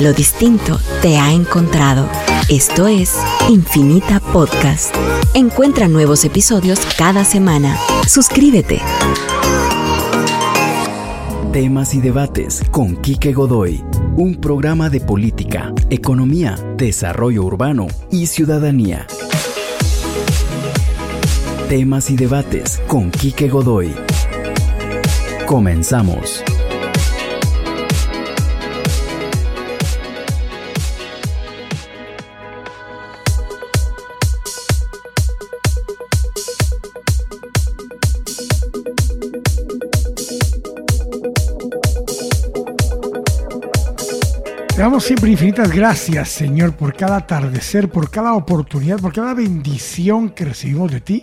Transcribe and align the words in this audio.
Lo 0.00 0.14
distinto 0.14 0.80
te 1.02 1.18
ha 1.18 1.30
encontrado. 1.30 2.08
Esto 2.48 2.86
es 2.88 3.14
Infinita 3.50 4.18
Podcast. 4.18 4.94
Encuentra 5.34 5.88
nuevos 5.88 6.24
episodios 6.24 6.80
cada 6.96 7.22
semana. 7.22 7.76
Suscríbete. 8.08 8.80
Temas 11.52 11.92
y 11.92 12.00
debates 12.00 12.62
con 12.70 12.96
Quique 12.96 13.34
Godoy. 13.34 13.84
Un 14.16 14.36
programa 14.36 14.88
de 14.88 15.00
política, 15.00 15.74
economía, 15.90 16.56
desarrollo 16.78 17.44
urbano 17.44 17.86
y 18.10 18.26
ciudadanía. 18.26 19.06
Temas 21.68 22.08
y 22.08 22.16
debates 22.16 22.80
con 22.86 23.10
Quique 23.10 23.50
Godoy. 23.50 23.94
Comenzamos. 25.46 26.42
Damos 44.90 45.04
siempre 45.04 45.30
infinitas 45.30 45.70
gracias, 45.70 46.30
Señor, 46.30 46.74
por 46.74 46.96
cada 46.96 47.18
atardecer, 47.18 47.88
por 47.88 48.10
cada 48.10 48.32
oportunidad, 48.32 48.98
por 48.98 49.12
cada 49.12 49.34
bendición 49.34 50.30
que 50.30 50.44
recibimos 50.44 50.90
de 50.90 51.00
ti. 51.00 51.22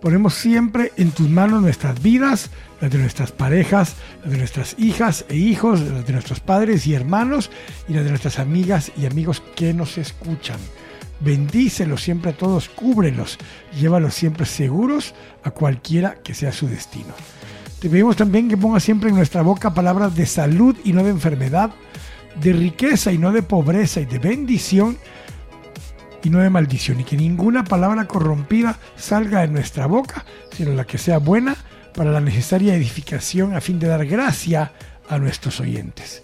Ponemos 0.00 0.32
siempre 0.32 0.92
en 0.96 1.10
tus 1.10 1.28
manos 1.28 1.60
nuestras 1.60 2.02
vidas, 2.02 2.48
las 2.80 2.90
de 2.90 2.96
nuestras 2.96 3.30
parejas, 3.30 3.96
las 4.22 4.30
de 4.32 4.38
nuestras 4.38 4.78
hijas 4.78 5.26
e 5.28 5.36
hijos, 5.36 5.82
las 5.82 6.06
de 6.06 6.12
nuestros 6.14 6.40
padres 6.40 6.86
y 6.86 6.94
hermanos 6.94 7.50
y 7.86 7.92
las 7.92 8.04
de 8.04 8.08
nuestras 8.08 8.38
amigas 8.38 8.90
y 8.96 9.04
amigos 9.04 9.42
que 9.56 9.74
nos 9.74 9.98
escuchan. 9.98 10.56
Bendícelos 11.20 12.02
siempre 12.02 12.30
a 12.30 12.36
todos, 12.38 12.70
cúbrelos, 12.70 13.36
llévalos 13.78 14.14
siempre 14.14 14.46
seguros 14.46 15.14
a 15.44 15.50
cualquiera 15.50 16.14
que 16.14 16.32
sea 16.32 16.50
su 16.50 16.66
destino. 16.66 17.12
Te 17.78 17.90
pedimos 17.90 18.16
también 18.16 18.48
que 18.48 18.56
pongas 18.56 18.84
siempre 18.84 19.10
en 19.10 19.16
nuestra 19.16 19.42
boca 19.42 19.74
palabras 19.74 20.16
de 20.16 20.24
salud 20.24 20.74
y 20.82 20.94
no 20.94 21.04
de 21.04 21.10
enfermedad, 21.10 21.72
de 22.40 22.52
riqueza 22.52 23.12
y 23.12 23.18
no 23.18 23.32
de 23.32 23.42
pobreza 23.42 24.00
y 24.00 24.06
de 24.06 24.18
bendición 24.18 24.98
y 26.22 26.30
no 26.30 26.38
de 26.38 26.50
maldición 26.50 27.00
y 27.00 27.04
que 27.04 27.16
ninguna 27.16 27.64
palabra 27.64 28.06
corrompida 28.06 28.78
salga 28.96 29.40
de 29.40 29.48
nuestra 29.48 29.86
boca, 29.86 30.24
sino 30.52 30.72
la 30.72 30.86
que 30.86 30.98
sea 30.98 31.18
buena 31.18 31.56
para 31.94 32.10
la 32.10 32.20
necesaria 32.20 32.74
edificación 32.74 33.54
a 33.54 33.60
fin 33.60 33.78
de 33.78 33.88
dar 33.88 34.06
gracia 34.06 34.72
a 35.08 35.18
nuestros 35.18 35.60
oyentes. 35.60 36.22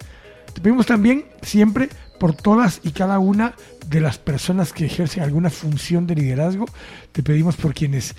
Te 0.53 0.61
pedimos 0.61 0.85
también 0.85 1.25
siempre 1.41 1.89
por 2.19 2.33
todas 2.33 2.81
y 2.83 2.91
cada 2.91 3.19
una 3.19 3.53
de 3.87 4.01
las 4.01 4.17
personas 4.17 4.73
que 4.73 4.85
ejercen 4.85 5.23
alguna 5.23 5.49
función 5.49 6.05
de 6.05 6.15
liderazgo, 6.15 6.65
te 7.11 7.23
pedimos 7.23 7.55
por 7.55 7.73
quienes 7.73 8.15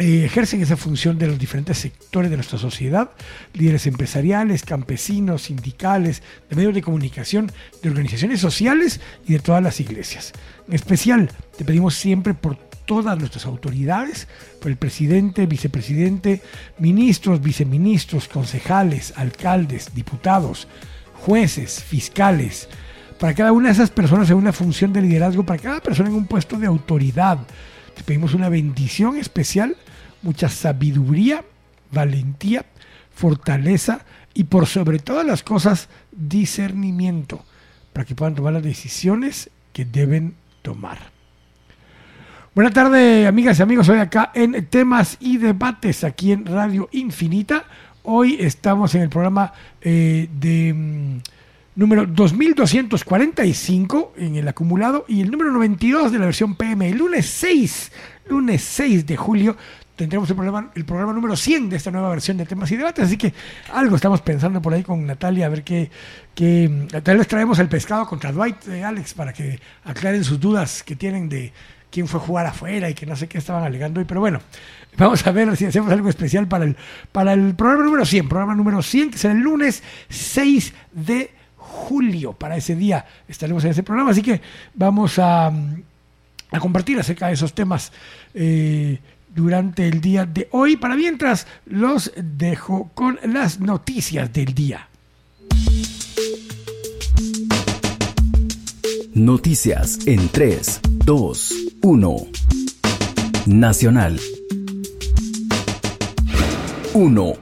eh, 0.00 0.24
ejercen 0.24 0.62
esa 0.62 0.78
función 0.78 1.18
de 1.18 1.26
los 1.26 1.38
diferentes 1.38 1.76
sectores 1.76 2.30
de 2.30 2.36
nuestra 2.38 2.58
sociedad, 2.58 3.10
líderes 3.52 3.86
empresariales, 3.86 4.62
campesinos, 4.62 5.42
sindicales, 5.42 6.22
de 6.48 6.56
medios 6.56 6.74
de 6.74 6.80
comunicación, 6.80 7.52
de 7.82 7.90
organizaciones 7.90 8.40
sociales 8.40 9.00
y 9.26 9.34
de 9.34 9.40
todas 9.40 9.62
las 9.62 9.78
iglesias. 9.78 10.32
En 10.66 10.74
especial, 10.74 11.30
te 11.58 11.66
pedimos 11.66 11.96
siempre 11.96 12.32
por 12.32 12.56
todas 12.86 13.18
nuestras 13.18 13.44
autoridades, 13.44 14.26
por 14.58 14.70
el 14.70 14.78
presidente, 14.78 15.44
vicepresidente, 15.44 16.40
ministros, 16.78 17.42
viceministros, 17.42 18.26
concejales, 18.26 19.12
alcaldes, 19.16 19.94
diputados, 19.94 20.66
jueces, 21.26 21.84
fiscales, 21.84 22.70
para 23.18 23.34
cada 23.34 23.52
una 23.52 23.68
de 23.68 23.74
esas 23.74 23.90
personas 23.90 24.30
en 24.30 24.38
una 24.38 24.54
función 24.54 24.94
de 24.94 25.02
liderazgo, 25.02 25.44
para 25.44 25.62
cada 25.62 25.80
persona 25.80 26.08
en 26.08 26.14
un 26.14 26.26
puesto 26.26 26.56
de 26.56 26.66
autoridad. 26.66 27.38
Te 27.94 28.02
pedimos 28.02 28.32
una 28.32 28.48
bendición 28.48 29.18
especial 29.18 29.76
mucha 30.22 30.48
sabiduría, 30.48 31.44
valentía, 31.90 32.64
fortaleza 33.14 34.04
y 34.34 34.44
por 34.44 34.66
sobre 34.66 34.98
todas 34.98 35.26
las 35.26 35.42
cosas 35.42 35.88
discernimiento 36.12 37.44
para 37.92 38.04
que 38.04 38.14
puedan 38.14 38.34
tomar 38.34 38.52
las 38.52 38.62
decisiones 38.62 39.50
que 39.72 39.84
deben 39.84 40.34
tomar. 40.62 40.98
Buenas 42.54 42.74
tardes, 42.74 43.26
amigas 43.26 43.58
y 43.58 43.62
amigos. 43.62 43.88
Hoy 43.88 43.98
acá 43.98 44.30
en 44.34 44.66
Temas 44.66 45.16
y 45.20 45.38
Debates, 45.38 46.04
aquí 46.04 46.32
en 46.32 46.46
Radio 46.46 46.88
Infinita. 46.92 47.64
Hoy 48.02 48.36
estamos 48.40 48.94
en 48.94 49.02
el 49.02 49.08
programa 49.08 49.52
eh, 49.80 50.28
de 50.32 50.74
mm, 50.74 51.18
número 51.76 52.06
2245 52.06 54.14
en 54.16 54.36
el 54.36 54.48
acumulado 54.48 55.04
y 55.06 55.20
el 55.20 55.30
número 55.30 55.52
92 55.52 56.10
de 56.10 56.18
la 56.18 56.24
versión 56.24 56.56
PM. 56.56 56.88
El 56.88 56.98
lunes 56.98 57.26
6, 57.26 57.92
lunes 58.28 58.62
6 58.62 59.06
de 59.06 59.16
julio 59.16 59.56
tendremos 60.00 60.30
el 60.30 60.34
programa, 60.34 60.70
el 60.74 60.86
programa 60.86 61.12
número 61.12 61.36
100 61.36 61.68
de 61.68 61.76
esta 61.76 61.90
nueva 61.90 62.08
versión 62.08 62.38
de 62.38 62.46
temas 62.46 62.72
y 62.72 62.76
debates. 62.78 63.04
Así 63.04 63.18
que 63.18 63.34
algo 63.70 63.96
estamos 63.96 64.22
pensando 64.22 64.62
por 64.62 64.72
ahí 64.72 64.82
con 64.82 65.04
Natalia, 65.04 65.44
a 65.44 65.50
ver 65.50 65.62
qué. 65.62 65.90
tal 67.02 67.18
vez 67.18 67.28
traemos 67.28 67.58
el 67.58 67.68
pescado 67.68 68.06
contra 68.06 68.32
Dwight, 68.32 68.66
eh, 68.68 68.82
Alex, 68.82 69.12
para 69.12 69.34
que 69.34 69.60
aclaren 69.84 70.24
sus 70.24 70.40
dudas 70.40 70.82
que 70.82 70.96
tienen 70.96 71.28
de 71.28 71.52
quién 71.90 72.08
fue 72.08 72.18
jugar 72.18 72.46
afuera 72.46 72.88
y 72.88 72.94
que 72.94 73.04
no 73.04 73.14
sé 73.14 73.28
qué 73.28 73.36
estaban 73.36 73.62
alegando 73.62 74.00
hoy. 74.00 74.06
Pero 74.06 74.20
bueno, 74.20 74.40
vamos 74.96 75.26
a 75.26 75.32
ver 75.32 75.54
si 75.54 75.66
hacemos 75.66 75.92
algo 75.92 76.08
especial 76.08 76.48
para 76.48 76.64
el, 76.64 76.78
para 77.12 77.34
el 77.34 77.54
programa 77.54 77.84
número 77.84 78.06
100. 78.06 78.26
Programa 78.26 78.54
número 78.54 78.80
100, 78.80 79.10
que 79.10 79.18
será 79.18 79.34
el 79.34 79.40
lunes 79.40 79.82
6 80.08 80.72
de 80.92 81.30
julio. 81.56 82.32
Para 82.32 82.56
ese 82.56 82.74
día 82.74 83.04
estaremos 83.28 83.62
en 83.64 83.72
ese 83.72 83.82
programa. 83.82 84.12
Así 84.12 84.22
que 84.22 84.40
vamos 84.72 85.18
a, 85.18 85.48
a 85.48 86.58
compartir 86.58 86.98
acerca 86.98 87.26
de 87.26 87.34
esos 87.34 87.52
temas. 87.52 87.92
Eh, 88.32 88.98
durante 89.34 89.88
el 89.88 90.00
día 90.00 90.26
de 90.26 90.48
hoy. 90.52 90.76
Para 90.76 90.96
mientras, 90.96 91.46
los 91.66 92.12
dejo 92.16 92.90
con 92.94 93.18
las 93.24 93.60
noticias 93.60 94.32
del 94.32 94.54
día. 94.54 94.88
Noticias 99.14 100.06
en 100.06 100.28
3, 100.28 100.80
2, 101.04 101.54
1. 101.82 102.16
Nacional. 103.46 104.20
1. 106.92 107.32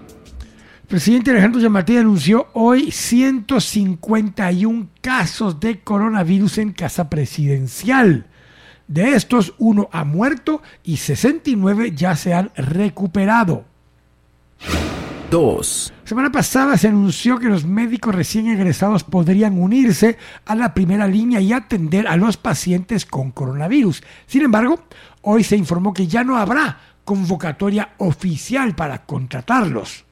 presidente 0.86 1.30
Alejandro 1.30 1.60
Yamatí 1.60 1.96
anunció 1.96 2.48
hoy 2.54 2.90
151 2.90 4.88
casos 5.00 5.58
de 5.60 5.80
coronavirus 5.80 6.58
en 6.58 6.72
casa 6.72 7.08
presidencial. 7.08 8.26
De 8.88 9.14
estos, 9.14 9.54
uno 9.58 9.90
ha 9.92 10.04
muerto 10.04 10.62
y 10.82 10.96
69 10.96 11.92
ya 11.94 12.16
se 12.16 12.32
han 12.32 12.50
recuperado. 12.56 13.64
2. 15.30 15.92
Semana 16.04 16.32
pasada 16.32 16.78
se 16.78 16.88
anunció 16.88 17.38
que 17.38 17.48
los 17.48 17.66
médicos 17.66 18.14
recién 18.14 18.48
egresados 18.48 19.04
podrían 19.04 19.60
unirse 19.60 20.16
a 20.46 20.54
la 20.54 20.72
primera 20.72 21.06
línea 21.06 21.38
y 21.40 21.52
atender 21.52 22.08
a 22.08 22.16
los 22.16 22.38
pacientes 22.38 23.04
con 23.04 23.30
coronavirus. 23.30 24.02
Sin 24.26 24.40
embargo, 24.40 24.80
hoy 25.20 25.44
se 25.44 25.56
informó 25.56 25.92
que 25.92 26.06
ya 26.06 26.24
no 26.24 26.38
habrá 26.38 26.78
convocatoria 27.04 27.90
oficial 27.98 28.74
para 28.74 29.04
contratarlos. 29.04 30.06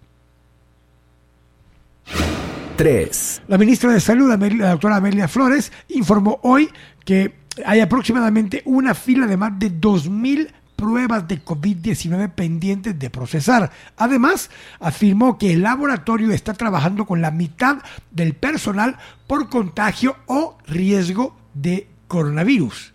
3. 2.77 3.43
La 3.49 3.57
ministra 3.57 3.91
de 3.91 4.01
Salud, 4.01 4.29
la 4.29 4.71
doctora 4.71 4.97
Amelia 4.97 5.29
Flores, 5.29 5.73
informó 5.89 6.39
hoy 6.43 6.69
que 7.07 7.46
hay 7.65 7.81
aproximadamente 7.81 8.63
una 8.65 8.95
fila 8.95 9.27
de 9.27 9.37
más 9.37 9.59
de 9.59 9.73
2.000 9.73 10.49
pruebas 10.77 11.27
de 11.27 11.43
COVID-19 11.43 12.31
pendientes 12.33 12.99
de 12.99 13.11
procesar. 13.11 13.71
Además, 13.97 14.51
afirmó 14.79 15.39
que 15.39 15.55
el 15.55 15.63
laboratorio 15.63 16.31
está 16.33 16.53
trabajando 16.55 17.07
con 17.07 17.23
la 17.23 17.31
mitad 17.31 17.79
del 18.11 18.35
personal 18.35 18.97
por 19.27 19.49
contagio 19.49 20.17
o 20.27 20.59
riesgo 20.67 21.37
de 21.55 21.89
coronavirus. 22.07 22.93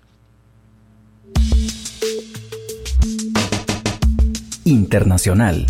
Internacional. 4.63 5.65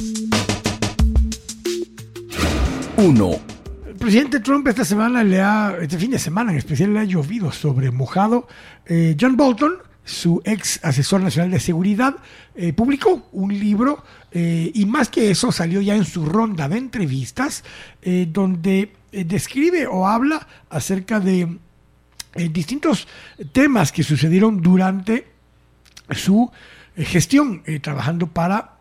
1 2.97 3.60
presidente 4.01 4.39
Trump 4.39 4.67
esta 4.67 4.83
semana 4.83 5.23
le 5.23 5.41
ha, 5.41 5.77
este 5.79 5.99
fin 5.99 6.09
de 6.09 6.17
semana 6.17 6.51
en 6.51 6.57
especial 6.57 6.91
le 6.91 6.99
ha 7.01 7.03
llovido 7.03 7.51
sobre 7.51 7.91
mojado. 7.91 8.47
Eh, 8.87 9.15
John 9.19 9.37
Bolton, 9.37 9.75
su 10.03 10.41
ex 10.43 10.83
asesor 10.83 11.21
nacional 11.21 11.51
de 11.51 11.59
seguridad, 11.59 12.15
eh, 12.55 12.73
publicó 12.73 13.29
un 13.31 13.57
libro 13.57 14.03
eh, 14.31 14.71
y 14.73 14.85
más 14.87 15.09
que 15.09 15.29
eso 15.29 15.51
salió 15.51 15.81
ya 15.81 15.95
en 15.95 16.05
su 16.05 16.25
ronda 16.25 16.67
de 16.67 16.77
entrevistas 16.77 17.63
donde 18.29 18.93
describe 19.11 19.85
o 19.85 20.07
habla 20.07 20.47
acerca 20.71 21.19
de 21.19 21.59
distintos 22.49 23.07
temas 23.51 23.91
que 23.91 24.01
sucedieron 24.01 24.61
durante 24.61 25.27
su 26.09 26.51
gestión 26.95 27.61
trabajando 27.81 28.25
para 28.25 28.77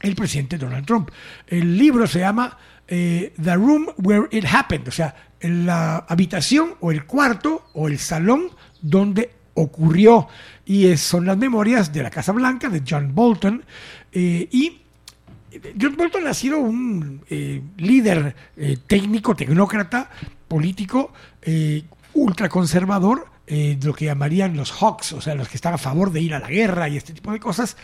el 0.00 0.14
presidente 0.14 0.58
Donald 0.58 0.84
Trump. 0.84 1.10
El 1.46 1.78
libro 1.78 2.06
se 2.06 2.18
llama 2.18 2.58
eh, 2.94 3.32
The 3.42 3.54
Room 3.54 3.86
Where 3.96 4.28
It 4.30 4.44
Happened, 4.44 4.86
o 4.86 4.90
sea, 4.90 5.14
la 5.40 6.04
habitación 6.08 6.74
o 6.80 6.90
el 6.90 7.06
cuarto 7.06 7.64
o 7.72 7.88
el 7.88 7.98
salón 7.98 8.50
donde 8.82 9.30
ocurrió. 9.54 10.28
Y 10.66 10.94
son 10.98 11.24
las 11.24 11.38
memorias 11.38 11.90
de 11.90 12.02
la 12.02 12.10
Casa 12.10 12.32
Blanca 12.32 12.68
de 12.68 12.82
John 12.86 13.14
Bolton. 13.14 13.64
Eh, 14.12 14.46
y 14.50 14.82
John 15.80 15.96
Bolton 15.96 16.26
ha 16.26 16.34
sido 16.34 16.58
un 16.58 17.22
eh, 17.30 17.62
líder 17.78 18.36
eh, 18.58 18.76
técnico, 18.86 19.34
tecnócrata, 19.34 20.10
político, 20.46 21.14
ultraconservador, 22.12 23.26
de 23.46 23.78
lo 23.82 23.92
que 23.92 24.06
llamarían 24.06 24.56
los 24.56 24.72
Hawks, 24.72 25.12
o 25.12 25.20
sea, 25.20 25.34
los 25.34 25.48
que 25.48 25.56
están 25.56 25.74
a 25.74 25.78
favor 25.78 26.12
de 26.12 26.20
ir 26.20 26.34
a 26.34 26.38
la 26.38 26.48
guerra 26.48 26.88
y 26.88 26.96
este 26.96 27.12
tipo 27.12 27.32
de 27.32 27.40
cosas, 27.40 27.76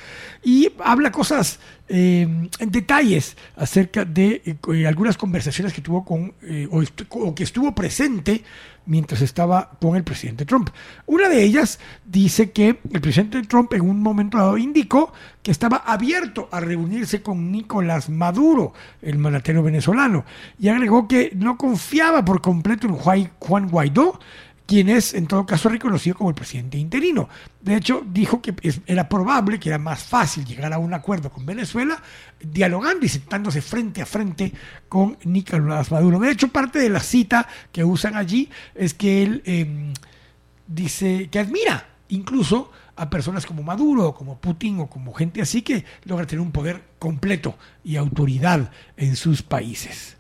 y 0.43 0.71
habla 0.83 1.13
cosas 1.13 1.59
en 1.89 2.51
detalles 2.67 3.37
acerca 3.57 4.05
de 4.05 4.59
algunas 4.87 5.17
conversaciones 5.17 5.73
que 5.73 5.81
tuvo 5.81 6.05
con, 6.05 6.35
o, 6.71 7.35
que 7.35 7.45
estuvo 7.45 7.75
presente 7.75 8.45
mientras 8.89 9.21
estaba 9.21 9.71
con 9.81 9.97
el 9.97 10.05
presidente 10.05 10.47
Trump. 10.47 10.71
Una 11.07 11.29
de 11.29 11.43
ellas 11.43 11.79
dice 12.05 12.51
que 12.51 12.79
el 12.91 13.01
presidente 13.01 13.43
Trump 13.43 13.73
en 13.75 13.83
un 13.83 14.01
momento 14.01 14.39
dado 14.39 14.57
indicó 14.57 15.13
que 15.43 15.51
estaba 15.51 15.79
abierto 15.79 16.49
a 16.51 16.61
reunirse 16.61 17.23
con 17.23 17.53
Nicolás 17.53 18.09
Maduro, 18.09 18.73
el 19.03 19.19
mandatario 19.19 19.63
venezolano, 19.63 20.25
y 20.59 20.69
agregó 20.69 21.07
que 21.07 21.31
no 21.35 21.59
confiaba 21.59 22.25
por 22.25 22.41
completo 22.41 22.87
en 22.87 22.95
Juan 22.95 23.69
Guaidó, 23.69 24.19
quien 24.69 24.91
es 24.91 25.15
en 25.15 25.27
todo 25.27 25.47
caso 25.47 25.71
reconocido 25.71 26.15
como 26.15 26.29
el 26.29 26.37
presidente 26.37 26.77
interino. 26.77 27.27
De 27.59 27.75
hecho, 27.75 28.05
dijo 28.07 28.43
que 28.43 28.55
era 28.87 29.09
probable 29.09 29.59
que 29.59 29.71
era 29.71 29.79
más 29.79 30.03
fácil 30.05 30.45
llegar 30.45 30.75
a 30.75 30.79
un 30.79 30.93
acuerdo 30.93 31.31
con 31.31 31.47
Venezuela 31.47 32.03
dialogando 32.39 33.07
y 33.07 33.09
sentándose 33.09 33.63
frente 33.63 34.03
a 34.03 34.07
frente 34.07 34.53
con 34.87 35.17
Nicolás 35.25 35.91
Maduro. 35.91 36.19
De 36.19 36.31
hecho, 36.31 36.49
parte 36.49 36.81
de 36.81 36.91
la 36.91 37.01
cita 37.01 37.49
que 37.73 37.83
usan 37.83 38.15
allí 38.15 38.51
es 38.75 38.93
que 38.93 39.23
él 39.23 39.43
em, 39.47 39.95
dice 40.67 41.31
que 41.31 41.39
admira 41.39 41.89
incluso 42.11 42.71
a 42.95 43.09
personas 43.09 43.47
como 43.47 43.63
Maduro, 43.63 44.13
como 44.13 44.37
Putin 44.37 44.81
o 44.81 44.91
como 44.91 45.15
gente 45.15 45.41
así 45.41 45.63
que 45.63 45.87
logra 46.05 46.27
tener 46.27 46.43
un 46.43 46.53
poder 46.53 46.83
completo 46.99 47.57
y 47.83 47.97
autoridad 47.97 48.71
en 48.99 49.17
sus 49.17 49.41
países. 49.41 50.19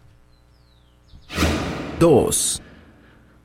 2. 2.00 2.62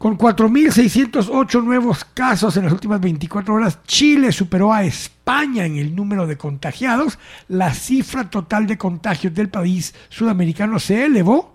Con 0.04 0.18
4.608 0.18 1.64
nuevos 1.64 2.04
casos 2.04 2.58
en 2.58 2.66
las 2.66 2.74
últimas 2.74 3.00
24 3.00 3.54
horas, 3.54 3.80
Chile 3.88 4.34
superó 4.34 4.74
a 4.74 4.84
España 4.84 5.66
en 5.66 5.78
el 5.78 5.96
número 5.96 6.28
de 6.28 6.36
contagiados. 6.36 7.18
La 7.48 7.74
cifra 7.74 8.30
total 8.30 8.68
de 8.68 8.78
contagios 8.78 9.34
del 9.34 9.48
país 9.48 9.96
sudamericano 10.10 10.78
se 10.78 11.06
elevó 11.06 11.54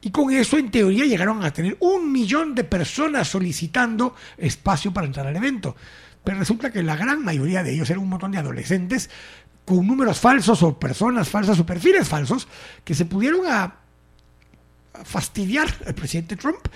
Y 0.00 0.10
con 0.10 0.30
eso, 0.30 0.58
en 0.58 0.70
teoría, 0.70 1.06
llegaron 1.06 1.42
a 1.44 1.52
tener 1.52 1.76
un 1.80 2.12
millón 2.12 2.54
de 2.54 2.64
personas 2.64 3.28
solicitando 3.28 4.14
espacio 4.36 4.92
para 4.92 5.06
entrar 5.06 5.26
al 5.26 5.36
evento. 5.36 5.74
Pero 6.22 6.38
resulta 6.38 6.70
que 6.70 6.82
la 6.82 6.96
gran 6.96 7.24
mayoría 7.24 7.62
de 7.62 7.72
ellos 7.72 7.88
eran 7.88 8.02
un 8.02 8.10
montón 8.10 8.32
de 8.32 8.38
adolescentes 8.38 9.08
con 9.64 9.86
números 9.86 10.18
falsos 10.18 10.62
o 10.62 10.78
personas 10.78 11.28
falsas 11.28 11.58
o 11.58 11.66
perfiles 11.66 12.06
falsos 12.06 12.48
que 12.84 12.94
se 12.94 13.06
pudieron 13.06 13.46
a 13.46 13.83
fastidiar 15.02 15.68
al 15.86 15.94
presidente 15.94 16.36
Trump. 16.36 16.68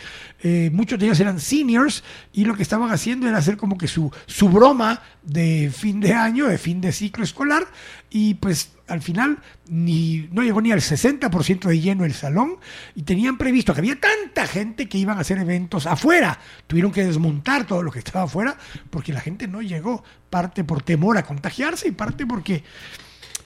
Eh, 0.42 0.70
muchos 0.72 0.98
de 0.98 1.06
ellos 1.06 1.20
eran 1.20 1.38
seniors 1.38 2.02
y 2.32 2.44
lo 2.44 2.54
que 2.54 2.62
estaban 2.62 2.90
haciendo 2.90 3.28
era 3.28 3.38
hacer 3.38 3.56
como 3.56 3.78
que 3.78 3.86
su, 3.86 4.10
su 4.26 4.48
broma 4.48 5.02
de 5.22 5.70
fin 5.72 6.00
de 6.00 6.14
año, 6.14 6.46
de 6.46 6.58
fin 6.58 6.80
de 6.80 6.92
ciclo 6.92 7.22
escolar, 7.22 7.66
y 8.10 8.34
pues 8.34 8.72
al 8.88 9.02
final 9.02 9.38
ni, 9.68 10.28
no 10.32 10.42
llegó 10.42 10.60
ni 10.60 10.72
al 10.72 10.80
60% 10.80 11.68
de 11.68 11.80
lleno 11.80 12.04
el 12.04 12.14
salón 12.14 12.56
y 12.94 13.02
tenían 13.02 13.37
previsto 13.37 13.75
que 13.75 13.80
había 13.80 14.00
tanta 14.00 14.46
gente 14.46 14.88
que 14.88 14.98
iban 14.98 15.18
a 15.18 15.20
hacer 15.20 15.38
eventos 15.38 15.87
afuera. 15.87 16.38
Tuvieron 16.66 16.90
que 16.90 17.04
desmontar 17.04 17.66
todo 17.66 17.82
lo 17.82 17.92
que 17.92 17.98
estaba 17.98 18.25
afuera 18.25 18.56
porque 18.90 19.12
la 19.12 19.20
gente 19.20 19.46
no 19.46 19.62
llegó, 19.62 20.02
parte 20.30 20.64
por 20.64 20.82
temor 20.82 21.18
a 21.18 21.25
contagiarse 21.25 21.88
y 21.88 21.92
parte 21.92 22.26
porque 22.26 22.64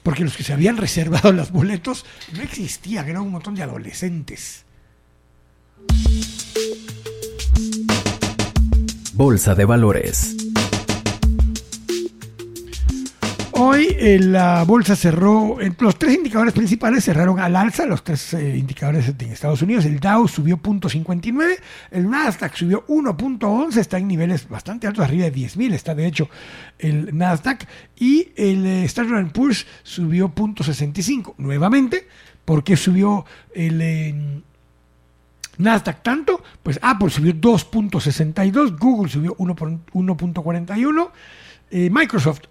porque 0.03 0.23
los 0.23 0.35
que 0.35 0.43
se 0.43 0.53
habían 0.53 0.77
reservado 0.77 1.31
los 1.31 1.51
boletos 1.51 2.05
no 2.33 2.43
existían, 2.43 3.07
eran 3.07 3.23
un 3.23 3.31
montón 3.31 3.55
de 3.55 3.63
adolescentes. 3.63 4.65
Bolsa 9.13 9.55
de 9.55 9.65
Valores. 9.65 10.52
Hoy 13.55 13.95
eh, 13.99 14.17
la 14.19 14.63
bolsa 14.63 14.95
cerró, 14.95 15.57
los 15.79 15.99
tres 15.99 16.15
indicadores 16.15 16.55
principales 16.55 17.03
cerraron 17.03 17.39
al 17.39 17.55
alza, 17.55 17.85
los 17.85 18.03
tres 18.03 18.33
eh, 18.33 18.57
indicadores 18.57 19.15
de 19.15 19.31
Estados 19.31 19.61
Unidos. 19.61 19.85
El 19.85 19.99
Dow 19.99 20.27
subió 20.27 20.57
0.59, 20.57 21.59
el 21.91 22.09
Nasdaq 22.09 22.55
subió 22.55 22.83
1.11, 22.87 23.77
está 23.77 23.99
en 23.99 24.07
niveles 24.07 24.49
bastante 24.49 24.87
altos, 24.87 25.05
arriba 25.05 25.25
de 25.25 25.33
10.000 25.33 25.73
está 25.73 25.93
de 25.93 26.07
hecho 26.07 26.29
el 26.79 27.15
Nasdaq. 27.15 27.67
Y 27.99 28.29
el 28.35 28.65
eh, 28.65 28.85
Standard 28.85 29.31
Poor's 29.31 29.67
subió 29.83 30.33
0.65. 30.33 31.35
Nuevamente, 31.37 32.07
¿por 32.45 32.63
qué 32.63 32.75
subió 32.75 33.23
el... 33.53 34.43
Nasdaq 35.59 36.01
tanto, 36.01 36.41
pues 36.63 36.79
Apple 36.81 37.11
subió 37.11 37.35
2.62, 37.35 38.79
Google 38.79 39.11
subió 39.11 39.35
1.41, 39.37 41.11
Microsoft 41.91 42.41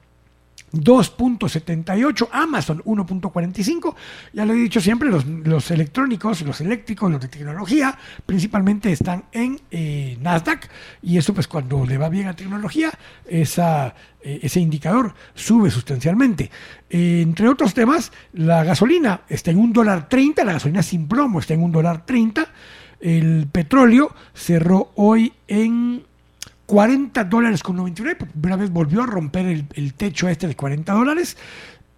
2.78, 0.72 2.28
Amazon 2.32 2.82
1.45, 2.84 3.94
ya 4.32 4.44
lo 4.44 4.52
he 4.54 4.56
dicho 4.56 4.80
siempre, 4.80 5.10
los, 5.10 5.70
electrónicos, 5.70 6.42
los 6.42 6.60
eléctricos, 6.60 7.10
los 7.10 7.20
de 7.20 7.28
tecnología, 7.28 7.98
principalmente 8.24 8.90
están 8.90 9.24
en 9.32 9.60
eh, 9.70 10.16
Nasdaq. 10.20 10.68
Y 11.02 11.18
eso 11.18 11.34
pues 11.34 11.46
cuando 11.46 11.84
le 11.84 11.98
va 11.98 12.08
bien 12.08 12.28
a 12.28 12.34
tecnología, 12.34 12.90
esa, 13.26 13.94
eh, 14.22 14.40
ese 14.42 14.60
indicador 14.60 15.14
sube 15.34 15.70
sustancialmente. 15.70 16.50
Entre 16.88 17.48
otros 17.48 17.74
temas, 17.74 18.12
la 18.32 18.64
gasolina 18.64 19.22
está 19.28 19.50
en 19.50 19.58
un 19.58 19.72
dólar 19.72 20.08
30, 20.08 20.44
la 20.44 20.54
gasolina 20.54 20.82
sin 20.82 21.08
plomo 21.08 21.40
está 21.40 21.54
en 21.54 21.62
un 21.62 21.72
dólar 21.72 22.06
30, 22.06 22.46
el 23.00 23.48
petróleo 23.50 24.14
cerró 24.32 24.92
hoy 24.94 25.32
en 25.48 26.04
40 26.72 27.24
dólares 27.24 27.62
con 27.62 27.76
99, 27.76 28.16
por 28.16 28.28
primera 28.28 28.56
vez 28.56 28.70
volvió 28.70 29.02
a 29.02 29.06
romper 29.06 29.44
el, 29.44 29.92
techo 29.92 30.26
este 30.30 30.48
de 30.48 30.56
40 30.56 30.90
dólares 30.94 31.36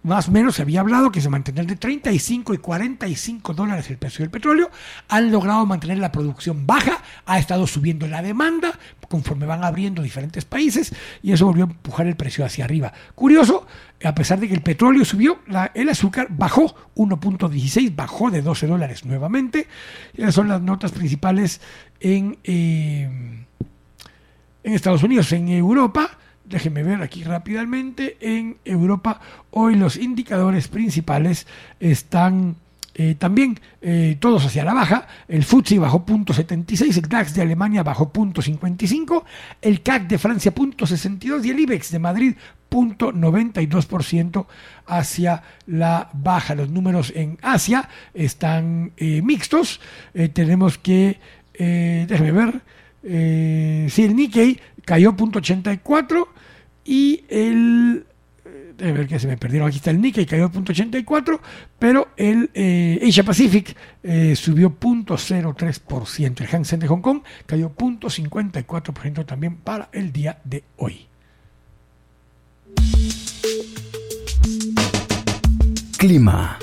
más 0.03 0.27
o 0.27 0.31
menos 0.31 0.55
se 0.55 0.63
había 0.63 0.81
hablado 0.81 1.13
que 1.13 1.21
se 1.21 1.29
mantener 1.29 1.65
de 1.65 1.77
35 1.77 2.53
y 2.53 2.57
45 2.57 3.53
dólares 3.53 3.89
el 3.89 3.97
precio 3.97 4.23
del 4.23 4.29
petróleo, 4.29 4.69
han 5.07 5.31
logrado 5.31 5.65
mantener 5.65 5.99
la 5.99 6.11
producción 6.11 6.67
baja, 6.67 7.01
ha 7.25 7.39
estado 7.39 7.65
subiendo 7.67 8.05
la 8.05 8.21
demanda 8.21 8.77
conforme 9.07 9.45
van 9.45 9.63
abriendo 9.63 10.03
diferentes 10.03 10.43
países 10.43 10.93
y 11.23 11.31
eso 11.31 11.45
volvió 11.45 11.63
a 11.63 11.67
empujar 11.69 12.05
el 12.05 12.17
precio 12.17 12.45
hacia 12.45 12.65
arriba. 12.65 12.91
Curioso, 13.15 13.65
a 14.03 14.13
pesar 14.13 14.41
de 14.41 14.49
que 14.49 14.55
el 14.55 14.61
petróleo 14.61 15.05
subió, 15.05 15.39
el 15.73 15.89
azúcar 15.89 16.27
bajó 16.29 16.75
1.16, 16.95 17.95
bajó 17.95 18.29
de 18.29 18.41
12 18.41 18.67
dólares 18.67 19.05
nuevamente. 19.05 19.67
Esas 20.13 20.35
son 20.35 20.49
las 20.49 20.61
notas 20.61 20.91
principales 20.91 21.61
en, 22.01 22.37
eh, 22.43 23.45
en 24.65 24.73
Estados 24.73 25.03
Unidos, 25.03 25.31
en 25.31 25.47
Europa. 25.49 26.17
Déjenme 26.43 26.81
ver 26.81 27.01
aquí 27.01 27.23
rápidamente. 27.23 28.17
En 28.19 28.57
Europa 28.65 29.21
hoy 29.51 29.75
los 29.75 29.95
indicadores 29.95 30.67
principales 30.67 31.45
están 31.79 32.55
eh, 32.95 33.13
también 33.13 33.59
eh, 33.81 34.17
todos 34.19 34.43
hacia 34.43 34.65
la 34.65 34.73
baja. 34.73 35.07
El 35.27 35.43
FTSE 35.43 35.77
bajó 35.77 36.03
0.76, 36.03 36.97
el 36.97 37.09
DAX 37.09 37.35
de 37.35 37.43
Alemania 37.43 37.83
bajó 37.83 38.11
0.55, 38.11 39.23
el 39.61 39.83
CAC 39.83 40.07
de 40.07 40.17
Francia 40.17 40.53
0.62 40.53 41.45
y 41.45 41.49
el 41.51 41.59
IBEX 41.59 41.91
de 41.91 41.99
Madrid 41.99 42.35
0.92% 42.71 44.47
hacia 44.87 45.43
la 45.67 46.09
baja. 46.13 46.55
Los 46.55 46.71
números 46.71 47.13
en 47.15 47.37
Asia 47.43 47.87
están 48.15 48.93
eh, 48.97 49.21
mixtos. 49.21 49.79
tenemos 50.33 50.79
que, 50.79 51.19
déjenme 51.53 52.31
ver, 52.31 52.61
si 53.05 54.03
el 54.03 54.15
Nikkei 54.15 54.59
cayó 54.83 55.13
0.84 55.13 56.27
y 56.85 57.23
el 57.29 58.05
de 58.77 58.91
ver 58.91 59.07
que 59.07 59.19
se 59.19 59.27
me 59.27 59.37
perdieron 59.37 59.67
aquí 59.67 59.77
está 59.77 59.91
el 59.91 60.01
Nikkei 60.01 60.25
cayó 60.25 60.49
0.84 60.49 61.39
pero 61.79 62.09
el 62.17 62.49
eh, 62.53 62.99
Asia 63.07 63.23
Pacific 63.23 63.75
eh, 64.03 64.35
subió 64.35 64.77
0.03% 64.79 66.41
el 66.41 66.47
Hang 66.47 66.65
Seng 66.65 66.79
de 66.79 66.87
Hong 66.87 67.01
Kong 67.01 67.21
cayó 67.45 67.71
0.54% 67.75 69.25
también 69.25 69.57
para 69.57 69.89
el 69.91 70.11
día 70.11 70.39
de 70.43 70.63
hoy. 70.77 71.07
Clima. 75.97 76.59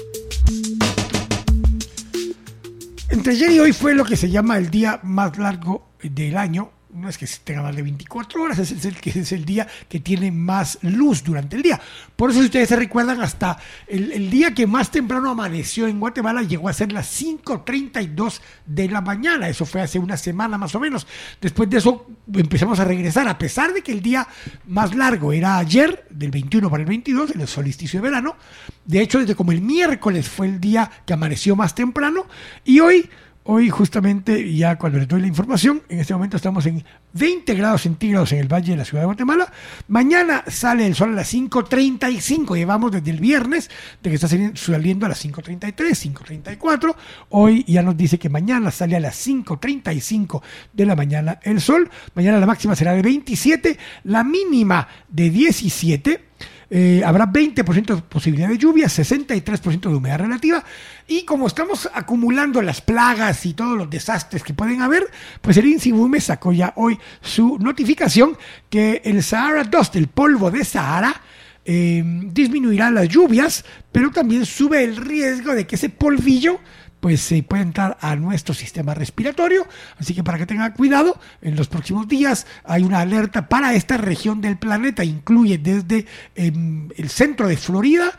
Entre 3.08 3.32
ayer 3.32 3.50
y 3.52 3.58
hoy 3.60 3.72
fue 3.72 3.94
lo 3.94 4.04
que 4.04 4.16
se 4.16 4.30
llama 4.30 4.56
el 4.58 4.70
día 4.70 5.00
más 5.02 5.36
largo 5.38 5.91
del 6.02 6.36
año 6.36 6.72
no 6.92 7.08
es 7.08 7.16
que 7.16 7.26
tenga 7.42 7.62
más 7.62 7.74
de 7.74 7.82
24 7.82 8.42
horas, 8.42 8.58
es 8.58 8.84
el, 8.84 8.96
que 8.96 9.10
es 9.10 9.32
el 9.32 9.44
día 9.44 9.66
que 9.88 10.00
tiene 10.00 10.30
más 10.30 10.78
luz 10.82 11.24
durante 11.24 11.56
el 11.56 11.62
día. 11.62 11.80
Por 12.16 12.30
eso, 12.30 12.40
si 12.40 12.46
ustedes 12.46 12.68
se 12.68 12.76
recuerdan, 12.76 13.20
hasta 13.22 13.58
el, 13.86 14.30
día 14.30 14.52
que 14.52 14.66
más 14.66 14.90
temprano 14.90 15.30
amaneció 15.30 15.86
en 15.86 15.98
Guatemala 15.98 16.42
llegó 16.42 16.68
a 16.68 16.72
ser 16.72 16.92
las 16.92 17.20
5.32 17.20 18.40
de 18.66 18.88
la 18.88 19.00
mañana. 19.00 19.48
Eso 19.48 19.64
fue 19.64 19.80
hace 19.80 19.98
una 19.98 20.16
semana 20.16 20.58
más 20.58 20.74
o 20.74 20.80
menos. 20.80 21.06
Después 21.40 21.70
de 21.70 21.78
eso 21.78 22.06
empezamos 22.32 22.78
a 22.78 22.84
regresar, 22.84 23.26
a 23.26 23.38
pesar 23.38 23.72
de 23.72 23.82
que 23.82 23.92
el 23.92 24.02
día 24.02 24.28
más 24.66 24.94
largo 24.94 25.32
era 25.32 25.58
ayer, 25.58 26.06
del 26.10 26.30
21 26.30 26.70
para 26.70 26.82
el 26.82 26.88
22, 26.88 27.30
el 27.30 27.48
solsticio 27.48 28.00
de 28.00 28.08
verano. 28.08 28.36
De 28.84 29.00
hecho, 29.00 29.18
desde 29.18 29.34
como 29.34 29.52
el 29.52 29.62
miércoles 29.62 30.28
fue 30.28 30.46
el 30.46 30.60
día 30.60 30.90
que 31.06 31.14
amaneció 31.14 31.56
más 31.56 31.74
temprano. 31.74 32.26
Y 32.64 32.80
hoy 32.80 33.08
Hoy 33.44 33.70
justamente, 33.70 34.54
ya 34.54 34.78
cuando 34.78 35.00
les 35.00 35.08
doy 35.08 35.20
la 35.20 35.26
información, 35.26 35.82
en 35.88 35.98
este 35.98 36.14
momento 36.14 36.36
estamos 36.36 36.64
en 36.66 36.84
20 37.14 37.54
grados 37.56 37.82
centígrados 37.82 38.30
en 38.30 38.38
el 38.38 38.46
valle 38.46 38.70
de 38.70 38.76
la 38.76 38.84
ciudad 38.84 39.02
de 39.02 39.06
Guatemala. 39.06 39.52
Mañana 39.88 40.44
sale 40.46 40.86
el 40.86 40.94
sol 40.94 41.10
a 41.10 41.16
las 41.16 41.34
5.35, 41.34 42.54
llevamos 42.54 42.92
desde 42.92 43.10
el 43.10 43.18
viernes 43.18 43.68
de 44.00 44.10
que 44.10 44.14
está 44.14 44.28
saliendo 44.28 45.06
a 45.06 45.08
las 45.08 45.24
5.33, 45.24 45.74
5.34. 45.74 46.94
Hoy 47.30 47.64
ya 47.66 47.82
nos 47.82 47.96
dice 47.96 48.16
que 48.16 48.28
mañana 48.28 48.70
sale 48.70 48.94
a 48.94 49.00
las 49.00 49.26
5.35 49.26 50.40
de 50.72 50.86
la 50.86 50.94
mañana 50.94 51.40
el 51.42 51.60
sol. 51.60 51.90
Mañana 52.14 52.38
la 52.38 52.46
máxima 52.46 52.76
será 52.76 52.92
de 52.92 53.02
27, 53.02 53.76
la 54.04 54.22
mínima 54.22 54.86
de 55.08 55.30
17 55.30 56.20
eh, 56.74 57.02
habrá 57.04 57.30
20% 57.30 57.94
de 57.94 58.00
posibilidad 58.00 58.48
de 58.48 58.56
lluvia, 58.56 58.86
63% 58.86 59.90
de 59.90 59.94
humedad 59.94 60.20
relativa. 60.20 60.64
Y 61.06 61.26
como 61.26 61.46
estamos 61.46 61.86
acumulando 61.92 62.62
las 62.62 62.80
plagas 62.80 63.44
y 63.44 63.52
todos 63.52 63.76
los 63.76 63.90
desastres 63.90 64.42
que 64.42 64.54
pueden 64.54 64.80
haber, 64.80 65.06
pues 65.42 65.58
el 65.58 65.66
INSIBUME 65.66 66.18
sacó 66.18 66.50
ya 66.50 66.72
hoy 66.76 66.98
su 67.20 67.58
notificación 67.58 68.38
que 68.70 69.02
el 69.04 69.22
Sahara 69.22 69.64
Dust, 69.64 69.96
el 69.96 70.08
polvo 70.08 70.50
de 70.50 70.64
Sahara, 70.64 71.20
eh, 71.66 72.02
disminuirá 72.04 72.90
las 72.90 73.06
lluvias, 73.06 73.66
pero 73.92 74.10
también 74.10 74.46
sube 74.46 74.82
el 74.82 74.96
riesgo 74.96 75.54
de 75.54 75.66
que 75.66 75.76
ese 75.76 75.90
polvillo 75.90 76.58
pues 77.02 77.20
se 77.20 77.42
puede 77.42 77.64
entrar 77.64 77.98
a 78.00 78.14
nuestro 78.14 78.54
sistema 78.54 78.94
respiratorio. 78.94 79.66
Así 79.98 80.14
que 80.14 80.22
para 80.22 80.38
que 80.38 80.46
tengan 80.46 80.70
cuidado, 80.70 81.18
en 81.40 81.56
los 81.56 81.66
próximos 81.66 82.06
días 82.06 82.46
hay 82.62 82.84
una 82.84 83.00
alerta 83.00 83.48
para 83.48 83.74
esta 83.74 83.96
región 83.96 84.40
del 84.40 84.56
planeta. 84.56 85.02
Incluye 85.02 85.58
desde 85.58 86.06
em, 86.36 86.88
el 86.96 87.10
centro 87.10 87.48
de 87.48 87.56
Florida, 87.56 88.12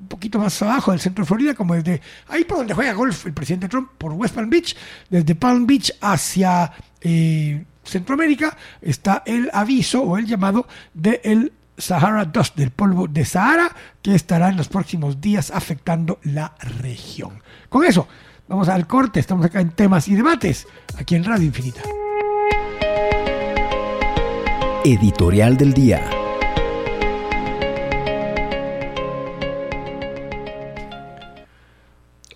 un 0.00 0.08
poquito 0.08 0.40
más 0.40 0.60
abajo 0.62 0.90
del 0.90 0.98
centro 0.98 1.22
de 1.22 1.28
Florida, 1.28 1.54
como 1.54 1.76
desde 1.76 2.00
ahí 2.26 2.42
por 2.42 2.58
donde 2.58 2.74
juega 2.74 2.92
golf 2.92 3.24
el 3.24 3.34
presidente 3.34 3.68
Trump, 3.68 3.90
por 3.96 4.10
West 4.14 4.34
Palm 4.34 4.50
Beach, 4.50 4.76
desde 5.08 5.36
Palm 5.36 5.64
Beach 5.64 5.92
hacia 6.00 6.72
eh, 7.02 7.64
Centroamérica, 7.84 8.56
está 8.82 9.22
el 9.26 9.48
aviso 9.52 10.02
o 10.02 10.18
el 10.18 10.26
llamado 10.26 10.66
del 10.92 11.52
Sahara 11.78 12.24
Dust, 12.24 12.56
del 12.56 12.72
polvo 12.72 13.06
de 13.06 13.24
Sahara, 13.24 13.70
que 14.02 14.16
estará 14.16 14.48
en 14.48 14.56
los 14.56 14.66
próximos 14.66 15.20
días 15.20 15.52
afectando 15.52 16.18
la 16.24 16.56
región. 16.58 17.40
Con 17.68 17.84
eso, 17.84 18.08
vamos 18.48 18.68
al 18.68 18.86
corte, 18.86 19.20
estamos 19.20 19.44
acá 19.46 19.60
en 19.60 19.70
temas 19.70 20.08
y 20.08 20.14
debates, 20.14 20.66
aquí 20.98 21.14
en 21.14 21.24
Radio 21.24 21.46
Infinita. 21.46 21.82
Editorial 24.84 25.56
del 25.56 25.72
Día. 25.72 26.10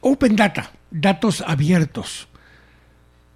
Open 0.01 0.37
Data, 0.37 0.71
datos 0.91 1.45
abiertos. 1.47 2.29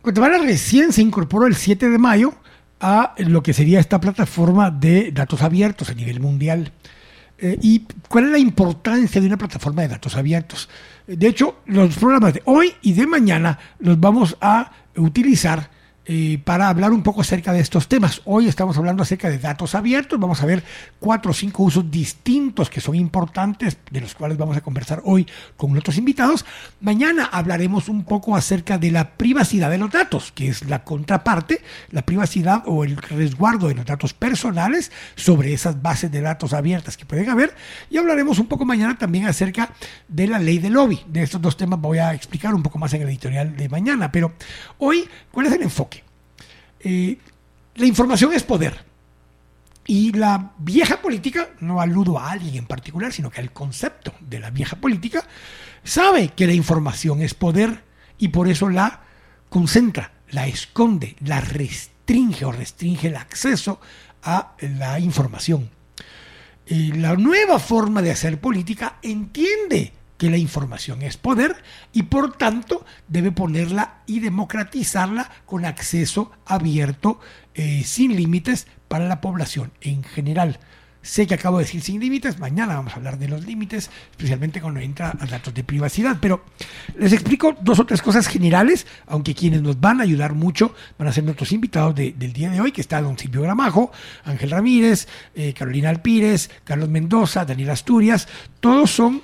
Guatemala 0.02 0.38
recién 0.38 0.93
se 0.93 1.02
incorporó 1.02 1.47
el 1.47 1.55
7 1.55 1.91
de 1.91 1.99
mayo 1.99 2.35
a 2.81 3.14
lo 3.19 3.43
que 3.43 3.52
sería 3.52 3.79
esta 3.79 4.00
plataforma 4.00 4.71
de 4.71 5.12
datos 5.12 5.43
abiertos 5.43 5.91
a 5.91 5.95
nivel 5.95 6.19
mundial. 6.19 6.73
Eh, 7.43 7.59
¿Y 7.61 7.81
cuál 8.09 8.27
es 8.27 8.31
la 8.31 8.39
importancia 8.39 9.21
de 9.21 9.27
una 9.27 9.37
plataforma 9.37 9.83
de 9.83 9.89
datos 9.89 10.17
abiertos? 10.17 10.69
De 11.09 11.27
hecho, 11.27 11.57
los 11.67 11.97
programas 11.97 12.35
de 12.35 12.43
hoy 12.45 12.73
y 12.83 12.93
de 12.93 13.05
mañana 13.05 13.59
los 13.81 13.99
vamos 13.99 14.37
a 14.41 14.71
utilizar 14.95 15.69
para 16.45 16.69
hablar 16.69 16.91
un 16.91 17.03
poco 17.03 17.21
acerca 17.21 17.53
de 17.53 17.61
estos 17.61 17.87
temas. 17.87 18.23
Hoy 18.25 18.49
estamos 18.49 18.77
hablando 18.77 19.05
acerca 19.05 19.31
de 19.31 19.39
datos 19.39 19.77
abiertos. 19.77 20.19
Vamos 20.19 20.43
a 20.43 20.47
ver 20.47 20.65
cuatro 20.99 21.31
o 21.31 21.35
cinco 21.35 21.63
usos 21.63 21.89
distintos 21.91 22.69
que 22.69 22.81
son 22.81 22.97
importantes, 22.97 23.79
de 23.91 24.01
los 24.01 24.15
cuales 24.15 24.37
vamos 24.37 24.57
a 24.57 24.63
conversar 24.63 25.01
hoy 25.05 25.29
con 25.57 25.77
otros 25.77 25.97
invitados. 25.99 26.45
Mañana 26.81 27.29
hablaremos 27.31 27.89
un 27.89 28.05
poco 28.05 28.35
acerca 28.35 28.79
de 28.79 28.91
la 28.91 29.11
privacidad 29.11 29.71
de 29.71 29.79
los 29.79 29.91
datos, 29.91 30.33
que 30.33 30.49
es 30.49 30.69
la 30.69 30.83
contraparte, 30.83 31.63
la 31.91 32.03
privacidad 32.03 32.65
o 32.67 32.83
el 32.83 32.97
resguardo 32.97 33.69
de 33.69 33.75
los 33.75 33.87
datos 33.87 34.13
personales 34.13 34.91
sobre 35.15 35.53
esas 35.53 35.83
bases 35.83 36.11
de 36.11 36.21
datos 36.21 36.53
abiertas 36.53 36.97
que 36.97 37.07
pueden 37.07 37.31
haber. 37.31 37.55
Y 37.91 37.99
hablaremos 37.99 38.41
un 38.41 38.47
poco 38.47 38.65
mañana 38.65 38.99
también 38.99 39.27
acerca 39.27 39.71
de 40.09 40.27
la 40.27 40.41
ley 40.41 40.59
del 40.59 40.73
lobby. 40.73 41.01
De 41.07 41.23
estos 41.23 41.41
dos 41.41 41.57
temas 41.57 41.81
voy 41.81 41.99
a 41.99 42.13
explicar 42.13 42.55
un 42.55 42.63
poco 42.63 42.79
más 42.79 42.93
en 42.95 43.03
el 43.03 43.09
editorial 43.09 43.57
de 43.57 43.69
mañana. 43.69 44.11
Pero 44.11 44.33
hoy, 44.79 45.09
¿cuál 45.31 45.47
es 45.47 45.53
el 45.53 45.63
enfoque? 45.63 45.92
Eh, 46.83 47.19
la 47.77 47.87
información 47.87 48.33
es 48.33 48.43
poder. 48.43 48.85
Y 49.85 50.12
la 50.12 50.53
vieja 50.59 51.03
política, 51.03 51.51
no 51.61 51.81
aludo 51.81 52.19
a 52.19 52.31
alguien 52.31 52.57
en 52.57 52.67
particular, 52.67 53.12
sino 53.12 53.31
que 53.31 53.41
al 53.41 53.53
concepto 53.53 54.15
de 54.21 54.39
la 54.39 54.51
vieja 54.51 54.77
política, 54.77 55.25
sabe 55.83 56.29
que 56.29 56.47
la 56.47 56.53
información 56.53 57.21
es 57.21 57.35
poder 57.35 57.83
y 58.19 58.29
por 58.29 58.49
eso 58.49 58.69
la 58.69 59.01
concentra, 59.49 60.12
la 60.31 60.47
esconde, 60.47 61.17
la 61.25 61.41
restringe 61.41 62.45
o 62.45 62.53
restringe 62.53 63.09
el 63.09 63.17
acceso 63.17 63.81
a 64.23 64.55
la 64.61 65.01
información. 65.01 65.69
Y 66.67 66.93
la 66.93 67.17
nueva 67.17 67.59
forma 67.59 68.03
de 68.03 68.12
hacer 68.12 68.41
política 68.41 68.99
entiende 69.03 69.93
que 70.23 70.31
la 70.31 70.37
información 70.37 71.02
es 71.02 71.17
poder 71.17 71.57
y 71.93 72.05
por 72.05 72.37
tanto 72.37 72.87
debe 73.09 73.33
ponerla 73.33 74.02
y 74.07 74.21
democratizarla 74.21 75.29
con 75.47 75.64
acceso 75.64 76.31
abierto, 76.47 77.19
eh, 77.55 77.83
sin 77.85 78.14
límites 78.14 78.69
para 78.87 79.09
la 79.09 79.21
población 79.21 79.73
en 79.81 80.05
general. 80.05 80.61
Sé 81.02 81.26
que 81.26 81.35
acabo 81.35 81.59
de 81.59 81.64
decir 81.64 81.81
sin 81.81 82.00
límites, 82.00 82.38
mañana 82.38 82.76
vamos 82.76 82.93
a 82.93 82.97
hablar 82.99 83.19
de 83.19 83.26
los 83.26 83.45
límites, 83.45 83.91
especialmente 84.12 84.61
cuando 84.61 84.79
entra 84.79 85.12
a 85.19 85.26
datos 85.26 85.52
de 85.55 85.64
privacidad, 85.64 86.19
pero 86.21 86.45
les 86.97 87.12
explico 87.12 87.57
dos 87.61 87.81
o 87.81 87.85
tres 87.85 88.00
cosas 88.00 88.29
generales, 88.29 88.87
aunque 89.09 89.35
quienes 89.35 89.61
nos 89.61 89.81
van 89.81 89.99
a 89.99 90.05
ayudar 90.05 90.35
mucho 90.35 90.73
van 90.99 91.09
a 91.09 91.12
ser 91.12 91.25
nuestros 91.25 91.50
invitados 91.50 91.97
del 91.97 92.33
día 92.33 92.49
de 92.49 92.61
hoy, 92.61 92.71
que 92.71 92.81
está 92.81 93.02
don 93.02 93.19
Silvio 93.19 93.43
Gramajo, 93.43 93.91
Ángel 94.23 94.52
Ramírez, 94.52 95.09
eh, 95.35 95.52
Carolina 95.52 95.91
Alpírez, 95.91 96.49
Carlos 96.62 96.88
Mendoza, 96.88 97.45
Daniel 97.45 97.71
Asturias, 97.71 98.29
todos 98.61 98.93
son 98.93 99.23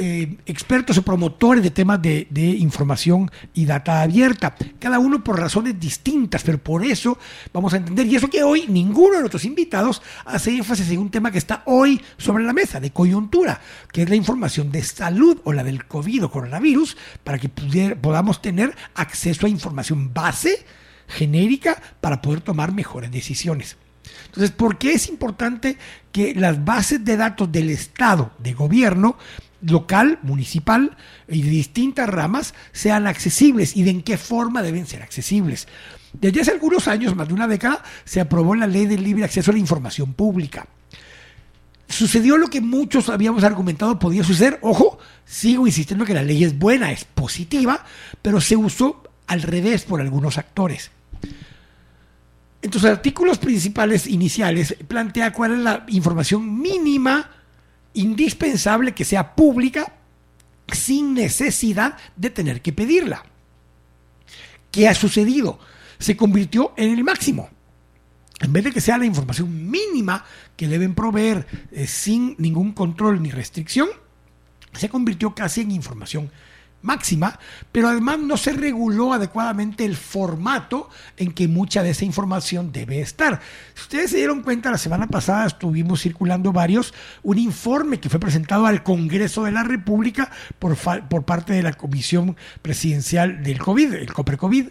eh, 0.00 0.36
expertos 0.46 0.96
o 0.96 1.02
promotores 1.02 1.60
de 1.60 1.70
temas 1.70 2.00
de, 2.00 2.26
información 2.58 3.30
y 3.52 3.66
data 3.66 4.02
abierta, 4.02 4.54
cada 4.78 5.00
uno 5.00 5.24
por 5.24 5.40
razones 5.40 5.78
distintas, 5.78 6.44
pero 6.44 6.58
por 6.58 6.84
eso 6.84 7.18
vamos 7.52 7.74
a 7.74 7.78
entender, 7.78 8.06
y 8.06 8.14
eso 8.14 8.30
que 8.30 8.44
hoy 8.44 8.66
ninguno 8.68 9.14
de 9.14 9.20
nuestros 9.20 9.44
invitados 9.44 10.00
hace 10.24 10.56
énfasis 10.56 10.90
en 10.90 11.00
un 11.00 11.10
tema 11.10 11.32
que 11.32 11.38
está 11.38 11.62
hoy 11.66 12.00
sobre 12.16 12.44
la 12.44 12.52
mesa, 12.52 12.78
de 12.78 12.92
coyuntura, 12.92 13.60
que 13.92 14.02
es 14.02 14.08
la 14.08 14.14
información 14.14 14.70
de 14.70 14.84
salud 14.84 15.40
o 15.42 15.52
la 15.52 15.64
del 15.64 15.86
COVID 15.86 16.26
o 16.26 16.30
coronavirus, 16.30 16.96
para 17.24 17.38
que 17.38 17.48
podamos 17.48 18.40
tener 18.40 18.76
acceso 18.94 19.46
a 19.46 19.50
información 19.50 20.14
base 20.14 20.64
genérica 21.08 21.82
para 22.00 22.22
poder 22.22 22.40
tomar 22.40 22.72
mejores 22.72 23.10
decisiones. 23.10 23.76
Entonces, 24.26 24.50
¿por 24.50 24.78
qué 24.78 24.92
es 24.92 25.08
importante 25.08 25.76
que 26.12 26.34
las 26.34 26.64
bases 26.64 27.04
de 27.04 27.16
datos 27.16 27.50
del 27.50 27.70
Estado, 27.70 28.32
de 28.38 28.52
gobierno, 28.52 29.16
local, 29.60 30.18
municipal 30.22 30.96
y 31.28 31.42
de 31.42 31.50
distintas 31.50 32.08
ramas 32.08 32.54
sean 32.72 33.06
accesibles 33.06 33.76
y 33.76 33.82
de 33.82 33.90
en 33.90 34.02
qué 34.02 34.16
forma 34.16 34.62
deben 34.62 34.86
ser 34.86 35.02
accesibles. 35.02 35.68
Desde 36.12 36.40
hace 36.40 36.52
algunos 36.52 36.88
años, 36.88 37.14
más 37.14 37.28
de 37.28 37.34
una 37.34 37.48
década, 37.48 37.82
se 38.04 38.20
aprobó 38.20 38.54
la 38.54 38.66
ley 38.66 38.86
del 38.86 39.02
libre 39.02 39.24
acceso 39.24 39.50
a 39.50 39.54
la 39.54 39.60
información 39.60 40.14
pública. 40.14 40.66
Sucedió 41.88 42.36
lo 42.36 42.48
que 42.48 42.60
muchos 42.60 43.08
habíamos 43.08 43.44
argumentado 43.44 43.98
podía 43.98 44.22
suceder. 44.22 44.58
Ojo, 44.62 44.98
sigo 45.24 45.66
insistiendo 45.66 46.04
que 46.04 46.14
la 46.14 46.22
ley 46.22 46.44
es 46.44 46.58
buena, 46.58 46.92
es 46.92 47.04
positiva, 47.04 47.84
pero 48.20 48.40
se 48.40 48.56
usó 48.56 49.02
al 49.26 49.42
revés 49.42 49.84
por 49.84 50.00
algunos 50.00 50.38
actores. 50.38 50.90
En 52.60 52.72
sus 52.72 52.84
artículos 52.84 53.38
principales 53.38 54.06
iniciales 54.06 54.74
plantea 54.86 55.32
cuál 55.32 55.52
es 55.52 55.58
la 55.58 55.84
información 55.88 56.60
mínima 56.60 57.30
indispensable 58.00 58.92
que 58.92 59.04
sea 59.04 59.34
pública 59.34 59.94
sin 60.72 61.14
necesidad 61.14 61.96
de 62.16 62.30
tener 62.30 62.60
que 62.60 62.72
pedirla. 62.72 63.24
¿Qué 64.70 64.88
ha 64.88 64.94
sucedido? 64.94 65.58
Se 65.98 66.16
convirtió 66.16 66.72
en 66.76 66.92
el 66.92 67.04
máximo. 67.04 67.48
En 68.40 68.52
vez 68.52 68.64
de 68.64 68.72
que 68.72 68.80
sea 68.80 68.98
la 68.98 69.06
información 69.06 69.70
mínima 69.70 70.24
que 70.56 70.68
deben 70.68 70.94
proveer 70.94 71.46
eh, 71.72 71.86
sin 71.86 72.36
ningún 72.38 72.72
control 72.72 73.20
ni 73.20 73.30
restricción, 73.30 73.88
se 74.72 74.88
convirtió 74.88 75.34
casi 75.34 75.62
en 75.62 75.72
información 75.72 76.30
máxima, 76.82 77.38
pero 77.72 77.88
además 77.88 78.18
no 78.20 78.36
se 78.36 78.52
reguló 78.52 79.12
adecuadamente 79.12 79.84
el 79.84 79.96
formato 79.96 80.88
en 81.16 81.32
que 81.32 81.48
mucha 81.48 81.82
de 81.82 81.90
esa 81.90 82.04
información 82.04 82.72
debe 82.72 83.00
estar. 83.00 83.40
Si 83.74 83.82
ustedes 83.82 84.10
se 84.10 84.18
dieron 84.18 84.42
cuenta, 84.42 84.70
la 84.70 84.78
semana 84.78 85.06
pasada 85.08 85.46
estuvimos 85.46 86.02
circulando 86.02 86.52
varios, 86.52 86.94
un 87.22 87.38
informe 87.38 88.00
que 88.00 88.08
fue 88.08 88.20
presentado 88.20 88.66
al 88.66 88.82
Congreso 88.82 89.44
de 89.44 89.52
la 89.52 89.64
República 89.64 90.30
por, 90.58 90.76
por 90.76 91.24
parte 91.24 91.52
de 91.52 91.62
la 91.62 91.72
Comisión 91.72 92.36
Presidencial 92.62 93.42
del 93.42 93.58
COVID, 93.58 93.94
el 93.94 94.12
COPRECOVID, 94.12 94.68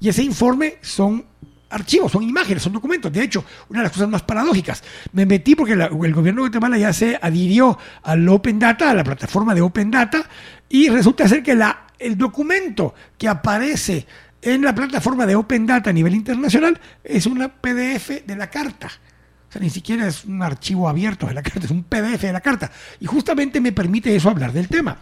y 0.00 0.08
ese 0.08 0.22
informe 0.22 0.78
son 0.82 1.24
archivos, 1.70 2.12
son 2.12 2.22
imágenes, 2.22 2.62
son 2.62 2.72
documentos. 2.72 3.12
De 3.12 3.22
hecho, 3.22 3.44
una 3.68 3.80
de 3.80 3.84
las 3.84 3.92
cosas 3.92 4.08
más 4.08 4.22
paradójicas, 4.22 4.82
me 5.12 5.26
metí 5.26 5.54
porque 5.54 5.72
el 5.72 6.14
gobierno 6.14 6.42
de 6.42 6.48
Guatemala 6.48 6.78
ya 6.78 6.92
se 6.92 7.18
adhirió 7.20 7.78
al 8.02 8.28
Open 8.28 8.58
Data, 8.58 8.90
a 8.90 8.94
la 8.94 9.04
plataforma 9.04 9.54
de 9.54 9.60
Open 9.60 9.90
Data, 9.90 10.24
y 10.68 10.88
resulta 10.88 11.28
ser 11.28 11.42
que 11.42 11.54
la, 11.54 11.86
el 11.98 12.16
documento 12.16 12.94
que 13.18 13.28
aparece 13.28 14.06
en 14.42 14.62
la 14.62 14.74
plataforma 14.74 15.26
de 15.26 15.34
Open 15.34 15.66
Data 15.66 15.90
a 15.90 15.92
nivel 15.92 16.14
internacional 16.14 16.78
es 17.02 17.26
una 17.26 17.48
PDF 17.48 18.24
de 18.24 18.36
la 18.36 18.48
carta. 18.48 18.90
O 19.48 19.52
sea, 19.52 19.60
ni 19.60 19.70
siquiera 19.70 20.06
es 20.06 20.24
un 20.24 20.42
archivo 20.42 20.88
abierto 20.88 21.26
de 21.26 21.34
la 21.34 21.42
carta, 21.42 21.60
es 21.64 21.70
un 21.70 21.84
PDF 21.84 22.22
de 22.22 22.32
la 22.32 22.40
carta. 22.40 22.70
Y 23.00 23.06
justamente 23.06 23.60
me 23.60 23.72
permite 23.72 24.14
eso 24.14 24.30
hablar 24.30 24.52
del 24.52 24.68
tema 24.68 24.98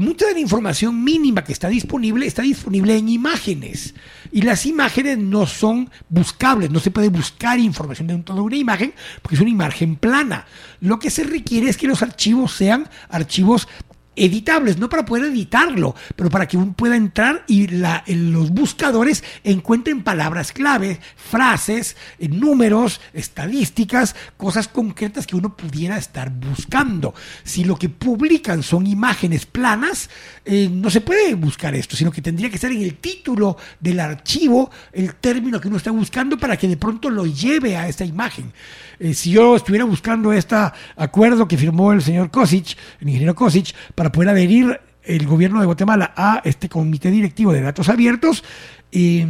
mucha 0.00 0.26
de 0.26 0.34
la 0.34 0.40
información 0.40 1.04
mínima 1.04 1.44
que 1.44 1.52
está 1.52 1.68
disponible 1.68 2.26
está 2.26 2.42
disponible 2.42 2.96
en 2.96 3.08
imágenes. 3.08 3.94
Y 4.32 4.42
las 4.42 4.64
imágenes 4.66 5.18
no 5.18 5.46
son 5.46 5.90
buscables, 6.08 6.70
no 6.70 6.80
se 6.80 6.90
puede 6.90 7.08
buscar 7.08 7.58
información 7.58 8.08
dentro 8.08 8.34
de 8.34 8.40
una 8.40 8.56
imagen 8.56 8.94
porque 9.20 9.34
es 9.34 9.40
una 9.40 9.50
imagen 9.50 9.96
plana. 9.96 10.46
Lo 10.80 10.98
que 10.98 11.10
se 11.10 11.24
requiere 11.24 11.68
es 11.68 11.76
que 11.76 11.86
los 11.86 12.02
archivos 12.02 12.52
sean 12.52 12.88
archivos 13.08 13.68
editables, 14.16 14.78
no 14.78 14.88
para 14.88 15.04
poder 15.04 15.26
editarlo, 15.26 15.94
pero 16.16 16.30
para 16.30 16.46
que 16.46 16.56
uno 16.56 16.72
pueda 16.72 16.96
entrar 16.96 17.44
y 17.46 17.68
los 17.68 18.50
buscadores 18.50 19.24
encuentren 19.44 20.02
palabras 20.02 20.52
clave, 20.52 21.00
frases, 21.16 21.96
eh, 22.18 22.28
números, 22.28 23.00
estadísticas, 23.14 24.16
cosas 24.36 24.68
concretas 24.68 25.26
que 25.26 25.36
uno 25.36 25.56
pudiera 25.56 25.96
estar 25.96 26.30
buscando. 26.30 27.14
Si 27.44 27.64
lo 27.64 27.76
que 27.76 27.88
publican 27.88 28.62
son 28.62 28.86
imágenes 28.86 29.46
planas, 29.46 30.10
eh, 30.44 30.68
no 30.70 30.90
se 30.90 31.00
puede 31.00 31.34
buscar 31.34 31.74
esto, 31.74 31.96
sino 31.96 32.10
que 32.10 32.22
tendría 32.22 32.50
que 32.50 32.56
estar 32.56 32.72
en 32.72 32.82
el 32.82 32.96
título 32.96 33.56
del 33.78 34.00
archivo 34.00 34.70
el 34.92 35.14
término 35.14 35.60
que 35.60 35.68
uno 35.68 35.76
está 35.76 35.90
buscando 35.90 36.36
para 36.36 36.56
que 36.56 36.68
de 36.68 36.76
pronto 36.76 37.10
lo 37.10 37.26
lleve 37.26 37.76
a 37.76 37.88
esta 37.88 38.04
imagen. 38.04 38.52
Eh, 38.98 39.14
si 39.14 39.30
yo 39.30 39.56
estuviera 39.56 39.84
buscando 39.84 40.32
este 40.32 40.56
acuerdo 40.96 41.48
que 41.48 41.56
firmó 41.56 41.92
el 41.92 42.02
señor 42.02 42.30
Kosic, 42.30 42.76
el 43.00 43.08
ingeniero 43.08 43.34
Kosic, 43.34 43.74
para 44.00 44.12
poder 44.12 44.30
adherir 44.30 44.80
el 45.02 45.26
gobierno 45.26 45.60
de 45.60 45.66
Guatemala 45.66 46.14
a 46.16 46.40
este 46.46 46.70
comité 46.70 47.10
directivo 47.10 47.52
de 47.52 47.60
datos 47.60 47.90
abiertos, 47.90 48.42
eh, 48.90 49.26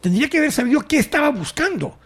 tendría 0.00 0.28
que 0.28 0.38
haber 0.38 0.50
sabido 0.50 0.80
qué 0.80 0.98
estaba 0.98 1.28
buscando 1.28 1.96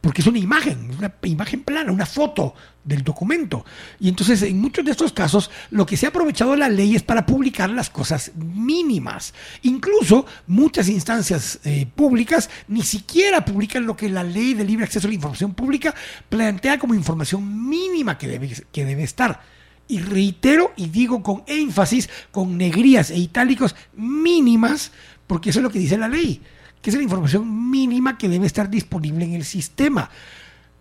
porque 0.00 0.22
es 0.22 0.26
una 0.26 0.38
imagen, 0.38 0.90
una 0.96 1.12
imagen 1.24 1.62
plana, 1.62 1.92
una 1.92 2.06
foto 2.06 2.54
del 2.82 3.04
documento. 3.04 3.66
Y 4.00 4.08
entonces, 4.08 4.40
en 4.40 4.62
muchos 4.62 4.82
de 4.82 4.92
estos 4.92 5.12
casos, 5.12 5.50
lo 5.70 5.84
que 5.84 5.98
se 5.98 6.06
ha 6.06 6.08
aprovechado 6.08 6.56
la 6.56 6.70
ley 6.70 6.96
es 6.96 7.02
para 7.02 7.26
publicar 7.26 7.68
las 7.68 7.90
cosas 7.90 8.32
mínimas. 8.34 9.34
Incluso 9.60 10.24
muchas 10.46 10.88
instancias 10.88 11.60
eh, 11.64 11.86
públicas 11.94 12.48
ni 12.66 12.80
siquiera 12.80 13.44
publican 13.44 13.84
lo 13.84 13.94
que 13.94 14.08
la 14.08 14.24
ley 14.24 14.54
de 14.54 14.64
libre 14.64 14.86
acceso 14.86 15.06
a 15.06 15.10
la 15.10 15.16
información 15.16 15.52
pública 15.52 15.94
plantea 16.30 16.78
como 16.78 16.94
información 16.94 17.68
mínima 17.68 18.16
que 18.16 18.26
debe, 18.26 18.50
que 18.72 18.86
debe 18.86 19.02
estar. 19.02 19.61
Y 19.88 19.98
reitero 19.98 20.72
y 20.76 20.86
digo 20.88 21.22
con 21.22 21.42
énfasis, 21.46 22.08
con 22.30 22.56
negrías 22.56 23.10
e 23.10 23.18
itálicos 23.18 23.74
mínimas, 23.94 24.92
porque 25.26 25.50
eso 25.50 25.58
es 25.58 25.62
lo 25.62 25.70
que 25.70 25.78
dice 25.78 25.98
la 25.98 26.08
ley 26.08 26.40
que 26.82 26.90
es 26.90 26.96
la 26.96 27.02
información 27.02 27.70
mínima 27.70 28.18
que 28.18 28.28
debe 28.28 28.46
estar 28.46 28.68
disponible 28.68 29.24
en 29.24 29.34
el 29.34 29.44
sistema. 29.44 30.10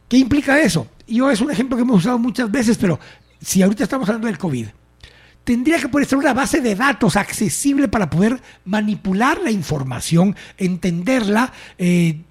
¿Qué 0.10 0.18
implica 0.18 0.60
eso? 0.60 0.88
Yo 1.08 1.30
es 1.30 1.40
un 1.40 1.52
ejemplo 1.52 1.78
que 1.78 1.84
hemos 1.84 2.00
usado 2.00 2.18
muchas 2.18 2.52
veces, 2.52 2.78
pero 2.78 3.00
si 3.40 3.62
ahorita 3.62 3.84
estamos 3.84 4.10
hablando 4.10 4.28
del 4.28 4.40
COVID, 4.40 4.66
tendría 5.44 5.80
que 5.80 5.88
poder 5.88 6.08
ser 6.08 6.18
una 6.18 6.34
base 6.34 6.60
de 6.60 6.76
datos 6.76 7.16
accesible 7.16 7.88
para 7.88 8.10
poder 8.10 8.42
manipular 8.66 9.40
la 9.42 9.52
información, 9.52 10.36
entenderla, 10.58 11.54
eh, 11.78 12.22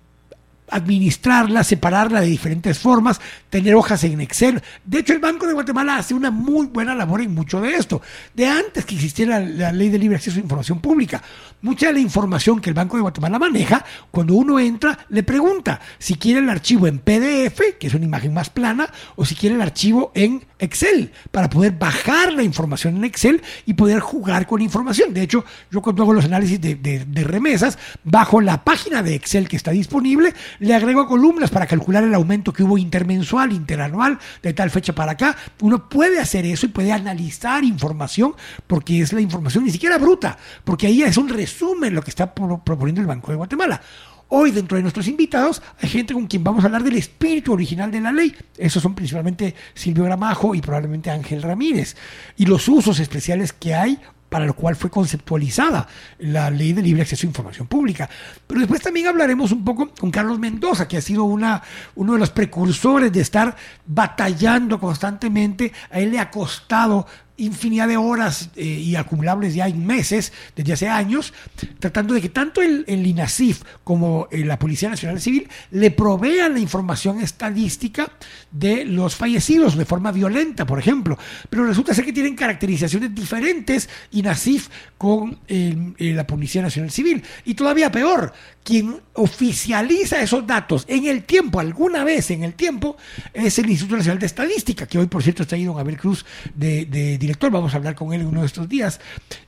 administrarla, 0.71 1.65
separarla 1.65 2.21
de 2.21 2.29
diferentes 2.29 2.79
formas, 2.79 3.21
tener 3.49 3.75
hojas 3.75 4.05
en 4.05 4.21
Excel. 4.21 4.63
De 4.85 5.01
hecho, 5.01 5.13
el 5.13 5.19
Banco 5.19 5.47
de 5.47 5.53
Guatemala 5.53 5.97
hace 5.97 6.15
una 6.15 6.31
muy 6.31 6.67
buena 6.67 6.95
labor 6.95 7.21
en 7.21 7.35
mucho 7.35 7.61
de 7.61 7.75
esto. 7.75 8.01
De 8.35 8.47
antes 8.47 8.85
que 8.85 8.95
existiera 8.95 9.41
la 9.41 9.73
ley 9.73 9.89
de 9.89 9.99
libre 9.99 10.17
acceso 10.17 10.39
a 10.39 10.43
información 10.43 10.81
pública, 10.81 11.23
mucha 11.63 11.89
de 11.89 11.95
la 11.95 12.01
información 12.01 12.61
que 12.61 12.71
el 12.71 12.75
Banco 12.75 12.97
de 12.97 13.03
Guatemala 13.03 13.39
maneja, 13.39 13.85
cuando 14.11 14.35
uno 14.35 14.59
entra, 14.59 14.99
le 15.09 15.23
pregunta 15.23 15.81
si 15.99 16.15
quiere 16.15 16.41
el 16.41 16.49
archivo 16.49 16.87
en 16.87 16.99
PDF, 16.99 17.79
que 17.79 17.87
es 17.87 17.95
una 17.95 18.05
imagen 18.05 18.33
más 18.33 18.51
plana, 18.51 18.91
o 19.17 19.25
si 19.25 19.35
quiere 19.35 19.57
el 19.57 19.63
archivo 19.63 20.13
en 20.15 20.45
Excel, 20.59 21.13
para 21.31 21.49
poder 21.49 21.73
bajar 21.73 22.33
la 22.33 22.43
información 22.43 22.97
en 22.97 23.05
Excel 23.05 23.43
y 23.67 23.75
poder 23.75 24.01
jugar 24.01 24.47
con 24.47 24.63
información. 24.63 25.15
De 25.15 25.23
hecho, 25.23 25.45
yo 25.71 25.81
cuando 25.83 26.03
hago 26.03 26.13
los 26.13 26.25
análisis 26.25 26.61
de, 26.61 26.75
de 26.75 27.25
remesas, 27.25 27.79
bajo 28.05 28.41
la 28.41 28.65
página 28.65 29.03
de 29.03 29.15
Excel 29.15 29.49
que 29.49 29.57
está 29.57 29.71
disponible, 29.71 30.35
le 30.59 30.75
agrego 30.75 31.07
columnas 31.07 31.51
para 31.51 31.67
calcular 31.67 32.05
el 32.05 32.15
aumento 32.15 32.53
que 32.53 32.63
hubo 32.63 32.79
intermensual, 32.79 33.53
interanual, 33.53 34.19
de 34.43 34.53
tal 34.53 34.71
fecha 34.71 34.95
para 34.95 35.13
acá. 35.13 35.37
Uno 35.61 35.89
puede 35.89 36.19
hacer 36.21 36.45
eso 36.47 36.67
y 36.67 36.71
puede 36.71 36.93
analizar 36.93 37.65
información 37.65 38.35
porque 38.67 39.01
es 39.01 39.13
la 39.13 39.21
información 39.21 39.65
ni 39.65 39.71
siquiera 39.71 39.99
bruta, 39.99 40.39
porque 40.65 40.87
ahí 40.87 41.03
es 41.03 41.17
un 41.17 41.29
resumen 41.29 41.50
lo 41.91 42.03
que 42.03 42.11
está 42.11 42.35
proponiendo 42.35 43.01
el 43.01 43.07
Banco 43.07 43.31
de 43.31 43.37
Guatemala. 43.37 43.81
Hoy 44.29 44.53
dentro 44.53 44.77
de 44.77 44.83
nuestros 44.83 45.09
invitados 45.09 45.61
hay 45.83 45.89
gente 45.89 46.15
con 46.15 46.27
quien 46.29 46.45
vamos 46.45 46.63
a 46.63 46.69
hablar 46.69 46.85
del 46.85 46.97
espíritu 46.97 47.53
original 47.53 47.91
de 47.91 48.01
la 48.01 48.13
ley. 48.13 48.35
Esos 48.57 48.83
son 48.83 48.95
principalmente 48.95 49.57
Silvio 49.75 50.05
Gramajo 50.05 50.55
y 50.55 50.61
probablemente 50.61 51.11
Ángel 51.11 51.43
Ramírez. 51.43 51.97
Y 52.37 52.47
los 52.47 52.69
usos 52.69 53.01
especiales 53.01 53.53
que 53.53 53.75
hay 53.75 53.99
para 54.31 54.47
lo 54.47 54.55
cual 54.55 54.77
fue 54.77 54.89
conceptualizada 54.89 55.89
la 56.21 56.51
ley 56.51 56.73
de 56.73 56.83
libre 56.83 57.03
acceso 57.03 57.27
a 57.27 57.31
información 57.31 57.67
pública. 57.67 58.09
Pero 58.47 58.61
después 58.61 58.81
también 58.81 59.09
hablaremos 59.09 59.51
un 59.51 59.65
poco 59.65 59.93
con 59.93 60.11
Carlos 60.13 60.39
Mendoza, 60.39 60.87
que 60.87 60.97
ha 60.97 61.03
sido 61.03 61.25
una, 61.25 61.61
uno 61.97 62.13
de 62.13 62.21
los 62.21 62.31
precursores 62.31 63.13
de 63.13 63.21
estar 63.21 63.57
batallando 63.85 64.79
constantemente. 64.79 65.73
A 65.91 65.99
él 65.99 66.13
le 66.13 66.21
ha 66.21 66.31
costado 66.31 67.07
infinidad 67.41 67.89
de 67.89 67.97
horas 67.97 68.51
eh, 68.57 68.65
y 68.65 68.97
acumulables 68.97 69.55
ya 69.55 69.67
en 69.67 69.87
meses, 69.87 70.33
desde 70.55 70.73
hace 70.73 70.89
años, 70.89 71.33
tratando 71.79 72.15
de 72.15 72.21
que 72.21 72.29
tanto 72.29 72.63
el, 72.63 72.85
el 72.87 73.07
INASIF 73.07 73.63
como 73.85 74.29
eh, 74.31 74.45
la 74.45 74.59
Policía 74.59 74.89
Nacional 74.89 75.21
Civil 75.21 75.49
le 75.71 75.91
provean 75.91 76.55
la 76.55 76.61
información 76.61 77.21
estadística 77.21 78.11
de 78.51 78.85
los 78.85 79.17
fallecidos 79.17 79.77
de 79.77 79.85
forma 79.85 80.13
violenta, 80.13 80.67
por 80.67 80.79
ejemplo. 80.79 81.19
Pero 81.49 81.65
resulta 81.65 81.95
ser 81.95 82.05
que 82.05 82.13
tienen 82.13 82.37
caracterizaciones 82.37 83.15
diferentes 83.15 83.89
INASIF 84.13 84.69
con 84.99 85.39
eh, 85.49 85.95
la 85.99 86.27
Policía 86.27 86.63
Nacional 86.63 86.91
Civil. 86.91 87.23
Y 87.45 87.55
todavía 87.55 87.91
peor, 87.91 88.33
quien 88.63 89.01
oficializa 89.15 90.21
esos 90.21 90.47
datos 90.47 90.85
en 90.89 91.07
el 91.07 91.25
tiempo, 91.25 91.61
alguna 91.61 92.05
vez 92.05 92.31
en 92.31 92.45
el 92.45 92.55
tiempo, 92.55 92.97
es 93.33 93.59
el 93.59 93.71
Instituto 93.71 93.97
Nacional 93.97 94.19
de 94.19 94.27
Estadística, 94.27 94.87
que 94.87 94.99
hoy, 94.99 95.07
por 95.07 95.23
cierto, 95.23 95.43
está 95.43 95.57
ahí 95.57 95.65
don 95.65 95.79
Abel 95.79 95.97
Cruz 95.97 96.25
de, 96.55 96.85
de 96.87 97.19
director, 97.19 97.51
vamos 97.51 97.73
a 97.75 97.79
hablar 97.79 97.95
con 97.95 98.13
él 98.13 98.21
en 98.21 98.27
uno 98.27 98.41
de 98.41 98.47
estos 98.47 98.69
días. 98.69 99.01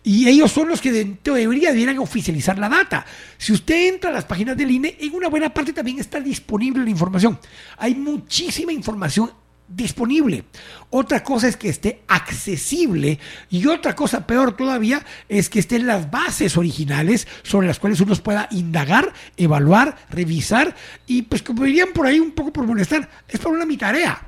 Y 0.02 0.28
ellos 0.28 0.50
son 0.50 0.68
los 0.68 0.80
que 0.80 1.00
en 1.00 1.16
teoría 1.18 1.70
debieran 1.70 1.98
oficializar 1.98 2.58
la 2.58 2.68
data. 2.68 3.04
Si 3.38 3.52
usted 3.52 3.88
entra 3.88 4.10
a 4.10 4.12
las 4.12 4.24
páginas 4.24 4.56
del 4.56 4.70
INE, 4.70 4.96
en 4.98 5.14
una 5.14 5.28
buena 5.28 5.52
parte 5.52 5.72
también 5.72 5.98
está 5.98 6.20
disponible 6.20 6.82
la 6.82 6.90
información. 6.90 7.38
Hay 7.78 7.94
muchísima 7.94 8.72
información 8.72 9.30
disponible. 9.74 10.44
Otra 10.90 11.22
cosa 11.22 11.48
es 11.48 11.56
que 11.56 11.68
esté 11.68 12.02
accesible 12.08 13.18
y 13.50 13.66
otra 13.66 13.94
cosa 13.94 14.26
peor 14.26 14.56
todavía 14.56 15.04
es 15.28 15.48
que 15.48 15.58
estén 15.58 15.86
las 15.86 16.10
bases 16.10 16.56
originales 16.56 17.26
sobre 17.42 17.66
las 17.66 17.78
cuales 17.78 18.00
uno 18.00 18.12
pueda 18.16 18.48
indagar, 18.50 19.12
evaluar, 19.36 19.96
revisar 20.10 20.74
y 21.06 21.22
pues 21.22 21.42
como 21.42 21.64
dirían 21.64 21.92
por 21.94 22.06
ahí 22.06 22.20
un 22.20 22.32
poco 22.32 22.52
por 22.52 22.66
molestar, 22.66 23.08
es 23.28 23.38
para 23.38 23.54
una 23.54 23.66
mi 23.66 23.76
tarea. 23.76 24.22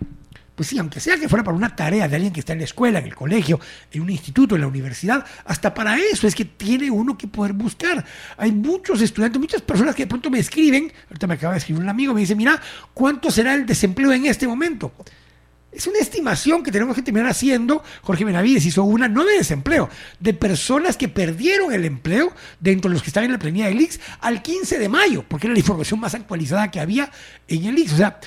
Pues 0.54 0.68
sí, 0.68 0.78
aunque 0.78 1.00
sea 1.00 1.16
que 1.18 1.28
fuera 1.28 1.42
para 1.42 1.57
una 1.57 1.74
tarea 1.74 2.07
de 2.07 2.14
alguien 2.14 2.33
que 2.33 2.38
está 2.38 2.52
en 2.52 2.61
la 2.61 2.64
escuela, 2.64 3.00
en 3.00 3.07
el 3.07 3.14
colegio, 3.14 3.59
en 3.90 4.02
un 4.02 4.11
instituto, 4.11 4.54
en 4.54 4.61
la 4.61 4.68
universidad, 4.68 5.26
hasta 5.44 5.74
para 5.74 5.98
eso 5.98 6.28
es 6.28 6.35
que 6.35 6.44
tiene 6.44 6.92
uno 6.92 7.18
que 7.18 7.26
poder 7.26 7.54
buscar. 7.54 8.04
Hay 8.37 8.52
muchos 8.52 9.00
estudiantes, 9.00 9.40
muchas 9.40 9.62
personas 9.62 9.96
que 9.96 10.04
de 10.04 10.07
pronto 10.07 10.30
me 10.30 10.38
escriben, 10.38 10.92
ahorita 11.09 11.26
me 11.26 11.35
acaba 11.35 11.54
de 11.54 11.59
escribir 11.59 11.83
un 11.83 11.88
amigo, 11.88 12.14
me 12.14 12.20
dice, 12.20 12.37
mira, 12.37 12.61
¿cuánto 12.92 13.33
será 13.33 13.54
el 13.54 13.66
desempleo 13.66 14.12
en 14.12 14.26
este 14.26 14.46
momento? 14.46 14.92
Es 15.74 15.88
una 15.88 15.98
estimación 15.98 16.62
que 16.62 16.70
tenemos 16.70 16.94
que 16.94 17.02
terminar 17.02 17.28
haciendo. 17.28 17.82
Jorge 18.02 18.24
Benavides 18.24 18.64
hizo 18.64 18.84
una, 18.84 19.08
no 19.08 19.24
de 19.24 19.38
desempleo, 19.38 19.90
de 20.20 20.32
personas 20.32 20.96
que 20.96 21.08
perdieron 21.08 21.72
el 21.72 21.84
empleo 21.84 22.32
dentro 22.60 22.88
de 22.88 22.94
los 22.94 23.02
que 23.02 23.10
están 23.10 23.24
en 23.24 23.32
la 23.32 23.38
planilla 23.38 23.66
del 23.66 23.80
IX 23.80 23.98
al 24.20 24.40
15 24.40 24.78
de 24.78 24.88
mayo, 24.88 25.24
porque 25.26 25.48
era 25.48 25.54
la 25.54 25.58
información 25.58 25.98
más 25.98 26.14
actualizada 26.14 26.70
que 26.70 26.78
había 26.78 27.10
en 27.48 27.64
el 27.64 27.76
IX. 27.76 27.92
O 27.92 27.96
sea, 27.96 28.20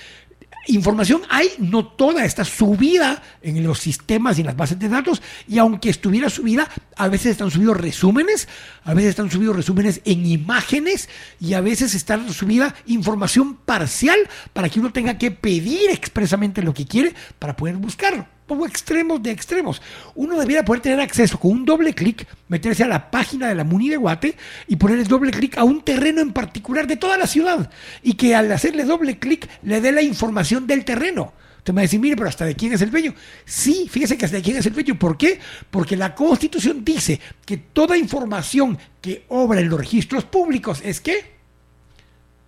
información 0.68 1.22
hay, 1.30 1.50
no 1.58 1.86
toda 1.86 2.26
está 2.26 2.46
subida 2.46 3.22
en 3.42 3.64
los 3.64 3.80
sistemas 3.80 4.38
y 4.38 4.42
en 4.42 4.48
las 4.48 4.58
bases 4.58 4.80
de 4.80 4.90
datos, 4.90 5.22
y 5.48 5.58
aunque 5.58 5.90
estuviera 5.90 6.30
subida, 6.30 6.70
a 6.96 7.08
veces 7.08 7.32
están 7.32 7.52
subidos 7.52 7.78
resúmenes, 7.78 8.48
a 8.84 8.94
veces 8.94 9.12
están 9.12 9.32
subidos 9.32 9.56
resúmenes 9.56 10.02
en 10.06 10.26
imágenes, 10.26 11.10
y 11.40 11.54
a 11.54 11.62
veces 11.62 11.96
está 11.96 12.18
subida 12.30 12.76
información 12.86 13.56
parcial 13.56 14.20
para 14.54 14.70
que 14.70 14.80
uno 14.80 14.92
tenga 14.92 15.18
que 15.18 15.32
pedir 15.32 15.90
expresamente 15.90 16.62
lo 16.62 16.74
que 16.74 16.86
quiere 16.86 17.14
para 17.40 17.56
poder 17.56 17.78
buscarlo 17.78 18.37
pongo 18.48 18.66
extremos 18.66 19.22
de 19.22 19.32
extremos. 19.32 19.82
Uno 20.16 20.40
debiera 20.40 20.66
poder 20.66 20.82
tener 20.82 21.00
acceso 21.00 21.40
con 21.40 21.52
un 21.52 21.66
doble 21.66 21.94
clic, 21.94 22.26
meterse 22.48 22.84
a 22.84 22.88
la 22.88 23.12
página 23.12 23.50
de 23.50 23.56
la 23.56 23.64
Muni 23.64 23.90
de 23.90 23.98
Guate 23.98 24.36
y 24.68 24.78
ponerle 24.78 25.04
doble 25.04 25.32
clic 25.32 25.58
a 25.58 25.64
un 25.64 25.82
terreno 25.82 26.22
en 26.22 26.34
particular 26.34 26.88
de 26.88 26.98
toda 26.98 27.18
la 27.18 27.28
ciudad 27.28 27.70
y 28.02 28.14
que 28.14 28.34
al 28.34 28.52
hacerle 28.52 28.86
doble 28.86 29.20
clic 29.20 29.48
le 29.64 29.82
dé 29.82 29.92
la 29.92 30.02
información 30.02 30.66
del 30.66 30.86
terreno. 30.86 31.34
Usted 31.58 31.74
me 31.74 31.80
va 31.80 31.82
a 31.82 31.84
decir, 31.84 32.00
mire, 32.00 32.16
pero 32.16 32.30
¿hasta 32.30 32.46
de 32.46 32.56
quién 32.56 32.72
es 32.72 32.82
el 32.82 32.90
dueño? 32.90 33.14
Sí, 33.44 33.90
fíjese 33.92 34.18
que 34.18 34.24
hasta 34.24 34.38
de 34.38 34.44
quién 34.44 34.56
es 34.56 34.66
el 34.66 34.74
dueño. 34.74 34.98
¿Por 34.98 35.18
qué? 35.18 35.40
Porque 35.70 35.98
la 35.98 36.16
Constitución 36.16 36.86
dice 36.86 37.20
que 37.46 37.58
toda 37.58 37.98
información 37.98 38.78
que 39.02 39.26
obra 39.28 39.60
en 39.60 39.68
los 39.68 39.78
registros 39.78 40.24
públicos 40.24 40.82
es 40.82 41.02
que 41.02 41.37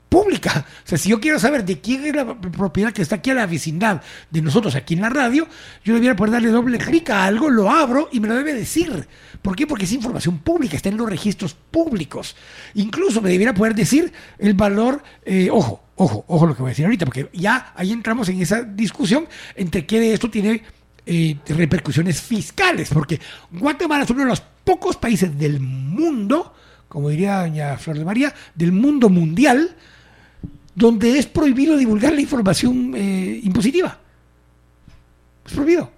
pública. 0.10 0.66
O 0.86 0.88
sea, 0.88 0.98
si 0.98 1.10
yo 1.10 1.20
quiero 1.20 1.40
saber 1.40 1.64
de 1.64 1.80
quién 1.80 2.06
es 2.06 2.16
la 2.16 2.40
propiedad 2.40 2.92
que 2.92 3.02
está 3.02 3.16
aquí 3.16 3.30
a 3.30 3.36
la 3.36 3.46
vecindad 3.46 4.02
de 4.30 4.42
nosotros 4.42 4.76
aquí 4.76 4.96
en 4.96 5.02
la 5.02 5.10
radio, 5.10 5.48
yo 5.84 5.94
debiera 5.94 6.16
poder 6.16 6.34
darle 6.34 6.50
doble 6.50 6.80
clic 6.80 7.12
a 7.12 7.26
algo, 7.26 7.50
lo 7.50 7.70
abro 7.70 8.10
y 8.12 8.20
me 8.20 8.28
lo 8.28 8.36
debe 8.36 8.54
decir. 8.54 9.08
¿Por 9.42 9.56
qué? 9.56 9.68
Porque 9.68 9.86
es 9.86 9.94
información 9.94 10.40
pública, 10.40 10.76
está 10.76 10.90
en 10.90 10.98
los 10.98 11.10
registros 11.10 11.54
públicos. 11.54 12.36
Incluso 12.74 13.22
me 13.22 13.30
debiera 13.30 13.54
poder 13.54 13.76
decir 13.76 14.12
el 14.40 14.56
valor, 14.56 15.02
eh, 15.24 15.50
ojo, 15.52 15.84
ojo, 15.96 16.26
ojo 16.28 16.48
lo 16.48 16.56
que 16.56 16.62
voy 16.62 16.70
a 16.70 16.72
decir 16.72 16.86
ahorita, 16.86 17.06
porque 17.06 17.30
ya 17.34 17.74
ahí 17.76 17.92
entramos 17.92 18.28
en 18.30 18.42
esa 18.42 18.64
discusión 18.64 19.28
entre 19.56 19.86
qué 19.86 20.00
de 20.00 20.14
esto 20.14 20.30
tiene 20.30 20.64
eh, 21.06 21.38
repercusiones 21.48 22.22
fiscales, 22.22 22.90
porque 22.92 23.20
Guatemala 23.52 24.04
es 24.04 24.10
uno 24.10 24.22
de 24.22 24.30
los 24.30 24.42
pocos 24.64 24.98
países 24.98 25.38
del 25.38 25.60
mundo, 25.60 26.54
como 26.88 27.10
diría 27.10 27.40
doña 27.40 27.78
Flor 27.78 27.98
de 27.98 28.06
María, 28.06 28.34
del 28.56 28.72
mundo 28.72 29.10
mundial, 29.10 29.76
donde 30.80 31.20
es 31.20 31.26
prohibido 31.26 31.76
divulgar 31.76 32.14
la 32.14 32.22
información 32.22 32.94
eh, 32.96 33.42
impositiva. 33.44 34.00
Es 35.46 35.52
prohibido. 35.52 35.92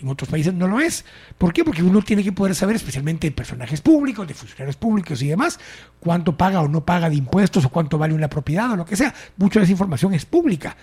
En 0.00 0.08
otros 0.08 0.30
países 0.30 0.54
no 0.54 0.68
lo 0.68 0.78
es. 0.80 1.04
¿Por 1.36 1.52
qué? 1.52 1.64
Porque 1.64 1.82
uno 1.82 2.02
tiene 2.02 2.22
que 2.22 2.30
poder 2.30 2.54
saber, 2.54 2.76
especialmente 2.76 3.26
de 3.26 3.32
personajes 3.32 3.80
públicos, 3.80 4.26
de 4.26 4.34
funcionarios 4.34 4.76
públicos 4.76 5.20
y 5.22 5.28
demás, 5.28 5.58
cuánto 5.98 6.36
paga 6.36 6.60
o 6.60 6.68
no 6.68 6.84
paga 6.84 7.10
de 7.10 7.16
impuestos 7.16 7.64
o 7.64 7.68
cuánto 7.68 7.98
vale 7.98 8.14
una 8.14 8.28
propiedad 8.28 8.70
o 8.70 8.76
lo 8.76 8.84
que 8.84 8.94
sea. 8.94 9.12
Mucha 9.36 9.58
de 9.58 9.64
esa 9.64 9.72
información 9.72 10.14
es 10.14 10.24
pública. 10.24 10.76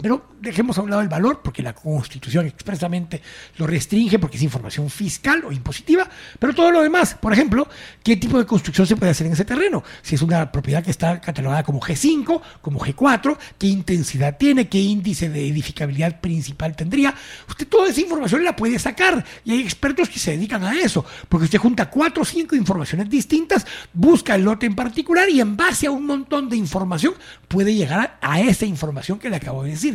Pero 0.00 0.30
dejemos 0.40 0.78
a 0.78 0.82
un 0.82 0.90
lado 0.90 1.02
el 1.02 1.08
valor, 1.08 1.40
porque 1.42 1.62
la 1.62 1.74
Constitución 1.74 2.46
expresamente 2.46 3.20
lo 3.58 3.66
restringe, 3.66 4.18
porque 4.18 4.36
es 4.36 4.42
información 4.42 4.88
fiscal 4.88 5.44
o 5.44 5.52
impositiva, 5.52 6.08
pero 6.38 6.54
todo 6.54 6.70
lo 6.70 6.82
demás, 6.82 7.16
por 7.20 7.32
ejemplo, 7.32 7.68
qué 8.02 8.16
tipo 8.16 8.38
de 8.38 8.46
construcción 8.46 8.86
se 8.86 8.96
puede 8.96 9.12
hacer 9.12 9.26
en 9.26 9.34
ese 9.34 9.44
terreno, 9.44 9.82
si 10.02 10.14
es 10.14 10.22
una 10.22 10.50
propiedad 10.50 10.82
que 10.82 10.90
está 10.90 11.20
catalogada 11.20 11.62
como 11.62 11.80
G5, 11.80 12.40
como 12.62 12.80
G4, 12.80 13.36
qué 13.58 13.66
intensidad 13.66 14.36
tiene, 14.38 14.68
qué 14.68 14.78
índice 14.78 15.28
de 15.28 15.48
edificabilidad 15.48 16.20
principal 16.20 16.74
tendría, 16.74 17.14
usted 17.48 17.68
toda 17.68 17.88
esa 17.88 18.00
información 18.00 18.44
la 18.44 18.56
puede 18.56 18.78
sacar, 18.78 19.24
y 19.44 19.52
hay 19.52 19.60
expertos 19.60 20.08
que 20.08 20.18
se 20.18 20.32
dedican 20.32 20.64
a 20.64 20.78
eso, 20.78 21.04
porque 21.28 21.44
usted 21.44 21.58
junta 21.58 21.90
cuatro 21.90 22.22
o 22.22 22.26
cinco 22.26 22.56
informaciones 22.56 23.10
distintas, 23.10 23.66
busca 23.92 24.34
el 24.34 24.44
lote 24.44 24.66
en 24.66 24.74
particular, 24.74 25.28
y 25.28 25.40
en 25.40 25.56
base 25.56 25.86
a 25.86 25.90
un 25.90 26.06
montón 26.06 26.48
de 26.48 26.56
información 26.56 27.14
puede 27.48 27.74
llegar 27.74 28.18
a 28.20 28.40
esa 28.40 28.64
información 28.64 29.18
que 29.18 29.28
le 29.28 29.36
acabo 29.36 29.64
de 29.64 29.70
decir. 29.70 29.89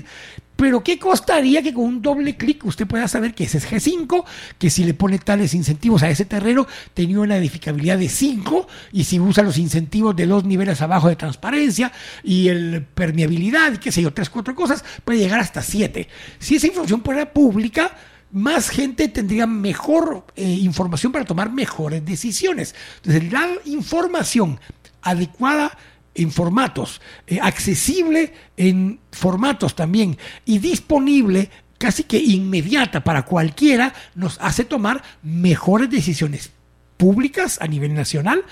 Pero 0.56 0.84
¿qué 0.84 0.98
costaría 0.98 1.62
que 1.62 1.74
con 1.74 1.84
un 1.84 2.02
doble 2.02 2.38
clic 2.38 2.64
usted 2.66 2.88
pueda 2.88 3.08
saber 3.08 3.34
que 3.34 3.44
ese 3.44 3.58
es 3.58 3.70
G5, 3.70 4.24
que 4.58 4.70
si 4.70 4.86
le 4.86 4.94
pone 4.94 5.20
tales 5.20 5.54
incentivos 5.54 6.02
a 6.04 6.10
ese 6.10 6.26
terreno 6.26 6.66
tenía 6.94 7.20
una 7.20 7.38
edificabilidad 7.38 7.98
de 7.98 8.08
5 8.08 8.68
y 8.94 9.04
si 9.04 9.20
usa 9.20 9.44
los 9.44 9.58
incentivos 9.58 10.16
de 10.16 10.28
dos 10.28 10.46
niveles 10.46 10.82
abajo 10.82 11.10
de 11.10 11.18
transparencia 11.18 11.92
y 12.24 12.48
el 12.48 12.86
permeabilidad 12.86 13.74
y 13.74 13.78
qué 13.78 13.92
sé 13.92 14.02
yo, 14.02 14.14
tres, 14.14 14.30
cuatro 14.30 14.56
cosas, 14.56 14.84
puede 15.04 15.20
llegar 15.20 15.42
hasta 15.42 15.62
7. 15.62 16.08
Si 16.40 16.56
esa 16.56 16.68
información 16.68 17.04
fuera 17.04 17.34
pública, 17.34 17.92
más 18.32 18.70
gente 18.70 19.08
tendría 19.08 19.48
mejor 19.48 20.26
eh, 20.36 20.44
información 20.44 21.12
para 21.12 21.26
tomar 21.26 21.52
mejores 21.52 22.04
decisiones. 22.06 22.76
Entonces, 22.98 23.32
la 23.32 23.48
información 23.66 24.60
adecuada 25.02 25.78
en 26.16 26.32
formatos, 26.32 27.02
eh, 27.28 27.40
accesible 27.42 28.34
en 28.58 29.00
formatos 29.12 29.76
también 29.76 30.18
y 30.46 30.60
disponible 30.60 31.50
casi 31.78 32.04
que 32.04 32.18
inmediata 32.18 33.04
para 33.04 33.26
cualquiera, 33.26 33.94
nos 34.16 34.40
hace 34.42 34.64
tomar 34.64 35.04
mejores 35.22 35.90
decisiones 35.90 36.52
públicas 36.98 37.60
a 37.62 37.68
nivel 37.68 37.94
nacional, 37.94 38.44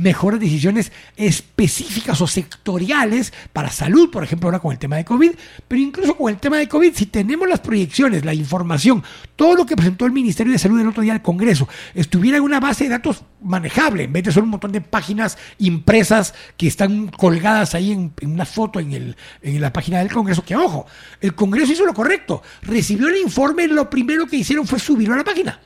mejores 0.00 0.40
decisiones 0.40 0.92
específicas 1.16 2.20
o 2.20 2.26
sectoriales 2.26 3.32
para 3.52 3.70
salud, 3.70 4.10
por 4.10 4.24
ejemplo, 4.24 4.48
ahora 4.48 4.58
con 4.58 4.72
el 4.72 4.78
tema 4.78 4.96
de 4.96 5.04
COVID, 5.04 5.32
pero 5.68 5.80
incluso 5.80 6.16
con 6.16 6.32
el 6.32 6.38
tema 6.38 6.56
de 6.56 6.68
COVID, 6.68 6.94
si 6.94 7.06
tenemos 7.06 7.48
las 7.48 7.60
proyecciones, 7.60 8.24
la 8.24 8.32
información, 8.32 9.02
todo 9.36 9.54
lo 9.54 9.66
que 9.66 9.76
presentó 9.76 10.06
el 10.06 10.12
Ministerio 10.12 10.52
de 10.52 10.58
Salud 10.58 10.80
el 10.80 10.88
otro 10.88 11.02
día 11.02 11.12
al 11.12 11.22
Congreso, 11.22 11.68
estuviera 11.94 12.38
en 12.38 12.44
una 12.44 12.60
base 12.60 12.84
de 12.84 12.90
datos 12.90 13.24
manejable, 13.42 14.04
en 14.04 14.12
vez 14.12 14.24
de 14.24 14.32
ser 14.32 14.42
un 14.42 14.50
montón 14.50 14.72
de 14.72 14.80
páginas 14.80 15.36
impresas 15.58 16.34
que 16.56 16.66
están 16.66 17.08
colgadas 17.08 17.74
ahí 17.74 17.92
en, 17.92 18.12
una 18.22 18.46
foto 18.46 18.80
en, 18.80 18.92
el, 18.92 19.16
en 19.42 19.60
la 19.60 19.72
página 19.72 19.98
del 19.98 20.10
Congreso, 20.10 20.44
que 20.44 20.56
ojo, 20.56 20.86
el 21.20 21.34
Congreso 21.34 21.72
hizo 21.72 21.84
lo 21.84 21.94
correcto, 21.94 22.42
recibió 22.62 23.08
el 23.08 23.18
informe, 23.18 23.66
lo 23.66 23.90
primero 23.90 24.26
que 24.26 24.36
hicieron 24.36 24.66
fue 24.66 24.78
subirlo 24.78 25.14
a 25.14 25.18
la 25.18 25.24
página 25.24 25.60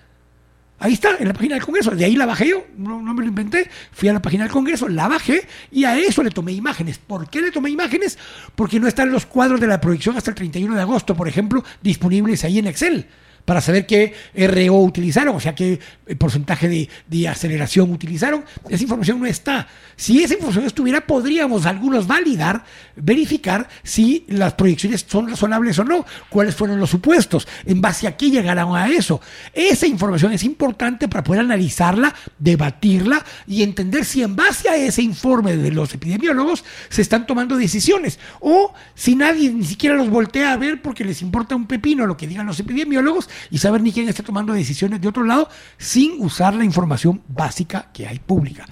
Ahí 0.84 0.92
está, 0.92 1.16
en 1.18 1.28
la 1.28 1.32
página 1.32 1.54
del 1.54 1.64
Congreso. 1.64 1.92
De 1.92 2.04
ahí 2.04 2.14
la 2.14 2.26
bajé 2.26 2.46
yo, 2.46 2.66
no, 2.76 3.00
me 3.00 3.22
lo 3.22 3.28
inventé. 3.28 3.70
Fui 3.90 4.06
a 4.10 4.12
la 4.12 4.20
página 4.20 4.44
del 4.44 4.52
Congreso, 4.52 4.86
la 4.86 5.08
bajé 5.08 5.48
y 5.70 5.84
a 5.84 5.96
eso 5.96 6.22
le 6.22 6.28
tomé 6.28 6.52
imágenes. 6.52 6.98
¿Por 6.98 7.30
qué 7.30 7.40
le 7.40 7.50
tomé 7.50 7.70
imágenes? 7.70 8.18
Porque 8.54 8.78
no 8.78 8.86
están 8.86 9.10
los 9.10 9.24
cuadros 9.24 9.58
de 9.62 9.66
la 9.66 9.80
proyección 9.80 10.14
hasta 10.14 10.28
el 10.28 10.34
31 10.34 10.74
de 10.74 10.82
agosto, 10.82 11.14
por 11.16 11.26
ejemplo, 11.26 11.64
disponibles 11.80 12.44
ahí 12.44 12.58
en 12.58 12.66
Excel. 12.66 13.06
Para 13.44 13.60
saber 13.60 13.86
qué 13.86 14.14
RO 14.34 14.78
utilizaron, 14.80 15.36
o 15.36 15.40
sea, 15.40 15.54
qué 15.54 15.78
eh, 16.06 16.16
porcentaje 16.16 16.88
de, 17.06 17.28
aceleración 17.28 17.90
utilizaron. 17.90 18.44
Esa 18.68 18.82
información 18.82 19.20
no 19.20 19.26
está. 19.26 19.66
Si 19.96 20.22
esa 20.22 20.34
información 20.34 20.64
estuviera, 20.64 21.06
podríamos 21.06 21.66
algunos 21.66 22.06
validar, 22.06 22.64
verificar 22.96 23.68
si 23.82 24.24
las 24.28 24.54
proyecciones 24.54 25.04
son 25.08 25.28
razonables 25.28 25.78
o 25.78 25.84
no, 25.84 26.04
cuáles 26.28 26.54
fueron 26.54 26.80
los 26.80 26.90
supuestos, 26.90 27.46
en 27.64 27.80
base 27.80 28.06
a 28.06 28.16
qué 28.16 28.30
llegaron 28.30 28.76
a 28.76 28.88
eso. 28.88 29.20
Esa 29.52 29.86
información 29.86 30.32
es 30.32 30.42
importante 30.42 31.08
para 31.08 31.22
poder 31.22 31.40
analizarla, 31.40 32.14
debatirla 32.38 33.24
y 33.46 33.62
entender 33.62 34.04
si 34.04 34.22
en 34.22 34.36
base 34.36 34.68
a 34.68 34.76
ese 34.76 35.02
informe 35.02 35.56
de 35.56 35.70
los 35.70 35.94
epidemiólogos 35.94 36.64
se 36.88 37.02
están 37.02 37.26
tomando 37.26 37.56
decisiones 37.56 38.18
o 38.40 38.72
si 38.94 39.14
nadie 39.14 39.50
ni 39.50 39.64
siquiera 39.64 39.96
los 39.96 40.10
voltea 40.10 40.52
a 40.52 40.56
ver 40.56 40.82
porque 40.82 41.04
les 41.04 41.22
importa 41.22 41.56
un 41.56 41.66
pepino 41.66 42.06
lo 42.06 42.16
que 42.16 42.26
digan 42.26 42.46
los 42.46 42.60
epidemiólogos 42.60 43.28
y 43.50 43.58
saber 43.58 43.82
ni 43.82 43.92
quién 43.92 44.08
está 44.08 44.22
tomando 44.22 44.52
decisiones 44.52 45.00
de 45.00 45.08
otro 45.08 45.24
lado 45.24 45.48
sin 45.78 46.20
usar 46.20 46.54
la 46.54 46.64
información 46.64 47.22
básica 47.28 47.90
que 47.92 48.06
hay 48.06 48.18
pública. 48.18 48.66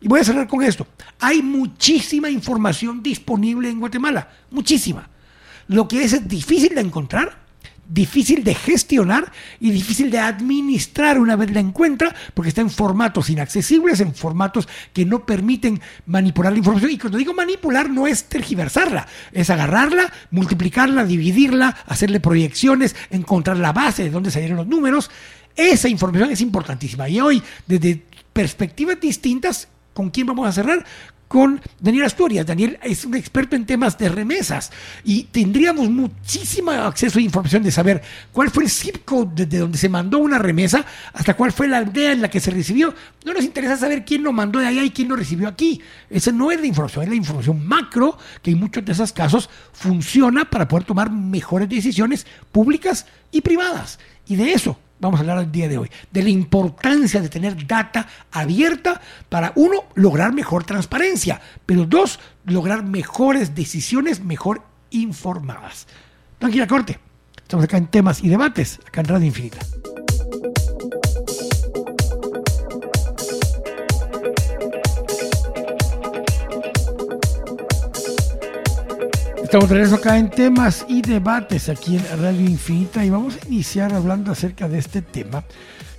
Y 0.00 0.08
voy 0.08 0.20
a 0.20 0.24
cerrar 0.24 0.46
con 0.46 0.62
esto. 0.62 0.86
Hay 1.20 1.42
muchísima 1.42 2.28
información 2.28 3.02
disponible 3.02 3.70
en 3.70 3.80
Guatemala, 3.80 4.28
muchísima. 4.50 5.08
Lo 5.68 5.88
que 5.88 6.04
es 6.04 6.28
difícil 6.28 6.74
de 6.74 6.82
encontrar 6.82 7.43
difícil 7.88 8.44
de 8.44 8.54
gestionar 8.54 9.30
y 9.60 9.70
difícil 9.70 10.10
de 10.10 10.18
administrar 10.18 11.18
una 11.18 11.36
vez 11.36 11.50
la 11.52 11.60
encuentra, 11.60 12.14
porque 12.34 12.48
está 12.48 12.60
en 12.60 12.70
formatos 12.70 13.30
inaccesibles, 13.30 14.00
en 14.00 14.14
formatos 14.14 14.68
que 14.92 15.04
no 15.04 15.26
permiten 15.26 15.80
manipular 16.06 16.52
la 16.52 16.58
información. 16.58 16.90
Y 16.90 16.98
cuando 16.98 17.18
digo 17.18 17.34
manipular 17.34 17.90
no 17.90 18.06
es 18.06 18.24
tergiversarla, 18.24 19.06
es 19.32 19.50
agarrarla, 19.50 20.12
multiplicarla, 20.30 21.04
dividirla, 21.04 21.76
hacerle 21.86 22.20
proyecciones, 22.20 22.96
encontrar 23.10 23.58
la 23.58 23.72
base 23.72 24.04
de 24.04 24.10
dónde 24.10 24.30
salieron 24.30 24.56
los 24.56 24.66
números. 24.66 25.10
Esa 25.56 25.88
información 25.88 26.30
es 26.30 26.40
importantísima. 26.40 27.08
Y 27.08 27.20
hoy, 27.20 27.42
desde 27.66 28.02
perspectivas 28.32 29.00
distintas, 29.00 29.68
¿con 29.92 30.10
quién 30.10 30.26
vamos 30.26 30.48
a 30.48 30.52
cerrar? 30.52 30.84
Con 31.34 31.60
Daniel 31.80 32.04
Asturias. 32.04 32.46
Daniel 32.46 32.78
es 32.80 33.04
un 33.04 33.16
experto 33.16 33.56
en 33.56 33.66
temas 33.66 33.98
de 33.98 34.08
remesas 34.08 34.70
y 35.02 35.24
tendríamos 35.24 35.90
muchísimo 35.90 36.70
acceso 36.70 37.18
a 37.18 37.22
información 37.22 37.64
de 37.64 37.72
saber 37.72 38.00
cuál 38.30 38.52
fue 38.52 38.62
el 38.62 38.70
zip 38.70 39.04
code 39.04 39.44
desde 39.44 39.58
donde 39.58 39.76
se 39.76 39.88
mandó 39.88 40.20
una 40.20 40.38
remesa 40.38 40.86
hasta 41.12 41.34
cuál 41.34 41.50
fue 41.50 41.66
la 41.66 41.78
aldea 41.78 42.12
en 42.12 42.22
la 42.22 42.30
que 42.30 42.38
se 42.38 42.52
recibió. 42.52 42.94
No 43.24 43.32
nos 43.32 43.42
interesa 43.42 43.76
saber 43.76 44.04
quién 44.04 44.22
lo 44.22 44.32
mandó 44.32 44.60
de 44.60 44.68
allá 44.68 44.84
y 44.84 44.90
quién 44.90 45.08
lo 45.08 45.16
recibió 45.16 45.48
aquí. 45.48 45.82
Esa 46.08 46.30
no 46.30 46.52
es 46.52 46.60
la 46.60 46.66
información, 46.66 47.02
es 47.02 47.10
la 47.10 47.16
información 47.16 47.66
macro 47.66 48.16
que 48.40 48.52
en 48.52 48.60
muchos 48.60 48.84
de 48.84 48.92
esos 48.92 49.12
casos 49.12 49.50
funciona 49.72 50.48
para 50.48 50.68
poder 50.68 50.84
tomar 50.84 51.10
mejores 51.10 51.68
decisiones 51.68 52.28
públicas 52.52 53.06
y 53.32 53.40
privadas. 53.40 53.98
Y 54.28 54.36
de 54.36 54.52
eso 54.52 54.78
vamos 55.00 55.18
a 55.18 55.22
hablar 55.22 55.38
el 55.38 55.52
día 55.52 55.68
de 55.68 55.78
hoy, 55.78 55.90
de 56.10 56.22
la 56.22 56.28
importancia 56.30 57.20
de 57.20 57.28
tener 57.28 57.66
data 57.66 58.06
abierta 58.30 59.00
para, 59.28 59.52
uno, 59.56 59.84
lograr 59.94 60.32
mejor 60.32 60.64
transparencia, 60.64 61.40
pero 61.66 61.84
dos, 61.86 62.20
lograr 62.44 62.84
mejores 62.84 63.54
decisiones 63.54 64.22
mejor 64.22 64.62
informadas. 64.90 65.86
Tranquila 66.38 66.66
corte, 66.66 66.98
estamos 67.36 67.64
acá 67.64 67.76
en 67.76 67.86
temas 67.86 68.22
y 68.22 68.28
debates, 68.28 68.80
acá 68.86 69.00
en 69.00 69.06
Radio 69.06 69.26
Infinita. 69.26 69.58
Estamos 79.54 79.70
de 79.70 79.96
acá 79.96 80.18
en 80.18 80.30
temas 80.30 80.84
y 80.88 81.00
debates 81.00 81.68
aquí 81.68 81.96
en 81.96 82.20
Radio 82.20 82.40
Infinita 82.40 83.04
y 83.04 83.10
vamos 83.10 83.36
a 83.36 83.46
iniciar 83.46 83.94
hablando 83.94 84.32
acerca 84.32 84.68
de 84.68 84.78
este 84.78 85.00
tema 85.00 85.44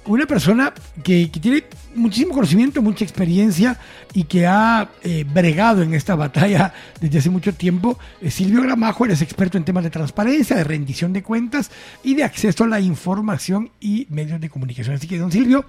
una 0.07 0.25
persona 0.25 0.73
que, 1.01 1.31
tiene 1.41 1.63
muchísimo 1.95 2.33
conocimiento, 2.33 2.81
mucha 2.81 3.05
experiencia 3.05 3.79
y 4.13 4.25
que 4.25 4.45
ha 4.45 4.89
eh, 5.03 5.23
bregado 5.33 5.83
en 5.83 5.93
esta 5.93 6.15
batalla 6.15 6.73
desde 6.99 7.19
hace 7.19 7.29
mucho 7.29 7.53
tiempo. 7.53 7.97
Silvio 8.29 8.61
Gramajo, 8.61 9.05
es 9.05 9.21
experto 9.21 9.57
en 9.57 9.63
temas 9.63 9.85
de 9.85 9.89
transparencia, 9.89 10.57
de 10.57 10.65
rendición 10.65 11.13
de 11.13 11.23
cuentas 11.23 11.71
y 12.03 12.13
de 12.15 12.25
acceso 12.25 12.65
a 12.65 12.67
la 12.67 12.81
información 12.81 13.71
y 13.79 14.05
medios 14.09 14.41
de 14.41 14.49
comunicación. 14.49 14.97
Así 14.97 15.07
que, 15.07 15.17
don 15.17 15.31
Silvio, 15.31 15.63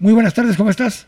muy 0.00 0.12
buenas 0.12 0.34
tardes, 0.34 0.56
¿cómo 0.56 0.70
estás? 0.70 1.06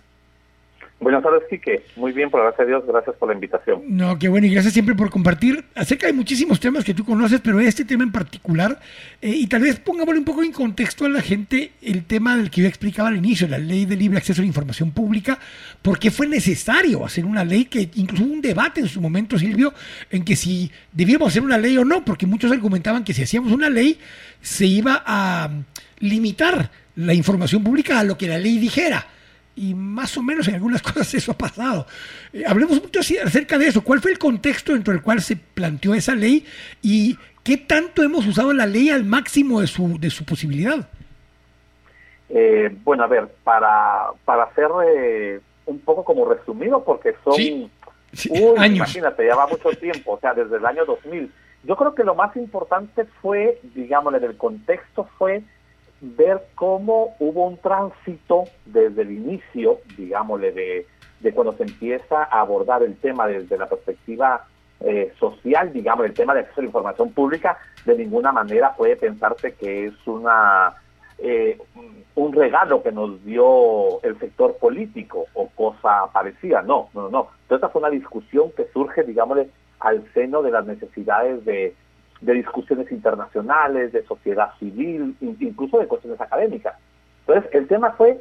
Buenas 1.01 1.23
tardes, 1.23 1.45
Quique. 1.49 1.83
Muy 1.97 2.13
bien, 2.13 2.29
por 2.29 2.43
gracias 2.43 2.61
a 2.61 2.69
Dios, 2.69 2.85
gracias 2.87 3.17
por 3.17 3.29
la 3.29 3.35
invitación. 3.35 3.81
No, 3.87 4.19
qué 4.19 4.29
bueno, 4.29 4.47
y 4.47 4.51
gracias 4.51 4.75
siempre 4.75 4.95
por 4.95 5.09
compartir. 5.09 5.65
Acerca 5.75 6.07
de 6.07 6.13
muchísimos 6.13 6.61
temas 6.61 6.85
que 6.85 6.93
tú 6.93 7.07
conoces, 7.07 7.41
pero 7.41 7.59
este 7.59 7.87
tema 7.87 8.05
en 8.05 8.13
particular, 8.13 8.79
eh, 9.23 9.31
y 9.31 9.47
tal 9.47 9.63
vez 9.63 9.81
pongámosle 9.81 10.19
un 10.19 10.27
poco 10.27 10.43
en 10.43 10.53
contexto 10.53 11.07
a 11.07 11.09
la 11.09 11.23
gente 11.23 11.73
el 11.81 12.05
tema 12.05 12.37
del 12.37 12.51
que 12.51 12.61
yo 12.61 12.69
explicaba 12.69 13.09
al 13.09 13.17
inicio, 13.17 13.49
la 13.49 13.57
ley 13.57 13.87
de 13.87 13.97
libre 13.97 14.19
acceso 14.19 14.43
a 14.43 14.45
la 14.45 14.49
información 14.49 14.91
pública, 14.91 15.39
por 15.81 15.99
qué 15.99 16.11
fue 16.11 16.27
necesario 16.27 17.03
hacer 17.03 17.25
una 17.25 17.45
ley 17.45 17.65
que 17.65 17.89
incluso 17.95 18.25
hubo 18.25 18.35
un 18.35 18.43
debate 18.43 18.81
en 18.81 18.89
su 18.89 19.01
momento, 19.01 19.39
Silvio, 19.39 19.73
en 20.11 20.23
que 20.23 20.37
si 20.37 20.71
debíamos 20.93 21.29
hacer 21.29 21.43
una 21.43 21.57
ley 21.57 21.79
o 21.79 21.85
no, 21.85 22.05
porque 22.05 22.27
muchos 22.27 22.53
argumentaban 22.53 23.05
que 23.05 23.15
si 23.15 23.23
hacíamos 23.23 23.53
una 23.53 23.71
ley 23.71 23.99
se 24.43 24.67
iba 24.67 25.03
a 25.07 25.49
limitar 26.01 26.71
la 26.97 27.15
información 27.15 27.65
pública 27.65 27.99
a 27.99 28.05
lo 28.05 28.19
que 28.19 28.29
la 28.29 28.37
ley 28.37 28.59
dijera 28.59 29.07
y 29.61 29.75
más 29.75 30.17
o 30.17 30.23
menos 30.23 30.49
en 30.49 30.55
algunas 30.55 30.81
cosas 30.83 31.13
eso 31.13 31.33
ha 31.33 31.39
pasado. 31.39 31.87
Eh, 32.33 32.45
hablemos 32.47 32.81
mucho 32.81 33.01
acerca 33.01 33.59
de 33.59 33.67
eso. 33.67 33.85
¿Cuál 33.85 34.01
fue 34.01 34.11
el 34.11 34.19
contexto 34.19 34.73
dentro 34.73 34.93
del 34.93 35.03
cual 35.03 35.21
se 35.21 35.37
planteó 35.37 35.95
esa 35.95 36.15
ley 36.15 36.47
y 36.81 37.19
qué 37.45 37.59
tanto 37.59 38.03
hemos 38.03 38.27
usado 38.27 38.55
la 38.55 38.65
ley 38.65 38.89
al 38.89 39.05
máximo 39.05 39.61
de 39.61 39.67
su, 39.67 40.01
de 40.01 40.09
su 40.09 40.25
posibilidad? 40.25 40.89
Eh, 42.31 42.75
bueno, 42.85 43.05
a 43.05 43.07
ver, 43.07 43.29
para, 43.45 44.07
para 44.25 44.45
hacer 44.45 44.69
eh, 44.87 45.41
un 45.67 45.79
poco 45.81 46.05
como 46.05 46.27
resumido, 46.27 46.83
porque 46.83 47.15
son 47.23 47.35
años. 48.57 48.77
imagínate, 48.77 49.27
ya 49.27 49.37
va 49.37 49.47
mucho 49.47 49.69
tiempo, 49.79 50.13
o 50.13 50.21
sea, 50.21 50.33
desde 50.33 50.57
el 50.57 50.65
año 50.65 50.87
2000. 50.87 51.31
Yo 51.65 51.77
creo 51.77 51.95
que 51.95 52.05
lo 52.05 52.15
más 52.15 52.35
importante 52.37 53.05
fue, 53.21 53.61
digamos, 53.75 54.15
en 54.15 54.25
el 54.25 54.39
contexto 54.39 55.07
fue 55.19 55.43
ver 56.01 56.43
cómo 56.55 57.15
hubo 57.19 57.47
un 57.47 57.59
tránsito 57.59 58.45
desde 58.65 59.03
el 59.03 59.13
inicio, 59.13 59.81
digámosle, 59.97 60.53
de, 60.53 60.87
de 61.21 61.33
cuando 61.33 61.53
se 61.55 61.65
empieza 61.65 62.25
a 62.25 62.41
abordar 62.41 62.83
el 62.83 62.97
tema 62.97 63.27
desde 63.27 63.59
la 63.59 63.69
perspectiva 63.69 64.47
eh, 64.81 65.13
social, 65.19 65.73
digamos, 65.73 66.07
el 66.07 66.15
tema 66.15 66.33
de 66.35 66.41
acceso 66.41 66.61
a 66.61 66.63
la 66.63 66.69
información 66.69 67.13
pública, 67.13 67.59
de 67.85 67.99
ninguna 67.99 68.33
manera 68.33 68.75
puede 68.75 68.97
pensarse 68.97 69.53
que 69.55 69.87
es 69.87 70.07
una 70.07 70.75
eh, 71.19 71.59
un 72.15 72.33
regalo 72.33 72.83
que 72.83 72.93
nos 72.93 73.23
dio 73.25 74.03
el 74.03 74.19
sector 74.19 74.57
político 74.57 75.27
o 75.35 75.49
cosa 75.49 76.07
parecida. 76.13 76.63
No, 76.63 76.89
no, 76.95 77.11
no. 77.11 77.29
Entonces, 77.43 77.57
esta 77.57 77.69
fue 77.69 77.81
una 77.81 77.91
discusión 77.91 78.51
que 78.57 78.67
surge, 78.73 79.03
digámosle, 79.03 79.51
al 79.81 80.05
seno 80.13 80.43
de 80.43 80.51
las 80.51 80.67
necesidades 80.67 81.45
de 81.45 81.75
de 82.21 82.35
discusiones 82.35 82.91
internacionales, 82.93 83.93
de 83.93 84.05
sociedad 84.05 84.53
civil, 84.59 85.17
incluso 85.21 85.79
de 85.79 85.87
cuestiones 85.87 86.21
académicas. 86.21 86.77
Entonces, 87.27 87.51
el 87.55 87.67
tema 87.67 87.93
fue 87.93 88.21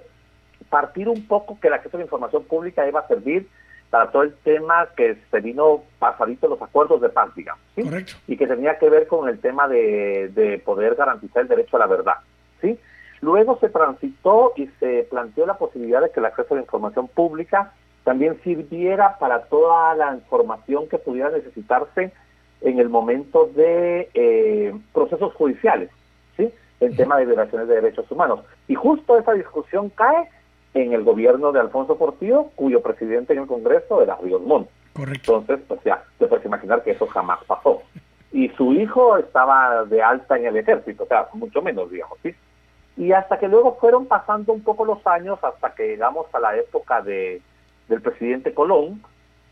partir 0.69 1.09
un 1.09 1.25
poco 1.27 1.59
que 1.59 1.67
el 1.67 1.73
acceso 1.73 1.97
a 1.97 1.99
la 1.99 2.05
información 2.05 2.43
pública 2.43 2.87
iba 2.87 2.99
a 2.99 3.07
servir 3.07 3.47
para 3.89 4.11
todo 4.11 4.23
el 4.23 4.35
tema 4.43 4.87
que 4.95 5.17
se 5.31 5.39
vino 5.39 5.83
pasadito 5.97 6.47
los 6.47 6.61
acuerdos 6.61 7.01
de 7.01 7.09
paz, 7.09 7.33
digamos, 7.35 7.61
y 8.27 8.37
que 8.37 8.47
tenía 8.47 8.77
que 8.77 8.89
ver 8.89 9.07
con 9.07 9.27
el 9.27 9.39
tema 9.39 9.67
de, 9.67 10.29
de 10.35 10.59
poder 10.59 10.95
garantizar 10.95 11.41
el 11.41 11.47
derecho 11.47 11.75
a 11.77 11.79
la 11.79 11.87
verdad. 11.87 12.15
¿sí? 12.61 12.79
Luego 13.21 13.57
se 13.59 13.69
transitó 13.69 14.53
y 14.55 14.67
se 14.79 15.07
planteó 15.09 15.45
la 15.47 15.57
posibilidad 15.57 16.01
de 16.01 16.11
que 16.11 16.19
el 16.19 16.27
acceso 16.27 16.53
a 16.53 16.57
la 16.57 16.63
información 16.63 17.07
pública 17.07 17.73
también 18.03 18.39
sirviera 18.43 19.17
para 19.17 19.43
toda 19.45 19.95
la 19.95 20.13
información 20.13 20.87
que 20.87 20.99
pudiera 20.99 21.29
necesitarse 21.29 22.13
en 22.61 22.79
el 22.79 22.89
momento 22.89 23.49
de 23.55 24.09
eh, 24.13 24.73
procesos 24.93 25.33
judiciales, 25.33 25.89
¿sí? 26.37 26.51
En 26.79 26.95
tema 26.95 27.17
de 27.17 27.25
violaciones 27.25 27.67
de 27.67 27.75
derechos 27.75 28.09
humanos. 28.11 28.41
Y 28.67 28.75
justo 28.75 29.17
esa 29.17 29.33
discusión 29.33 29.89
cae 29.89 30.29
en 30.73 30.93
el 30.93 31.03
gobierno 31.03 31.51
de 31.51 31.59
Alfonso 31.59 31.97
Portillo, 31.97 32.47
cuyo 32.55 32.81
presidente 32.81 33.33
en 33.33 33.39
el 33.39 33.47
Congreso 33.47 34.01
era 34.01 34.17
Ríos 34.21 34.41
Montt. 34.41 34.69
Correcto. 34.93 35.39
Entonces, 35.39 35.65
pues 35.67 35.79
ya, 35.83 36.03
te 36.17 36.27
puedes 36.27 36.45
imaginar 36.45 36.83
que 36.83 36.91
eso 36.91 37.07
jamás 37.07 37.39
pasó. 37.45 37.81
Y 38.31 38.49
su 38.49 38.73
hijo 38.73 39.17
estaba 39.17 39.85
de 39.85 40.01
alta 40.03 40.37
en 40.37 40.45
el 40.45 40.57
ejército, 40.57 41.03
o 41.03 41.07
sea, 41.07 41.27
mucho 41.33 41.61
menos, 41.61 41.89
digamos, 41.89 42.17
¿sí? 42.21 42.35
Y 42.97 43.13
hasta 43.13 43.39
que 43.39 43.47
luego 43.47 43.77
fueron 43.79 44.05
pasando 44.07 44.51
un 44.51 44.61
poco 44.61 44.83
los 44.83 45.05
años, 45.07 45.39
hasta 45.41 45.73
que 45.73 45.87
llegamos 45.87 46.27
a 46.33 46.39
la 46.39 46.57
época 46.57 47.01
de, 47.01 47.41
del 47.87 48.01
presidente 48.01 48.53
Colón, 48.53 49.01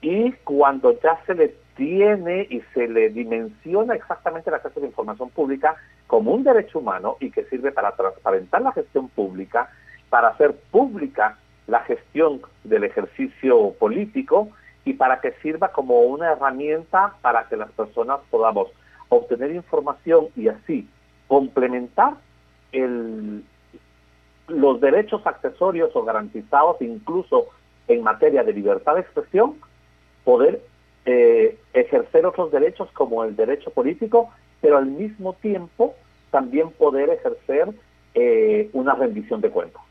y 0.02 0.32
cuando 0.43 1.00
ya 1.02 1.20
se 1.26 1.34
le 1.34 1.56
tiene 1.78 2.48
y 2.50 2.62
se 2.74 2.88
le 2.88 3.10
dimensiona 3.10 3.96
exactamente 3.96 4.50
el 4.50 4.56
acceso 4.56 4.80
a 4.80 4.82
la 4.82 4.88
información 4.88 5.30
pública 5.30 5.76
como 6.08 6.34
un 6.34 6.44
derecho 6.44 6.80
humano 6.80 7.16
y 7.20 7.32
que 7.32 7.46
sirve 7.46 7.72
para 7.72 7.92
transparentar 7.92 8.62
la 8.62 8.74
gestión 8.74 9.08
pública, 9.10 9.70
para 10.10 10.30
hacer 10.30 10.56
pública 10.72 11.38
la 11.68 11.82
gestión 11.82 12.42
del 12.63 12.84
ejercicio 12.84 13.74
político 13.80 14.50
y 14.84 14.94
para 14.94 15.22
que 15.22 15.34
sirva 15.44 15.70
como 15.70 16.02
una 16.02 16.32
herramienta 16.32 17.13
para 17.22 17.48
que 17.48 17.58
las 17.58 17.72
personas 17.72 18.20
podamos 18.32 18.70
obtener 19.10 19.52
información 19.52 20.28
y 20.36 20.48
así 20.48 20.90
complementar 21.28 22.16
el, 22.72 23.44
los 24.48 24.82
derechos 24.82 25.26
accesorios 25.26 25.96
o 25.96 26.04
garantizados 26.04 26.82
incluso 26.82 27.48
en 27.88 28.04
materia 28.04 28.44
de 28.44 28.54
libertad 28.54 28.96
de 28.96 29.02
expresión, 29.02 29.56
poder 30.24 30.62
eh, 31.10 31.58
ejercer 31.74 32.26
otros 32.26 32.52
derechos 32.52 32.91
como 32.91 33.24
el 33.24 33.34
derecho 33.38 33.72
político, 33.72 34.30
pero 34.60 34.78
al 34.78 34.88
mismo 34.88 35.34
tiempo 35.34 35.96
también 36.32 36.70
poder 36.72 37.10
ejercer 37.10 37.70
eh, 38.13 38.70
una 38.74 38.93
rendición 38.93 39.39
de 39.39 39.50
cuentas. 39.50 39.82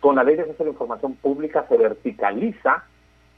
Con 0.00 0.16
la 0.16 0.24
ley 0.24 0.34
de 0.34 0.42
acceso 0.42 0.64
a 0.64 0.66
la 0.66 0.72
información 0.72 1.14
pública 1.14 1.64
se 1.68 1.76
verticaliza 1.76 2.84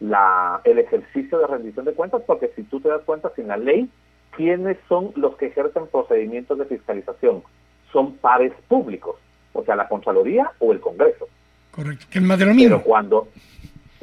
la, 0.01 0.63
el 0.65 0.79
ejercicio 0.79 1.39
de 1.39 1.47
rendición 1.47 1.85
de 1.85 1.93
cuentas 1.93 2.23
porque 2.27 2.51
si 2.57 2.63
tú 2.63 2.81
te 2.81 2.89
das 2.89 3.03
cuenta 3.05 3.31
sin 3.37 3.49
la 3.49 3.59
ley, 3.59 3.91
¿quiénes 4.35 4.79
son 4.89 5.13
los 5.15 5.37
que 5.37 5.49
ejercen 5.49 5.89
procedimientos 5.89 6.57
de 6.59 6.65
fiscalización? 6.65 7.43
Son 7.93 8.15
pares 8.15 8.55
públicos, 8.67 9.17
o 9.53 9.63
sea, 9.63 9.77
la 9.77 9.89
Contraloría 9.89 10.53
o 10.59 10.73
el 10.73 10.81
Congreso. 10.81 11.29
Correcto, 11.71 12.07
que 12.11 12.19
es 12.19 12.25
más 12.25 12.39
de 12.39 12.47
lo 12.47 12.55
mismo. 12.55 12.77
Pero 12.77 12.83
cuando, 12.89 13.29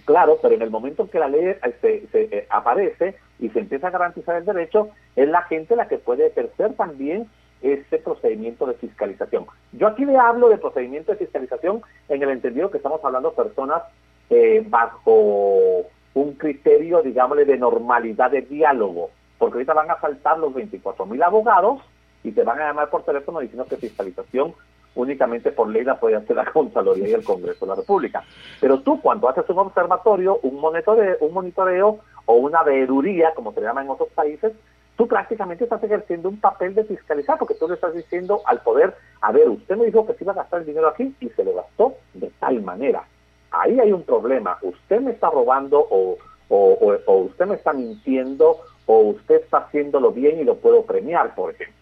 claro, 0.08 0.40
pero 0.42 0.56
en 0.56 0.62
el 0.62 0.72
momento 0.72 1.04
en 1.04 1.10
que 1.10 1.20
la 1.20 1.28
ley 1.28 1.46
eh, 1.46 1.60
se, 1.82 2.08
eh, 2.14 2.48
aparece 2.50 3.16
y 3.40 3.50
se 3.50 3.60
empieza 3.60 3.88
a 3.88 3.92
garantizar 3.92 4.38
el 4.38 4.46
derecho, 4.46 4.90
es 5.16 5.28
la 5.28 5.44
gente 5.44 5.76
la 5.76 5.90
que 5.90 5.98
puede 5.98 6.28
ejercer 6.28 6.74
también 6.74 7.30
ese 7.62 7.98
procedimiento 7.98 8.66
de 8.66 8.76
fiscalización. 8.76 9.46
Yo 9.74 9.88
aquí 9.88 10.06
le 10.06 10.18
hablo 10.18 10.48
de 10.48 10.58
procedimiento 10.58 11.12
de 11.12 11.18
fiscalización 11.18 11.82
en 12.08 12.24
el 12.24 12.30
entendido 12.30 12.72
que 12.72 12.78
estamos 12.78 13.04
hablando 13.04 13.32
de 13.32 13.36
personas 13.36 13.84
eh, 14.30 14.64
bajo 14.68 15.84
un 16.14 16.34
criterio, 16.38 17.02
digámosle, 17.02 17.44
de 17.44 17.58
normalidad 17.58 18.32
de 18.32 18.42
diálogo, 18.44 19.12
porque 19.38 19.56
ahorita 19.56 19.74
van 19.74 19.92
a 19.92 20.00
saltar 20.00 20.40
los 20.40 20.54
24 20.54 21.06
mil 21.06 21.22
abogados 21.22 21.82
y 22.24 22.32
te 22.32 22.44
van 22.44 22.62
a 22.62 22.68
llamar 22.68 22.90
por 22.90 23.04
teléfono 23.04 23.42
diciendo 23.42 23.66
que 23.70 23.76
fiscalización 23.76 24.54
únicamente 24.98 25.52
por 25.52 25.70
ley 25.70 25.84
la 25.84 26.00
puede 26.00 26.16
hacer 26.16 26.36
la 26.36 26.46
Contraloría 26.52 27.08
y 27.08 27.14
el 27.14 27.24
Congreso 27.24 27.66
de 27.66 27.70
la 27.70 27.76
República. 27.76 28.24
Pero 28.60 28.82
tú 28.82 29.00
cuando 29.00 29.30
haces 29.30 29.50
un 29.50 29.60
observatorio, 29.60 30.40
un 30.44 30.60
monitoreo, 30.60 32.00
o 32.26 32.36
una 32.36 32.64
veeduría, 32.64 33.34
como 33.34 33.54
se 33.54 33.62
llama 33.62 33.82
en 33.82 33.90
otros 33.90 34.10
países, 34.10 34.52
tú 34.98 35.08
prácticamente 35.08 35.64
estás 35.64 35.82
ejerciendo 35.84 36.28
un 36.28 36.40
papel 36.40 36.76
de 36.76 36.84
fiscalizar, 36.84 37.38
porque 37.38 37.54
tú 37.54 37.68
le 37.68 37.76
estás 37.76 37.94
diciendo 37.94 38.42
al 38.46 38.62
poder, 38.62 38.96
a 39.22 39.32
ver, 39.32 39.48
usted 39.48 39.78
me 39.78 39.86
dijo 39.86 40.06
que 40.06 40.14
se 40.14 40.24
iba 40.24 40.34
a 40.34 40.38
gastar 40.38 40.62
el 40.62 40.66
dinero 40.66 40.88
aquí 40.88 41.16
y 41.20 41.30
se 41.30 41.44
lo 41.44 41.54
gastó 41.54 41.94
de 42.14 42.30
tal 42.40 42.62
manera. 42.62 43.04
Ahí 43.52 43.80
hay 43.80 43.94
un 43.94 44.04
problema. 44.04 44.58
Usted 44.62 45.00
me 45.00 45.12
está 45.12 45.30
robando 45.30 45.80
o, 45.90 46.18
o, 46.50 47.14
usted 47.18 47.46
me 47.46 47.56
está 47.56 47.74
mintiendo 47.74 48.58
o 48.86 49.00
usted 49.00 49.36
está 49.36 49.60
haciéndolo 49.60 50.12
bien 50.12 50.40
y 50.40 50.44
lo 50.44 50.56
puedo 50.56 50.84
premiar, 50.84 51.34
por 51.36 51.52
ejemplo. 51.52 51.77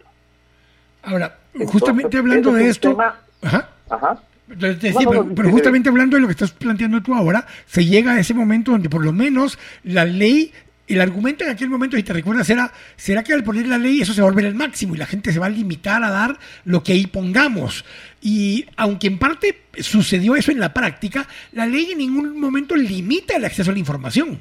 Ahora, 1.05 1.37
justamente 1.65 2.17
hablando 2.17 2.53
de 2.53 2.69
esto... 2.69 2.97
ajá. 3.41 3.69
Ajá. 3.89 4.17
pero, 4.47 5.51
justamente 5.51 5.89
hablando 5.89 6.15
de 6.15 6.21
lo 6.21 6.27
que 6.27 6.33
estás 6.33 6.51
planteando 6.51 7.01
tú 7.01 7.13
ahora, 7.13 7.45
se 7.67 7.85
llega 7.85 8.13
a 8.13 8.19
ese 8.19 8.33
momento 8.33 8.71
donde 8.71 8.89
por 8.89 9.05
lo 9.05 9.11
menos 9.11 9.59
la 9.83 10.05
ley 10.05 10.51
el 10.87 11.01
argumento 11.01 11.43
en 11.43 11.49
aquel 11.49 11.69
momento, 11.69 11.97
si 11.97 12.03
te 12.03 12.13
recuerdas, 12.13 12.49
era, 12.49 12.71
¿será 12.95 13.23
que 13.23 13.33
al 13.33 13.43
poner 13.43 13.67
la 13.67 13.77
ley 13.77 14.01
eso 14.01 14.13
se 14.13 14.21
va 14.21 14.27
a 14.27 14.31
volver 14.31 14.45
el 14.45 14.55
máximo 14.55 14.93
y 14.93 14.99
la 14.99 15.07
gente 15.07 15.31
se 15.31 15.39
va 15.39 15.47
a 15.47 15.49
limitar 15.49 16.03
a 16.03 16.11
dar 16.11 16.37
lo 16.63 16.83
que 16.83 16.93
ahí 16.93 17.07
pongamos? 17.07 17.85
Y 18.21 18.67
aunque 18.77 19.07
en 19.07 19.17
parte 19.17 19.63
sucedió 19.79 20.35
eso 20.35 20.51
en 20.51 20.59
la 20.59 20.73
práctica, 20.73 21.25
la 21.53 21.65
ley 21.65 21.91
en 21.91 21.97
ningún 21.97 22.39
momento 22.39 22.75
limita 22.75 23.35
el 23.35 23.45
acceso 23.45 23.71
a 23.71 23.73
la 23.73 23.79
información. 23.79 24.39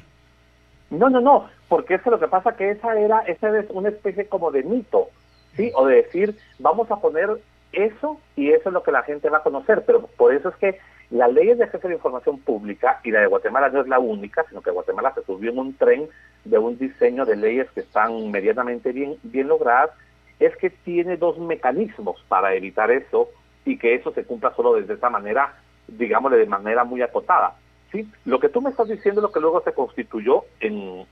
No, 0.91 1.09
no, 1.09 1.19
no, 1.19 1.49
porque 1.67 1.95
eso 1.95 2.03
es 2.05 2.11
lo 2.11 2.19
que 2.19 2.27
pasa 2.27 2.55
que 2.55 2.71
esa 2.71 2.99
era, 2.99 3.21
esa 3.21 3.57
es 3.57 3.65
una 3.69 3.89
especie 3.89 4.27
como 4.27 4.51
de 4.51 4.63
mito, 4.63 5.09
¿sí? 5.55 5.71
O 5.75 5.85
de 5.85 5.95
decir, 5.97 6.35
vamos 6.59 6.89
a 6.91 6.97
poner 6.97 7.29
eso 7.71 8.19
y 8.35 8.51
eso 8.51 8.69
es 8.69 8.73
lo 8.73 8.83
que 8.83 8.91
la 8.91 9.03
gente 9.03 9.29
va 9.29 9.39
a 9.39 9.43
conocer, 9.43 9.83
pero 9.85 10.07
por 10.17 10.33
eso 10.33 10.49
es 10.49 10.55
que 10.55 10.79
las 11.11 11.31
leyes 11.31 11.57
de 11.57 11.65
acceso 11.65 11.87
a 11.87 11.89
la 11.89 11.95
información 11.95 12.39
pública, 12.39 12.99
y 13.03 13.11
la 13.11 13.21
de 13.21 13.27
Guatemala 13.27 13.69
no 13.69 13.81
es 13.81 13.87
la 13.87 13.99
única, 13.99 14.43
sino 14.49 14.61
que 14.61 14.71
Guatemala 14.71 15.13
se 15.13 15.23
subió 15.23 15.51
en 15.51 15.59
un 15.59 15.77
tren 15.77 16.07
de 16.45 16.57
un 16.57 16.77
diseño 16.77 17.25
de 17.25 17.35
leyes 17.35 17.69
que 17.71 17.81
están 17.81 18.31
medianamente 18.31 18.91
bien, 18.91 19.17
bien 19.23 19.47
logradas, 19.47 19.91
es 20.39 20.55
que 20.57 20.69
tiene 20.69 21.17
dos 21.17 21.37
mecanismos 21.37 22.23
para 22.27 22.55
evitar 22.55 22.91
eso 22.91 23.29
y 23.65 23.77
que 23.77 23.95
eso 23.95 24.11
se 24.13 24.25
cumpla 24.25 24.53
solo 24.55 24.73
desde 24.73 24.95
esa 24.95 25.09
manera, 25.09 25.53
digámosle 25.87 26.37
de 26.37 26.45
manera 26.45 26.83
muy 26.83 27.01
acotada. 27.01 27.55
¿sí? 27.91 28.09
Lo 28.25 28.39
que 28.39 28.49
tú 28.49 28.61
me 28.61 28.71
estás 28.71 28.87
diciendo 28.87 29.21
es 29.21 29.23
lo 29.23 29.31
que 29.31 29.39
luego 29.39 29.61
se 29.61 29.73
constituyó 29.73 30.43
en, 30.59 31.05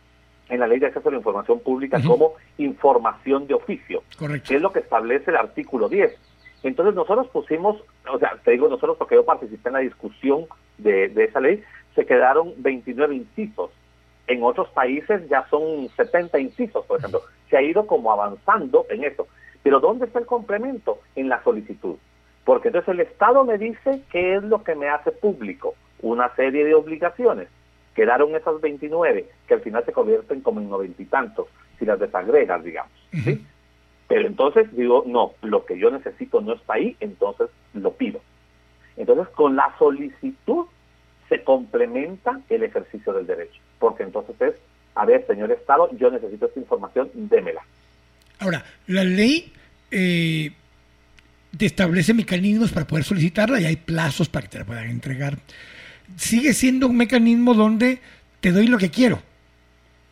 en 0.50 0.60
la 0.60 0.68
ley 0.68 0.80
de 0.80 0.88
acceso 0.88 1.10
a 1.10 1.12
la 1.12 1.18
información 1.18 1.60
pública 1.60 2.02
como 2.06 2.34
información 2.58 3.48
de 3.48 3.54
oficio, 3.54 4.04
que 4.18 4.56
es 4.56 4.62
lo 4.62 4.72
que 4.72 4.80
establece 4.80 5.32
el 5.32 5.38
artículo 5.38 5.90
10. 5.90 6.16
Entonces 6.64 6.96
nosotros 6.96 7.28
pusimos, 7.28 7.82
o 8.12 8.20
sea, 8.20 8.38
te 8.44 8.52
digo 8.52 8.68
nosotros 8.70 8.98
porque 8.98 9.16
yo 9.16 9.26
participé 9.26 9.70
en 9.70 9.74
la 9.74 9.80
discusión 9.80 10.46
de, 10.78 11.10
de 11.10 11.26
esa 11.26 11.40
ley, 11.40 11.64
se 11.96 12.06
quedaron 12.06 12.54
29 12.58 13.16
incisos 13.16 13.72
en 14.28 14.44
otros 14.44 14.70
países 14.70 15.28
ya 15.30 15.46
son 15.50 15.90
70 15.96 16.40
incisos, 16.40 16.86
por 16.86 17.00
ejemplo. 17.00 17.22
Se 17.50 17.58
ha 17.58 17.62
ido 17.62 17.86
como 17.86 18.12
avanzando 18.12 18.86
en 18.90 19.04
eso. 19.04 19.28
Pero 19.62 19.80
¿dónde 19.80 20.06
está 20.06 20.20
el 20.20 20.26
complemento? 20.26 21.00
En 21.16 21.30
la 21.30 21.44
solicitud. 21.44 21.96
Porque 22.46 22.70
entonces 22.70 22.90
el 22.90 23.02
Estado 23.02 23.44
me 23.44 23.58
dice 23.58 24.02
qué 24.12 24.36
es 24.36 24.44
lo 24.44 24.64
que 24.64 24.76
me 24.76 24.90
hace 24.90 25.12
público. 25.12 25.76
Una 26.02 26.34
serie 26.36 26.66
de 26.66 26.74
obligaciones. 26.74 27.48
Quedaron 27.96 28.36
esas 28.36 28.60
29, 28.62 29.30
que 29.48 29.54
al 29.54 29.62
final 29.62 29.86
se 29.86 29.92
convierten 29.92 30.42
como 30.42 30.60
en 30.60 30.70
noventa 30.70 31.02
y 31.02 31.06
tantos, 31.06 31.48
si 31.78 31.86
las 31.86 32.00
desagregas, 32.00 32.64
digamos. 32.64 32.92
¿sí? 33.12 33.46
Pero 34.08 34.28
entonces 34.28 34.76
digo, 34.76 35.04
no, 35.06 35.34
lo 35.42 35.66
que 35.66 35.78
yo 35.78 35.92
necesito 35.92 36.42
no 36.42 36.54
está 36.54 36.74
ahí, 36.74 36.96
entonces 37.00 37.50
lo 37.74 37.94
pido. 37.94 38.22
Entonces, 38.98 39.28
con 39.30 39.56
la 39.56 39.76
solicitud 39.78 40.66
se 41.30 41.44
complementa 41.44 42.42
el 42.50 42.64
ejercicio 42.64 43.14
del 43.14 43.26
derecho 43.26 43.60
porque 43.84 44.04
entonces 44.04 44.40
es, 44.40 44.54
a 44.96 45.06
ver, 45.06 45.28
señor 45.28 45.52
Estado, 45.52 45.90
yo 45.98 46.10
necesito 46.10 46.46
esta 46.46 46.58
información, 46.58 47.10
démela. 47.14 47.62
Ahora, 48.40 48.64
la 48.88 49.04
ley 49.04 49.52
eh, 49.92 50.54
te 51.58 51.66
establece 51.66 52.14
mecanismos 52.14 52.72
para 52.72 52.88
poder 52.88 53.04
solicitarla 53.04 53.60
y 53.60 53.66
hay 53.66 53.76
plazos 53.76 54.30
para 54.30 54.44
que 54.44 54.52
te 54.54 54.60
la 54.60 54.64
puedan 54.64 54.90
entregar. 54.90 55.38
Sigue 56.18 56.54
siendo 56.54 56.88
un 56.88 56.98
mecanismo 56.98 57.54
donde 57.54 58.00
te 58.40 58.52
doy 58.52 58.68
lo 58.68 58.78
que 58.78 58.90
quiero 58.90 59.22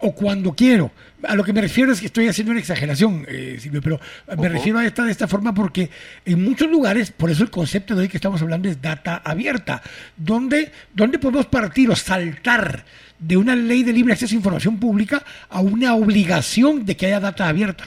o 0.02 0.14
cuando 0.14 0.54
quiero. 0.54 0.92
A 1.28 1.36
lo 1.36 1.44
que 1.44 1.54
me 1.54 1.62
refiero 1.62 1.92
es 1.92 2.00
que 2.00 2.08
estoy 2.08 2.28
haciendo 2.28 2.52
una 2.52 2.60
exageración, 2.60 3.26
eh, 3.28 3.58
Silvio, 3.60 3.82
pero 3.84 4.00
me 4.38 4.50
refiero 4.50 4.80
a 4.80 4.86
esta 4.86 5.04
de 5.04 5.12
esta 5.12 5.28
forma 5.28 5.54
porque 5.54 5.90
en 6.26 6.44
muchos 6.44 6.70
lugares, 6.70 7.12
por 7.12 7.30
eso 7.30 7.44
el 7.44 7.52
concepto 7.52 7.94
de 7.94 8.02
hoy 8.02 8.10
que 8.10 8.18
estamos 8.18 8.42
hablando 8.42 8.68
es 8.68 8.82
data 8.82 9.22
abierta, 9.24 9.82
donde, 10.18 10.72
donde 10.94 11.20
podemos 11.20 11.46
partir 11.46 11.90
o 11.92 11.96
saltar 11.96 12.84
de 13.20 13.38
una 13.38 13.56
ley 13.56 13.84
de 13.84 13.94
libre 13.94 14.14
acceso 14.14 14.34
a 14.34 14.38
información 14.38 14.80
pública 14.80 15.22
a 15.50 15.62
una 15.62 15.94
obligación 15.94 16.86
de 16.86 16.98
que 16.98 17.06
haya 17.06 17.20
data 17.20 17.48
abierta. 17.48 17.84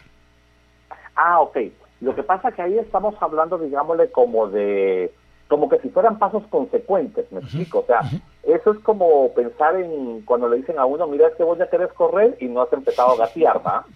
Ah, 1.17 1.40
ok. 1.40 1.59
Lo 2.01 2.14
que 2.14 2.23
pasa 2.23 2.51
es 2.51 2.55
que 2.55 2.62
ahí 2.62 2.79
estamos 2.79 3.14
hablando, 3.21 3.59
digámosle, 3.59 4.11
como 4.11 4.47
de 4.49 5.12
como 5.55 5.69
que 5.69 5.79
si 5.79 5.88
fueran 5.88 6.19
pasos 6.19 6.43
consecuentes, 6.51 7.31
me 7.31 7.38
explico. 7.38 7.79
O 7.79 7.87
sea, 7.87 8.01
eso 8.43 8.73
es 8.73 8.79
como 8.81 9.33
pensar 9.35 9.77
en 9.77 10.23
cuando 10.23 10.49
le 10.49 10.57
dicen 10.57 10.81
a 10.81 10.85
uno, 10.85 11.07
mira, 11.07 11.29
es 11.29 11.35
que 11.37 11.45
vos 11.45 11.57
ya 11.57 11.71
querés 11.71 11.93
correr 11.93 12.37
y 12.40 12.47
no 12.47 12.62
has 12.62 12.73
empezado 12.73 13.12
a 13.12 13.19
gatear, 13.19 13.64
¿va? 13.64 13.87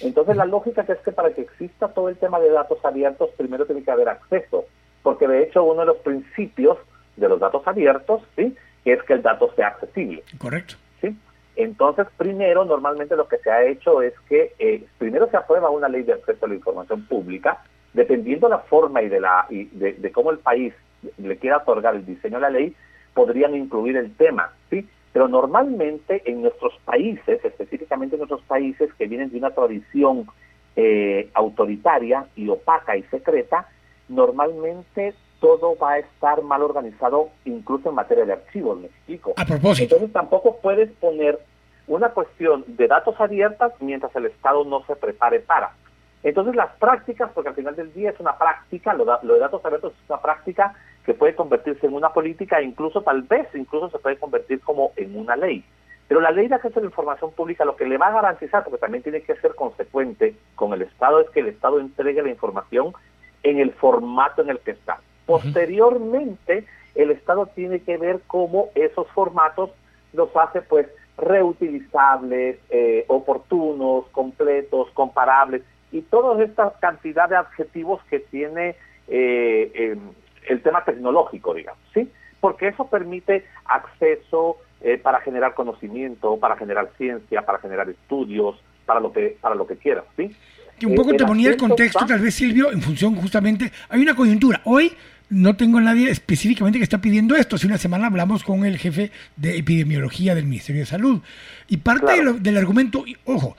Entonces 0.00 0.36
la 0.36 0.44
lógica 0.44 0.84
es 0.88 0.98
que 0.98 1.12
para 1.12 1.32
que 1.32 1.42
exista 1.42 1.86
todo 1.86 2.08
el 2.08 2.16
tema 2.16 2.40
de 2.40 2.50
datos 2.50 2.84
abiertos, 2.84 3.30
primero 3.36 3.64
tiene 3.64 3.84
que 3.84 3.92
haber 3.92 4.08
acceso, 4.08 4.64
porque 5.04 5.28
de 5.28 5.44
hecho 5.44 5.62
uno 5.62 5.82
de 5.82 5.86
los 5.86 5.98
principios 5.98 6.78
de 7.16 7.28
los 7.28 7.38
datos 7.38 7.62
abiertos, 7.64 8.22
¿sí? 8.34 8.56
Es 8.84 9.00
que 9.04 9.12
el 9.12 9.22
dato 9.22 9.52
sea 9.54 9.68
accesible. 9.68 10.24
Correcto. 10.38 10.74
¿Sí? 11.00 11.16
Entonces, 11.54 12.08
primero, 12.16 12.64
normalmente 12.64 13.14
lo 13.14 13.28
que 13.28 13.38
se 13.38 13.52
ha 13.52 13.62
hecho 13.62 14.02
es 14.02 14.14
que 14.28 14.52
eh, 14.58 14.84
primero 14.98 15.30
se 15.30 15.36
aprueba 15.36 15.70
una 15.70 15.88
ley 15.88 16.02
de 16.02 16.14
acceso 16.14 16.44
a 16.44 16.48
la 16.48 16.56
información 16.56 17.06
pública, 17.06 17.62
dependiendo 17.92 18.48
la 18.48 18.58
forma 18.58 19.00
y 19.00 19.08
de 19.08 19.20
la 19.20 19.46
y 19.48 19.66
de 19.66 20.10
cómo 20.10 20.32
el 20.32 20.38
país 20.38 20.74
le 21.18 21.36
quiera 21.38 21.58
otorgar 21.58 21.94
el 21.94 22.06
diseño 22.06 22.36
de 22.36 22.42
la 22.42 22.50
ley, 22.50 22.74
podrían 23.14 23.54
incluir 23.54 23.96
el 23.96 24.14
tema, 24.16 24.52
¿sí? 24.70 24.88
Pero 25.12 25.28
normalmente 25.28 26.22
en 26.24 26.42
nuestros 26.42 26.74
países, 26.84 27.44
específicamente 27.44 28.16
en 28.16 28.20
nuestros 28.20 28.42
países 28.42 28.92
que 28.94 29.06
vienen 29.06 29.30
de 29.30 29.38
una 29.38 29.50
tradición 29.50 30.26
eh, 30.76 31.30
autoritaria 31.34 32.26
y 32.34 32.48
opaca 32.48 32.96
y 32.96 33.04
secreta, 33.04 33.68
normalmente 34.08 35.14
todo 35.40 35.76
va 35.76 35.92
a 35.92 35.98
estar 35.98 36.42
mal 36.42 36.62
organizado, 36.62 37.28
incluso 37.44 37.90
en 37.90 37.94
materia 37.94 38.24
de 38.24 38.32
archivos, 38.32 38.78
me 38.80 38.86
explico. 38.86 39.34
A 39.36 39.44
propósito. 39.44 39.94
Entonces 39.94 40.12
tampoco 40.12 40.58
puedes 40.60 40.90
poner 40.92 41.38
una 41.86 42.08
cuestión 42.10 42.64
de 42.66 42.88
datos 42.88 43.14
abiertas 43.20 43.72
mientras 43.80 44.14
el 44.16 44.26
Estado 44.26 44.64
no 44.64 44.84
se 44.86 44.96
prepare 44.96 45.40
para. 45.40 45.72
Entonces 46.22 46.56
las 46.56 46.74
prácticas, 46.76 47.30
porque 47.34 47.50
al 47.50 47.54
final 47.54 47.76
del 47.76 47.92
día 47.92 48.10
es 48.10 48.18
una 48.18 48.38
práctica, 48.38 48.94
lo, 48.94 49.04
lo 49.22 49.34
de 49.34 49.40
datos 49.40 49.64
abiertos 49.64 49.92
es 49.92 50.10
una 50.10 50.20
práctica 50.20 50.74
que 51.04 51.14
puede 51.14 51.34
convertirse 51.34 51.86
en 51.86 51.94
una 51.94 52.12
política 52.12 52.58
e 52.58 52.64
incluso 52.64 53.02
tal 53.02 53.22
vez 53.22 53.48
incluso 53.54 53.90
se 53.90 53.98
puede 53.98 54.16
convertir 54.16 54.60
como 54.60 54.92
en 54.96 55.16
una 55.16 55.36
ley. 55.36 55.64
Pero 56.08 56.20
la 56.20 56.30
ley 56.30 56.48
de 56.48 56.54
acceso 56.54 56.78
a 56.78 56.82
la 56.82 56.88
información 56.88 57.32
pública 57.32 57.64
lo 57.64 57.76
que 57.76 57.86
le 57.86 57.98
va 57.98 58.08
a 58.08 58.12
garantizar, 58.12 58.64
porque 58.64 58.78
también 58.78 59.02
tiene 59.02 59.22
que 59.22 59.36
ser 59.36 59.54
consecuente 59.54 60.34
con 60.54 60.72
el 60.72 60.82
Estado, 60.82 61.20
es 61.20 61.30
que 61.30 61.40
el 61.40 61.48
Estado 61.48 61.80
entregue 61.80 62.22
la 62.22 62.30
información 62.30 62.92
en 63.42 63.58
el 63.58 63.72
formato 63.72 64.42
en 64.42 64.50
el 64.50 64.58
que 64.60 64.72
está. 64.72 65.00
Posteriormente, 65.26 66.66
el 66.94 67.10
Estado 67.10 67.46
tiene 67.46 67.80
que 67.80 67.96
ver 67.96 68.20
cómo 68.26 68.68
esos 68.74 69.06
formatos 69.08 69.70
los 70.12 70.34
hace 70.36 70.62
pues 70.62 70.86
reutilizables, 71.16 72.58
eh, 72.70 73.04
oportunos, 73.08 74.06
completos, 74.10 74.90
comparables 74.92 75.62
y 75.92 76.02
toda 76.02 76.42
esta 76.42 76.72
cantidad 76.80 77.28
de 77.28 77.36
adjetivos 77.36 78.02
que 78.10 78.20
tiene 78.20 78.76
eh, 79.08 79.96
el 80.48 80.62
tema 80.62 80.84
tecnológico, 80.84 81.54
digamos, 81.54 81.82
¿sí? 81.92 82.08
Porque 82.40 82.68
eso 82.68 82.86
permite 82.86 83.46
acceso 83.64 84.58
eh, 84.80 84.98
para 84.98 85.20
generar 85.20 85.54
conocimiento, 85.54 86.36
para 86.36 86.56
generar 86.56 86.90
ciencia, 86.98 87.42
para 87.42 87.58
generar 87.58 87.88
estudios, 87.88 88.60
para 88.84 89.00
lo 89.00 89.12
que 89.12 89.36
para 89.40 89.54
lo 89.54 89.66
que 89.66 89.76
quieras, 89.76 90.04
¿sí? 90.16 90.34
Que 90.78 90.86
un 90.86 90.94
poco 90.94 91.14
te 91.14 91.24
ponía 91.24 91.50
el 91.50 91.56
contexto, 91.56 92.04
tal 92.04 92.20
vez 92.20 92.34
Silvio, 92.34 92.72
en 92.72 92.82
función 92.82 93.14
justamente, 93.14 93.70
hay 93.88 94.02
una 94.02 94.14
coyuntura. 94.14 94.60
Hoy 94.64 94.92
no 95.30 95.56
tengo 95.56 95.80
nadie 95.80 96.10
específicamente 96.10 96.78
que 96.78 96.84
está 96.84 96.98
pidiendo 97.00 97.34
esto. 97.36 97.56
Hace 97.56 97.66
una 97.66 97.78
semana 97.78 98.08
hablamos 98.08 98.44
con 98.44 98.64
el 98.64 98.76
jefe 98.78 99.10
de 99.36 99.56
epidemiología 99.56 100.34
del 100.34 100.44
Ministerio 100.44 100.82
de 100.82 100.86
Salud. 100.86 101.20
Y 101.68 101.78
parte 101.78 102.20
del 102.40 102.56
argumento, 102.56 103.04
ojo, 103.24 103.56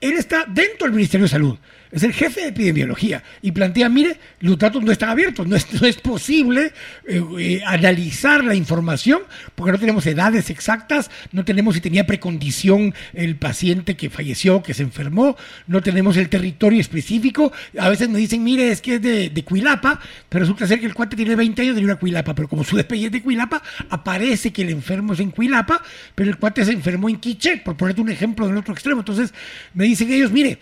él 0.00 0.14
está 0.14 0.44
dentro 0.46 0.86
del 0.86 0.92
Ministerio 0.94 1.24
de 1.24 1.30
Salud 1.30 1.58
es 1.94 2.02
el 2.02 2.12
jefe 2.12 2.40
de 2.40 2.48
epidemiología 2.48 3.22
y 3.40 3.52
plantea, 3.52 3.88
mire, 3.88 4.18
los 4.40 4.58
datos 4.58 4.82
no 4.82 4.90
están 4.90 5.10
abiertos, 5.10 5.46
no 5.46 5.54
es, 5.54 5.80
no 5.80 5.86
es 5.86 5.96
posible 5.98 6.72
eh, 7.06 7.22
eh, 7.38 7.62
analizar 7.64 8.42
la 8.42 8.56
información 8.56 9.22
porque 9.54 9.70
no 9.70 9.78
tenemos 9.78 10.04
edades 10.06 10.50
exactas, 10.50 11.08
no 11.30 11.44
tenemos 11.44 11.76
si 11.76 11.80
tenía 11.80 12.04
precondición 12.04 12.92
el 13.12 13.36
paciente 13.36 13.96
que 13.96 14.10
falleció, 14.10 14.60
que 14.60 14.74
se 14.74 14.82
enfermó, 14.82 15.36
no 15.68 15.82
tenemos 15.82 16.16
el 16.16 16.28
territorio 16.28 16.80
específico. 16.80 17.52
A 17.78 17.88
veces 17.88 18.08
me 18.08 18.18
dicen, 18.18 18.42
mire, 18.42 18.72
es 18.72 18.80
que 18.80 18.96
es 18.96 19.02
de, 19.02 19.30
de 19.30 19.44
Cuilapa, 19.44 20.00
pero 20.28 20.40
resulta 20.40 20.66
ser 20.66 20.80
que 20.80 20.86
el 20.86 20.94
cuate 20.94 21.14
tiene 21.14 21.36
20 21.36 21.62
años 21.62 21.76
de 21.76 21.84
una 21.84 21.94
Cuilapa, 21.94 22.34
pero 22.34 22.48
como 22.48 22.64
su 22.64 22.76
despedida 22.76 23.06
es 23.06 23.12
de 23.12 23.22
Cuilapa, 23.22 23.62
aparece 23.88 24.52
que 24.52 24.62
el 24.62 24.70
enfermo 24.70 25.12
es 25.12 25.20
en 25.20 25.30
Cuilapa, 25.30 25.80
pero 26.16 26.28
el 26.28 26.38
cuate 26.38 26.64
se 26.64 26.72
enfermó 26.72 27.08
en 27.08 27.18
Quiche, 27.18 27.58
por 27.58 27.76
ponerte 27.76 28.00
un 28.00 28.10
ejemplo 28.10 28.48
del 28.48 28.56
otro 28.56 28.74
extremo. 28.74 29.02
Entonces 29.02 29.32
me 29.74 29.84
dicen 29.84 30.10
ellos, 30.10 30.32
mire, 30.32 30.58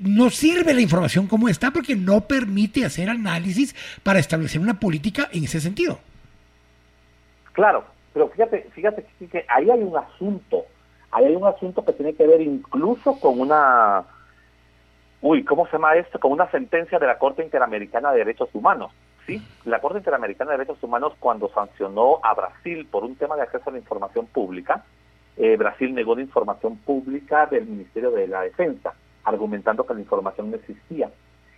no 0.00 0.30
sirve 0.30 0.74
la 0.74 0.80
información 0.80 1.28
como 1.28 1.48
está 1.48 1.70
porque 1.70 1.94
no 1.94 2.22
permite 2.22 2.84
hacer 2.84 3.08
análisis 3.08 3.74
para 4.02 4.18
establecer 4.18 4.60
una 4.60 4.80
política 4.80 5.28
en 5.32 5.44
ese 5.44 5.60
sentido. 5.60 5.98
Claro, 7.52 7.84
pero 8.12 8.28
fíjate, 8.28 8.68
fíjate 8.72 9.06
que 9.30 9.44
ahí 9.48 9.70
hay 9.70 9.80
un 9.80 9.96
asunto, 9.96 10.64
ahí 11.10 11.26
hay 11.26 11.36
un 11.36 11.46
asunto 11.46 11.84
que 11.84 11.92
tiene 11.92 12.14
que 12.14 12.26
ver 12.26 12.40
incluso 12.40 13.18
con 13.20 13.40
una, 13.40 14.04
uy, 15.22 15.44
¿cómo 15.44 15.66
se 15.66 15.72
llama 15.72 15.94
esto? 15.94 16.18
Con 16.18 16.32
una 16.32 16.50
sentencia 16.50 16.98
de 16.98 17.06
la 17.06 17.18
Corte 17.18 17.44
Interamericana 17.44 18.10
de 18.10 18.18
Derechos 18.18 18.50
Humanos. 18.52 18.92
Sí, 19.26 19.42
la 19.64 19.80
Corte 19.80 19.98
Interamericana 19.98 20.52
de 20.52 20.58
Derechos 20.58 20.82
Humanos 20.82 21.14
cuando 21.18 21.48
sancionó 21.48 22.20
a 22.22 22.34
Brasil 22.34 22.86
por 22.90 23.04
un 23.04 23.16
tema 23.16 23.36
de 23.36 23.42
acceso 23.42 23.70
a 23.70 23.72
la 23.72 23.78
información 23.78 24.26
pública, 24.26 24.84
eh, 25.36 25.56
Brasil 25.56 25.94
negó 25.94 26.14
la 26.14 26.22
información 26.22 26.76
pública 26.78 27.46
del 27.46 27.66
Ministerio 27.66 28.10
de 28.10 28.26
la 28.28 28.42
Defensa 28.42 28.94
argumentando 29.26 29.84
que 29.84 29.94
la 29.94 30.00
información 30.00 30.50
no 30.50 30.56
existía. 30.56 31.10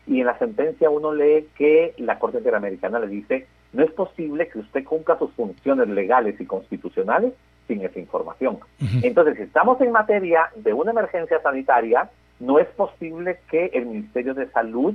Y 0.07 0.21
en 0.21 0.27
la 0.27 0.39
sentencia 0.39 0.91
uno 0.91 1.13
lee 1.13 1.49
que 1.57 1.95
la 1.99 2.19
Corte 2.19 2.39
Interamericana 2.39 2.99
le 2.99 3.09
dice, 3.09 3.47
no 3.73 3.85
es 3.85 3.91
posible 3.93 4.49
que 4.49 4.59
usted 4.59 4.85
cumpla 4.85 5.19
sus 5.19 5.31
funciones 5.33 5.89
legales 5.89 6.41
y 6.41 6.47
constitucionales 6.47 7.35
sin 7.67 7.83
esa 7.83 8.01
información. 8.01 8.59
Entonces, 9.03 9.37
si 9.37 9.43
estamos 9.43 9.81
en 9.83 9.93
materia 9.93 10.51
de 10.57 10.73
una 10.73 10.93
emergencia 10.93 11.41
sanitaria, 11.43 12.11
no 12.41 12.59
es 12.59 12.67
posible 12.69 13.41
que 13.51 13.67
el 13.67 13.85
Ministerio 13.87 14.33
de 14.33 14.49
Salud 14.51 14.95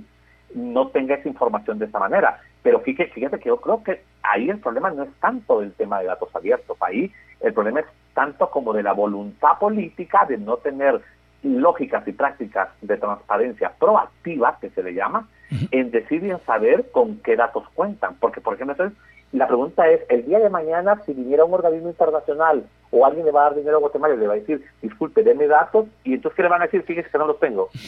no 0.56 0.88
tenga 0.88 1.16
esa 1.16 1.30
información 1.30 1.78
de 1.78 1.86
esa 1.86 2.00
manera. 2.00 2.42
Pero 2.64 2.80
fíjate, 2.80 3.12
fíjate 3.12 3.40
que 3.40 3.50
yo 3.50 3.58
creo 3.58 3.84
que 3.84 4.02
ahí 4.24 4.50
el 4.50 4.60
problema 4.60 4.90
no 4.90 5.04
es 5.04 5.14
tanto 5.20 5.60
del 5.60 5.74
tema 5.74 6.00
de 6.00 6.06
datos 6.08 6.36
abiertos, 6.36 6.78
ahí 6.82 7.12
el 7.42 7.54
problema 7.54 7.82
es 7.82 7.86
tanto 8.14 8.50
como 8.50 8.74
de 8.74 8.84
la 8.84 8.94
voluntad 8.94 9.60
política 9.60 10.26
de 10.26 10.38
no 10.38 10.58
tener 10.58 11.02
lógicas 11.44 12.08
y 12.08 12.14
prácticas 12.14 12.70
de 12.82 12.98
transparencia 12.98 13.74
proactiva, 13.78 14.58
que 14.60 14.70
se 14.72 14.82
le 14.82 14.94
llama, 14.94 15.28
en 15.72 15.92
decir 15.92 16.24
y 16.24 16.32
en 16.32 16.44
saber 16.46 16.90
con 16.92 17.18
qué 17.18 17.36
datos 17.36 17.64
cuentan. 17.74 18.16
Porque, 18.20 18.42
por 18.42 18.56
ejemplo, 18.56 18.74
entonces, 18.74 18.98
la 19.34 19.48
pregunta 19.48 19.88
es, 19.90 20.02
el 20.10 20.26
día 20.26 20.40
de 20.40 20.50
mañana, 20.50 21.02
si 21.06 21.14
viniera 21.14 21.44
un 21.44 21.54
organismo 21.54 21.90
internacional 21.90 22.66
o 22.92 23.06
alguien 23.06 23.26
le 23.26 23.32
va 23.32 23.42
a 23.42 23.44
dar 23.50 23.56
dinero 23.56 23.78
a 23.78 23.80
Guatemala 23.82 24.14
y 24.14 24.18
le 24.18 24.28
va 24.28 24.34
a 24.34 24.38
decir, 24.38 24.64
disculpe, 24.82 25.24
deme 25.24 25.48
datos, 25.48 25.88
y 26.04 26.14
entonces, 26.14 26.36
¿qué 26.36 26.44
le 26.44 26.50
van 26.50 26.62
a 26.62 26.66
decir? 26.66 26.84
Fíjese 26.84 27.10
que 27.10 27.18
no 27.18 27.28
los 27.28 27.40
tengo. 27.40 27.70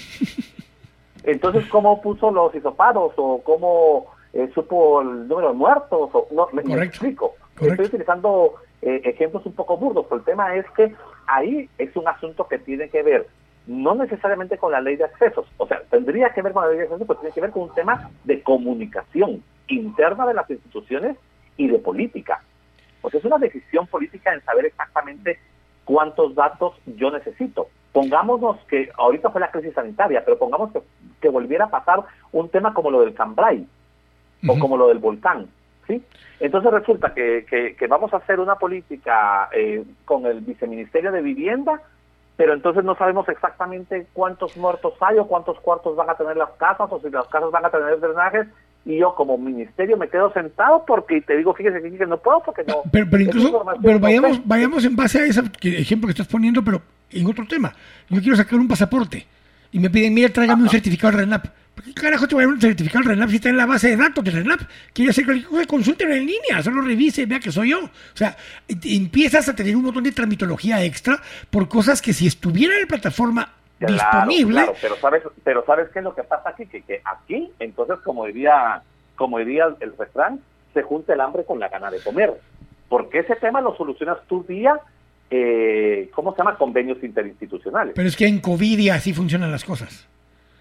Entonces, 1.24 1.66
¿cómo 1.70 2.02
puso 2.04 2.30
los 2.30 2.54
isopados 2.54 3.14
o 3.18 3.42
cómo 3.44 4.06
eh, 4.32 4.48
supo 4.54 5.02
el 5.02 5.28
número 5.28 5.50
de 5.50 5.54
muertos? 5.56 6.10
O, 6.14 6.28
no, 6.32 6.48
me, 6.52 6.62
explico. 6.84 7.34
Estoy 7.60 7.88
utilizando 7.88 8.56
eh, 8.84 9.02
ejemplos 9.04 9.44
un 9.46 9.54
poco 9.54 9.76
burdos, 9.76 10.06
pero 10.08 10.20
el 10.20 10.26
tema 10.26 10.56
es 10.56 10.70
que 10.72 10.94
ahí 11.26 11.68
es 11.80 11.96
un 11.96 12.08
asunto 12.08 12.48
que 12.48 12.60
tiene 12.60 12.90
que 12.90 13.02
ver 13.02 13.28
no 13.68 13.96
necesariamente 13.96 14.58
con 14.58 14.72
la 14.72 14.82
ley 14.82 14.96
de 14.96 15.06
accesos, 15.06 15.48
o 15.58 15.68
sea, 15.68 15.82
tendría 15.90 16.30
que 16.30 16.42
ver 16.42 16.54
con 16.54 16.64
la 16.64 16.70
ley 16.70 16.78
de 16.78 16.84
accesos, 16.84 17.08
pero 17.08 17.20
tiene 17.20 17.34
que 17.34 17.42
ver 17.42 17.52
con 17.52 17.64
un 17.64 17.74
tema 17.74 18.10
de 18.24 18.42
comunicación 18.42 19.44
interna 19.68 20.28
de 20.28 20.34
las 20.34 20.50
instituciones 20.50 21.18
y 21.58 21.68
de 21.68 21.80
política. 21.80 22.42
Porque 23.02 23.18
es 23.18 23.26
una 23.26 23.38
decisión 23.38 23.88
política 23.88 24.34
en 24.34 24.44
saber 24.44 24.66
exactamente 24.66 25.40
cuántos 25.84 26.36
datos 26.36 26.74
yo 26.86 27.12
necesito. 27.12 27.68
Pongámonos 27.92 28.58
que 28.68 28.90
ahorita 28.98 29.30
fue 29.30 29.42
la 29.42 29.52
crisis 29.52 29.74
sanitaria, 29.74 30.24
pero 30.26 30.38
pongamos 30.38 30.72
que, 30.72 30.82
que 31.22 31.30
volviera 31.30 31.66
a 31.66 31.70
pasar 31.70 32.04
un 32.32 32.50
tema 32.50 32.74
como 32.74 32.92
lo 32.92 33.02
del 33.02 33.14
Cambrai 33.14 33.66
o 34.48 34.60
como 34.60 34.78
lo 34.78 34.90
del 34.90 35.00
volcán. 35.00 35.48
¿sí? 35.88 36.04
Entonces 36.40 36.72
resulta 36.72 37.14
que, 37.14 37.46
que, 37.48 37.88
vamos 37.88 38.14
a 38.14 38.18
hacer 38.18 38.40
una 38.40 38.56
política 38.56 39.50
eh, 39.54 39.84
con 40.04 40.26
el 40.26 40.42
viceministerio 40.42 41.12
de 41.12 41.22
Vivienda 41.22 41.82
pero 42.38 42.54
entonces 42.54 42.84
no 42.84 42.96
sabemos 42.96 43.28
exactamente 43.30 44.08
cuántos 44.14 44.58
muertos 44.58 44.94
hay 45.00 45.18
o 45.18 45.28
cuántos 45.28 45.60
cuartos 45.60 45.96
van 45.96 46.10
a 46.10 46.16
tener 46.16 46.38
las 46.38 46.52
casas 46.52 46.88
o 46.92 47.00
si 47.00 47.10
las 47.10 47.28
casas 47.28 47.52
van 47.52 47.66
a 47.66 47.70
tener 47.70 48.00
drenajes 48.00 48.48
y 48.86 48.98
yo 48.98 49.16
como 49.16 49.38
ministerio 49.38 49.98
me 49.98 50.10
quedo 50.10 50.32
sentado 50.34 50.84
porque 50.86 51.22
te 51.22 51.38
digo, 51.38 51.54
fíjese 51.54 51.82
que 51.82 52.06
no 52.06 52.18
puedo 52.18 52.42
porque 52.44 52.64
no. 52.64 52.84
Pero, 52.92 53.08
pero 53.10 53.24
incluso, 53.24 53.66
pero 53.82 54.00
vayamos, 54.00 54.46
vayamos 54.46 54.86
en 54.86 54.96
base 54.96 55.20
a 55.20 55.26
ese 55.26 55.42
ejemplo 55.62 56.08
que 56.08 56.12
estás 56.12 56.28
poniendo, 56.28 56.64
pero 56.64 56.82
en 57.10 57.26
otro 57.26 57.46
tema. 57.48 57.74
Yo 58.10 58.22
quiero 58.22 58.38
sacar 58.38 58.60
un 58.60 58.68
pasaporte 58.68 59.26
y 59.76 59.80
me 59.80 59.90
piden, 59.90 60.14
mira, 60.14 60.30
tráigame 60.30 60.64
un 60.64 60.70
certificado 60.70 61.12
de 61.12 61.26
RENAP. 61.26 61.48
¿Por 61.76 61.84
qué 61.84 61.94
carajo 61.94 62.26
te 62.26 62.34
voy 62.34 62.46
a 62.46 62.48
dar 62.48 62.54
un 62.54 62.62
certificado 62.62 63.04
de 63.04 63.10
RENAP 63.10 63.30
si 63.30 63.36
está 63.36 63.50
en 63.50 63.58
la 63.58 63.66
base 63.66 63.90
de 63.90 63.98
datos 63.98 64.24
de 64.24 64.32
RENAP? 64.32 64.62
Quiere 64.94 65.12
hacer 65.12 65.26
cualquier 65.26 65.50
cosa, 65.50 65.66
consúltelo 65.66 66.14
en 66.14 66.26
línea, 66.26 66.64
solo 66.64 66.82
revise, 66.82 67.26
vea 67.26 67.42
que 67.42 67.52
soy 67.52 67.72
yo. 67.72 67.84
O 67.84 67.90
sea, 68.14 68.38
empiezas 68.70 69.50
a 69.50 69.54
tener 69.54 69.76
un 69.76 69.84
montón 69.84 70.06
de 70.06 70.14
tramitología 70.14 70.82
extra 70.82 71.20
por 71.50 71.68
cosas 71.68 72.02
que 72.02 72.14
si 72.14 72.26
estuviera 72.26 72.74
en 72.74 72.84
la 72.84 72.88
plataforma 72.88 73.50
disponible. 73.78 74.62
Claro, 74.62 74.76
pero 74.82 74.96
sabes, 74.96 75.24
pero 75.44 75.66
sabes 75.66 75.90
qué 75.92 76.00
es 76.00 76.06
lo 76.06 76.16
que 76.16 76.24
pasa 76.24 76.52
aquí, 76.52 76.68
que, 76.68 76.82
que 76.82 77.02
aquí, 77.04 77.52
entonces, 77.60 78.00
como 78.06 78.28
diría, 78.28 78.82
como 79.18 79.40
diría 79.40 79.76
el 79.82 79.98
refrán, 79.98 80.40
se 80.74 80.84
junta 80.84 81.14
el 81.14 81.20
hambre 81.20 81.44
con 81.44 81.60
la 81.60 81.68
gana 81.68 81.92
de 81.92 82.00
comer. 82.00 82.34
Porque 82.88 83.20
ese 83.20 83.36
tema 83.36 83.60
lo 83.60 83.76
solucionas 83.76 84.20
tú 84.30 84.46
día 84.48 84.80
eh, 85.30 86.10
¿cómo 86.14 86.32
se 86.34 86.40
llama? 86.40 86.58
Convenios 86.58 87.04
interinstitucionales. 87.04 87.94
Pero 87.96 88.08
es 88.08 88.16
que 88.16 88.28
en 88.28 88.40
COVID 88.40 88.90
así 88.90 89.14
funcionan 89.14 89.52
las 89.52 89.64
cosas. 89.64 90.08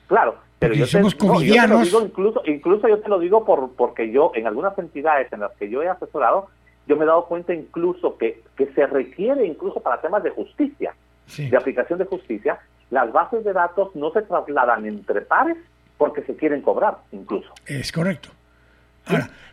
Claro, 0.06 0.36
pero 0.58 0.74
yo, 0.74 0.86
somos 0.86 1.16
te, 1.16 1.26
lo 1.26 1.40
digo 1.40 2.02
incluso, 2.02 2.42
incluso 2.46 2.88
yo 2.88 3.00
te 3.00 3.08
lo 3.08 3.18
digo 3.18 3.44
por 3.44 3.72
porque 3.72 4.10
yo 4.10 4.32
en 4.34 4.46
algunas 4.46 4.76
entidades 4.78 5.32
en 5.32 5.40
las 5.40 5.52
que 5.52 5.68
yo 5.68 5.82
he 5.82 5.88
asesorado, 5.88 6.48
yo 6.86 6.96
me 6.96 7.04
he 7.04 7.06
dado 7.06 7.26
cuenta 7.26 7.54
incluso 7.54 8.16
que, 8.18 8.42
que 8.56 8.66
se 8.72 8.86
requiere 8.86 9.46
incluso 9.46 9.80
para 9.80 10.00
temas 10.00 10.22
de 10.22 10.30
justicia, 10.30 10.94
de 11.36 11.56
aplicación 11.56 11.98
de 11.98 12.04
justicia, 12.04 12.60
las 12.90 13.12
bases 13.12 13.44
de 13.44 13.52
datos 13.52 13.94
no 13.94 14.12
se 14.12 14.22
trasladan 14.22 14.86
entre 14.86 15.22
pares 15.22 15.56
porque 15.96 16.22
se 16.22 16.36
quieren 16.36 16.60
cobrar 16.60 16.98
incluso. 17.12 17.50
Es 17.66 17.92
correcto. 17.92 18.28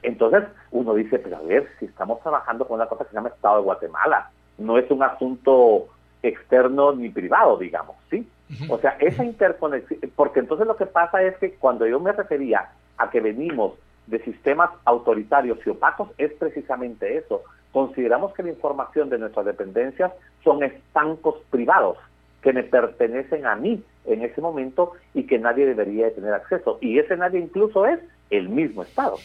Entonces 0.02 0.44
uno 0.72 0.94
dice, 0.94 1.20
pero 1.20 1.38
a 1.38 1.42
ver, 1.42 1.68
si 1.80 1.86
estamos 1.86 2.22
trabajando 2.22 2.66
con 2.66 2.76
una 2.76 2.88
cosa 2.88 3.04
que 3.04 3.10
se 3.10 3.16
llama 3.16 3.30
Estado 3.30 3.58
de 3.58 3.64
Guatemala, 3.64 4.32
no 4.58 4.78
es 4.78 4.90
un 4.92 5.04
asunto 5.04 5.88
externo 6.24 6.94
ni 6.94 7.10
privado, 7.10 7.58
digamos, 7.58 7.96
¿sí? 8.10 8.28
O 8.68 8.78
sea, 8.80 8.98
esa 9.00 9.24
interconexión, 9.24 10.00
porque 10.16 10.40
entonces 10.40 10.68
lo 10.68 10.76
que 10.76 10.86
pasa 10.86 11.24
es 11.24 11.38
que 11.38 11.54
cuando 11.54 11.88
yo 11.88 12.00
me 12.00 12.12
refería 12.12 12.70
a 12.98 13.10
que 13.10 13.22
venimos 13.22 13.74
de 14.08 14.22
sistemas 14.24 14.70
autoritarios 14.84 15.60
y 15.66 15.70
opacos, 15.70 16.10
es 16.18 16.34
precisamente 16.34 17.18
eso. 17.18 17.44
Consideramos 17.72 18.34
que 18.34 18.44
la 18.44 18.50
información 18.50 19.10
de 19.10 19.20
nuestras 19.20 19.46
dependencias 19.46 20.12
son 20.44 20.64
estancos 20.64 21.36
privados 21.50 21.98
que 22.42 22.52
me 22.52 22.64
pertenecen 22.64 23.46
a 23.46 23.56
mí 23.56 23.82
en 24.06 24.24
ese 24.24 24.42
momento 24.42 24.94
y 25.14 25.24
que 25.24 25.40
nadie 25.40 25.66
debería 25.66 26.06
de 26.06 26.12
tener 26.12 26.34
acceso. 26.34 26.78
Y 26.82 27.00
ese 27.00 27.16
nadie 27.16 27.40
incluso 27.40 27.86
es 27.86 28.00
el 28.30 28.50
mismo 28.50 28.84
Estado. 28.84 29.18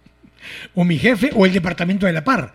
o 0.74 0.84
mi 0.84 0.98
jefe 0.98 1.30
o 1.34 1.46
el 1.46 1.52
Departamento 1.52 2.06
de 2.06 2.12
la 2.12 2.24
Par 2.24 2.52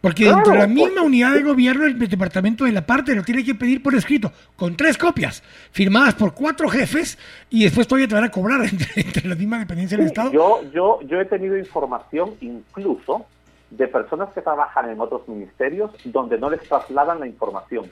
Porque 0.00 0.24
dentro 0.24 0.52
de 0.52 0.58
la 0.58 0.66
misma 0.66 1.02
unidad 1.02 1.34
de 1.34 1.42
gobierno, 1.42 1.84
el 1.84 1.98
departamento 1.98 2.64
de 2.64 2.72
la 2.72 2.86
parte 2.86 3.14
lo 3.14 3.24
tiene 3.24 3.44
que 3.44 3.54
pedir 3.54 3.82
por 3.82 3.94
escrito, 3.94 4.30
con 4.54 4.76
tres 4.76 4.96
copias, 4.96 5.42
firmadas 5.72 6.14
por 6.14 6.34
cuatro 6.34 6.68
jefes, 6.68 7.18
y 7.50 7.64
después 7.64 7.88
todavía 7.88 8.06
te 8.06 8.14
van 8.14 8.24
a 8.24 8.30
cobrar 8.30 8.60
entre, 8.96 9.28
la 9.28 9.34
misma 9.34 9.58
dependencia 9.58 9.98
del 9.98 10.06
Estado. 10.06 10.30
Yo, 10.30 10.62
yo, 10.72 11.00
yo 11.02 11.20
he 11.20 11.24
tenido 11.24 11.58
información 11.58 12.34
incluso 12.40 13.26
de 13.70 13.88
personas 13.88 14.30
que 14.32 14.40
trabajan 14.40 14.88
en 14.88 15.00
otros 15.00 15.26
ministerios 15.28 15.90
donde 16.04 16.38
no 16.38 16.48
les 16.48 16.62
trasladan 16.62 17.20
la 17.20 17.26
información 17.26 17.90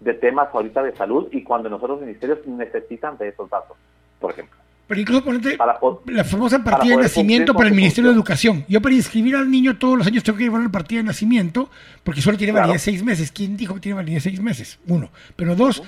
de 0.00 0.14
temas 0.14 0.48
ahorita 0.52 0.82
de 0.82 0.94
salud 0.94 1.28
y 1.32 1.42
cuando 1.42 1.68
nosotros 1.68 2.00
ministerios 2.00 2.46
necesitan 2.46 3.18
de 3.18 3.28
esos 3.28 3.50
datos, 3.50 3.76
por 4.20 4.30
ejemplo. 4.30 4.58
Pero 4.88 5.00
incluso 5.00 5.24
ponete 5.24 5.58
la 6.06 6.24
famosa 6.24 6.62
partida 6.62 6.96
de 6.96 7.02
nacimiento 7.02 7.54
para 7.54 7.68
el 7.68 7.74
Ministerio 7.74 8.10
de 8.10 8.14
Educación. 8.14 8.64
Yo 8.68 8.80
para 8.80 8.94
inscribir 8.94 9.34
al 9.34 9.50
niño 9.50 9.78
todos 9.78 9.98
los 9.98 10.06
años 10.06 10.22
tengo 10.22 10.38
que 10.38 10.44
llevar 10.44 10.62
la 10.62 10.68
partida 10.68 10.98
de 10.98 11.04
nacimiento 11.04 11.68
porque 12.04 12.22
solo 12.22 12.38
tiene 12.38 12.52
validez 12.52 12.82
seis 12.82 13.02
meses. 13.02 13.32
¿Quién 13.32 13.56
dijo 13.56 13.74
que 13.74 13.80
tiene 13.80 13.96
validez 13.96 14.22
seis 14.22 14.40
meses? 14.40 14.78
Uno. 14.86 15.10
Pero 15.34 15.56
dos, 15.56 15.82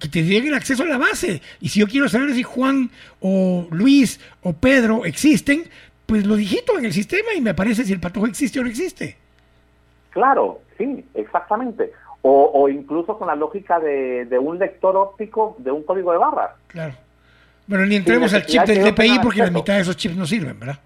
que 0.00 0.08
te 0.08 0.24
den 0.24 0.48
el 0.48 0.54
acceso 0.54 0.82
a 0.82 0.86
la 0.86 0.98
base. 0.98 1.42
Y 1.60 1.68
si 1.68 1.78
yo 1.78 1.86
quiero 1.86 2.08
saber 2.08 2.34
si 2.34 2.42
Juan 2.42 2.90
o 3.20 3.68
Luis 3.70 4.18
o 4.42 4.52
Pedro 4.52 5.04
existen, 5.04 5.64
pues 6.06 6.26
lo 6.26 6.34
digito 6.34 6.76
en 6.76 6.86
el 6.86 6.92
sistema 6.92 7.32
y 7.36 7.40
me 7.40 7.50
aparece 7.50 7.84
si 7.84 7.92
el 7.92 8.00
patojo 8.00 8.26
existe 8.26 8.58
o 8.58 8.64
no 8.64 8.68
existe. 8.68 9.16
Claro, 10.10 10.60
sí, 10.76 11.04
exactamente. 11.14 11.92
O, 12.22 12.50
o 12.52 12.68
incluso 12.68 13.16
con 13.16 13.28
la 13.28 13.36
lógica 13.36 13.78
de, 13.78 14.24
de 14.24 14.38
un 14.40 14.58
lector 14.58 14.96
óptico 14.96 15.54
de 15.58 15.70
un 15.70 15.84
código 15.84 16.10
de 16.10 16.18
barras. 16.18 16.50
Claro. 16.66 16.94
Bueno, 17.70 17.86
ni 17.86 17.94
entremos 17.94 18.34
al 18.34 18.44
chip 18.46 18.64
del 18.64 18.82
DPI 18.82 19.20
porque 19.22 19.38
la 19.38 19.50
mitad 19.52 19.76
de 19.76 19.82
esos 19.82 19.96
chips 19.96 20.16
no 20.16 20.26
sirven, 20.26 20.58
¿verdad? 20.58 20.80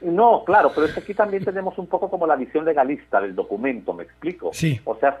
No, 0.00 0.42
claro, 0.44 0.72
pero 0.74 0.88
es 0.88 0.92
que 0.92 0.98
aquí 0.98 1.14
también 1.14 1.44
tenemos 1.44 1.78
un 1.78 1.86
poco 1.86 2.10
como 2.10 2.26
la 2.26 2.34
visión 2.34 2.64
legalista 2.64 3.20
del 3.20 3.36
documento, 3.36 3.94
¿me 3.94 4.02
explico? 4.02 4.50
Sí. 4.52 4.80
O 4.84 4.96
sea, 4.96 5.16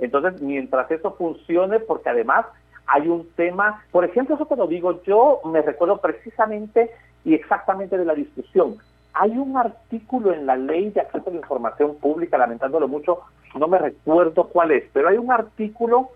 entonces, 0.00 0.42
mientras 0.42 0.90
eso 0.90 1.14
funcione, 1.14 1.78
porque 1.78 2.08
además 2.08 2.44
hay 2.88 3.06
un 3.06 3.28
tema, 3.36 3.84
por 3.92 4.04
ejemplo, 4.04 4.34
eso 4.34 4.46
te 4.46 4.56
lo 4.56 4.66
digo, 4.66 5.00
yo 5.04 5.42
me 5.44 5.62
recuerdo 5.62 6.00
precisamente 6.00 6.90
y 7.24 7.34
exactamente 7.34 7.96
de 7.96 8.04
la 8.04 8.14
discusión. 8.14 8.78
Hay 9.14 9.30
un 9.30 9.56
artículo 9.56 10.34
en 10.34 10.44
la 10.44 10.56
ley 10.56 10.90
de 10.90 11.02
acceso 11.02 11.30
a 11.30 11.32
la 11.32 11.38
información 11.38 11.98
pública, 11.98 12.36
lamentándolo 12.36 12.88
mucho, 12.88 13.20
no 13.56 13.68
me 13.68 13.78
recuerdo 13.78 14.48
cuál 14.48 14.72
es, 14.72 14.82
pero 14.92 15.08
hay 15.08 15.18
un 15.18 15.30
artículo 15.30 16.10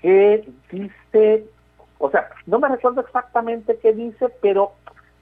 que 0.00 0.48
dice 0.70 1.46
o 1.98 2.10
sea, 2.10 2.28
no 2.46 2.58
me 2.58 2.68
recuerdo 2.68 3.00
exactamente 3.00 3.78
qué 3.80 3.92
dice, 3.92 4.28
pero 4.40 4.72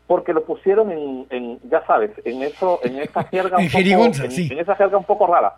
porque 0.06 0.32
lo 0.32 0.44
pusieron 0.44 0.90
en, 0.92 1.58
ya 1.68 1.84
sabes, 1.86 2.10
en 2.24 2.42
eso, 2.42 2.80
en 2.82 2.98
esa 2.98 3.24
jerga 3.30 3.58
un 3.58 3.68
poco, 3.68 3.78
en, 3.78 4.58
esa 4.58 4.76
jerga 4.76 4.98
un 4.98 5.04
poco 5.04 5.26
rara. 5.26 5.54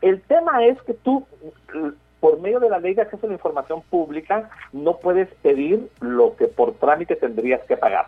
El 0.00 0.20
tema 0.22 0.64
es 0.64 0.80
que 0.82 0.94
tú, 0.94 1.26
por 2.20 2.40
medio 2.40 2.60
de 2.60 2.68
la 2.68 2.78
ley 2.78 2.94
de 2.94 3.02
acceso 3.02 3.26
a 3.26 3.28
la 3.28 3.34
información 3.34 3.82
pública, 3.82 4.50
no 4.72 4.98
puedes 4.98 5.28
pedir 5.42 5.88
lo 6.00 6.36
que 6.36 6.46
por 6.46 6.74
trámite 6.74 7.16
tendrías 7.16 7.62
que 7.66 7.76
pagar. 7.76 8.06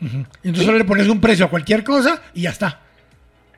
Entonces 0.00 0.64
solo 0.64 0.78
le 0.78 0.84
pones 0.84 1.08
un 1.08 1.20
precio 1.20 1.46
a 1.46 1.50
cualquier 1.50 1.84
cosa 1.84 2.20
y 2.34 2.42
ya 2.42 2.50
está. 2.50 2.80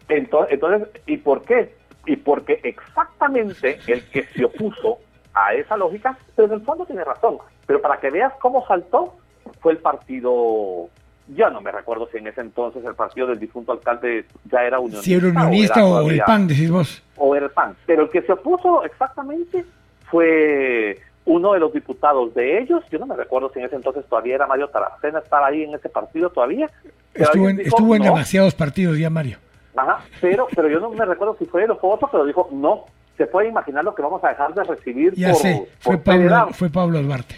Entonces, 0.08 0.52
entonces, 0.52 0.88
¿y 1.06 1.16
por 1.16 1.42
qué? 1.42 1.74
Y 2.06 2.16
porque 2.16 2.60
exactamente 2.62 3.78
el 3.86 4.04
que 4.10 4.24
se 4.24 4.44
opuso 4.44 4.98
a 5.34 5.54
esa 5.54 5.76
lógica, 5.76 6.16
pero 6.36 6.48
en 6.48 6.54
el 6.54 6.60
fondo 6.62 6.86
tiene 6.86 7.04
razón. 7.04 7.38
Pero 7.66 7.80
para 7.80 7.98
que 7.98 8.10
veas 8.10 8.32
cómo 8.40 8.66
saltó, 8.66 9.14
fue 9.60 9.72
el 9.72 9.78
partido, 9.78 10.88
ya 11.28 11.50
no 11.50 11.60
me 11.60 11.72
recuerdo 11.72 12.08
si 12.10 12.18
en 12.18 12.28
ese 12.28 12.40
entonces 12.40 12.84
el 12.84 12.94
partido 12.94 13.26
del 13.26 13.38
difunto 13.38 13.72
alcalde 13.72 14.26
ya 14.50 14.62
era 14.62 14.78
unionista. 14.78 15.04
Si 15.04 15.14
era 15.14 15.28
unionista 15.28 15.84
o, 15.84 16.10
el 16.10 16.20
PAN, 16.20 16.46
decís 16.46 16.70
vos. 16.70 17.02
O 17.16 17.34
era 17.34 17.46
el 17.46 17.52
PAN. 17.52 17.76
Pero 17.86 18.04
el 18.04 18.10
que 18.10 18.22
se 18.22 18.32
opuso 18.32 18.84
exactamente 18.84 19.64
fue 20.10 20.98
uno 21.26 21.54
de 21.54 21.60
los 21.60 21.72
diputados 21.72 22.34
de 22.34 22.60
ellos, 22.60 22.84
yo 22.90 22.98
no 22.98 23.06
me 23.06 23.16
recuerdo 23.16 23.50
si 23.52 23.58
en 23.58 23.66
ese 23.66 23.76
entonces 23.76 24.04
todavía 24.06 24.34
era 24.34 24.46
Mario 24.46 24.68
Taracena, 24.68 25.20
estaba 25.20 25.46
ahí 25.46 25.62
en 25.62 25.74
ese 25.74 25.88
partido 25.88 26.30
todavía. 26.30 26.70
Estuvo 27.14 27.48
en, 27.48 27.60
estuvo 27.60 27.96
en 27.96 28.02
demasiados 28.02 28.54
partidos 28.54 28.98
ya, 28.98 29.08
Mario. 29.08 29.38
Ajá, 29.76 30.04
pero, 30.20 30.46
pero 30.54 30.68
yo 30.68 30.78
no 30.80 30.90
me 30.90 31.04
recuerdo 31.04 31.36
si 31.38 31.46
fue 31.46 31.64
él 31.64 31.70
o 31.70 31.76
fue 31.76 31.90
otro, 31.90 32.08
pero 32.12 32.24
dijo, 32.24 32.48
no, 32.52 32.84
se 33.16 33.26
puede 33.26 33.48
imaginar 33.48 33.84
lo 33.84 33.94
que 33.94 34.02
vamos 34.02 34.22
a 34.24 34.28
dejar 34.28 34.54
de 34.54 34.64
recibir 34.64 35.14
ya 35.14 35.34
sé, 35.34 35.68
fue, 35.78 35.98
Pablo, 35.98 36.48
fue 36.52 36.70
Pablo 36.70 36.98
Albarte. 36.98 37.36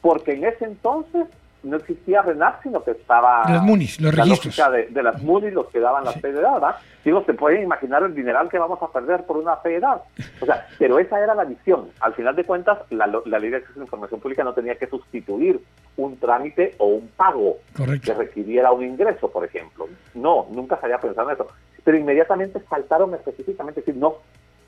Porque 0.00 0.32
en 0.32 0.44
ese 0.44 0.64
entonces 0.64 1.26
no 1.62 1.76
existía 1.76 2.22
RENAP, 2.22 2.62
sino 2.62 2.82
que 2.82 2.90
estaba... 2.90 3.44
Los 3.48 3.62
MUNIS, 3.62 4.00
los 4.00 4.14
registros. 4.14 4.56
De, 4.72 4.86
de, 4.88 5.02
las 5.02 5.22
MUNIS, 5.22 5.52
los 5.52 5.68
que 5.68 5.78
daban 5.78 6.04
la 6.04 6.12
federal, 6.12 6.54
¿verdad? 6.54 6.76
Digo, 7.04 7.22
se 7.24 7.34
pueden 7.34 7.62
imaginar 7.62 8.02
el 8.02 8.14
dineral 8.14 8.48
que 8.48 8.58
vamos 8.58 8.82
a 8.82 8.88
perder 8.88 9.24
por 9.24 9.36
una 9.36 9.56
federal. 9.56 10.00
O 10.40 10.46
sea, 10.46 10.66
pero 10.78 10.98
esa 10.98 11.22
era 11.22 11.34
la 11.34 11.44
visión. 11.44 11.88
Al 12.00 12.14
final 12.14 12.34
de 12.34 12.44
cuentas, 12.44 12.78
la, 12.90 13.06
la 13.06 13.38
ley 13.38 13.50
de 13.50 13.58
acceso 13.58 13.74
a 13.76 13.78
la 13.78 13.84
información 13.84 14.20
pública 14.20 14.44
no 14.44 14.54
tenía 14.54 14.74
que 14.74 14.88
sustituir 14.88 15.60
un 15.96 16.16
trámite 16.18 16.74
o 16.78 16.86
un 16.86 17.08
pago 17.08 17.58
que 18.02 18.14
requiriera 18.14 18.72
un 18.72 18.84
ingreso, 18.84 19.30
por 19.30 19.44
ejemplo. 19.44 19.88
No, 20.14 20.46
nunca 20.50 20.78
se 20.78 20.86
había 20.86 20.98
pensado 20.98 21.28
en 21.28 21.34
eso. 21.34 21.46
Pero 21.84 21.96
inmediatamente 21.96 22.60
saltaron 22.68 23.14
específicamente, 23.14 23.80
decir, 23.80 23.96
no, 23.96 24.16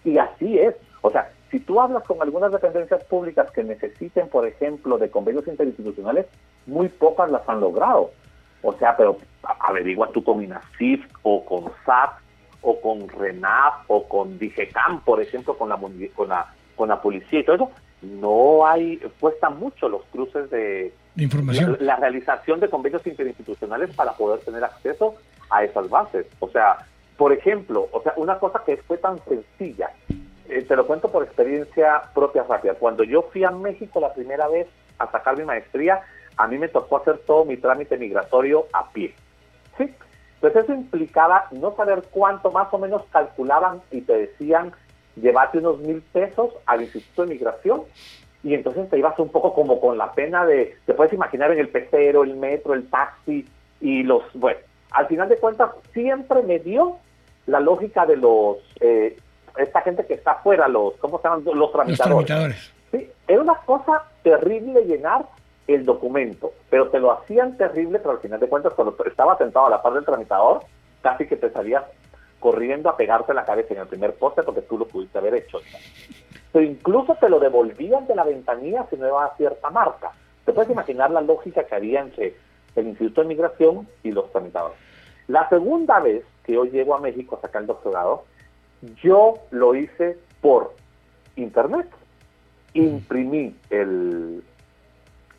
y 0.04 0.18
así 0.18 0.58
es. 0.58 0.74
O 1.00 1.10
sea, 1.10 1.30
si 1.50 1.60
tú 1.60 1.80
hablas 1.80 2.02
con 2.04 2.20
algunas 2.20 2.52
dependencias 2.52 3.04
públicas 3.04 3.50
que 3.52 3.62
necesiten, 3.62 4.28
por 4.28 4.46
ejemplo, 4.46 4.98
de 4.98 5.10
convenios 5.10 5.46
interinstitucionales, 5.46 6.26
muy 6.66 6.88
pocas 6.88 7.30
las 7.30 7.48
han 7.48 7.60
logrado. 7.60 8.10
O 8.62 8.72
sea, 8.74 8.96
pero 8.96 9.18
averigua 9.60 10.08
tú 10.10 10.24
con 10.24 10.42
INASIF 10.42 11.04
o 11.22 11.44
con 11.44 11.70
SAP 11.84 12.18
o 12.62 12.80
con 12.80 13.08
RENAP 13.08 13.84
o 13.88 14.08
con 14.08 14.38
DIGECAM, 14.38 15.04
por 15.04 15.20
ejemplo, 15.20 15.56
con 15.56 15.68
la, 15.68 15.78
con 16.14 16.28
la, 16.28 16.52
con 16.74 16.88
la 16.88 17.00
policía 17.00 17.40
y 17.40 17.44
todo 17.44 17.56
eso. 17.56 17.70
No 18.02 18.66
hay, 18.66 18.98
cuesta 19.20 19.48
mucho 19.48 19.88
los 19.88 20.02
cruces 20.06 20.50
de, 20.50 20.92
información. 21.16 21.76
La, 21.80 21.94
la, 21.94 21.96
realización 21.96 22.60
de 22.60 22.68
convenios 22.68 23.06
interinstitucionales 23.06 23.94
para 23.94 24.12
poder 24.12 24.40
tener 24.40 24.64
acceso 24.64 25.14
a 25.50 25.64
esas 25.64 25.88
bases. 25.88 26.26
O 26.40 26.48
sea, 26.48 26.86
por 27.16 27.32
ejemplo, 27.32 27.88
o 27.92 28.02
sea, 28.02 28.14
una 28.16 28.38
cosa 28.38 28.62
que 28.64 28.76
fue 28.78 28.98
tan 28.98 29.18
sencilla, 29.24 29.90
eh, 30.48 30.62
te 30.62 30.76
lo 30.76 30.86
cuento 30.86 31.10
por 31.10 31.24
experiencia 31.24 32.02
propia 32.14 32.42
rápida. 32.42 32.74
Cuando 32.74 33.04
yo 33.04 33.22
fui 33.32 33.44
a 33.44 33.50
México 33.50 34.00
la 34.00 34.12
primera 34.12 34.48
vez 34.48 34.66
a 34.98 35.10
sacar 35.10 35.36
mi 35.36 35.44
maestría, 35.44 36.02
a 36.36 36.46
mí 36.46 36.58
me 36.58 36.68
tocó 36.68 36.98
hacer 36.98 37.18
todo 37.26 37.44
mi 37.44 37.56
trámite 37.56 37.96
migratorio 37.96 38.66
a 38.72 38.90
pie. 38.90 39.14
¿sí? 39.78 39.94
Entonces 40.34 40.64
eso 40.64 40.74
implicaba 40.74 41.46
no 41.52 41.74
saber 41.76 42.04
cuánto 42.10 42.50
más 42.50 42.72
o 42.72 42.78
menos 42.78 43.02
calculaban 43.10 43.80
y 43.90 44.02
te 44.02 44.12
decían, 44.14 44.72
llévate 45.16 45.58
unos 45.58 45.78
mil 45.78 46.02
pesos 46.02 46.52
al 46.66 46.82
Instituto 46.82 47.22
de 47.22 47.34
Migración 47.34 47.82
y 48.42 48.54
entonces 48.54 48.90
te 48.90 48.98
ibas 48.98 49.18
un 49.18 49.30
poco 49.30 49.54
como 49.54 49.80
con 49.80 49.96
la 49.96 50.12
pena 50.12 50.44
de, 50.44 50.76
te 50.84 50.92
puedes 50.92 51.12
imaginar 51.14 51.50
en 51.52 51.60
el 51.60 51.70
pecero, 51.70 52.24
el 52.24 52.36
metro, 52.36 52.74
el 52.74 52.90
taxi 52.90 53.46
y 53.80 54.02
los, 54.02 54.22
bueno, 54.34 54.58
al 54.90 55.06
final 55.06 55.28
de 55.28 55.38
cuentas 55.38 55.70
siempre 55.92 56.42
me 56.42 56.58
dio 56.58 56.98
la 57.46 57.60
lógica 57.60 58.06
de 58.06 58.16
los, 58.16 58.58
eh, 58.80 59.16
esta 59.56 59.80
gente 59.82 60.06
que 60.06 60.14
está 60.14 60.32
afuera, 60.32 60.68
los, 60.68 60.94
¿cómo 60.96 61.18
se 61.18 61.28
llaman? 61.28 61.44
Los 61.44 61.72
tramitadores. 61.72 62.72
Sí, 62.90 63.10
era 63.26 63.42
una 63.42 63.54
cosa 63.66 64.04
terrible 64.22 64.84
llenar 64.84 65.26
el 65.66 65.84
documento, 65.84 66.52
pero 66.70 66.88
te 66.88 66.98
lo 66.98 67.12
hacían 67.12 67.56
terrible, 67.56 67.98
pero 67.98 68.12
al 68.12 68.20
final 68.20 68.40
de 68.40 68.48
cuentas 68.48 68.74
cuando 68.74 68.96
estaba 69.06 69.36
sentado 69.38 69.66
a 69.66 69.70
la 69.70 69.82
par 69.82 69.94
del 69.94 70.04
tramitador, 70.04 70.62
casi 71.02 71.26
que 71.26 71.36
te 71.36 71.50
salías 71.50 71.84
corriendo 72.40 72.90
a 72.90 72.96
pegarte 72.96 73.32
la 73.32 73.44
cabeza 73.44 73.72
en 73.72 73.80
el 73.80 73.86
primer 73.86 74.14
poste 74.14 74.42
porque 74.42 74.62
tú 74.62 74.76
lo 74.76 74.86
pudiste 74.86 75.18
haber 75.18 75.34
hecho. 75.34 75.60
Pero 76.52 76.64
incluso 76.64 77.14
te 77.14 77.28
lo 77.28 77.40
devolvían 77.40 78.06
de 78.06 78.14
la 78.14 78.24
ventanilla 78.24 78.86
si 78.90 78.96
no 78.96 79.08
iba 79.08 79.24
a 79.24 79.36
cierta 79.36 79.70
marca. 79.70 80.12
Te 80.44 80.52
puedes 80.52 80.70
imaginar 80.70 81.10
la 81.10 81.22
lógica 81.22 81.64
que 81.64 81.74
había 81.74 82.00
entre 82.00 82.36
el 82.76 82.88
Instituto 82.88 83.22
de 83.22 83.28
Migración 83.28 83.88
y 84.02 84.12
los 84.12 84.30
tramitadores. 84.30 84.76
La 85.26 85.48
segunda 85.48 86.00
vez 86.00 86.22
que 86.44 86.52
yo 86.52 86.64
llego 86.64 86.94
a 86.94 87.00
México 87.00 87.36
a 87.36 87.40
sacar 87.40 87.62
el 87.62 87.68
doctorado, 87.68 88.24
yo 89.02 89.34
lo 89.50 89.74
hice 89.74 90.18
por 90.40 90.74
internet. 91.36 91.88
Imprimí 92.74 93.56
el, 93.70 94.42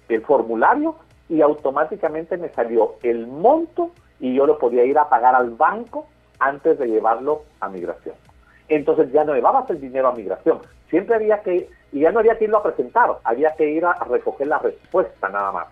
el 0.10 0.22
formulario 0.24 0.95
y 1.30 1.41
automáticamente 1.41 2.38
me 2.38 2.49
salió 2.49 2.95
el 3.03 3.28
monto 3.28 3.91
y 4.20 4.34
yo 4.34 4.45
lo 4.45 4.58
podía 4.58 4.86
ir 4.86 4.97
a 4.97 5.10
pagar 5.10 5.36
al 5.36 5.51
banco 5.51 6.08
antes 6.39 6.80
de 6.80 6.88
llevarlo 6.88 7.43
a 7.60 7.70
migración. 7.70 8.16
Entonces 8.68 9.12
ya 9.12 9.24
no 9.24 9.36
llevabas 9.36 9.70
el 9.70 9.80
dinero 9.80 10.08
a 10.08 10.16
migración. 10.16 10.60
Siempre 10.89 11.16
había 11.16 11.41
que, 11.41 11.70
y 11.91 11.99
ya 11.99 12.12
no 12.12 12.20
había 12.20 12.38
que 12.38 12.45
irlo 12.45 12.58
a 12.58 12.64
presentar, 12.64 13.10
había 13.24 13.53
que 13.56 13.70
ir 13.70 13.86
a 13.86 13.93
recoger 14.06 14.47
la 14.47 14.60
respuesta 14.60 15.30
nada 15.30 15.51
más 15.51 15.68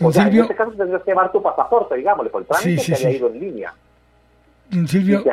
o 0.00 0.12
sea, 0.12 0.28
en 0.28 0.36
este 0.36 0.54
caso 0.54 0.72
tendrías 0.72 1.02
que 1.02 1.10
llevar 1.10 1.32
tu 1.32 1.42
pasaporte, 1.42 1.96
digámosle, 1.96 2.30
por 2.30 2.42
el 2.42 2.48
trámite 2.48 2.84
que 2.84 2.94
había 2.94 3.10
ido 3.10 3.28
en 3.28 3.40
línea. 3.40 3.74
Silvio, 4.88 5.24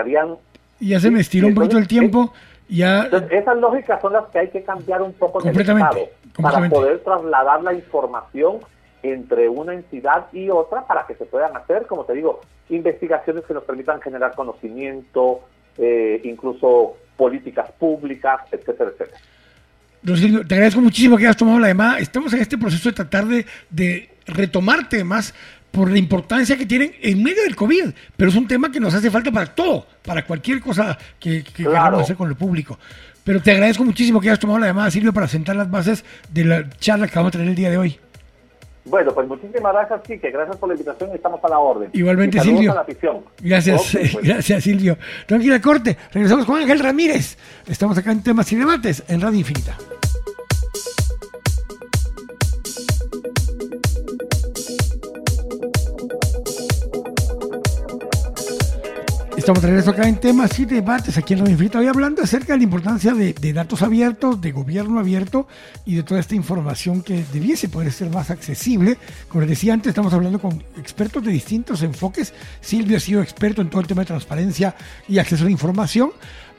ya 0.80 1.00
se 1.00 1.12
me 1.12 1.20
estiró 1.20 1.48
un 1.48 1.56
poquito 1.56 1.78
el 1.78 1.88
tiempo. 1.88 2.34
Ya... 2.68 3.08
esas 3.30 3.58
lógicas 3.58 4.02
son 4.02 4.14
las 4.14 4.26
que 4.30 4.40
hay 4.40 4.50
que 4.50 4.64
cambiar 4.64 5.02
un 5.02 5.14
poco 5.14 5.42
en 5.42 5.50
el 5.50 5.62
Estado 5.62 6.10
para 6.42 6.70
poder 6.70 7.00
trasladar 7.00 7.64
la 7.64 7.74
información 7.74 8.58
entre 9.04 9.48
una 9.50 9.74
entidad 9.74 10.26
y 10.34 10.50
otra 10.50 10.86
para 10.88 11.06
que 11.06 11.14
se 11.16 11.26
puedan 11.26 11.56
hacer, 11.56 11.86
como 11.86 12.06
te 12.06 12.14
digo, 12.14 12.42
investigaciones 12.70 13.44
que 13.46 13.54
nos 13.54 13.64
permitan 13.64 14.02
generar 14.02 14.34
conocimiento, 14.34 15.42
eh, 15.78 16.22
incluso 16.24 16.98
políticas 17.16 17.72
públicas, 17.74 18.42
etcétera, 18.52 18.92
etcétera. 18.92 20.48
te 20.48 20.54
agradezco 20.56 20.82
muchísimo 20.82 21.18
que 21.18 21.26
hayas 21.26 21.38
tomado 21.38 21.60
la 21.60 21.68
llamada. 21.68 22.00
Estamos 22.00 22.34
en 22.34 22.42
este 22.42 22.58
proceso 22.58 22.90
de 22.90 22.96
tratar 22.96 23.26
de, 23.26 23.46
de 23.70 24.10
retomar 24.26 24.90
temas 24.90 25.36
por 25.76 25.92
la 25.92 26.00
importancia 26.00 26.58
que 26.58 26.66
tienen 26.66 26.94
en 27.02 27.22
medio 27.22 27.44
del 27.44 27.56
COVID, 27.56 27.90
pero 28.16 28.30
es 28.30 28.36
un 28.36 28.48
tema 28.48 28.72
que 28.72 28.80
nos 28.80 28.94
hace 28.94 29.12
falta 29.12 29.30
para 29.32 29.48
todo, 29.48 29.86
para 30.06 30.26
cualquier 30.26 30.62
cosa 30.62 30.98
que, 31.20 31.44
queramos 31.44 32.04
hacer 32.04 32.16
con 32.16 32.30
el 32.30 32.36
público. 32.36 32.80
Pero 33.26 33.42
te 33.42 33.52
agradezco 33.52 33.84
muchísimo 33.84 34.22
que 34.22 34.30
hayas 34.30 34.40
tomado 34.40 34.60
la 34.60 34.68
llamada, 34.68 34.90
Silvio, 34.90 35.12
para 35.12 35.28
sentar 35.28 35.56
las 35.56 35.70
bases 35.70 36.06
de 36.32 36.46
la 36.46 36.70
charla 36.78 37.08
que 37.08 37.16
vamos 37.16 37.30
a 37.30 37.32
tener 37.34 37.50
el 37.50 37.56
día 37.56 37.70
de 37.70 37.78
hoy. 37.78 38.00
Bueno, 38.86 39.12
pues 39.14 39.28
muchísimas 39.28 39.74
gracias, 39.74 40.02
sí, 40.08 40.20
que 40.20 40.30
gracias 40.30 40.58
por 40.58 40.70
la 40.70 40.76
invitación 40.76 41.10
y 41.12 41.16
estamos 41.16 41.44
a 41.44 41.50
la 41.50 41.58
orden. 41.58 41.90
Igualmente, 41.92 42.40
Silvio. 42.40 42.76
Gracias, 43.42 43.90
pues. 43.92 44.16
gracias, 44.22 44.64
Silvio. 44.64 44.98
Tranquila, 45.26 45.60
corte. 45.60 45.98
Regresamos 46.14 46.46
con 46.46 46.62
Ángel 46.62 46.80
Ramírez. 46.80 47.38
Estamos 47.68 47.98
acá 47.98 48.12
en 48.12 48.24
temas 48.24 48.52
y 48.52 48.56
debates 48.56 49.04
en 49.08 49.22
Radio 49.22 49.40
Infinita. 49.40 49.76
Estamos 59.46 59.62
de 59.62 59.68
regreso 59.68 59.92
acá 59.92 60.08
en 60.08 60.16
temas 60.16 60.58
y 60.58 60.66
debates 60.66 61.20
aquí 61.20 61.34
en 61.34 61.44
la 61.44 61.52
Infinita. 61.52 61.78
Hoy 61.78 61.86
hablando 61.86 62.24
acerca 62.24 62.54
de 62.54 62.58
la 62.58 62.64
importancia 62.64 63.14
de, 63.14 63.54
datos 63.54 63.84
abiertos, 63.84 64.42
de 64.42 64.52
gobierno 64.52 65.00
abierto 65.00 65.48
y 65.86 65.94
de 65.94 66.02
toda 66.02 66.20
esta 66.20 66.34
información 66.34 67.04
que 67.04 67.24
debiese 67.32 67.70
poder 67.70 67.92
ser 67.92 68.10
más 68.10 68.32
accesible. 68.32 68.98
Como 69.28 69.42
les 69.42 69.52
decía 69.52 69.74
antes, 69.74 69.90
estamos 69.90 70.12
hablando 70.14 70.40
con 70.40 70.64
expertos 70.80 71.24
de 71.24 71.32
distintos 71.32 71.84
enfoques. 71.84 72.34
Silvio 72.60 72.98
ha 72.98 73.00
sido 73.00 73.22
experto 73.22 73.62
en 73.62 73.70
todo 73.70 73.82
el 73.82 73.88
tema 73.88 74.02
de 74.02 74.08
transparencia 74.08 74.76
y 75.08 75.20
acceso 75.20 75.44
a 75.44 75.46
la 75.46 75.52
información. 75.52 76.10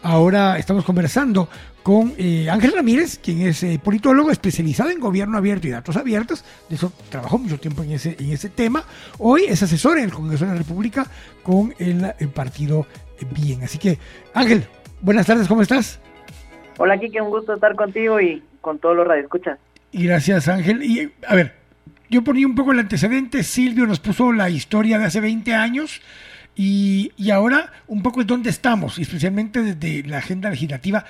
Ahora 0.02 0.58
estamos 0.58 0.84
conversando 0.84 1.48
con 1.82 2.14
eh, 2.18 2.48
Ángel 2.50 2.72
Ramírez, 2.72 3.18
quien 3.18 3.42
es 3.42 3.62
eh, 3.62 3.80
politólogo 3.82 4.30
especializado 4.30 4.90
en 4.90 5.00
gobierno 5.00 5.38
abierto 5.38 5.68
y 5.68 5.70
datos 5.70 5.96
abiertos. 5.96 6.44
De 6.68 6.76
eso 6.76 6.92
trabajó 7.10 7.38
mucho 7.38 7.58
tiempo 7.58 7.82
en 7.82 7.92
ese, 7.92 8.16
en 8.18 8.32
ese 8.32 8.48
tema. 8.48 8.84
Hoy 9.18 9.44
es 9.44 9.62
asesor 9.62 9.98
en 9.98 10.04
el 10.04 10.12
Congreso 10.12 10.44
de 10.44 10.52
la 10.52 10.58
República 10.58 11.06
con 11.42 11.74
el, 11.78 12.12
partido 12.34 12.86
Bien. 13.34 13.62
Así 13.62 13.78
que, 13.78 13.98
Ángel, 14.34 14.64
buenas 15.00 15.26
tardes, 15.26 15.48
¿cómo 15.48 15.62
estás? 15.62 16.00
Hola, 16.76 16.98
Kike, 16.98 17.20
un 17.20 17.30
gusto 17.30 17.54
estar 17.54 17.74
contigo 17.74 18.20
y 18.20 18.42
con 18.60 18.78
todos 18.78 18.94
los 18.94 19.06
radioescuchas. 19.06 19.58
Y 19.92 20.06
gracias, 20.06 20.48
Ángel. 20.48 20.82
Y 20.82 21.12
a 21.26 21.34
ver, 21.34 21.54
yo 22.10 22.22
ponía 22.22 22.46
un 22.46 22.54
poco 22.54 22.72
el 22.72 22.80
antecedente. 22.80 23.42
Silvio 23.42 23.86
nos 23.86 24.00
puso 24.00 24.32
la 24.32 24.50
historia 24.50 24.98
de 24.98 25.06
hace 25.06 25.20
20 25.20 25.54
años 25.54 26.02
y, 26.56 27.30
ahora 27.30 27.70
un 27.86 28.02
poco 28.02 28.22
es 28.22 28.26
dónde 28.26 28.48
estamos, 28.48 28.98
especialmente 28.98 29.62
desde 29.62 30.08
la 30.08 30.18
agenda 30.18 30.48
legislativa, 30.48 31.04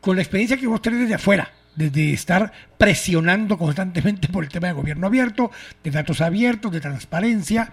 con 0.00 0.14
la 0.14 0.22
experiencia 0.22 0.56
que 0.56 0.68
vos 0.68 0.80
tenés 0.80 1.00
desde 1.00 1.14
afuera, 1.14 1.50
desde 1.74 2.12
estar 2.12 2.52
presionando 2.78 3.58
constantemente 3.58 4.28
por 4.28 4.44
el 4.44 4.50
tema 4.50 4.68
de 4.68 4.74
gobierno 4.74 5.08
abierto, 5.08 5.50
de 5.82 5.90
datos 5.90 6.20
abiertos, 6.20 6.70
de 6.70 6.80
transparencia. 6.80 7.72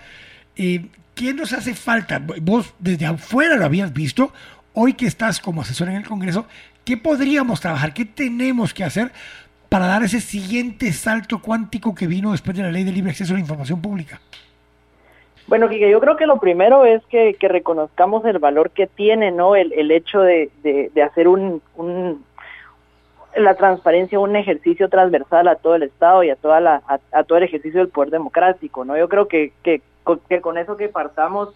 Eh, 0.55 0.87
¿Qué 1.13 1.35
nos 1.35 1.53
hace 1.53 1.75
falta? 1.75 2.19
Vos 2.41 2.73
desde 2.79 3.05
afuera 3.05 3.55
lo 3.57 3.65
habías 3.65 3.93
visto, 3.93 4.33
hoy 4.73 4.93
que 4.93 5.05
estás 5.05 5.39
como 5.39 5.61
asesor 5.61 5.89
en 5.89 5.97
el 5.97 6.07
Congreso, 6.07 6.47
¿qué 6.83 6.97
podríamos 6.97 7.61
trabajar? 7.61 7.93
¿Qué 7.93 8.05
tenemos 8.05 8.73
que 8.73 8.83
hacer 8.83 9.11
para 9.69 9.85
dar 9.85 10.03
ese 10.03 10.19
siguiente 10.19 10.91
salto 10.93 11.43
cuántico 11.43 11.93
que 11.93 12.07
vino 12.07 12.31
después 12.31 12.57
de 12.57 12.63
la 12.63 12.71
ley 12.71 12.83
de 12.83 12.91
libre 12.91 13.11
acceso 13.11 13.33
a 13.33 13.35
la 13.35 13.41
información 13.41 13.79
pública? 13.81 14.19
Bueno, 15.47 15.67
Kike, 15.67 15.89
yo 15.89 15.99
creo 15.99 16.15
que 16.15 16.25
lo 16.25 16.37
primero 16.37 16.85
es 16.85 17.03
que, 17.07 17.35
reconozcamos 17.41 18.23
el 18.25 18.39
valor 18.39 18.71
que 18.71 18.87
tiene 18.87 19.31
¿no? 19.31 19.55
el, 19.55 19.91
hecho 19.91 20.21
de, 20.21 20.49
hacer 21.05 21.27
un, 21.27 21.61
la 23.35 23.55
transparencia 23.55 24.19
un 24.19 24.35
ejercicio 24.35 24.89
transversal 24.89 25.47
a 25.47 25.55
todo 25.55 25.75
el 25.75 25.83
Estado 25.83 26.23
y 26.23 26.29
a, 26.29 26.35
toda 26.35 26.59
la, 26.59 26.81
a, 27.11 27.23
todo 27.23 27.37
el 27.37 27.43
ejercicio 27.43 27.81
del 27.81 27.89
poder 27.89 28.11
democrático. 28.11 28.85
¿no? 28.85 28.97
Yo 28.97 29.09
creo 29.09 29.27
que, 29.27 29.51
que, 29.63 29.81
con 30.41 30.57
eso 30.57 30.77
que 30.77 30.87
partamos 30.87 31.49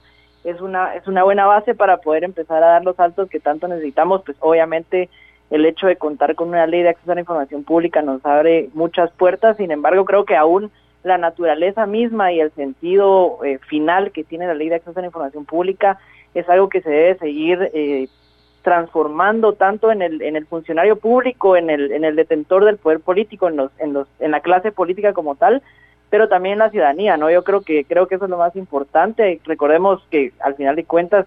es 0.43 0.59
una, 0.61 0.95
es 0.95 1.07
una 1.07 1.23
buena 1.23 1.45
base 1.45 1.73
para 1.73 1.97
poder 1.97 2.23
empezar 2.23 2.63
a 2.63 2.67
dar 2.67 2.83
los 2.83 2.95
saltos 2.97 3.29
que 3.29 3.39
tanto 3.39 3.67
necesitamos. 3.67 4.21
Pues 4.25 4.37
obviamente 4.41 5.09
el 5.49 5.65
hecho 5.65 5.87
de 5.87 5.95
contar 5.95 6.35
con 6.35 6.49
una 6.49 6.67
ley 6.67 6.83
de 6.83 6.89
acceso 6.89 7.11
a 7.11 7.15
la 7.15 7.21
información 7.21 7.63
pública 7.63 8.01
nos 8.01 8.25
abre 8.25 8.69
muchas 8.73 9.11
puertas, 9.11 9.57
sin 9.57 9.71
embargo 9.71 10.03
creo 10.03 10.25
que 10.25 10.35
aún 10.35 10.71
la 11.07 11.17
naturaleza 11.17 11.85
misma 11.85 12.31
y 12.31 12.39
el 12.39 12.51
sentido 12.51 13.43
eh, 13.43 13.59
final 13.59 14.11
que 14.11 14.23
tiene 14.23 14.47
la 14.47 14.53
ley 14.53 14.69
de 14.69 14.75
acceso 14.75 14.99
a 14.99 15.01
la 15.01 15.07
información 15.07 15.45
pública 15.45 15.99
es 16.33 16.47
algo 16.49 16.69
que 16.69 16.81
se 16.81 16.89
debe 16.89 17.17
seguir 17.17 17.71
eh, 17.73 18.07
transformando 18.61 19.53
tanto 19.53 19.91
en 19.91 20.01
el, 20.01 20.21
en 20.21 20.35
el 20.35 20.45
funcionario 20.45 20.97
público, 20.97 21.55
en 21.55 21.69
el, 21.69 21.91
en 21.91 22.03
el 22.03 22.15
detentor 22.15 22.65
del 22.65 22.77
poder 22.77 22.99
político, 22.99 23.47
en, 23.47 23.55
los, 23.55 23.71
en, 23.79 23.93
los, 23.93 24.07
en 24.19 24.31
la 24.31 24.41
clase 24.41 24.71
política 24.71 25.13
como 25.13 25.35
tal, 25.35 25.61
pero 26.09 26.27
también 26.27 26.53
en 26.53 26.59
la 26.59 26.69
ciudadanía, 26.69 27.17
¿no? 27.17 27.31
Yo 27.31 27.43
creo 27.43 27.61
que, 27.61 27.85
creo 27.85 28.07
que 28.07 28.15
eso 28.15 28.25
es 28.25 28.29
lo 28.29 28.37
más 28.37 28.55
importante. 28.55 29.39
Recordemos 29.45 30.05
que 30.11 30.33
al 30.41 30.55
final 30.55 30.75
de 30.75 30.85
cuentas 30.85 31.25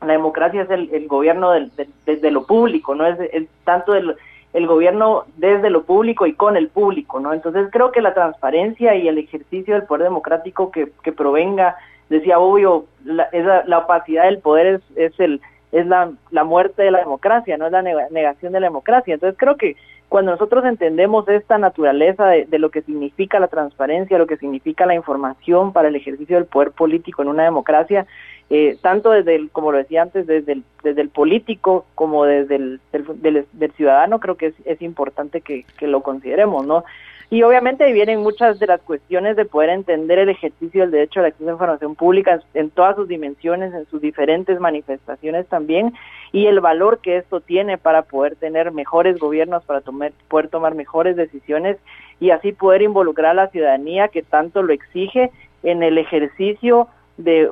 la 0.00 0.12
democracia 0.12 0.62
es 0.62 0.70
el, 0.70 1.06
gobierno 1.08 1.52
del, 1.52 1.70
desde 2.06 2.30
lo 2.30 2.44
público, 2.46 2.94
no 2.94 3.06
es, 3.06 3.18
es 3.32 3.48
tanto 3.64 3.92
del 3.92 4.16
el 4.52 4.66
gobierno 4.66 5.24
desde 5.36 5.70
lo 5.70 5.84
público 5.84 6.26
y 6.26 6.34
con 6.34 6.56
el 6.56 6.68
público, 6.68 7.20
¿no? 7.20 7.32
Entonces 7.32 7.68
creo 7.72 7.90
que 7.90 8.02
la 8.02 8.14
transparencia 8.14 8.94
y 8.94 9.08
el 9.08 9.18
ejercicio 9.18 9.74
del 9.74 9.84
poder 9.84 10.04
democrático 10.04 10.70
que, 10.70 10.90
que 11.02 11.12
provenga, 11.12 11.76
decía 12.10 12.38
obvio, 12.38 12.84
la, 13.04 13.28
la 13.66 13.78
opacidad 13.78 14.24
del 14.24 14.38
poder 14.38 14.66
es, 14.66 14.96
es 14.96 15.20
el 15.20 15.40
es 15.72 15.86
la, 15.86 16.12
la 16.30 16.44
muerte 16.44 16.82
de 16.82 16.90
la 16.90 16.98
democracia, 16.98 17.56
no 17.56 17.64
es 17.64 17.72
la 17.72 17.82
negación 17.82 18.52
de 18.52 18.60
la 18.60 18.66
democracia. 18.66 19.14
Entonces 19.14 19.38
creo 19.38 19.56
que 19.56 19.76
cuando 20.12 20.32
nosotros 20.32 20.62
entendemos 20.66 21.26
esta 21.26 21.56
naturaleza 21.56 22.26
de, 22.26 22.58
lo 22.58 22.70
que 22.70 22.82
significa 22.82 23.40
la 23.40 23.48
transparencia, 23.48 24.18
lo 24.18 24.26
que 24.26 24.36
significa 24.36 24.84
la 24.84 24.94
información 24.94 25.72
para 25.72 25.88
el 25.88 25.96
ejercicio 25.96 26.36
del 26.36 26.44
poder 26.44 26.72
político 26.72 27.22
en 27.22 27.28
una 27.28 27.44
democracia, 27.44 28.06
eh, 28.50 28.76
tanto 28.82 29.12
desde 29.12 29.36
el, 29.36 29.48
como 29.48 29.72
lo 29.72 29.78
decía 29.78 30.02
antes, 30.02 30.26
desde 30.26 30.52
el, 30.84 31.08
político 31.08 31.86
como 31.94 32.26
desde 32.26 32.56
el 32.56 32.80
del, 32.92 33.46
del, 33.52 33.72
ciudadano, 33.72 34.20
creo 34.20 34.36
que 34.36 34.48
es, 34.48 34.54
es 34.66 34.82
importante 34.82 35.40
que, 35.40 35.64
que, 35.78 35.86
lo 35.86 36.02
consideremos, 36.02 36.66
¿no? 36.66 36.84
Y 37.32 37.44
obviamente 37.44 37.90
vienen 37.94 38.20
muchas 38.20 38.58
de 38.58 38.66
las 38.66 38.82
cuestiones 38.82 39.36
de 39.36 39.46
poder 39.46 39.70
entender 39.70 40.18
el 40.18 40.28
ejercicio 40.28 40.82
del 40.82 40.90
derecho 40.90 41.20
a 41.20 41.22
la 41.22 41.28
acceso 41.28 41.48
a 41.48 41.52
información 41.54 41.94
pública 41.94 42.42
en 42.52 42.68
todas 42.68 42.94
sus 42.94 43.08
dimensiones, 43.08 43.72
en 43.72 43.86
sus 43.86 44.02
diferentes 44.02 44.60
manifestaciones 44.60 45.46
también, 45.46 45.94
y 46.30 46.44
el 46.44 46.60
valor 46.60 46.98
que 46.98 47.16
esto 47.16 47.40
tiene 47.40 47.78
para 47.78 48.02
poder 48.02 48.36
tener 48.36 48.70
mejores 48.72 49.18
gobiernos, 49.18 49.64
para 49.64 49.80
tomar, 49.80 50.12
poder 50.28 50.48
tomar 50.48 50.74
mejores 50.74 51.16
decisiones 51.16 51.78
y 52.20 52.32
así 52.32 52.52
poder 52.52 52.82
involucrar 52.82 53.30
a 53.30 53.44
la 53.44 53.48
ciudadanía 53.48 54.08
que 54.08 54.22
tanto 54.22 54.62
lo 54.62 54.74
exige 54.74 55.30
en 55.62 55.82
el 55.82 55.96
ejercicio 55.96 56.88
de 57.16 57.50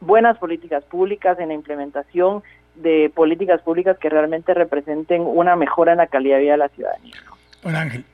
buenas 0.00 0.38
políticas 0.38 0.84
públicas, 0.84 1.38
en 1.38 1.48
la 1.48 1.54
implementación 1.54 2.42
de 2.76 3.12
políticas 3.14 3.60
públicas 3.60 3.98
que 3.98 4.08
realmente 4.08 4.54
representen 4.54 5.20
una 5.20 5.54
mejora 5.54 5.92
en 5.92 5.98
la 5.98 6.06
calidad 6.06 6.36
de 6.36 6.42
vida 6.44 6.52
de 6.52 6.58
la 6.58 6.68
ciudadanía. 6.68 7.16
Ángel, 7.62 8.04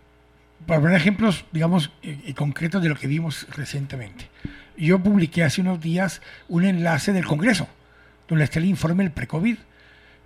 para 0.67 0.81
poner 0.81 0.97
ejemplos, 0.97 1.45
digamos, 1.53 1.91
concretos 2.37 2.83
de 2.83 2.89
lo 2.89 2.97
que 2.97 3.07
vimos 3.07 3.47
recientemente. 3.57 4.29
Yo 4.77 4.99
publiqué 4.99 5.45
hace 5.45 5.61
unos 5.61 5.81
días 5.81 6.21
un 6.49 6.65
enlace 6.65 7.13
del 7.13 7.25
Congreso, 7.25 7.69
donde 8.29 8.45
está 8.45 8.59
el 8.59 8.65
informe 8.65 9.05
del 9.05 9.13
pre-COVID, 9.13 9.57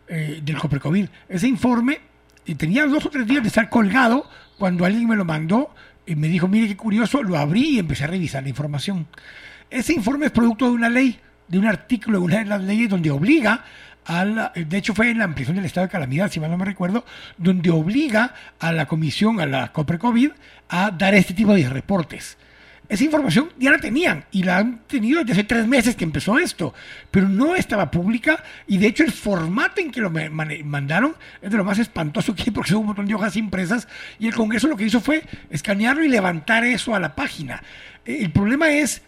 eh, 0.08 0.40
del 0.42 0.56
COVID. 0.56 1.06
Ese 1.28 1.48
informe 1.48 2.00
y 2.46 2.54
tenía 2.54 2.86
dos 2.86 3.04
o 3.04 3.10
tres 3.10 3.26
días 3.26 3.42
de 3.42 3.48
estar 3.48 3.68
colgado 3.68 4.28
cuando 4.58 4.84
alguien 4.84 5.06
me 5.06 5.16
lo 5.16 5.24
mandó 5.24 5.74
y 6.06 6.14
me 6.14 6.28
dijo, 6.28 6.48
mire 6.48 6.68
qué 6.68 6.76
curioso, 6.76 7.22
lo 7.22 7.36
abrí 7.36 7.76
y 7.76 7.78
empecé 7.78 8.04
a 8.04 8.06
revisar 8.06 8.42
la 8.42 8.48
información. 8.48 9.06
Ese 9.68 9.92
informe 9.92 10.26
es 10.26 10.32
producto 10.32 10.64
de 10.64 10.70
una 10.72 10.88
ley 10.88 11.20
de 11.48 11.58
un 11.58 11.66
artículo 11.66 12.18
de 12.18 12.24
una 12.24 12.38
de 12.38 12.44
las 12.44 12.62
leyes 12.62 12.88
donde 12.88 13.10
obliga 13.10 13.64
de 14.08 14.78
hecho 14.78 14.94
fue 14.94 15.10
en 15.10 15.18
la 15.18 15.24
ampliación 15.24 15.56
del 15.56 15.66
estado 15.66 15.86
de 15.86 15.90
calamidad, 15.90 16.30
si 16.30 16.40
mal 16.40 16.50
no 16.50 16.56
me 16.56 16.64
recuerdo, 16.64 17.04
donde 17.36 17.70
obliga 17.70 18.34
a 18.58 18.72
la 18.72 18.86
comisión, 18.86 19.40
a 19.40 19.46
la 19.46 19.72
COPRECOVID, 19.72 20.30
a 20.70 20.90
dar 20.90 21.14
este 21.14 21.34
tipo 21.34 21.54
de 21.54 21.68
reportes. 21.68 22.38
Esa 22.88 23.04
información 23.04 23.50
ya 23.58 23.70
la 23.70 23.78
tenían 23.78 24.24
y 24.30 24.44
la 24.44 24.56
han 24.56 24.78
tenido 24.86 25.20
desde 25.20 25.32
hace 25.32 25.44
tres 25.44 25.66
meses 25.66 25.94
que 25.94 26.04
empezó 26.04 26.38
esto, 26.38 26.72
pero 27.10 27.28
no 27.28 27.54
estaba 27.54 27.90
pública 27.90 28.42
y 28.66 28.78
de 28.78 28.86
hecho 28.86 29.04
el 29.04 29.12
formato 29.12 29.82
en 29.82 29.90
que 29.90 30.00
lo 30.00 30.10
mandaron 30.10 31.14
es 31.42 31.50
de 31.50 31.58
lo 31.58 31.64
más 31.64 31.78
espantoso 31.78 32.34
que 32.34 32.44
hay 32.44 32.50
porque 32.50 32.70
son 32.70 32.80
un 32.80 32.86
montón 32.86 33.06
de 33.06 33.14
hojas 33.14 33.36
impresas 33.36 33.88
y 34.18 34.26
el 34.26 34.34
Congreso 34.34 34.68
lo 34.68 34.76
que 34.76 34.84
hizo 34.84 35.02
fue 35.02 35.22
escanearlo 35.50 36.02
y 36.02 36.08
levantar 36.08 36.64
eso 36.64 36.94
a 36.94 37.00
la 37.00 37.14
página. 37.14 37.62
El 38.06 38.30
problema 38.30 38.70
es 38.70 39.02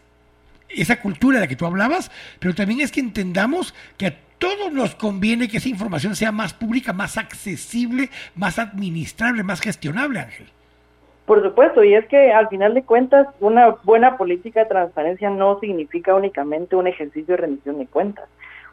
esa 0.69 1.01
cultura 1.01 1.39
de 1.39 1.47
la 1.47 1.49
que 1.49 1.57
tú 1.57 1.65
hablabas, 1.65 2.11
pero 2.39 2.55
también 2.55 2.83
es 2.83 2.93
que 2.93 3.01
entendamos 3.01 3.75
que 3.97 4.07
a 4.09 4.15
todos 4.41 4.73
nos 4.73 4.97
conviene 4.97 5.47
que 5.47 5.59
esa 5.59 5.69
información 5.69 6.17
sea 6.17 6.33
más 6.33 6.53
pública, 6.55 6.93
más 6.93 7.17
accesible, 7.17 8.09
más 8.35 8.59
administrable, 8.59 9.45
más 9.45 9.61
gestionable, 9.61 10.19
Ángel. 10.19 10.49
Por 11.27 11.43
supuesto, 11.43 11.85
y 11.85 11.95
es 11.95 12.05
que 12.09 12.33
al 12.33 12.49
final 12.49 12.75
de 12.75 12.83
cuentas 12.83 13.29
una 13.39 13.69
buena 13.85 14.17
política 14.17 14.61
de 14.61 14.67
transparencia 14.67 15.31
no 15.31 15.61
significa 15.61 16.15
únicamente 16.15 16.75
un 16.75 16.89
ejercicio 16.89 17.37
de 17.37 17.43
rendición 17.43 17.79
de 17.79 17.87
cuentas. 17.87 18.29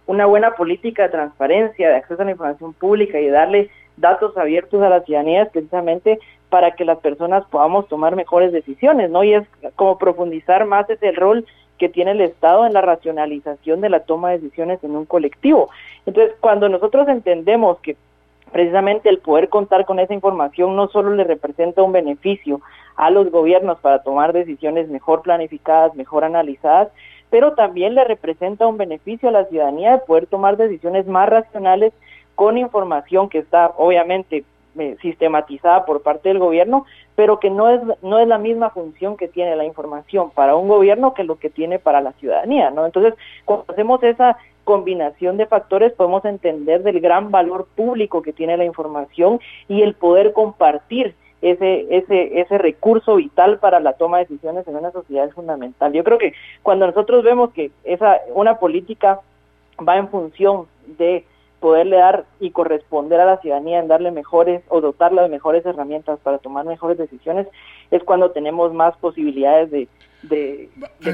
una 0.07 0.25
buena 0.25 0.51
política 0.51 1.03
de 1.03 1.09
transparencia, 1.09 1.89
de 1.89 1.95
acceso 1.97 2.21
a 2.21 2.25
la 2.25 2.31
información 2.31 2.73
pública 2.73 3.19
y 3.19 3.27
darle 3.27 3.69
datos 3.97 4.35
abiertos 4.37 4.81
a 4.81 4.89
la 4.89 5.01
ciudadanía 5.01 5.49
precisamente 5.51 6.19
para 6.49 6.71
que 6.71 6.85
las 6.85 6.99
personas 6.99 7.43
podamos 7.51 7.87
tomar 7.89 8.15
mejores 8.15 8.53
decisiones, 8.53 9.09
¿no? 9.09 9.23
Y 9.23 9.33
es 9.33 9.43
como 9.75 9.97
profundizar 9.97 10.65
más 10.65 10.89
ese 10.89 11.11
rol 11.11 11.45
que 11.77 11.89
tiene 11.89 12.11
el 12.11 12.21
Estado 12.21 12.65
en 12.65 12.73
la 12.73 12.81
racionalización 12.81 13.81
de 13.81 13.89
la 13.89 14.01
toma 14.01 14.31
de 14.31 14.39
decisiones 14.39 14.83
en 14.83 14.95
un 14.95 15.05
colectivo. 15.05 15.69
Entonces, 16.05 16.35
cuando 16.39 16.69
nosotros 16.69 17.07
entendemos 17.07 17.79
que 17.79 17.95
precisamente 18.51 19.09
el 19.09 19.19
poder 19.19 19.49
contar 19.49 19.85
con 19.85 19.99
esa 19.99 20.13
información 20.13 20.75
no 20.75 20.87
solo 20.87 21.13
le 21.13 21.23
representa 21.23 21.83
un 21.83 21.91
beneficio 21.91 22.61
a 22.95 23.09
los 23.09 23.29
gobiernos 23.29 23.79
para 23.79 24.01
tomar 24.01 24.33
decisiones 24.33 24.89
mejor 24.89 25.21
planificadas, 25.21 25.95
mejor 25.95 26.23
analizadas, 26.23 26.89
pero 27.29 27.53
también 27.53 27.93
le 27.93 28.03
representa 28.03 28.67
un 28.67 28.77
beneficio 28.77 29.29
a 29.29 29.33
la 29.33 29.45
ciudadanía 29.45 29.91
de 29.91 29.97
poder 29.99 30.27
tomar 30.27 30.57
decisiones 30.57 31.07
más 31.07 31.29
racionales 31.29 31.93
con 32.35 32.57
información 32.57 33.29
que 33.29 33.39
está 33.39 33.73
obviamente 33.77 34.45
sistematizada 35.01 35.85
por 35.85 36.01
parte 36.01 36.29
del 36.29 36.39
gobierno, 36.39 36.85
pero 37.15 37.39
que 37.39 37.49
no 37.49 37.69
es, 37.69 37.81
no 38.01 38.19
es 38.19 38.27
la 38.27 38.37
misma 38.37 38.69
función 38.69 39.17
que 39.17 39.27
tiene 39.27 39.55
la 39.55 39.65
información 39.65 40.29
para 40.31 40.55
un 40.55 40.67
gobierno 40.67 41.13
que 41.13 41.23
lo 41.23 41.37
que 41.37 41.49
tiene 41.49 41.79
para 41.79 42.01
la 42.01 42.13
ciudadanía, 42.13 42.69
¿no? 42.69 42.85
Entonces, 42.85 43.13
cuando 43.45 43.65
hacemos 43.67 44.03
esa 44.03 44.37
combinación 44.63 45.37
de 45.37 45.45
factores 45.45 45.93
podemos 45.93 46.25
entender 46.25 46.83
del 46.83 46.99
gran 46.99 47.31
valor 47.31 47.67
público 47.73 48.21
que 48.21 48.33
tiene 48.33 48.57
la 48.57 48.65
información 48.65 49.39
y 49.69 49.81
el 49.81 49.93
poder 49.93 50.33
compartir 50.33 51.15
ese, 51.41 51.87
ese, 51.89 52.41
ese 52.41 52.57
recurso 52.57 53.15
vital 53.15 53.59
para 53.59 53.79
la 53.79 53.93
toma 53.93 54.17
de 54.17 54.25
decisiones 54.25 54.67
en 54.67 54.75
una 54.75 54.91
sociedad 54.91 55.25
es 55.25 55.33
fundamental. 55.33 55.93
Yo 55.93 56.03
creo 56.03 56.17
que 56.17 56.33
cuando 56.63 56.85
nosotros 56.85 57.23
vemos 57.23 57.51
que 57.51 57.71
esa, 57.83 58.19
una 58.33 58.59
política 58.59 59.21
va 59.87 59.97
en 59.97 60.09
función 60.09 60.65
de 60.97 61.25
poderle 61.59 61.97
dar 61.97 62.25
y 62.39 62.51
corresponder 62.51 63.19
a 63.19 63.25
la 63.25 63.37
ciudadanía 63.37 63.79
en 63.79 63.87
darle 63.87 64.11
mejores 64.11 64.61
o 64.67 64.81
dotarla 64.81 65.23
de 65.23 65.29
mejores 65.29 65.65
herramientas 65.65 66.19
para 66.21 66.37
tomar 66.37 66.65
mejores 66.65 66.97
decisiones, 66.97 67.47
es 67.91 68.03
cuando 68.03 68.31
tenemos 68.31 68.73
más 68.73 68.95
posibilidades 68.97 69.71
de, 69.71 69.87
de, 70.23 70.69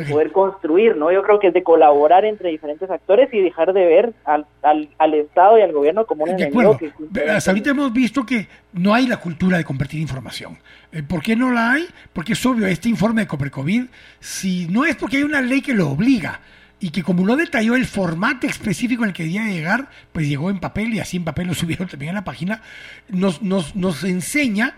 poder 0.09 0.31
construir, 0.31 0.95
¿no? 0.95 1.11
Yo 1.11 1.23
creo 1.23 1.39
que 1.39 1.47
es 1.47 1.53
de 1.53 1.63
colaborar 1.63 2.25
entre 2.25 2.49
diferentes 2.49 2.89
actores 2.89 3.33
y 3.33 3.41
dejar 3.41 3.73
de 3.73 3.85
ver 3.85 4.13
al, 4.25 4.45
al, 4.61 5.13
Estado 5.13 5.57
y 5.57 5.61
al 5.61 5.71
gobierno 5.71 6.05
como 6.05 6.23
un 6.23 6.31
enemigo. 6.31 6.77
Que 6.77 6.91
Hasta 7.29 7.51
ahorita 7.51 7.71
hemos 7.71 7.93
visto 7.93 8.25
que 8.25 8.47
no 8.73 8.93
hay 8.93 9.07
la 9.07 9.17
cultura 9.17 9.57
de 9.57 9.63
compartir 9.63 9.99
información. 9.99 10.57
Eh, 10.91 11.03
¿Por 11.03 11.21
qué 11.21 11.35
no 11.35 11.51
la 11.51 11.73
hay? 11.73 11.87
Porque 12.13 12.33
es 12.33 12.45
obvio, 12.45 12.67
este 12.67 12.89
informe 12.89 13.21
de 13.21 13.27
Coprecovid, 13.27 13.85
si 14.19 14.67
no 14.67 14.85
es 14.85 14.95
porque 14.95 15.17
hay 15.17 15.23
una 15.23 15.41
ley 15.41 15.61
que 15.61 15.73
lo 15.73 15.89
obliga, 15.89 16.39
y 16.79 16.89
que 16.89 17.03
como 17.03 17.25
no 17.25 17.35
detalló 17.35 17.75
el 17.75 17.85
formato 17.85 18.47
específico 18.47 19.03
en 19.03 19.09
el 19.09 19.15
que 19.15 19.23
debía 19.23 19.45
llegar, 19.45 19.89
pues 20.11 20.27
llegó 20.27 20.49
en 20.49 20.59
papel 20.59 20.93
y 20.93 20.99
así 20.99 21.17
en 21.17 21.23
papel 21.23 21.47
lo 21.47 21.53
subieron 21.55 21.87
también 21.87 22.11
a 22.11 22.15
la 22.15 22.23
página, 22.23 22.61
nos, 23.09 23.41
nos, 23.41 23.75
nos 23.75 24.03
enseña 24.03 24.75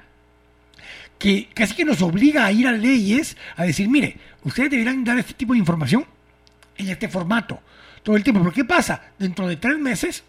que 1.18 1.50
casi 1.54 1.76
que 1.76 1.86
nos 1.86 2.02
obliga 2.02 2.46
a 2.46 2.52
ir 2.52 2.68
a 2.68 2.72
leyes 2.72 3.38
a 3.56 3.64
decir, 3.64 3.90
mire, 3.90 4.18
ustedes 4.44 4.70
deberán 4.70 5.04
dar 5.04 5.18
este 5.18 5.34
tipo 5.34 5.54
de 5.54 5.60
información 5.60 6.06
en 6.78 6.90
este 6.90 7.08
formato 7.08 7.62
todo 8.04 8.16
el 8.16 8.24
tiempo. 8.24 8.42
Pero 8.42 8.54
¿qué 8.54 8.66
pasa? 8.66 9.02
Dentro 9.18 9.48
de 9.48 9.56
tres 9.56 9.78
meses 9.80 10.24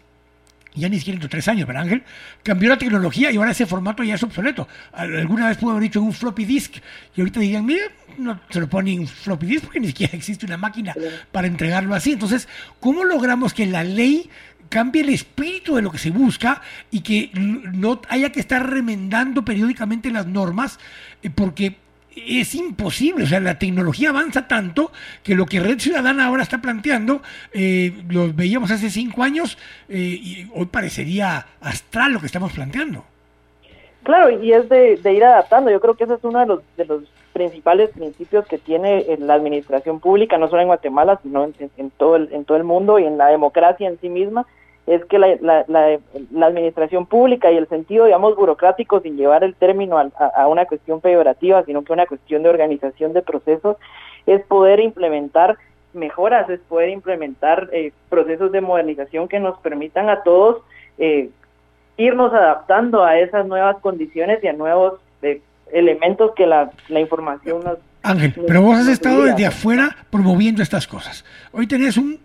ya 0.77 0.89
ni 0.89 0.97
siquiera 0.97 1.15
dentro 1.15 1.27
de 1.27 1.31
tres 1.31 1.47
años, 1.47 1.67
¿verdad 1.67 1.83
Ángel? 1.83 2.03
Cambió 2.43 2.69
la 2.69 2.77
tecnología 2.77 3.31
y 3.31 3.37
ahora 3.37 3.51
ese 3.51 3.65
formato 3.65 4.03
ya 4.03 4.15
es 4.15 4.23
obsoleto. 4.23 4.67
Alguna 4.93 5.49
vez 5.49 5.57
pudo 5.57 5.71
haber 5.71 5.83
dicho 5.83 5.99
en 5.99 6.05
un 6.05 6.13
floppy 6.13 6.45
disk 6.45 6.75
y 7.15 7.21
ahorita 7.21 7.39
digan, 7.39 7.65
mira, 7.65 7.85
no 8.17 8.39
se 8.49 8.59
lo 8.59 8.69
ponen 8.69 9.01
en 9.01 9.07
floppy 9.07 9.45
disk 9.45 9.65
porque 9.65 9.79
ni 9.79 9.87
siquiera 9.87 10.13
existe 10.15 10.45
una 10.45 10.57
máquina 10.57 10.93
para 11.31 11.47
entregarlo 11.47 11.93
así. 11.95 12.13
Entonces, 12.13 12.47
¿cómo 12.79 13.03
logramos 13.03 13.53
que 13.53 13.65
la 13.65 13.83
ley 13.83 14.29
cambie 14.69 15.01
el 15.01 15.09
espíritu 15.09 15.75
de 15.75 15.81
lo 15.81 15.91
que 15.91 15.97
se 15.97 16.11
busca 16.11 16.61
y 16.91 17.01
que 17.01 17.31
no 17.33 18.01
haya 18.09 18.31
que 18.31 18.39
estar 18.39 18.69
remendando 18.69 19.43
periódicamente 19.43 20.11
las 20.11 20.27
normas? 20.27 20.79
Eh, 21.23 21.29
porque 21.29 21.86
es 22.25 22.55
imposible, 22.55 23.23
o 23.23 23.27
sea, 23.27 23.39
la 23.39 23.59
tecnología 23.59 24.09
avanza 24.09 24.47
tanto 24.47 24.91
que 25.23 25.35
lo 25.35 25.45
que 25.45 25.59
Red 25.59 25.79
Ciudadana 25.79 26.25
ahora 26.25 26.43
está 26.43 26.59
planteando, 26.59 27.21
eh, 27.53 27.93
lo 28.09 28.33
veíamos 28.33 28.71
hace 28.71 28.89
cinco 28.89 29.23
años 29.23 29.57
eh, 29.89 29.97
y 29.97 30.49
hoy 30.53 30.65
parecería 30.65 31.45
astral 31.61 32.13
lo 32.13 32.19
que 32.19 32.25
estamos 32.25 32.51
planteando. 32.53 33.03
Claro, 34.03 34.29
y 34.41 34.53
es 34.53 34.69
de, 34.69 35.13
ir 35.13 35.23
adaptando. 35.23 35.69
Yo 35.69 35.81
creo 35.81 35.95
que 35.95 36.05
ese 36.05 36.13
es 36.13 36.23
uno 36.23 36.39
de 36.39 36.45
los, 36.45 36.61
de 36.77 36.85
los 36.85 37.03
principales 37.33 37.89
principios 37.89 38.47
que 38.47 38.57
tiene 38.57 39.05
la 39.19 39.33
administración 39.33 39.99
pública, 39.99 40.37
no 40.37 40.47
solo 40.47 40.61
en 40.61 40.69
Guatemala, 40.69 41.19
sino 41.21 41.43
en, 41.43 41.91
todo 41.91 42.15
el, 42.15 42.33
en 42.33 42.45
todo 42.45 42.57
el 42.57 42.63
mundo 42.63 42.99
y 42.99 43.05
en 43.05 43.17
la 43.17 43.27
democracia 43.27 43.87
en 43.87 43.99
sí 43.99 44.09
misma, 44.09 44.47
es 44.87 45.03
que 45.05 45.19
la, 45.19 45.35
la, 45.41 45.65
la, 45.67 46.45
administración 46.45 47.05
pública 47.05 47.51
y 47.51 47.57
el 47.57 47.67
sentido, 47.67 48.05
digamos, 48.05 48.37
burocrático, 48.37 49.01
sin 49.01 49.17
llevar 49.17 49.43
el 49.43 49.53
término 49.53 49.97
a, 49.99 50.47
una 50.47 50.65
cuestión 50.65 51.01
peyorativa, 51.01 51.63
sino 51.65 51.83
que 51.83 51.91
una 51.91 52.05
cuestión 52.05 52.41
de 52.41 52.49
organización 52.49 53.11
de 53.11 53.21
procesos, 53.21 53.75
es 54.25 54.41
poder 54.45 54.79
implementar 54.79 55.57
mejoras, 55.93 56.49
es 56.49 56.61
poder 56.61 56.89
implementar 56.89 57.69
eh, 57.73 57.91
procesos 58.09 58.51
de 58.53 58.61
modernización 58.61 59.27
que 59.27 59.39
nos 59.39 59.59
permitan 59.59 60.09
a 60.09 60.23
todos 60.23 60.61
eh, 60.97 61.29
irnos 61.97 62.33
adaptando 62.33 63.03
a 63.03 63.19
esas 63.19 63.45
nuevas 63.45 63.77
condiciones 63.81 64.41
y 64.41 64.47
a 64.47 64.53
nuevos 64.53 65.01
eh, 65.21 65.41
elementos 65.73 66.31
que 66.33 66.45
la, 66.45 66.71
la 66.87 67.01
información 67.01 67.61
nos... 67.63 67.77
Ángel, 68.03 68.33
pero 68.47 68.61
vos 68.61 68.77
has 68.77 68.87
estado 68.87 69.23
desde 69.23 69.45
afuera 69.45 69.97
promoviendo 70.09 70.63
estas 70.63 70.87
cosas. 70.87 71.25
Hoy 71.51 71.67
tenés 71.67 71.97
un 71.97 72.19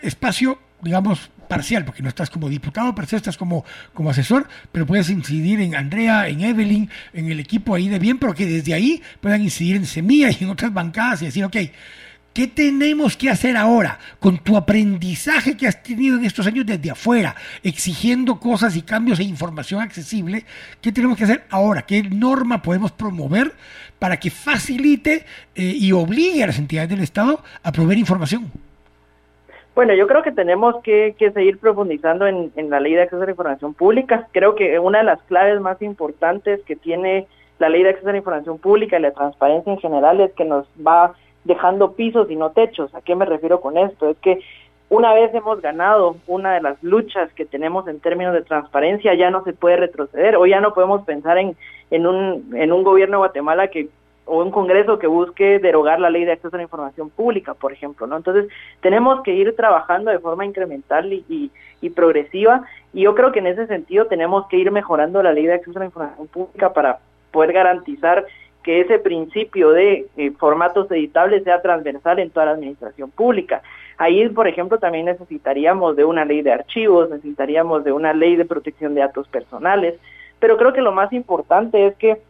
espacio, 0.00 0.58
digamos, 0.82 1.30
parcial, 1.48 1.84
porque 1.84 2.02
no 2.02 2.08
estás 2.08 2.30
como 2.30 2.48
diputado, 2.48 2.94
pero 2.94 3.06
estás 3.16 3.36
como, 3.36 3.64
como 3.94 4.10
asesor, 4.10 4.48
pero 4.72 4.86
puedes 4.86 5.10
incidir 5.10 5.60
en 5.60 5.74
Andrea, 5.74 6.28
en 6.28 6.40
Evelyn, 6.40 6.90
en 7.12 7.30
el 7.30 7.40
equipo 7.40 7.74
ahí 7.74 7.88
de 7.88 7.98
bien, 7.98 8.18
pero 8.18 8.34
que 8.34 8.46
desde 8.46 8.74
ahí 8.74 9.02
puedan 9.20 9.42
incidir 9.42 9.76
en 9.76 9.86
Semilla 9.86 10.30
y 10.30 10.44
en 10.44 10.50
otras 10.50 10.72
bancadas 10.72 11.22
y 11.22 11.26
decir, 11.26 11.44
ok, 11.44 11.56
¿Qué 12.36 12.48
tenemos 12.48 13.16
que 13.16 13.30
hacer 13.30 13.56
ahora 13.56 13.98
con 14.18 14.36
tu 14.36 14.58
aprendizaje 14.58 15.56
que 15.56 15.66
has 15.66 15.82
tenido 15.82 16.18
en 16.18 16.26
estos 16.26 16.46
años 16.46 16.66
desde 16.66 16.90
afuera, 16.90 17.34
exigiendo 17.62 18.38
cosas 18.38 18.76
y 18.76 18.82
cambios 18.82 19.18
e 19.20 19.24
información 19.24 19.80
accesible? 19.80 20.44
¿Qué 20.82 20.92
tenemos 20.92 21.16
que 21.16 21.24
hacer 21.24 21.46
ahora? 21.48 21.86
¿Qué 21.86 22.02
norma 22.02 22.60
podemos 22.60 22.92
promover 22.92 23.54
para 23.98 24.20
que 24.20 24.30
facilite 24.30 25.24
eh, 25.54 25.76
y 25.80 25.92
obligue 25.92 26.44
a 26.44 26.48
las 26.48 26.58
entidades 26.58 26.90
del 26.90 27.00
Estado 27.00 27.42
a 27.62 27.72
proveer 27.72 28.00
información? 28.00 28.52
Bueno, 29.76 29.92
yo 29.92 30.06
creo 30.06 30.22
que 30.22 30.32
tenemos 30.32 30.82
que, 30.82 31.14
seguir 31.18 31.58
profundizando 31.58 32.26
en, 32.26 32.50
la 32.70 32.80
ley 32.80 32.94
de 32.94 33.02
acceso 33.02 33.20
a 33.22 33.26
la 33.26 33.32
información 33.32 33.74
pública. 33.74 34.26
Creo 34.32 34.54
que 34.54 34.78
una 34.78 35.00
de 35.00 35.04
las 35.04 35.20
claves 35.24 35.60
más 35.60 35.82
importantes 35.82 36.62
que 36.62 36.76
tiene 36.76 37.26
la 37.58 37.68
ley 37.68 37.82
de 37.82 37.90
acceso 37.90 38.08
a 38.08 38.12
la 38.12 38.18
información 38.18 38.56
pública 38.56 38.98
y 38.98 39.02
la 39.02 39.10
transparencia 39.10 39.70
en 39.70 39.78
general 39.78 40.18
es 40.22 40.32
que 40.32 40.46
nos 40.46 40.66
va 40.84 41.12
dejando 41.44 41.92
pisos 41.92 42.30
y 42.30 42.36
no 42.36 42.52
techos. 42.52 42.94
¿A 42.94 43.02
qué 43.02 43.14
me 43.14 43.26
refiero 43.26 43.60
con 43.60 43.76
esto? 43.76 44.08
Es 44.08 44.16
que 44.16 44.40
una 44.88 45.12
vez 45.12 45.34
hemos 45.34 45.60
ganado 45.60 46.16
una 46.26 46.54
de 46.54 46.62
las 46.62 46.82
luchas 46.82 47.30
que 47.34 47.44
tenemos 47.44 47.86
en 47.86 48.00
términos 48.00 48.32
de 48.32 48.44
transparencia, 48.44 49.12
ya 49.12 49.30
no 49.30 49.44
se 49.44 49.52
puede 49.52 49.76
retroceder 49.76 50.36
o 50.36 50.46
ya 50.46 50.62
no 50.62 50.72
podemos 50.72 51.04
pensar 51.04 51.36
en, 51.36 51.54
en, 51.90 52.06
un, 52.06 52.56
en 52.56 52.72
un 52.72 52.82
gobierno 52.82 53.18
de 53.18 53.26
Guatemala 53.26 53.68
que 53.68 53.90
o 54.26 54.42
un 54.42 54.50
congreso 54.50 54.98
que 54.98 55.06
busque 55.06 55.58
derogar 55.58 56.00
la 56.00 56.10
ley 56.10 56.24
de 56.24 56.32
acceso 56.32 56.54
a 56.54 56.58
la 56.58 56.64
información 56.64 57.10
pública, 57.10 57.54
por 57.54 57.72
ejemplo, 57.72 58.06
¿no? 58.06 58.16
Entonces, 58.16 58.48
tenemos 58.80 59.22
que 59.22 59.32
ir 59.32 59.54
trabajando 59.56 60.10
de 60.10 60.18
forma 60.18 60.44
incremental 60.44 61.12
y, 61.12 61.50
y, 61.80 61.90
progresiva, 61.90 62.62
y 62.92 63.02
yo 63.02 63.14
creo 63.14 63.30
que 63.30 63.38
en 63.38 63.46
ese 63.46 63.66
sentido 63.68 64.06
tenemos 64.06 64.46
que 64.48 64.58
ir 64.58 64.70
mejorando 64.72 65.22
la 65.22 65.32
ley 65.32 65.46
de 65.46 65.54
acceso 65.54 65.78
a 65.78 65.80
la 65.80 65.86
información 65.86 66.26
pública 66.26 66.72
para 66.72 66.98
poder 67.30 67.52
garantizar 67.52 68.26
que 68.64 68.80
ese 68.80 68.98
principio 68.98 69.70
de 69.70 70.06
eh, 70.16 70.32
formatos 70.32 70.90
editables 70.90 71.44
sea 71.44 71.62
transversal 71.62 72.18
en 72.18 72.30
toda 72.30 72.46
la 72.46 72.52
administración 72.52 73.12
pública. 73.12 73.62
Ahí, 73.96 74.28
por 74.28 74.48
ejemplo, 74.48 74.78
también 74.78 75.06
necesitaríamos 75.06 75.94
de 75.94 76.04
una 76.04 76.24
ley 76.24 76.42
de 76.42 76.52
archivos, 76.52 77.08
necesitaríamos 77.08 77.84
de 77.84 77.92
una 77.92 78.12
ley 78.12 78.34
de 78.34 78.44
protección 78.44 78.94
de 78.94 79.02
datos 79.02 79.28
personales, 79.28 79.94
pero 80.40 80.56
creo 80.56 80.72
que 80.72 80.80
lo 80.80 80.90
más 80.90 81.12
importante 81.12 81.86
es 81.86 81.94
que 81.94 82.20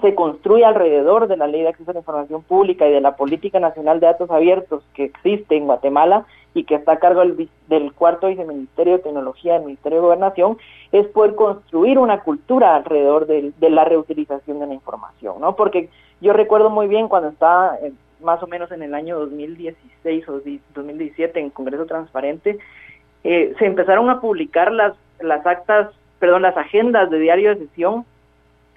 se 0.00 0.14
construye 0.14 0.64
alrededor 0.64 1.28
de 1.28 1.36
la 1.36 1.46
Ley 1.46 1.62
de 1.62 1.68
Acceso 1.68 1.90
a 1.90 1.94
la 1.94 2.00
Información 2.00 2.42
Pública 2.42 2.86
y 2.86 2.92
de 2.92 3.00
la 3.00 3.16
Política 3.16 3.60
Nacional 3.60 4.00
de 4.00 4.06
Datos 4.06 4.30
Abiertos 4.30 4.82
que 4.94 5.04
existe 5.04 5.56
en 5.56 5.66
Guatemala 5.66 6.26
y 6.52 6.64
que 6.64 6.76
está 6.76 6.92
a 6.92 6.98
cargo 6.98 7.22
del, 7.22 7.92
cuarto 7.94 8.28
viceministerio 8.28 8.94
de 8.94 9.02
Tecnología 9.02 9.54
del 9.54 9.64
Ministerio 9.64 9.98
de 9.98 10.04
Gobernación, 10.04 10.58
es 10.92 11.06
poder 11.08 11.34
construir 11.34 11.98
una 11.98 12.20
cultura 12.20 12.76
alrededor 12.76 13.26
de, 13.26 13.52
la 13.70 13.84
reutilización 13.84 14.60
de 14.60 14.68
la 14.68 14.74
información, 14.74 15.40
¿no? 15.40 15.56
Porque 15.56 15.88
yo 16.20 16.32
recuerdo 16.32 16.70
muy 16.70 16.86
bien 16.86 17.08
cuando 17.08 17.30
estaba 17.30 17.76
eh, 17.82 17.92
más 18.20 18.40
o 18.42 18.46
menos 18.46 18.70
en 18.70 18.82
el 18.82 18.94
año 18.94 19.18
2016 19.18 20.28
o 20.28 20.40
2017 20.74 21.40
en 21.40 21.50
Congreso 21.50 21.86
Transparente, 21.86 22.58
eh, 23.24 23.54
se 23.58 23.66
empezaron 23.66 24.08
a 24.08 24.20
publicar 24.20 24.70
las, 24.70 24.94
las 25.20 25.44
actas, 25.44 25.90
perdón, 26.20 26.42
las 26.42 26.56
agendas 26.56 27.10
de 27.10 27.18
diario 27.18 27.50
de 27.50 27.66
sesión 27.66 28.04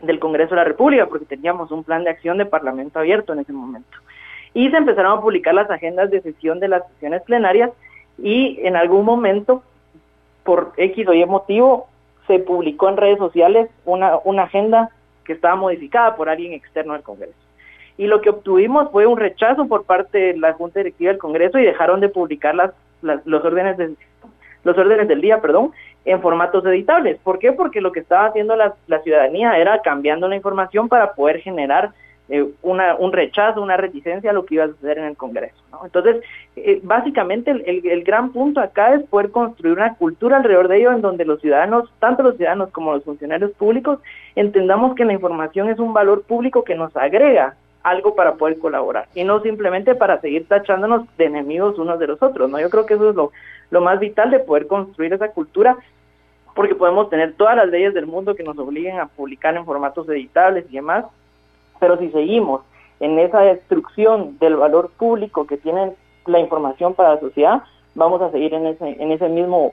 del 0.01 0.19
Congreso 0.19 0.51
de 0.51 0.57
la 0.57 0.63
República, 0.63 1.07
porque 1.07 1.25
teníamos 1.25 1.71
un 1.71 1.83
plan 1.83 2.03
de 2.03 2.11
acción 2.11 2.37
de 2.37 2.45
Parlamento 2.45 2.99
abierto 2.99 3.33
en 3.33 3.39
ese 3.39 3.53
momento. 3.53 3.97
Y 4.53 4.69
se 4.69 4.77
empezaron 4.77 5.17
a 5.17 5.21
publicar 5.21 5.53
las 5.53 5.69
agendas 5.69 6.09
de 6.09 6.21
sesión 6.21 6.59
de 6.59 6.67
las 6.67 6.87
sesiones 6.93 7.21
plenarias 7.23 7.71
y 8.17 8.59
en 8.63 8.75
algún 8.75 9.05
momento, 9.05 9.63
por 10.43 10.73
X 10.77 11.07
o 11.07 11.13
Y 11.13 11.25
motivo, 11.25 11.87
se 12.25 12.39
publicó 12.39 12.89
en 12.89 12.97
redes 12.97 13.17
sociales 13.17 13.69
una, 13.85 14.17
una 14.23 14.43
agenda 14.43 14.89
que 15.23 15.33
estaba 15.33 15.55
modificada 15.55 16.15
por 16.15 16.29
alguien 16.29 16.53
externo 16.53 16.93
al 16.93 17.03
Congreso. 17.03 17.35
Y 17.97 18.07
lo 18.07 18.21
que 18.21 18.29
obtuvimos 18.29 18.91
fue 18.91 19.05
un 19.07 19.17
rechazo 19.17 19.67
por 19.67 19.85
parte 19.85 20.17
de 20.17 20.37
la 20.37 20.53
Junta 20.53 20.79
Directiva 20.79 21.11
del 21.11 21.19
Congreso 21.19 21.57
y 21.57 21.65
dejaron 21.65 21.99
de 21.99 22.09
publicar 22.09 22.55
las, 22.55 22.71
los 23.01 23.43
órdenes 23.43 23.77
de, 23.77 23.95
los 24.63 24.77
órdenes 24.77 25.07
del 25.07 25.21
día, 25.21 25.41
perdón, 25.41 25.71
en 26.07 26.21
formatos 26.21 26.65
editables. 26.65 27.17
¿Por 27.21 27.37
qué? 27.37 27.51
Porque 27.51 27.81
lo 27.81 27.91
que 27.91 27.99
estaba 27.99 28.27
haciendo 28.27 28.55
la, 28.55 28.73
ciudadanía 29.03 29.57
era 29.57 29.81
cambiando 29.81 30.27
la 30.29 30.37
información 30.37 30.87
para 30.87 31.13
poder 31.13 31.41
generar 31.41 31.91
eh, 32.29 32.45
una, 32.61 32.95
un 32.95 33.11
rechazo, 33.11 33.61
una 33.61 33.75
reticencia 33.75 34.29
a 34.29 34.33
lo 34.33 34.45
que 34.45 34.55
iba 34.55 34.63
a 34.63 34.69
suceder 34.69 34.99
en 34.99 35.03
el 35.03 35.17
Congreso. 35.17 35.57
Entonces, 35.83 36.23
eh, 36.55 36.79
básicamente 36.81 37.51
el, 37.51 38.03
gran 38.03 38.31
punto 38.31 38.61
acá 38.61 38.93
es 38.93 39.03
poder 39.03 39.31
construir 39.31 39.75
una 39.75 39.95
cultura 39.95 40.37
alrededor 40.37 40.69
de 40.69 40.77
ello 40.77 40.91
en 40.93 41.01
donde 41.01 41.25
los 41.25 41.41
ciudadanos, 41.41 41.91
tanto 41.99 42.23
los 42.23 42.37
ciudadanos 42.37 42.69
como 42.71 42.93
los 42.93 43.03
funcionarios 43.03 43.51
públicos, 43.51 43.99
entendamos 44.35 44.95
que 44.95 45.03
la 45.03 45.13
información 45.13 45.69
es 45.69 45.77
un 45.77 45.93
valor 45.93 46.23
público 46.23 46.63
que 46.63 46.75
nos 46.75 46.95
agrega 46.95 47.55
algo 47.83 48.15
para 48.15 48.35
poder 48.35 48.59
colaborar 48.59 49.07
y 49.13 49.23
no 49.23 49.41
simplemente 49.41 49.95
para 49.95 50.19
seguir 50.19 50.47
tachándonos 50.47 51.05
de 51.17 51.25
enemigos 51.25 51.77
unos 51.77 51.99
de 51.99 52.07
los 52.07 52.21
otros. 52.21 52.49
¿no? 52.49 52.59
Yo 52.59 52.69
creo 52.69 52.85
que 52.85 52.93
eso 52.93 53.09
es 53.09 53.15
lo 53.69 53.81
más 53.81 53.99
vital 53.99 54.31
de 54.31 54.39
poder 54.39 54.67
construir 54.67 55.13
esa 55.13 55.29
cultura 55.29 55.77
porque 56.57 56.73
podemos 56.73 57.07
tener 57.11 57.35
todas 57.35 57.55
las 57.55 57.69
leyes 57.69 57.93
del 57.93 58.07
mundo 58.07 58.33
que 58.33 58.41
nos 58.41 58.57
obliguen 58.57 58.99
a 58.99 59.05
publicar 59.05 59.55
en 59.55 59.63
formatos 59.63 60.09
editables 60.09 60.65
y 60.71 60.77
demás, 60.77 61.05
pero 61.79 61.99
si 61.99 62.09
seguimos 62.09 62.63
en 62.99 63.19
esa 63.19 63.41
destrucción 63.41 64.39
del 64.39 64.55
valor 64.55 64.89
público 64.97 65.45
que 65.45 65.57
tiene 65.57 65.93
la 66.25 66.39
información 66.39 66.95
para 66.95 67.13
la 67.13 67.19
sociedad, 67.19 67.61
vamos 67.93 68.23
a 68.23 68.31
seguir 68.31 68.55
en 68.55 68.65
ese, 68.65 68.89
en 68.99 69.11
ese 69.11 69.29
mismo, 69.29 69.71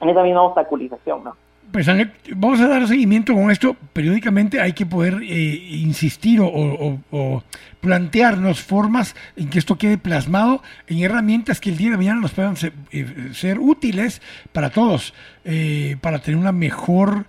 en 0.00 0.08
esa 0.08 0.22
misma 0.22 0.44
obstaculización, 0.44 1.22
¿no? 1.22 1.36
Pues 1.72 1.86
vamos 2.34 2.60
a 2.60 2.68
dar 2.68 2.86
seguimiento 2.86 3.34
con 3.34 3.50
esto. 3.50 3.76
Periódicamente 3.92 4.60
hay 4.60 4.72
que 4.72 4.86
poder 4.86 5.20
eh, 5.22 5.26
insistir 5.70 6.40
o, 6.42 7.42
plantearnos 7.80 8.62
formas 8.62 9.14
en 9.36 9.48
que 9.48 9.58
esto 9.58 9.76
quede 9.76 9.98
plasmado 9.98 10.62
en 10.86 10.98
herramientas 11.02 11.60
que 11.60 11.70
el 11.70 11.76
día 11.76 11.90
de 11.90 11.96
mañana 11.96 12.20
nos 12.20 12.32
puedan 12.32 12.56
ser, 12.56 12.72
eh, 12.90 13.56
útiles 13.58 14.22
para 14.52 14.70
todos, 14.70 15.14
eh, 15.44 15.96
para 16.00 16.18
tener 16.18 16.38
un 16.38 16.58
mejor 16.58 17.26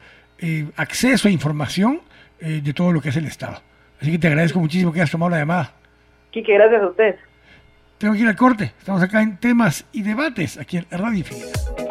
acceso 0.76 1.28
a 1.28 1.32
información 1.32 2.02
de 2.40 2.74
todo 2.74 2.92
lo 2.92 3.02
que 3.02 3.10
es 3.10 3.18
el 3.18 3.26
Estado. 3.26 3.60
Así 4.00 4.12
que 4.12 4.20
te 4.20 4.28
agradezco 4.28 4.60
muchísimo 4.60 4.94
que 4.94 5.00
hayas 5.00 5.10
tomado 5.10 5.32
la 5.32 5.40
llamada. 5.40 5.74
Quique, 6.32 6.54
gracias 6.54 6.82
a 6.84 6.88
usted. 6.88 7.16
Tengo 7.98 8.14
que 8.14 8.20
ir 8.20 8.28
al 8.28 8.36
corte. 8.36 8.74
Estamos 8.78 9.02
acá 9.02 9.22
en 9.24 9.38
temas 9.38 9.88
y 9.92 10.04
debates 10.04 10.60
aquí 10.60 10.78
en 10.78 10.86
Radio 10.92 11.18
Infinita. 11.18 11.87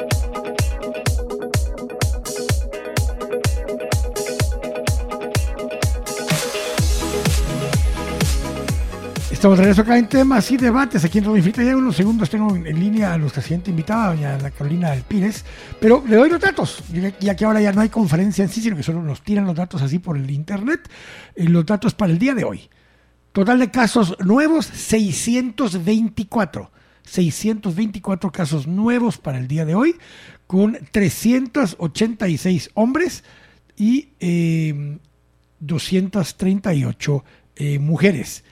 Estamos 9.37 9.59
de 9.59 9.65
regreso 9.65 9.83
acá 9.83 9.99
en 9.99 10.09
temas 10.09 10.51
y 10.51 10.57
debates 10.57 11.05
aquí 11.05 11.19
en 11.19 11.25
Radio 11.25 11.37
Infinita. 11.37 11.63
Ya 11.63 11.77
unos 11.77 11.95
segundos 11.95 12.31
tengo 12.31 12.57
en 12.57 12.81
línea 12.81 13.13
a 13.13 13.19
nuestra 13.19 13.43
siguiente 13.43 13.69
invitada, 13.69 14.15
doña 14.15 14.39
Carolina 14.51 14.93
del 14.93 15.03
Pires, 15.03 15.45
pero 15.79 16.03
le 16.09 16.17
doy 16.17 16.31
los 16.31 16.41
datos, 16.41 16.83
ya 17.21 17.37
que 17.37 17.45
ahora 17.45 17.61
ya 17.61 17.71
no 17.71 17.83
hay 17.83 17.91
conferencia 17.91 18.43
en 18.43 18.49
sí, 18.49 18.63
sino 18.63 18.77
que 18.77 18.83
solo 18.83 19.03
nos 19.03 19.21
tiran 19.21 19.45
los 19.45 19.55
datos 19.55 19.83
así 19.83 19.99
por 19.99 20.17
el 20.17 20.31
internet. 20.31 20.89
Y 21.37 21.49
los 21.49 21.67
datos 21.67 21.93
para 21.93 22.13
el 22.13 22.19
día 22.19 22.35
de 22.35 22.45
hoy. 22.45 22.71
Total 23.33 23.59
de 23.59 23.71
casos 23.71 24.17
nuevos, 24.21 24.65
624. 24.65 26.71
624 27.03 28.33
casos 28.33 28.67
nuevos 28.67 29.19
para 29.19 29.37
el 29.37 29.49
día 29.49 29.67
de 29.67 29.75
hoy, 29.75 29.97
con 30.47 30.79
386 30.93 32.71
hombres 32.73 33.23
y 33.77 34.09
238 35.61 37.25
eh, 37.57 37.75
eh, 37.75 37.79
mujeres. 37.79 38.43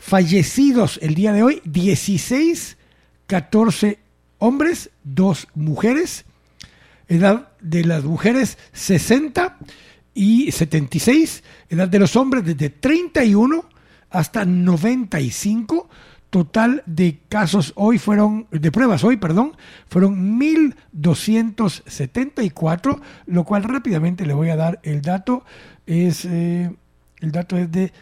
Fallecidos 0.00 0.98
el 1.02 1.14
día 1.14 1.34
de 1.34 1.42
hoy, 1.42 1.60
16, 1.66 2.78
14 3.26 3.98
hombres, 4.38 4.88
2 5.04 5.48
mujeres. 5.54 6.24
Edad 7.06 7.48
de 7.60 7.84
las 7.84 8.02
mujeres 8.02 8.56
60 8.72 9.58
y 10.14 10.52
76. 10.52 11.44
Edad 11.68 11.86
de 11.86 11.98
los 11.98 12.16
hombres 12.16 12.46
desde 12.46 12.70
31 12.70 13.62
hasta 14.08 14.46
95. 14.46 15.90
Total 16.30 16.82
de 16.86 17.18
casos 17.28 17.74
hoy 17.76 17.98
fueron, 17.98 18.46
de 18.50 18.72
pruebas 18.72 19.04
hoy, 19.04 19.18
perdón, 19.18 19.54
fueron 19.86 20.38
1274, 20.38 23.02
lo 23.26 23.44
cual 23.44 23.64
rápidamente 23.64 24.24
le 24.24 24.32
voy 24.32 24.48
a 24.48 24.56
dar 24.56 24.80
el 24.82 25.02
dato. 25.02 25.44
Es, 25.86 26.24
eh, 26.24 26.74
el 27.20 27.32
dato 27.32 27.58
es 27.58 27.70
de 27.70 27.92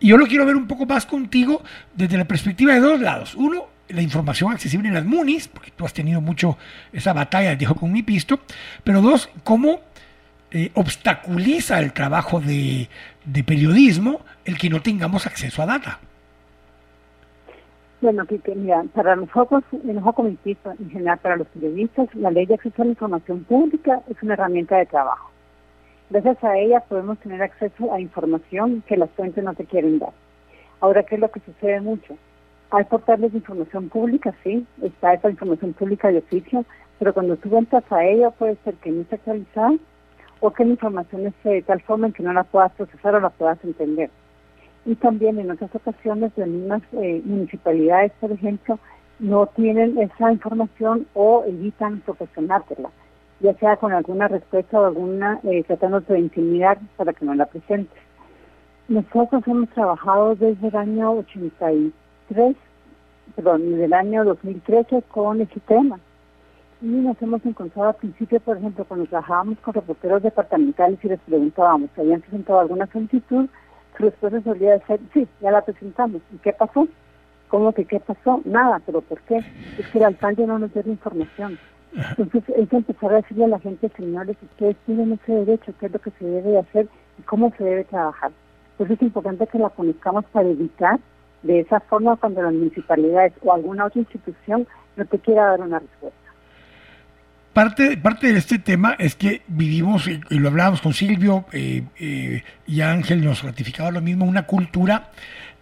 Y 0.00 0.08
yo 0.08 0.16
lo 0.16 0.26
quiero 0.26 0.44
ver 0.44 0.56
un 0.56 0.66
poco 0.66 0.86
más 0.86 1.06
contigo 1.06 1.62
desde 1.94 2.18
la 2.18 2.24
perspectiva 2.24 2.74
de 2.74 2.80
dos 2.80 3.00
lados. 3.00 3.34
Uno, 3.34 3.66
la 3.88 4.02
información 4.02 4.52
accesible 4.52 4.88
en 4.88 4.94
las 4.94 5.04
MUNIS, 5.04 5.48
porque 5.48 5.70
tú 5.70 5.84
has 5.84 5.92
tenido 5.92 6.20
mucho 6.20 6.58
esa 6.92 7.12
batalla, 7.12 7.54
dijo 7.54 7.74
con 7.74 7.92
mi 7.92 8.02
pisto. 8.02 8.40
Pero 8.82 9.00
dos, 9.00 9.30
cómo 9.44 9.80
eh, 10.50 10.70
obstaculiza 10.74 11.78
el 11.78 11.92
trabajo 11.92 12.40
de, 12.40 12.88
de 13.24 13.44
periodismo 13.44 14.24
el 14.44 14.58
que 14.58 14.70
no 14.70 14.82
tengamos 14.82 15.26
acceso 15.26 15.62
a 15.62 15.66
data. 15.66 16.00
Bueno, 18.02 18.26
que 18.26 18.54
mira, 18.54 18.84
para 18.94 19.16
nosotros, 19.16 19.64
nosotros 19.72 20.14
como 20.14 20.28
en 20.28 20.90
general 20.90 21.18
para 21.18 21.36
los 21.36 21.46
periodistas, 21.48 22.14
la 22.14 22.30
ley 22.30 22.44
de 22.44 22.54
acceso 22.54 22.82
a 22.82 22.84
la 22.84 22.90
información 22.90 23.44
pública 23.44 24.02
es 24.10 24.22
una 24.22 24.34
herramienta 24.34 24.76
de 24.76 24.84
trabajo. 24.84 25.30
Gracias 26.10 26.44
a 26.44 26.58
ella 26.58 26.80
podemos 26.80 27.18
tener 27.20 27.42
acceso 27.42 27.92
a 27.94 27.98
información 27.98 28.82
que 28.86 28.98
las 28.98 29.08
fuentes 29.12 29.42
no 29.42 29.54
te 29.54 29.64
quieren 29.64 29.98
dar. 29.98 30.12
Ahora, 30.80 31.04
¿qué 31.04 31.14
es 31.14 31.22
lo 31.22 31.30
que 31.30 31.40
sucede 31.40 31.80
mucho? 31.80 32.18
Hay 32.70 32.84
portales 32.84 33.32
de 33.32 33.38
información 33.38 33.88
pública, 33.88 34.34
sí, 34.44 34.66
está 34.82 35.14
esa 35.14 35.30
información 35.30 35.72
pública 35.72 36.08
de 36.08 36.18
oficio, 36.18 36.66
pero 36.98 37.14
cuando 37.14 37.36
tú 37.36 37.56
entras 37.56 37.90
a 37.90 38.04
ella 38.04 38.30
puede 38.30 38.56
ser 38.56 38.74
que 38.74 38.90
no 38.90 39.02
esté 39.02 39.14
actualizada 39.14 39.72
o 40.40 40.50
que 40.52 40.66
la 40.66 40.72
información 40.72 41.26
esté 41.28 41.48
de 41.48 41.62
tal 41.62 41.80
forma 41.80 42.08
en 42.08 42.12
que 42.12 42.22
no 42.22 42.34
la 42.34 42.44
puedas 42.44 42.72
procesar 42.72 43.14
o 43.14 43.20
la 43.20 43.30
puedas 43.30 43.58
entender 43.64 44.10
y 44.86 44.94
también 44.94 45.38
en 45.38 45.50
otras 45.50 45.74
ocasiones 45.74 46.32
las 46.36 46.48
mismas 46.48 46.82
eh, 46.92 47.20
municipalidades, 47.24 48.12
por 48.20 48.30
ejemplo, 48.30 48.78
no 49.18 49.46
tienen 49.46 49.98
esa 49.98 50.32
información 50.32 51.06
o 51.14 51.44
evitan 51.44 52.00
proporcionártela, 52.00 52.90
ya 53.40 53.52
sea 53.54 53.76
con 53.76 53.92
alguna 53.92 54.28
respuesta 54.28 54.80
o 54.80 54.86
alguna 54.86 55.40
eh, 55.42 55.64
tratando 55.64 56.00
de 56.00 56.20
intimidar 56.20 56.78
para 56.96 57.12
que 57.12 57.24
no 57.24 57.34
la 57.34 57.46
presente. 57.46 57.94
Nosotros 58.88 59.42
hemos 59.48 59.68
trabajado 59.70 60.36
desde 60.36 60.68
el 60.68 60.76
año 60.76 61.12
83, 61.12 62.56
perdón, 63.34 63.70
desde 63.70 63.86
el 63.86 63.92
año 63.92 64.24
2013 64.24 65.02
con 65.08 65.40
ese 65.40 65.58
tema. 65.66 65.98
Y 66.80 66.86
nos 66.86 67.20
hemos 67.20 67.44
encontrado 67.44 67.88
al 67.88 67.96
principio, 67.96 68.38
por 68.38 68.58
ejemplo, 68.58 68.84
cuando 68.84 69.06
trabajábamos 69.06 69.58
con 69.60 69.74
reporteros 69.74 70.22
departamentales 70.22 71.02
y 71.02 71.08
les 71.08 71.18
preguntábamos 71.20 71.90
si 71.94 72.02
habían 72.02 72.20
presentado 72.20 72.60
alguna 72.60 72.86
solicitud, 72.86 73.48
respuesta 74.04 74.40
solía 74.42 74.78
ser, 74.86 75.00
sí, 75.12 75.26
ya 75.40 75.50
la 75.50 75.62
presentamos. 75.62 76.22
¿Y 76.32 76.38
qué 76.38 76.52
pasó? 76.52 76.88
¿Cómo 77.48 77.72
que 77.72 77.84
qué 77.84 78.00
pasó? 78.00 78.40
Nada, 78.44 78.80
pero 78.84 79.00
¿por 79.00 79.20
qué? 79.22 79.38
Es 79.78 79.86
que 79.88 79.98
el 79.98 80.04
alcalde 80.04 80.46
no 80.46 80.58
nos 80.58 80.72
dio 80.72 80.82
la 80.84 80.92
información. 80.92 81.58
Entonces 82.18 82.42
es 82.56 82.72
empezar 82.72 83.12
a 83.12 83.16
decirle 83.16 83.44
a 83.44 83.48
la 83.48 83.58
gente, 83.60 83.90
señores, 83.96 84.36
ustedes 84.42 84.76
tienen 84.84 85.12
ese 85.12 85.32
derecho, 85.32 85.72
qué 85.78 85.86
es 85.86 85.92
lo 85.92 85.98
que 85.98 86.10
se 86.12 86.24
debe 86.24 86.58
hacer 86.58 86.88
y 87.18 87.22
cómo 87.22 87.52
se 87.56 87.64
debe 87.64 87.84
trabajar. 87.84 88.32
Entonces 88.72 88.96
es 88.96 89.02
importante 89.02 89.46
que 89.46 89.58
la 89.58 89.70
conozcamos 89.70 90.24
para 90.26 90.48
evitar 90.48 90.98
de 91.42 91.60
esa 91.60 91.80
forma 91.80 92.16
cuando 92.16 92.42
las 92.42 92.52
municipalidades 92.52 93.32
o 93.42 93.52
alguna 93.52 93.86
otra 93.86 94.00
institución 94.00 94.66
no 94.96 95.04
te 95.06 95.18
quiera 95.18 95.46
dar 95.46 95.60
una 95.60 95.78
respuesta. 95.78 96.15
Parte, 97.56 97.96
parte 97.96 98.30
de 98.34 98.38
este 98.38 98.58
tema 98.58 98.96
es 98.98 99.14
que 99.14 99.40
vivimos, 99.46 100.06
y 100.06 100.38
lo 100.38 100.48
hablábamos 100.48 100.82
con 100.82 100.92
Silvio 100.92 101.46
eh, 101.52 101.84
eh, 101.98 102.42
y 102.66 102.82
Ángel 102.82 103.24
nos 103.24 103.42
ratificaba 103.42 103.90
lo 103.90 104.02
mismo, 104.02 104.26
una 104.26 104.42
cultura 104.42 105.10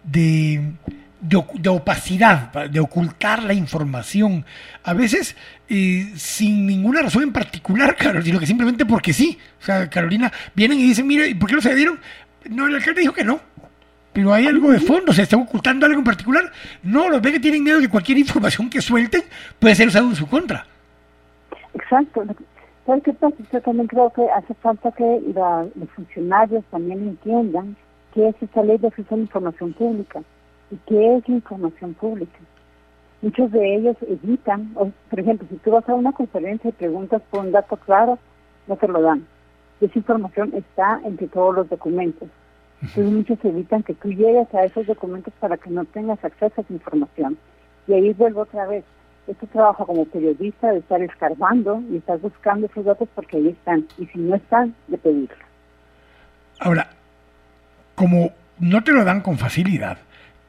de 0.03 0.73
de, 1.21 1.69
opacidad, 1.69 2.51
de 2.69 2.81
ocultar 2.81 3.43
la 3.43 3.53
información, 3.53 4.43
a 4.83 4.93
veces 4.93 5.37
eh, 5.69 6.11
sin 6.17 6.67
ninguna 6.67 7.01
razón 7.01 7.23
en 7.23 7.31
particular, 7.31 7.95
sino 8.25 8.41
que 8.41 8.45
simplemente 8.45 8.85
porque 8.85 9.13
sí. 9.13 9.39
O 9.61 9.63
sea, 9.63 9.89
Carolina, 9.89 10.33
vienen 10.53 10.77
y 10.81 10.83
dicen, 10.83 11.07
mire, 11.07 11.29
¿y 11.29 11.35
por 11.35 11.47
qué 11.47 11.55
no 11.55 11.61
se 11.61 11.73
dieron? 11.75 11.97
No, 12.49 12.67
el 12.67 12.75
alcalde 12.75 12.99
dijo 12.99 13.13
que 13.13 13.23
no. 13.23 13.39
Pero 14.11 14.33
hay 14.33 14.47
algo 14.47 14.69
de 14.69 14.81
fondo, 14.81 15.13
se 15.13 15.21
está 15.21 15.37
ocultando 15.37 15.85
algo 15.85 15.99
en 15.99 16.05
particular. 16.05 16.51
No, 16.83 17.07
los 17.07 17.21
ve 17.21 17.31
que 17.31 17.39
tienen 17.39 17.63
miedo 17.63 17.77
de 17.77 17.83
que 17.83 17.89
cualquier 17.89 18.17
información 18.17 18.69
que 18.69 18.81
suelten 18.81 19.23
puede 19.59 19.75
ser 19.75 19.87
usada 19.87 20.05
en 20.09 20.15
su 20.17 20.27
contra. 20.27 20.74
Exacto. 21.75 22.25
¿Sabes 22.85 23.03
qué 23.03 23.13
pasa? 23.13 23.35
Yo 23.51 23.61
también 23.61 23.87
creo 23.87 24.11
que 24.11 24.29
hace 24.29 24.53
falta 24.55 24.91
que 24.91 25.21
los 25.75 25.89
funcionarios 25.91 26.63
también 26.71 27.07
entiendan 27.07 27.75
que 28.13 28.29
es 28.29 28.35
esta 28.41 28.63
ley 28.63 28.77
de 28.77 28.87
acceso 28.87 29.13
a 29.13 29.17
la 29.17 29.23
información 29.23 29.73
pública 29.73 30.21
¿Y 30.71 30.77
qué 30.87 31.17
es 31.17 31.29
la 31.29 31.35
información 31.35 31.93
pública? 31.93 32.39
Muchos 33.21 33.51
de 33.51 33.75
ellos 33.75 33.95
evitan, 34.07 34.73
por 34.73 35.19
ejemplo, 35.19 35.47
si 35.49 35.57
tú 35.57 35.71
vas 35.71 35.87
a 35.87 35.93
una 35.93 36.11
conferencia 36.11 36.69
y 36.69 36.73
preguntas 36.73 37.21
por 37.29 37.41
un 37.41 37.51
dato 37.51 37.77
claro, 37.77 38.19
no 38.67 38.75
te 38.75 38.87
lo 38.87 39.01
dan. 39.01 39.25
Esa 39.81 39.97
información 39.97 40.53
está 40.53 41.01
entre 41.03 41.27
todos 41.27 41.55
los 41.55 41.69
documentos. 41.69 42.29
Entonces 42.81 43.11
muchos 43.11 43.37
evitan 43.43 43.83
que 43.83 43.93
tú 43.93 44.09
llegues 44.09 44.53
a 44.53 44.63
esos 44.63 44.85
documentos 44.87 45.33
para 45.39 45.57
que 45.57 45.69
no 45.69 45.85
tengas 45.85 46.23
acceso 46.23 46.53
a 46.57 46.61
esa 46.61 46.73
información. 46.73 47.37
Y 47.87 47.93
ahí 47.93 48.13
vuelvo 48.13 48.41
otra 48.41 48.67
vez. 48.67 48.83
Esto 49.27 49.47
trabaja 49.47 49.85
como 49.85 50.05
periodista 50.05 50.71
de 50.71 50.79
estar 50.79 51.01
escarbando 51.01 51.81
y 51.91 51.97
estar 51.97 52.19
buscando 52.19 52.67
esos 52.67 52.85
datos 52.85 53.09
porque 53.15 53.37
ahí 53.37 53.47
están. 53.49 53.87
Y 53.97 54.05
si 54.07 54.19
no 54.19 54.35
están, 54.35 54.75
de 54.87 54.97
pedirlo. 54.97 55.35
Ahora, 56.59 56.87
como 57.95 58.31
no 58.59 58.83
te 58.83 58.91
lo 58.91 59.03
dan 59.03 59.21
con 59.21 59.37
facilidad, 59.37 59.97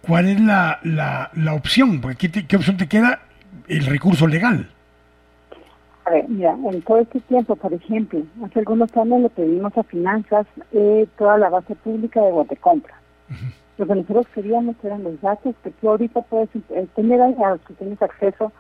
¿cuál 0.07 0.29
es 0.29 0.41
la, 0.41 0.79
la, 0.83 1.55
opción? 1.55 2.01
Porque 2.01 2.31
¿qué, 2.31 2.57
opción 2.57 2.77
te 2.77 2.87
queda? 2.87 3.21
El 3.67 3.87
recurso 3.87 4.27
legal. 4.27 4.69
A 6.05 6.11
ver, 6.11 6.29
mira, 6.29 6.53
en 6.53 6.83
todo 6.83 6.99
este 7.01 7.19
tiempo, 7.21 7.57
por 7.57 7.73
ejemplo, 7.73 8.23
hace 8.45 8.61
algunos 8.61 8.95
años 8.97 9.23
le 9.23 9.29
pedimos 9.31 9.77
a 9.77 9.83
Finanzas 9.83 10.47
eh, 10.73 11.09
toda 11.19 11.39
la 11.39 11.49
base 11.49 11.75
pública 11.77 12.21
de 12.21 12.31
Guatecompra. 12.31 12.95
Lo 13.79 13.87
que 13.87 13.95
nosotros 13.95 14.27
queríamos 14.33 14.77
eran 14.85 15.03
los 15.03 15.21
datos 15.21 15.55
que 15.65 15.71
tú 15.71 15.91
ahorita 15.91 16.23
puedes 16.23 16.49
eh, 16.55 16.87
tener 16.95 17.21
a 17.21 17.29
los 17.29 17.61
que 17.63 17.75
tienes 17.75 18.01
acceso 18.01 18.53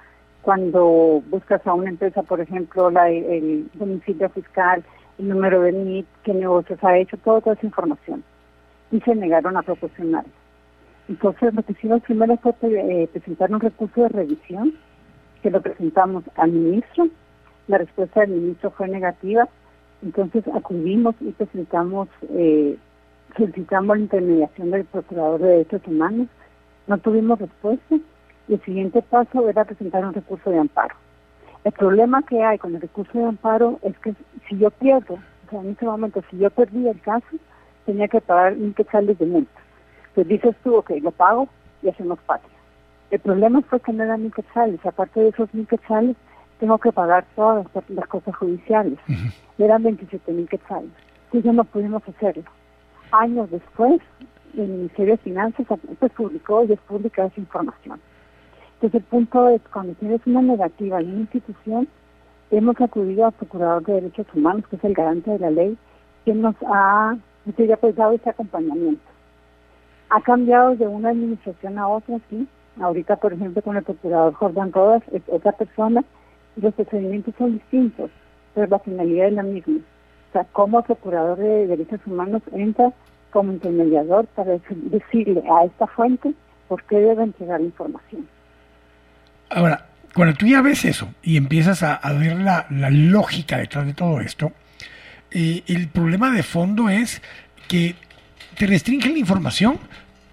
cuando 0.47 1.24
buscas 1.28 1.66
a 1.66 1.74
una 1.74 1.90
empresa, 1.90 2.22
por 2.22 2.40
ejemplo, 2.40 2.88
el 2.88 3.68
domicilio 3.74 4.28
fiscal, 4.28 4.84
el 5.18 5.28
número 5.28 5.62
de 5.62 5.72
NIT, 5.72 6.07
qué 6.22 6.34
negocios 6.34 6.78
ha 6.84 6.97
hecho, 6.97 7.16
toda 7.16 7.40
esa 7.53 7.66
información. 7.66 8.22
Y 8.92 9.01
se 9.01 9.16
negaron 9.16 9.57
a 9.57 9.62
proporcionar. 9.62 10.24
Entonces, 11.09 11.53
lo 11.53 11.64
que 11.64 11.72
hicimos 11.72 12.01
primero 12.03 12.36
fue 12.36 12.55
eh, 12.62 13.09
presentar 13.12 13.51
un 13.51 13.59
recurso 13.59 14.03
de 14.03 14.09
revisión, 14.09 14.74
que 15.42 15.51
lo 15.51 15.61
presentamos 15.61 16.22
al 16.36 16.53
ministro. 16.53 17.09
La 17.66 17.78
respuesta 17.78 18.20
del 18.20 18.30
ministro 18.30 18.70
fue 18.70 18.86
negativa. 18.86 19.49
Entonces, 20.01 20.44
acudimos 20.55 21.16
y 21.22 21.32
presentamos, 21.32 22.09
eh, 22.30 22.76
solicitamos 23.36 23.97
la 23.97 24.03
intermediación 24.05 24.70
del 24.70 24.84
Procurador 24.84 25.40
de 25.40 25.49
Derechos 25.49 25.82
Humanos. 25.88 26.28
No 26.86 26.99
tuvimos 26.99 27.40
respuesta. 27.40 27.97
Y 28.49 28.55
el 28.55 28.62
siguiente 28.62 29.03
paso 29.03 29.49
era 29.49 29.64
presentar 29.64 30.05
un 30.05 30.14
recurso 30.14 30.51
de 30.51 30.59
amparo. 30.59 30.94
El 31.64 31.72
problema 31.72 32.22
que 32.22 32.44
hay 32.44 32.59
con 32.59 32.74
el 32.74 32.80
recurso 32.80 33.18
de 33.18 33.24
amparo 33.24 33.80
es 33.82 33.99
que 33.99 34.14
si 34.49 34.57
yo 34.57 34.70
pierdo, 34.70 35.14
o 35.14 35.51
sea, 35.51 35.61
en 35.61 35.70
ese 35.70 35.84
momento, 35.84 36.22
si 36.30 36.38
yo 36.38 36.51
perdí 36.51 36.86
el 36.86 37.01
caso, 37.01 37.26
tenía 37.84 38.09
que 38.09 38.20
pagar 38.20 38.53
un 38.53 38.72
quetzales 38.74 39.18
de 39.18 39.26
multa. 39.26 39.61
Pues 40.14 40.28
dices 40.28 40.55
tú, 40.62 40.76
ok, 40.76 40.92
lo 41.03 41.11
pago 41.11 41.49
y 41.82 41.88
hacemos 41.88 42.18
patria. 42.20 42.57
El 43.11 43.20
problema 43.20 43.62
fue 43.62 43.80
que 43.80 43.92
no 43.92 44.05
eran 44.05 44.22
mil 44.22 44.32
quetzales. 44.32 44.84
Aparte 44.84 45.20
de 45.20 45.28
esos 45.28 45.53
mil 45.55 45.66
quetzales, 45.66 46.16
tengo 46.59 46.78
que 46.78 46.92
pagar 46.92 47.24
todas 47.34 47.66
las, 47.88 48.07
cosas 48.09 48.34
judiciales. 48.36 48.99
Eran 49.59 49.82
27 49.82 50.32
mil 50.32 50.49
quetzales. 50.49 50.90
Entonces 51.26 51.55
no 51.55 51.64
pudimos 51.64 52.03
hacerlo. 52.09 52.44
Años 53.12 53.51
después, 53.51 54.01
el 54.57 54.68
Ministerio 54.68 55.14
de 55.14 55.18
Finanzas 55.18 55.66
pues, 55.99 56.12
publicó 56.12 56.64
y 56.64 56.72
es 56.72 56.80
pública 56.80 57.26
esa 57.26 57.40
información. 57.40 58.01
Entonces 58.76 59.00
el 59.00 59.06
punto 59.08 59.48
es, 59.48 59.62
cuando 59.72 59.94
tienes 59.94 60.20
una 60.26 60.42
negativa 60.42 61.00
en 61.00 61.10
una 61.10 61.20
institución, 61.20 61.88
hemos 62.50 62.78
acudido 62.78 63.24
al 63.24 63.32
Procurador 63.32 63.82
de 63.84 63.94
Derechos 63.94 64.26
Humanos, 64.34 64.64
que 64.68 64.76
es 64.76 64.84
el 64.84 64.92
garante 64.92 65.30
de 65.30 65.38
la 65.38 65.50
ley, 65.50 65.78
que 66.26 66.34
nos 66.34 66.54
ha 66.66 67.16
ya 67.56 67.76
pues, 67.78 67.96
dado 67.96 68.12
ese 68.12 68.28
acompañamiento. 68.28 69.02
Ha 70.10 70.20
cambiado 70.20 70.76
de 70.76 70.86
una 70.86 71.10
administración 71.10 71.78
a 71.78 71.88
otra, 71.88 72.18
sí. 72.28 72.46
Ahorita, 72.78 73.16
por 73.16 73.32
ejemplo, 73.32 73.62
con 73.62 73.78
el 73.78 73.82
procurador 73.82 74.34
Jordan 74.34 74.72
Rodas 74.72 75.02
es 75.10 75.22
otra 75.28 75.52
persona 75.52 76.04
y 76.56 76.60
los 76.60 76.74
procedimientos 76.74 77.34
son 77.38 77.54
distintos, 77.54 78.10
pero 78.54 78.66
la 78.66 78.78
finalidad 78.80 79.28
es 79.28 79.32
la 79.32 79.42
misma. 79.42 79.78
O 79.78 80.32
sea, 80.32 80.44
como 80.52 80.82
procurador 80.82 81.38
de 81.38 81.66
derechos 81.66 82.00
humanos 82.06 82.42
entra 82.52 82.92
como 83.30 83.52
intermediador 83.52 84.26
para 84.26 84.58
decirle 84.68 85.42
a 85.50 85.64
esta 85.64 85.86
fuente 85.86 86.34
por 86.68 86.82
qué 86.84 86.98
debe 86.98 87.22
entregar 87.22 87.60
la 87.60 87.66
información. 87.66 88.28
Ahora, 89.51 89.86
cuando 90.14 90.34
tú 90.34 90.47
ya 90.47 90.62
ves 90.62 90.84
eso 90.84 91.12
y 91.22 91.36
empiezas 91.36 91.82
a, 91.82 92.01
ver 92.14 92.36
la, 92.36 92.66
lógica 92.70 93.59
detrás 93.59 93.86
de 93.86 93.94
todo 93.94 94.20
esto, 94.20 94.53
eh, 95.30 95.62
el 95.66 95.88
problema 95.88 96.30
de 96.32 96.42
fondo 96.42 96.88
es 96.88 97.20
que 97.68 97.94
te 98.57 98.66
restringen 98.66 99.12
la 99.12 99.18
información, 99.18 99.78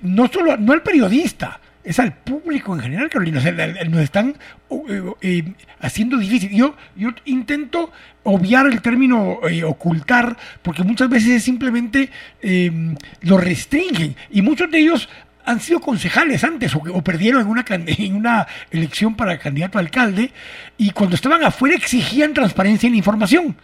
no 0.02 0.28
solo 0.28 0.56
no 0.58 0.72
al 0.72 0.84
periodista, 0.84 1.60
es 1.84 2.00
al 2.00 2.14
público 2.14 2.74
en 2.74 2.82
general, 2.82 3.10
Carolina. 3.10 3.42
nos 3.90 4.02
están 4.02 4.38
eh, 4.70 5.04
eh, 5.22 5.54
haciendo 5.82 6.18
difícil. 6.18 6.52
Yo, 6.52 6.76
yo 6.96 7.10
intento 7.26 7.92
obviar 8.24 8.68
el 8.68 8.82
término 8.82 9.40
ocultar, 9.66 10.38
porque 10.62 10.84
muchas 10.84 11.10
veces 11.10 11.30
es 11.32 11.44
simplemente 11.44 12.10
em, 12.42 12.96
lo 13.22 13.38
restringen. 13.38 14.16
Y 14.32 14.42
muchos 14.42 14.72
de 14.72 14.80
ellos 14.80 15.10
han 15.46 15.60
sido 15.60 15.80
concejales 15.80 16.44
antes 16.44 16.76
o, 16.76 17.02
perdieron 17.02 17.42
en 17.42 17.48
una, 17.48 17.66
en 17.70 18.16
una 18.16 18.48
elección 18.72 19.16
para 19.16 19.38
candidato 19.38 19.78
a 19.78 19.82
alcalde 19.82 20.32
y 20.78 20.92
cuando 20.92 21.16
estaban 21.16 21.44
afuera 21.44 21.76
exigían 21.76 22.34
transparencia 22.34 22.88
en 22.88 22.94
la 22.94 22.98
información. 22.98 23.56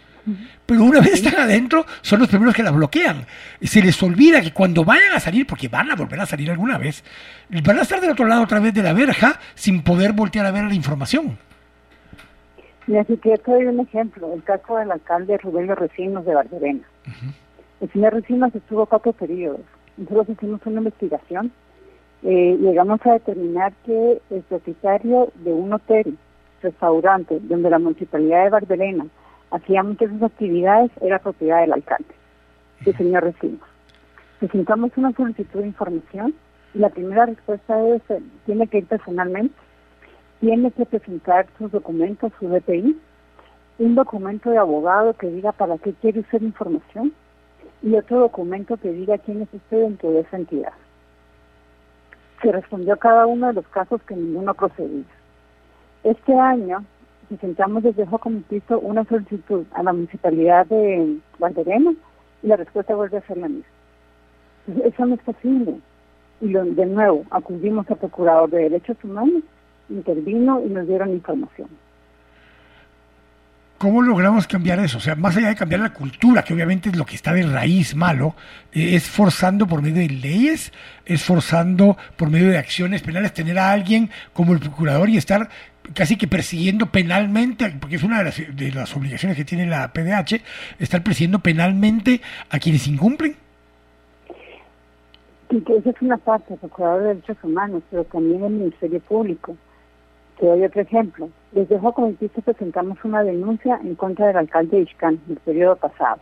Pero 0.66 0.84
una 0.84 1.00
vez 1.00 1.14
están 1.14 1.40
adentro, 1.40 1.84
son 2.02 2.20
los 2.20 2.28
primeros 2.28 2.54
que 2.54 2.62
la 2.62 2.70
bloquean. 2.70 3.24
Se 3.62 3.82
les 3.82 4.00
olvida 4.02 4.40
que 4.40 4.52
cuando 4.52 4.84
vayan 4.84 5.12
a 5.14 5.20
salir, 5.20 5.46
porque 5.46 5.68
van 5.68 5.90
a 5.90 5.96
volver 5.96 6.20
a 6.20 6.26
salir 6.26 6.50
alguna 6.50 6.78
vez, 6.78 7.02
van 7.48 7.78
a 7.78 7.82
estar 7.82 8.00
del 8.00 8.10
otro 8.10 8.26
lado 8.26 8.42
otra 8.42 8.60
vez 8.60 8.74
de 8.74 8.82
la 8.82 8.92
verja 8.92 9.40
sin 9.54 9.82
poder 9.82 10.12
voltear 10.12 10.46
a 10.46 10.50
ver 10.50 10.64
la 10.64 10.74
información. 10.74 11.38
Mira, 12.86 13.04
si 13.04 13.16
te 13.16 13.40
doy 13.46 13.66
un 13.66 13.80
ejemplo, 13.80 14.32
el 14.34 14.42
caso 14.42 14.76
del 14.76 14.90
alcalde 14.90 15.38
Rubén 15.38 15.74
Recinos 15.74 16.24
de 16.24 16.34
Barberena. 16.34 16.82
El 17.80 17.92
señor 17.92 18.14
Recinos 18.14 18.54
estuvo 18.54 18.86
cuatro 18.86 19.12
periodos. 19.12 19.60
Nosotros 19.96 20.30
hicimos 20.30 20.60
una 20.64 20.78
investigación. 20.78 21.52
Eh, 22.22 22.56
llegamos 22.60 23.00
a 23.06 23.14
determinar 23.14 23.72
que 23.84 24.20
el 24.30 24.42
propietario 24.42 25.32
de 25.36 25.52
un 25.52 25.72
hotel, 25.72 26.18
restaurante, 26.62 27.40
donde 27.42 27.70
la 27.70 27.78
municipalidad 27.78 28.44
de 28.44 28.50
Barberena 28.50 29.06
hacía 29.50 29.82
muchas 29.82 30.10
de 30.10 30.18
sus 30.18 30.30
actividades, 30.30 30.90
era 31.00 31.18
propiedad 31.18 31.60
del 31.62 31.72
alcalde, 31.72 32.14
el 32.84 32.96
señor 32.96 33.24
Recinos. 33.24 33.60
Presentamos 34.38 34.90
una 34.96 35.12
solicitud 35.12 35.60
de 35.60 35.66
información 35.68 36.34
y 36.74 36.78
la 36.78 36.90
primera 36.90 37.26
respuesta 37.26 37.88
es, 37.88 38.02
tiene 38.44 38.66
que 38.66 38.78
ir 38.78 38.86
personalmente 38.86 39.54
tiene 40.40 40.70
que 40.70 40.86
presentar 40.86 41.46
sus 41.58 41.70
documentos, 41.70 42.32
su 42.40 42.48
DPI, 42.48 42.98
un 43.78 43.94
documento 43.94 44.50
de 44.50 44.58
abogado 44.58 45.12
que 45.14 45.28
diga 45.28 45.52
para 45.52 45.76
qué 45.78 45.92
quiere 45.92 46.20
usted 46.20 46.40
información 46.40 47.12
y 47.82 47.94
otro 47.94 48.20
documento 48.20 48.76
que 48.78 48.90
diga 48.90 49.18
quién 49.18 49.42
es 49.42 49.48
usted 49.52 49.82
dentro 49.82 50.10
de 50.10 50.20
esa 50.20 50.38
entidad. 50.38 50.72
Se 52.42 52.52
respondió 52.52 52.94
a 52.94 52.98
cada 52.98 53.26
uno 53.26 53.48
de 53.48 53.54
los 53.54 53.66
casos 53.68 54.02
que 54.02 54.16
ninguno 54.16 54.54
procedía. 54.54 55.04
Este 56.04 56.34
año 56.34 56.84
presentamos 57.28 57.82
desde 57.82 58.06
Jocomitito 58.06 58.80
una 58.80 59.04
solicitud 59.04 59.64
a 59.72 59.82
la 59.82 59.92
municipalidad 59.92 60.66
de 60.66 61.18
Valderena 61.38 61.92
y 62.42 62.46
la 62.46 62.56
respuesta 62.56 62.94
vuelve 62.94 63.18
a 63.18 63.26
ser 63.26 63.36
la 63.36 63.48
misma. 63.48 63.66
eso 64.84 65.06
no 65.06 65.14
es 65.14 65.20
posible. 65.22 65.80
Y 66.40 66.52
de 66.52 66.86
nuevo, 66.86 67.24
acudimos 67.30 67.88
al 67.90 67.98
Procurador 67.98 68.48
de 68.48 68.62
Derechos 68.62 68.96
Humanos, 69.04 69.42
intervino 69.90 70.62
y 70.64 70.70
nos 70.70 70.88
dieron 70.88 71.10
información. 71.10 71.68
¿Cómo 73.80 74.02
logramos 74.02 74.46
cambiar 74.46 74.78
eso? 74.80 74.98
O 74.98 75.00
sea, 75.00 75.14
más 75.14 75.38
allá 75.38 75.48
de 75.48 75.56
cambiar 75.56 75.80
la 75.80 75.94
cultura, 75.94 76.42
que 76.42 76.52
obviamente 76.52 76.90
es 76.90 76.96
lo 76.96 77.06
que 77.06 77.14
está 77.14 77.32
de 77.32 77.44
raíz 77.44 77.94
malo, 77.94 78.34
eh, 78.74 78.94
es 78.94 79.08
forzando 79.08 79.66
por 79.66 79.80
medio 79.80 80.02
de 80.02 80.10
leyes, 80.10 80.70
es 81.06 81.24
forzando 81.24 81.96
por 82.18 82.28
medio 82.28 82.50
de 82.50 82.58
acciones 82.58 83.00
penales 83.00 83.32
tener 83.32 83.58
a 83.58 83.72
alguien 83.72 84.10
como 84.34 84.52
el 84.52 84.58
procurador 84.60 85.08
y 85.08 85.16
estar 85.16 85.48
casi 85.94 86.16
que 86.16 86.28
persiguiendo 86.28 86.92
penalmente, 86.92 87.74
porque 87.80 87.96
es 87.96 88.02
una 88.02 88.18
de 88.18 88.24
las, 88.24 88.36
de 88.54 88.70
las 88.70 88.94
obligaciones 88.94 89.34
que 89.34 89.46
tiene 89.46 89.64
la 89.64 89.90
PDH, 89.94 90.42
estar 90.78 91.02
persiguiendo 91.02 91.38
penalmente 91.38 92.20
a 92.50 92.58
quienes 92.58 92.86
incumplen. 92.86 93.34
Sí, 95.48 95.58
que 95.62 95.76
esa 95.78 95.88
es 95.88 96.02
una 96.02 96.18
parte, 96.18 96.52
el 96.52 96.60
Procurador 96.60 97.00
de 97.00 97.08
Derechos 97.14 97.38
Humanos, 97.42 97.82
pero 97.90 98.04
también 98.04 98.44
el 98.44 98.52
Ministerio 98.52 99.00
Público. 99.00 99.56
Te 100.40 100.46
doy 100.46 100.64
otro 100.64 100.80
ejemplo. 100.80 101.28
Desde 101.52 101.78
Jocomitista 101.78 102.40
presentamos 102.40 102.96
una 103.04 103.22
denuncia 103.22 103.78
en 103.84 103.94
contra 103.94 104.28
del 104.28 104.38
alcalde 104.38 104.78
de 104.78 104.82
Ixcán 104.84 105.20
el 105.28 105.36
periodo 105.36 105.76
pasado. 105.76 106.18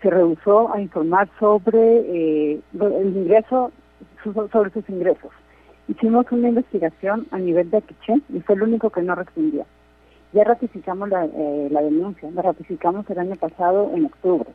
Se 0.00 0.08
rehusó 0.08 0.72
a 0.72 0.80
informar 0.80 1.28
sobre 1.38 1.78
eh, 1.78 2.60
el 2.72 3.16
ingreso, 3.16 3.70
sobre 4.24 4.70
sus 4.70 4.88
ingresos. 4.88 5.30
Hicimos 5.88 6.24
una 6.32 6.48
investigación 6.48 7.26
a 7.32 7.38
nivel 7.38 7.70
de 7.70 7.76
Aquiché 7.76 8.22
y 8.30 8.40
fue 8.40 8.54
el 8.54 8.62
único 8.62 8.88
que 8.88 9.02
no 9.02 9.14
respondió. 9.14 9.66
Ya 10.32 10.44
ratificamos 10.44 11.10
la, 11.10 11.26
eh, 11.26 11.68
la 11.70 11.82
denuncia, 11.82 12.30
la 12.30 12.40
ratificamos 12.40 13.10
el 13.10 13.18
año 13.18 13.36
pasado 13.36 13.90
en 13.94 14.06
octubre. 14.06 14.48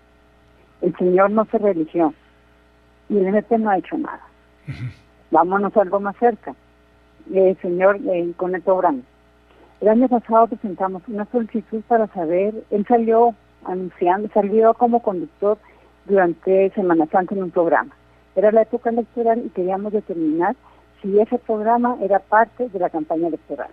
El 0.82 0.96
señor 0.98 1.30
no 1.30 1.46
se 1.46 1.60
religió 1.60 2.12
y 3.10 3.20
el 3.20 3.28
MP 3.28 3.60
no 3.60 3.70
ha 3.70 3.78
hecho 3.78 4.00
nada. 4.00 4.26
Vámonos 5.30 5.78
algo 5.78 6.00
más 6.00 6.18
cerca 6.18 6.56
el 7.34 7.58
señor 7.62 8.00
eh, 8.08 8.32
Coneto 8.38 8.76
Brand. 8.78 9.04
El 9.82 9.90
año 9.90 10.08
pasado 10.08 10.48
presentamos 10.48 11.04
una 11.08 11.26
solicitud 11.32 11.82
para 11.88 12.08
saber, 12.08 12.64
él 12.72 12.86
salió 12.88 13.36
anunciando, 13.66 14.30
salió 14.34 14.74
como 14.74 15.02
conductor 15.02 15.58
durante 16.06 16.70
Semana 16.72 17.08
Santa 17.08 17.36
en 17.36 17.44
un 17.44 17.52
programa. 17.52 17.96
Era 18.36 18.52
la 18.52 18.62
época 18.62 18.90
electoral 18.90 19.44
y 19.46 19.50
queríamos 19.50 19.94
determinar 19.94 20.56
si 21.02 21.20
ese 21.20 21.38
programa 21.40 21.98
era 22.02 22.20
parte 22.20 22.70
de 22.70 22.80
la 22.80 22.90
campaña 22.90 23.28
electoral. 23.28 23.70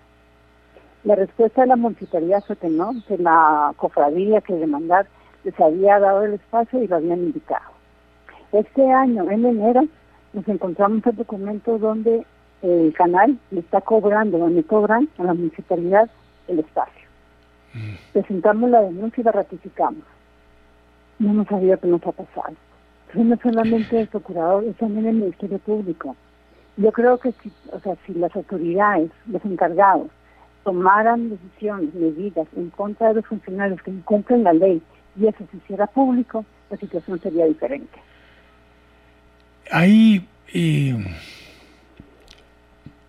La 1.05 1.15
respuesta 1.17 1.63
de 1.63 1.69
la 1.69 1.77
municipalidad 1.77 2.45
fue 2.47 2.57
que 2.57 2.69
no, 2.69 2.93
que 3.09 3.19
la 3.19 3.73
cofradía 3.77 4.41
que 4.41 4.55
demandar 4.55 5.07
les 5.45 5.59
había 5.61 5.99
dado 5.99 6.23
el 6.23 6.35
espacio 6.35 6.83
y 6.83 6.87
lo 6.87 6.97
habían 6.97 7.19
indicado. 7.19 7.73
Este 8.53 8.91
año, 8.91 9.29
en 9.31 9.45
enero, 9.45 9.83
nos 10.33 10.47
encontramos 10.47 11.05
el 11.07 11.17
documento 11.17 11.79
donde 11.79 12.25
el 12.63 12.93
canal 12.95 13.39
le 13.51 13.61
está 13.61 13.81
cobrando, 13.81 14.39
donde 14.39 14.63
cobran 14.63 15.09
a 15.19 15.25
la 15.25 15.35
municipalidad 15.35 16.09
el 16.49 16.61
espacio. 16.61 17.09
Mm. 17.75 17.95
Presentamos 18.13 18.71
la 18.71 18.83
denuncia 18.83 19.21
y 19.21 19.25
la 19.25 19.33
ratificamos. 19.33 20.05
No 21.19 21.31
hemos 21.31 21.49
sabido 21.49 21.79
qué 21.79 21.87
nos 21.89 22.07
ha 22.07 22.13
pasado. 22.13 22.55
no 23.15 23.37
solamente 23.43 24.01
el 24.01 24.09
procurador, 24.09 24.65
es 24.65 24.77
también 24.77 25.07
el 25.07 25.17
Ministerio 25.17 25.59
Público. 25.59 26.17
Yo 26.77 26.91
creo 26.93 27.19
que 27.19 27.33
si, 27.43 27.53
o 27.71 27.81
sea, 27.81 27.97
si 28.07 28.15
las 28.15 28.35
autoridades, 28.35 29.11
los 29.27 29.45
encargados, 29.45 30.09
tomaran 30.65 31.31
decisiones, 31.31 31.95
medidas 31.95 32.47
en 32.57 32.71
contra 32.71 33.09
de 33.09 33.15
los 33.15 33.27
funcionarios 33.27 33.83
que 33.83 33.91
incumplen 33.91 34.45
la 34.45 34.53
ley 34.53 34.81
y 35.21 35.27
eso 35.27 35.45
se 35.51 35.57
hiciera 35.57 35.87
público, 35.87 36.45
la 36.71 36.77
situación 36.77 37.21
sería 37.21 37.45
diferente. 37.47 37.99
Hay 39.71 40.27
eh, 40.55 40.97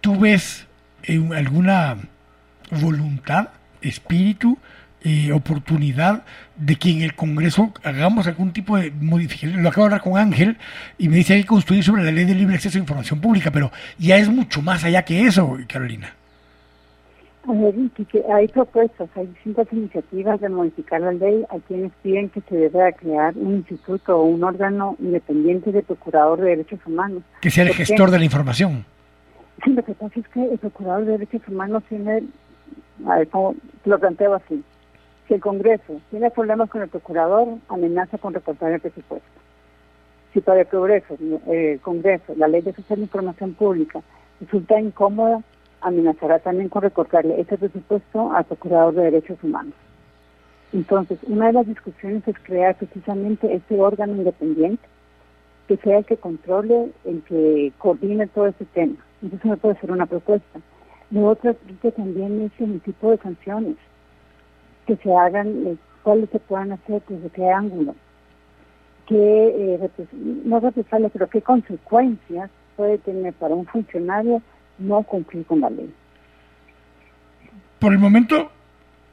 ¿Tú 0.04 0.20
ves 0.20 0.68
eh, 1.04 1.18
alguna 1.34 1.96
voluntad, 2.82 3.48
espíritu, 3.82 4.58
eh, 5.02 5.32
oportunidad 5.32 6.24
de 6.58 6.76
que 6.76 6.92
en 6.92 7.04
el 7.04 7.16
Congreso 7.16 7.72
hagamos 7.86 8.28
algún 8.28 8.52
tipo 8.52 8.76
de 8.76 8.92
modificación. 8.92 9.64
Lo 9.64 9.70
acabo 9.70 9.84
de 9.84 9.96
hablar 9.96 10.02
con 10.02 10.18
Ángel 10.18 10.58
y 10.98 11.08
me 11.08 11.16
dice 11.16 11.28
que 11.28 11.34
hay 11.36 11.42
que 11.44 11.48
construir 11.48 11.86
sobre 11.86 12.04
la 12.04 12.12
ley 12.12 12.26
de 12.26 12.36
libre 12.36 12.56
acceso 12.56 12.78
a 12.78 12.82
información 12.82 13.22
pública, 13.22 13.50
pero 13.50 13.72
ya 13.98 14.18
es 14.18 14.28
mucho 14.28 14.62
más 14.62 14.84
allá 14.84 15.06
que 15.06 15.26
eso, 15.26 15.58
Carolina. 15.70 16.14
Hay 18.36 18.48
propuestas, 18.50 19.08
hay 19.16 19.28
distintas 19.28 19.68
iniciativas 19.72 20.42
de 20.42 20.50
modificar 20.50 21.00
la 21.00 21.14
ley. 21.14 21.46
Hay 21.50 21.62
quienes 21.62 21.94
piden 22.04 22.28
que 22.28 22.42
se 22.42 22.56
deba 22.56 22.92
crear 22.92 23.38
un 23.38 23.56
instituto 23.56 24.18
o 24.18 24.24
un 24.24 24.44
órgano 24.44 24.98
independiente 25.00 25.72
de 25.72 25.82
procurador 25.82 26.42
de 26.42 26.50
derechos 26.50 26.82
humanos. 26.86 27.24
Que 27.40 27.50
sea 27.50 27.64
el 27.64 27.74
gestor 27.74 28.12
de 28.12 28.20
la 28.20 28.26
información. 28.26 28.86
Sí, 29.64 29.74
lo 29.74 29.84
que 29.84 29.94
pasa 29.94 30.20
es 30.20 30.28
que 30.30 30.44
el 30.44 30.58
Procurador 30.58 31.06
de 31.06 31.12
Derechos 31.14 31.42
Humanos 31.48 31.84
tiene, 31.88 32.24
a 33.06 33.20
ver, 33.20 33.30
lo 33.86 34.00
planteo 34.00 34.34
así, 34.34 34.64
si 35.28 35.34
el 35.34 35.42
Congreso 35.42 36.02
tiene 36.10 36.30
problemas 36.32 36.70
con 36.70 36.82
el 36.82 36.90
Procurador, 36.90 37.48
amenaza 37.70 38.18
con 38.18 38.34
recortar 38.34 38.74
el 38.74 38.82
presupuesto. 38.82 39.28
Si 40.34 40.42
para 40.42 40.62
el 40.62 40.66
Progreso, 40.66 41.16
el 41.48 41.80
Congreso, 41.80 42.34
la 42.36 42.48
Ley 42.48 42.62
de 42.62 42.74
Social 42.74 43.00
Información 43.00 43.54
Pública 43.54 44.02
resulta 44.42 44.80
incómoda, 44.80 45.42
amenazará 45.82 46.40
también 46.40 46.70
con 46.70 46.82
recortarle 46.82 47.40
ese 47.40 47.58
presupuesto 47.58 48.34
al 48.34 48.44
Procurador 48.46 48.96
de 48.96 49.04
Derechos 49.04 49.38
Humanos. 49.44 49.76
Entonces, 50.74 51.20
una 51.28 51.48
de 51.48 51.54
las 51.54 51.68
discusiones 51.68 52.28
es 52.28 52.36
crear 52.42 52.76
precisamente 52.76 53.54
este 53.54 53.80
órgano 53.80 54.16
independiente 54.16 54.84
que 55.68 55.78
sea 55.78 56.00
el 56.00 56.06
que 56.06 56.18
controle, 56.18 56.92
el 57.06 57.22
que 57.24 57.72
coordine 57.78 58.28
todo 58.28 58.48
ese 58.48 58.66
tema. 58.66 58.96
Entonces 59.24 59.50
no 59.50 59.58
puede 59.58 59.80
ser 59.80 59.92
una 59.92 60.06
propuesta. 60.06 60.60
Lo 61.10 61.28
otro 61.28 61.56
que 61.82 61.92
también 61.92 62.42
es 62.42 62.52
el 62.62 62.82
tipo 62.82 63.12
de 63.12 63.18
sanciones 63.18 63.78
que 64.86 64.98
se 64.98 65.16
hagan, 65.16 65.48
eh, 65.66 65.78
cuáles 66.04 66.30
se 66.30 66.40
puedan 66.40 66.74
hacer, 66.74 67.02
desde 67.08 67.30
qué 67.30 67.50
ángulo, 67.50 67.96
qué, 69.08 69.16
eh, 69.78 69.90
no 70.44 70.60
represalias, 70.60 71.12
pero 71.14 71.30
qué 71.30 71.42
consecuencias 71.42 72.50
puede 72.76 72.98
tener 72.98 73.34
para 73.34 73.56
un 73.56 73.66
funcionario 73.66 74.42
no 74.78 75.04
cumplir 75.04 75.46
con 75.46 75.62
la 75.62 75.70
ley. 75.70 75.94
Por 77.80 77.94
el 77.94 78.00
momento 78.00 78.52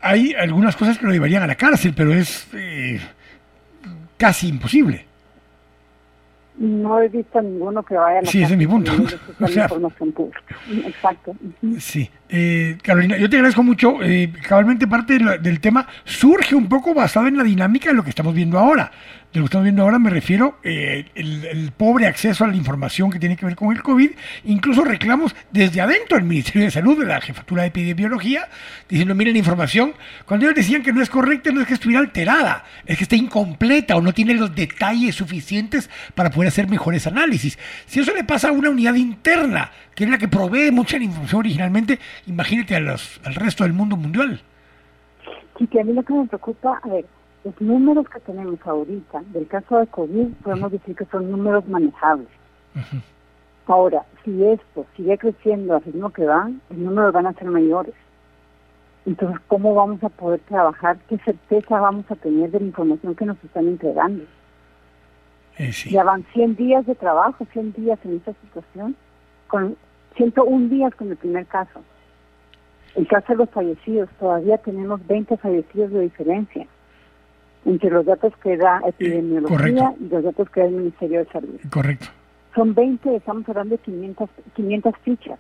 hay 0.00 0.32
algunas 0.34 0.74
cosas 0.74 0.98
que 0.98 1.06
lo 1.06 1.12
llevarían 1.12 1.42
a 1.42 1.46
la 1.46 1.54
cárcel, 1.54 1.92
pero 1.96 2.12
es 2.12 2.48
eh, 2.54 2.98
casi 4.16 4.48
imposible 4.48 5.09
no 6.60 7.00
he 7.00 7.08
visto 7.08 7.40
ninguno 7.40 7.82
que 7.82 7.94
vaya 7.94 8.18
a 8.18 8.22
la 8.22 8.30
Sí, 8.30 8.42
ese 8.42 8.52
es 8.52 8.58
mi 8.58 8.66
punto. 8.66 8.92
Exacto. 10.86 11.34
Sí. 11.78 12.10
Eh, 12.32 12.78
Carolina, 12.82 13.16
yo 13.16 13.28
te 13.28 13.36
agradezco 13.36 13.62
mucho. 13.62 14.02
Eh, 14.02 14.32
cabalmente 14.46 14.86
parte 14.86 15.18
del 15.18 15.60
tema 15.60 15.86
surge 16.04 16.54
un 16.54 16.68
poco 16.68 16.94
basado 16.94 17.26
en 17.26 17.36
la 17.36 17.42
dinámica 17.42 17.90
de 17.90 17.96
lo 17.96 18.04
que 18.04 18.10
estamos 18.10 18.34
viendo 18.34 18.58
ahora 18.58 18.92
de 19.32 19.38
lo 19.38 19.44
que 19.44 19.46
estamos 19.46 19.64
viendo 19.64 19.82
ahora 19.82 19.98
me 19.98 20.10
refiero 20.10 20.58
eh, 20.64 21.06
el, 21.14 21.70
pobre 21.76 22.06
acceso 22.06 22.44
a 22.44 22.48
la 22.48 22.56
información 22.56 23.10
que 23.10 23.20
tiene 23.20 23.36
que 23.36 23.46
ver 23.46 23.54
con 23.54 23.74
el 23.74 23.82
COVID, 23.82 24.10
incluso 24.44 24.82
reclamos 24.82 25.34
desde 25.52 25.80
adentro 25.80 26.16
del 26.16 26.26
Ministerio 26.26 26.64
de 26.64 26.70
Salud, 26.70 26.98
de 26.98 27.06
la 27.06 27.20
Jefatura 27.20 27.62
de 27.62 27.68
Epidemiología, 27.68 28.48
diciendo, 28.88 29.14
miren, 29.14 29.34
la 29.34 29.38
información, 29.38 29.94
cuando 30.26 30.46
ellos 30.46 30.56
decían 30.56 30.82
que 30.82 30.92
no 30.92 31.00
es 31.00 31.08
correcta, 31.08 31.52
no 31.52 31.60
es 31.60 31.68
que 31.68 31.74
estuviera 31.74 32.00
alterada, 32.02 32.64
es 32.84 32.98
que 32.98 33.04
está 33.04 33.16
incompleta 33.16 33.96
o 33.96 34.00
no 34.00 34.12
tiene 34.12 34.34
los 34.34 34.54
detalles 34.54 35.14
suficientes 35.14 35.88
para 36.14 36.30
poder 36.30 36.48
hacer 36.48 36.68
mejores 36.68 37.06
análisis. 37.06 37.58
Si 37.86 38.00
eso 38.00 38.14
le 38.14 38.24
pasa 38.24 38.48
a 38.48 38.52
una 38.52 38.70
unidad 38.70 38.94
interna, 38.94 39.70
que 40.00 40.04
es 40.04 40.10
la 40.10 40.16
que 40.16 40.28
provee 40.28 40.70
mucha 40.70 40.96
información 40.96 41.40
originalmente, 41.40 41.98
imagínate 42.26 42.74
a 42.74 42.80
los, 42.80 43.20
al 43.22 43.34
resto 43.34 43.64
del 43.64 43.74
mundo 43.74 43.98
mundial. 43.98 44.40
Sí, 45.58 45.66
que 45.66 45.78
a 45.78 45.84
mí 45.84 45.92
lo 45.92 46.02
que 46.02 46.14
me 46.14 46.26
preocupa, 46.26 46.80
a 46.82 46.88
ver, 46.88 47.04
los 47.44 47.60
números 47.60 48.08
que 48.08 48.18
tenemos 48.20 48.58
ahorita 48.64 49.20
del 49.26 49.46
caso 49.46 49.78
de 49.78 49.86
COVID 49.88 50.28
podemos 50.42 50.72
decir 50.72 50.96
que 50.96 51.04
son 51.04 51.30
números 51.30 51.68
manejables. 51.68 52.28
Ahora, 53.66 54.06
si 54.24 54.42
esto 54.42 54.86
sigue 54.96 55.18
creciendo 55.18 55.76
al 55.76 55.84
ritmo 55.84 56.08
que 56.08 56.24
va, 56.24 56.50
los 56.70 56.78
números 56.78 57.12
van 57.12 57.26
a 57.26 57.34
ser 57.34 57.48
mayores. 57.48 57.94
Entonces, 59.04 59.38
¿cómo 59.48 59.74
vamos 59.74 60.02
a 60.02 60.08
poder 60.08 60.40
trabajar? 60.48 60.96
¿Qué 61.10 61.18
certeza 61.18 61.78
vamos 61.78 62.06
a 62.10 62.14
tener 62.14 62.50
de 62.50 62.60
la 62.60 62.64
información 62.64 63.14
que 63.14 63.26
nos 63.26 63.36
están 63.44 63.68
entregando? 63.68 64.24
Eh, 65.58 65.72
Ya 65.90 66.04
van 66.04 66.24
100 66.32 66.56
días 66.56 66.86
de 66.86 66.94
trabajo, 66.94 67.46
100 67.52 67.74
días 67.74 67.98
en 68.04 68.16
esta 68.16 68.32
situación, 68.42 68.96
con 69.46 69.76
101 70.16 70.68
días 70.68 70.94
con 70.94 71.10
el 71.10 71.16
primer 71.16 71.46
caso. 71.46 71.80
El 72.94 73.06
caso 73.06 73.32
de 73.32 73.36
los 73.36 73.50
fallecidos, 73.50 74.08
todavía 74.18 74.58
tenemos 74.58 75.06
20 75.06 75.36
fallecidos 75.36 75.92
de 75.92 76.00
diferencia 76.00 76.66
entre 77.64 77.90
los 77.90 78.06
datos 78.06 78.32
que 78.42 78.56
da 78.56 78.80
epidemiología 78.86 79.94
y 80.00 80.08
los 80.08 80.24
datos 80.24 80.48
que 80.50 80.60
da 80.60 80.66
el 80.66 80.72
Ministerio 80.72 81.20
de 81.20 81.26
Salud. 81.26 81.60
Correcto. 81.70 82.06
Son 82.54 82.74
20, 82.74 83.16
estamos 83.16 83.48
hablando 83.48 83.76
de 83.76 83.82
500, 83.82 84.28
500 84.56 84.94
fichas, 85.04 85.38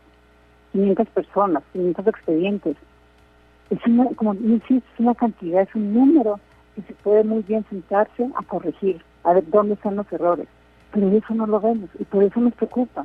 500 0.72 1.08
personas, 1.08 1.62
500 1.72 2.06
expedientes. 2.06 2.76
Es 3.70 3.78
una, 3.86 4.06
como 4.14 4.34
es 4.34 4.82
una 4.98 5.14
cantidad, 5.14 5.62
es 5.62 5.74
un 5.74 5.92
número 5.92 6.38
que 6.76 6.82
se 6.82 6.94
puede 6.94 7.24
muy 7.24 7.42
bien 7.42 7.64
sentarse 7.68 8.28
a 8.36 8.42
corregir, 8.44 9.02
a 9.24 9.32
ver 9.32 9.48
dónde 9.48 9.74
están 9.74 9.96
los 9.96 10.10
errores. 10.12 10.46
Pero 10.92 11.08
eso 11.08 11.34
no 11.34 11.46
lo 11.46 11.60
vemos 11.60 11.88
y 11.98 12.04
por 12.04 12.22
eso 12.22 12.40
nos 12.40 12.54
preocupa. 12.54 13.04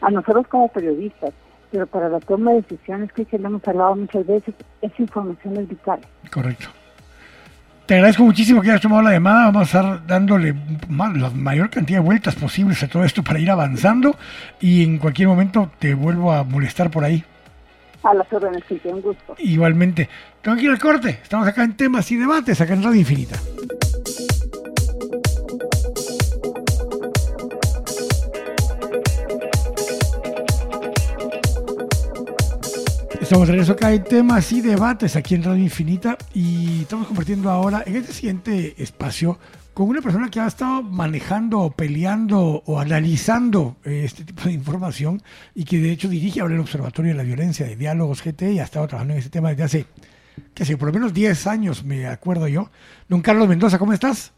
A 0.00 0.10
nosotros 0.10 0.46
como 0.48 0.68
periodistas, 0.68 1.32
pero 1.70 1.86
para 1.86 2.08
la 2.08 2.20
toma 2.20 2.52
de 2.52 2.62
decisiones, 2.62 3.12
que 3.12 3.26
lo 3.38 3.48
hemos 3.48 3.66
hablado 3.66 3.96
muchas 3.96 4.26
veces, 4.26 4.54
esa 4.82 4.94
información 4.98 5.56
es 5.56 5.68
vital. 5.68 6.00
Correcto. 6.30 6.68
Te 7.90 7.96
agradezco 7.96 8.22
muchísimo 8.22 8.62
que 8.62 8.70
hayas 8.70 8.82
tomado 8.82 9.02
la 9.02 9.10
llamada. 9.10 9.46
Vamos 9.46 9.62
a 9.62 9.80
estar 9.80 10.06
dándole 10.06 10.54
la 10.88 11.30
mayor 11.30 11.70
cantidad 11.70 11.98
de 11.98 12.04
vueltas 12.04 12.36
posibles 12.36 12.80
a 12.84 12.88
todo 12.88 13.02
esto 13.02 13.24
para 13.24 13.40
ir 13.40 13.50
avanzando 13.50 14.14
y 14.60 14.84
en 14.84 14.98
cualquier 14.98 15.26
momento 15.26 15.72
te 15.80 15.94
vuelvo 15.94 16.32
a 16.32 16.44
molestar 16.44 16.88
por 16.88 17.02
ahí. 17.02 17.24
A 18.04 18.14
las 18.14 18.32
órdenes, 18.32 18.62
sí, 18.68 18.80
un 18.84 19.02
gusto. 19.02 19.34
Igualmente. 19.38 20.08
Tengo 20.40 20.56
que 20.56 20.62
ir 20.62 20.70
al 20.70 20.78
corte. 20.78 21.18
Estamos 21.20 21.48
acá 21.48 21.64
en 21.64 21.76
temas 21.76 22.08
y 22.12 22.16
debates, 22.16 22.60
acá 22.60 22.74
en 22.74 22.84
Radio 22.84 23.00
Infinita. 23.00 23.36
Estamos 33.30 33.46
de 33.46 33.52
regreso 33.52 33.74
acá 33.74 33.92
en 33.92 34.02
temas 34.02 34.50
y 34.50 34.60
debates 34.60 35.14
aquí 35.14 35.36
en 35.36 35.44
Radio 35.44 35.62
Infinita 35.62 36.18
y 36.34 36.82
estamos 36.82 37.06
compartiendo 37.06 37.48
ahora 37.48 37.84
en 37.86 37.94
este 37.94 38.12
siguiente 38.12 38.74
espacio 38.76 39.38
con 39.72 39.88
una 39.88 40.02
persona 40.02 40.28
que 40.28 40.40
ha 40.40 40.48
estado 40.48 40.82
manejando, 40.82 41.70
peleando 41.70 42.60
o 42.66 42.80
analizando 42.80 43.76
eh, 43.84 44.02
este 44.04 44.24
tipo 44.24 44.42
de 44.42 44.50
información 44.50 45.22
y 45.54 45.64
que 45.64 45.78
de 45.78 45.92
hecho 45.92 46.08
dirige 46.08 46.40
ahora 46.40 46.54
el 46.54 46.60
Observatorio 46.60 47.12
de 47.12 47.18
la 47.18 47.22
Violencia 47.22 47.64
de 47.64 47.76
Diálogos 47.76 48.20
GT 48.20 48.50
y 48.50 48.58
ha 48.58 48.64
estado 48.64 48.88
trabajando 48.88 49.12
en 49.12 49.20
este 49.20 49.30
tema 49.30 49.50
desde 49.50 49.62
hace, 49.62 49.86
qué 50.52 50.64
sé, 50.64 50.76
por 50.76 50.88
lo 50.88 50.94
menos 50.94 51.14
10 51.14 51.46
años, 51.46 51.84
me 51.84 52.08
acuerdo 52.08 52.48
yo. 52.48 52.68
Don 53.08 53.22
Carlos 53.22 53.46
Mendoza, 53.46 53.78
¿cómo 53.78 53.92
estás? 53.92 54.32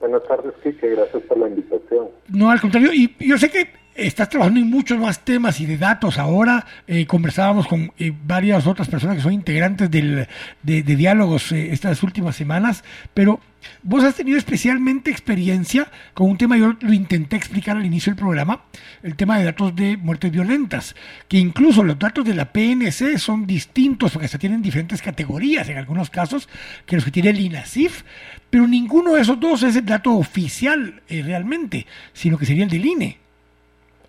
Buenas 0.00 0.22
tardes, 0.24 0.52
Kike, 0.62 0.96
gracias 0.96 1.22
por 1.22 1.38
la 1.38 1.48
invitación. 1.48 2.08
No, 2.28 2.50
al 2.50 2.60
contrario, 2.60 2.92
y 2.92 3.16
yo 3.26 3.38
sé 3.38 3.48
que 3.48 3.81
Estás 3.94 4.30
trabajando 4.30 4.58
en 4.58 4.70
muchos 4.70 4.98
más 4.98 5.22
temas 5.22 5.60
y 5.60 5.66
de 5.66 5.76
datos 5.76 6.16
ahora. 6.16 6.64
Eh, 6.86 7.04
conversábamos 7.04 7.66
con 7.66 7.92
eh, 7.98 8.10
varias 8.24 8.66
otras 8.66 8.88
personas 8.88 9.16
que 9.16 9.22
son 9.22 9.34
integrantes 9.34 9.90
del, 9.90 10.26
de, 10.62 10.82
diálogos 10.82 11.52
eh, 11.52 11.72
estas 11.72 12.02
últimas 12.02 12.34
semanas, 12.34 12.84
pero 13.12 13.38
vos 13.82 14.02
has 14.02 14.14
tenido 14.14 14.38
especialmente 14.38 15.10
experiencia 15.10 15.90
con 16.14 16.30
un 16.30 16.38
tema, 16.38 16.56
yo 16.56 16.74
lo 16.80 16.92
intenté 16.94 17.36
explicar 17.36 17.76
al 17.76 17.84
inicio 17.84 18.12
del 18.12 18.18
programa, 18.18 18.64
el 19.02 19.14
tema 19.14 19.38
de 19.38 19.44
datos 19.44 19.76
de 19.76 19.98
muertes 19.98 20.32
violentas, 20.32 20.96
que 21.28 21.36
incluso 21.36 21.84
los 21.84 21.98
datos 21.98 22.24
de 22.24 22.32
la 22.32 22.50
PNC 22.50 23.18
son 23.18 23.46
distintos 23.46 24.12
porque 24.12 24.28
se 24.28 24.38
tienen 24.38 24.62
diferentes 24.62 25.02
categorías 25.02 25.68
en 25.68 25.76
algunos 25.76 26.08
casos 26.08 26.48
que 26.86 26.96
los 26.96 27.04
que 27.04 27.10
tiene 27.10 27.28
el 27.28 27.40
INASIF, 27.40 28.04
pero 28.48 28.66
ninguno 28.66 29.12
de 29.12 29.20
esos 29.20 29.38
dos 29.38 29.62
es 29.64 29.76
el 29.76 29.84
dato 29.84 30.12
oficial 30.14 31.02
realmente, 31.10 31.86
sino 32.14 32.38
que 32.38 32.46
sería 32.46 32.64
el 32.64 32.70
del 32.70 32.86
INE. 32.86 33.21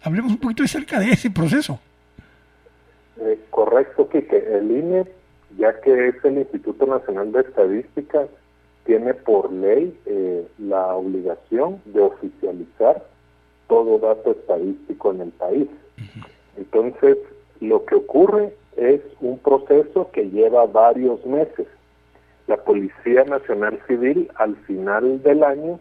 Hablemos 0.03 0.33
un 0.33 0.37
poquito 0.37 0.63
acerca 0.63 0.99
de 0.99 1.11
ese 1.11 1.31
proceso. 1.31 1.79
Eh, 3.21 3.39
correcto, 3.49 4.09
que 4.09 4.19
El 4.19 4.69
INE, 4.69 5.05
ya 5.57 5.79
que 5.79 6.09
es 6.09 6.15
el 6.25 6.39
Instituto 6.39 6.85
Nacional 6.85 7.31
de 7.31 7.39
Estadística, 7.39 8.27
tiene 8.85 9.13
por 9.13 9.51
ley 9.51 9.97
eh, 10.05 10.45
la 10.59 10.93
obligación 10.93 11.81
de 11.85 12.01
oficializar 12.01 13.01
todo 13.69 13.97
dato 13.97 14.31
estadístico 14.31 15.11
en 15.11 15.21
el 15.21 15.29
país. 15.29 15.67
Entonces, 16.57 17.17
lo 17.61 17.85
que 17.85 17.95
ocurre 17.95 18.53
es 18.75 18.99
un 19.21 19.37
proceso 19.39 20.11
que 20.11 20.29
lleva 20.29 20.65
varios 20.65 21.25
meses. 21.25 21.67
La 22.47 22.57
Policía 22.57 23.23
Nacional 23.23 23.79
Civil 23.87 24.29
al 24.35 24.57
final 24.67 25.23
del 25.23 25.43
año 25.43 25.79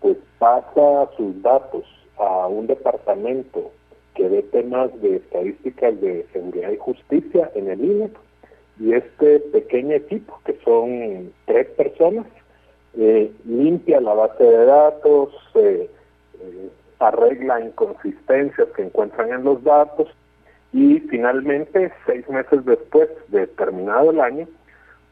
pues 0.00 0.16
pasa 0.38 1.08
sus 1.16 1.40
datos 1.42 1.84
a 2.20 2.46
un 2.46 2.66
departamento 2.66 3.72
que 4.14 4.28
ve 4.28 4.42
temas 4.52 4.90
de 5.00 5.16
estadísticas 5.16 5.98
de 6.00 6.26
seguridad 6.32 6.70
y 6.70 6.76
justicia 6.76 7.50
en 7.54 7.70
el 7.70 7.82
INE 7.82 8.10
y 8.78 8.92
este 8.92 9.40
pequeño 9.40 9.94
equipo, 9.94 10.38
que 10.44 10.58
son 10.64 11.32
tres 11.46 11.66
personas, 11.70 12.26
eh, 12.98 13.30
limpia 13.46 14.00
la 14.00 14.14
base 14.14 14.44
de 14.44 14.64
datos, 14.66 15.34
eh, 15.54 15.88
eh, 16.40 16.68
arregla 16.98 17.60
inconsistencias 17.60 18.68
que 18.76 18.82
encuentran 18.82 19.32
en 19.32 19.44
los 19.44 19.62
datos 19.64 20.08
y 20.72 21.00
finalmente, 21.00 21.92
seis 22.06 22.28
meses 22.28 22.64
después 22.64 23.08
de 23.28 23.46
terminado 23.46 24.10
el 24.10 24.20
año, 24.20 24.46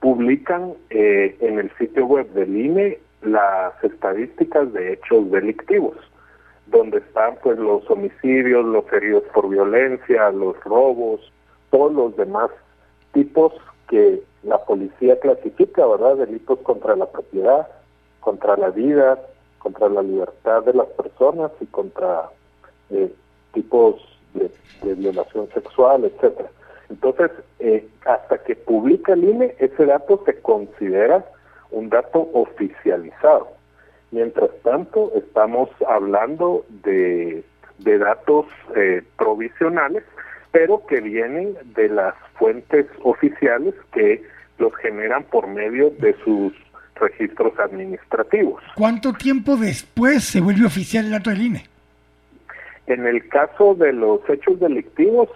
publican 0.01 0.75
en 0.91 1.59
el 1.59 1.71
sitio 1.77 2.07
web 2.07 2.29
del 2.33 2.57
INE 2.57 2.99
las 3.23 3.73
estadísticas 3.83 4.73
de 4.73 4.93
hechos 4.93 5.29
delictivos 5.33 5.97
donde 6.71 6.99
están 6.99 7.37
pues 7.43 7.59
los 7.59 7.89
homicidios, 7.91 8.65
los 8.65 8.91
heridos 8.93 9.25
por 9.35 9.49
violencia, 9.49 10.31
los 10.31 10.59
robos, 10.65 11.33
todos 11.71 11.93
los 11.93 12.17
demás 12.17 12.51
tipos 13.13 13.53
que 13.89 14.23
la 14.43 14.59
policía 14.65 15.19
clasifica, 15.19 15.87
¿verdad? 15.87 16.17
Delitos 16.17 16.59
contra 16.61 16.95
la 16.97 17.07
propiedad, 17.07 17.69
contra 18.21 18.57
la 18.57 18.71
vida, 18.71 19.19
contra 19.59 19.89
la 19.89 20.03
libertad 20.03 20.63
de 20.63 20.75
las 20.75 20.87
personas 20.89 21.51
y 21.61 21.67
contra 21.67 22.31
eh, 22.91 23.13
tipos 23.53 23.97
de, 24.35 24.51
violación 24.95 25.49
sexual, 25.53 26.05
etcétera. 26.05 26.51
Entonces, 26.89 27.31
eh, 27.59 27.87
hasta 28.07 28.39
que 28.39 28.57
publica 28.57 29.13
el 29.13 29.25
INE, 29.25 29.55
ese 29.59 29.87
dato 29.87 30.23
se 30.25 30.41
considera 30.41 31.25
un 31.71 31.91
dato 31.91 32.29
oficializado. 32.33 33.58
Mientras 34.11 34.51
tanto, 34.63 35.13
estamos 35.15 35.69
hablando 35.87 36.65
de, 36.83 37.45
datos 37.79 38.47
eh, 38.77 39.03
provisionales, 39.17 40.03
pero 40.51 40.85
que 40.87 41.01
vienen 41.01 41.55
de 41.75 41.89
las 41.89 42.15
fuentes 42.39 42.87
oficiales 43.03 43.75
que 43.93 44.23
los 44.59 44.75
generan 44.77 45.25
por 45.25 45.47
medio 45.47 45.91
de 45.91 46.15
sus 46.25 46.53
registros 46.97 47.59
administrativos. 47.59 48.63
¿Cuánto 48.75 49.13
tiempo 49.13 49.57
después 49.57 50.25
se 50.25 50.41
vuelve 50.41 50.67
oficial 50.67 51.07
el 51.07 51.13
dato 51.13 51.31
del 51.31 51.43
INE? 51.43 51.65
En 52.87 53.07
el 53.07 53.29
caso 53.29 53.75
de 53.75 53.93
los 53.93 54.21
hechos 54.29 54.59
delictivos, 54.59 55.29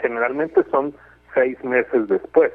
generalmente 0.00 0.62
son 0.70 0.92
seis 1.38 1.62
meses 1.62 2.08
después. 2.08 2.50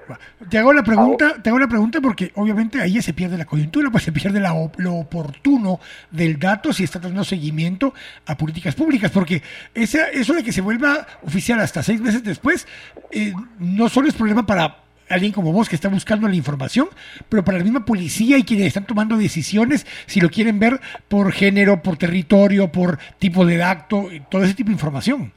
Te 0.49 0.57
hago 0.57 0.73
la 0.73 0.83
pregunta, 0.83 1.41
te 1.41 1.49
hago 1.49 1.59
la 1.59 1.67
pregunta 1.67 2.01
porque 2.01 2.31
obviamente 2.35 2.81
ahí 2.81 3.01
se 3.01 3.13
pierde 3.13 3.37
la 3.37 3.45
coyuntura, 3.45 3.89
pues 3.89 4.03
se 4.03 4.11
pierde 4.11 4.41
lo 4.77 4.93
oportuno 4.93 5.79
del 6.11 6.37
dato 6.37 6.73
si 6.73 6.83
está 6.83 6.99
dando 6.99 7.23
seguimiento 7.23 7.93
a 8.25 8.37
políticas 8.37 8.75
públicas, 8.75 9.11
porque 9.11 9.41
ese, 9.73 10.01
eso 10.13 10.33
de 10.33 10.43
que 10.43 10.51
se 10.51 10.61
vuelva 10.61 11.07
oficial 11.23 11.59
hasta 11.59 11.81
seis 11.83 12.01
meses 12.01 12.23
después, 12.23 12.67
eh, 13.11 13.33
no 13.59 13.89
solo 13.89 14.07
es 14.07 14.15
problema 14.15 14.45
para 14.45 14.77
alguien 15.09 15.31
como 15.31 15.51
vos 15.51 15.69
que 15.69 15.75
está 15.75 15.89
buscando 15.89 16.27
la 16.27 16.35
información, 16.35 16.89
pero 17.29 17.43
para 17.43 17.57
la 17.57 17.63
misma 17.63 17.85
policía 17.85 18.37
y 18.37 18.43
quienes 18.43 18.67
están 18.67 18.85
tomando 18.85 19.17
decisiones, 19.17 19.85
si 20.07 20.19
lo 20.19 20.29
quieren 20.29 20.59
ver 20.59 20.79
por 21.07 21.31
género, 21.31 21.81
por 21.81 21.97
territorio, 21.97 22.71
por 22.71 22.97
tipo 23.19 23.45
de 23.45 23.61
acto, 23.63 24.09
todo 24.29 24.43
ese 24.43 24.55
tipo 24.55 24.69
de 24.69 24.73
información. 24.73 25.31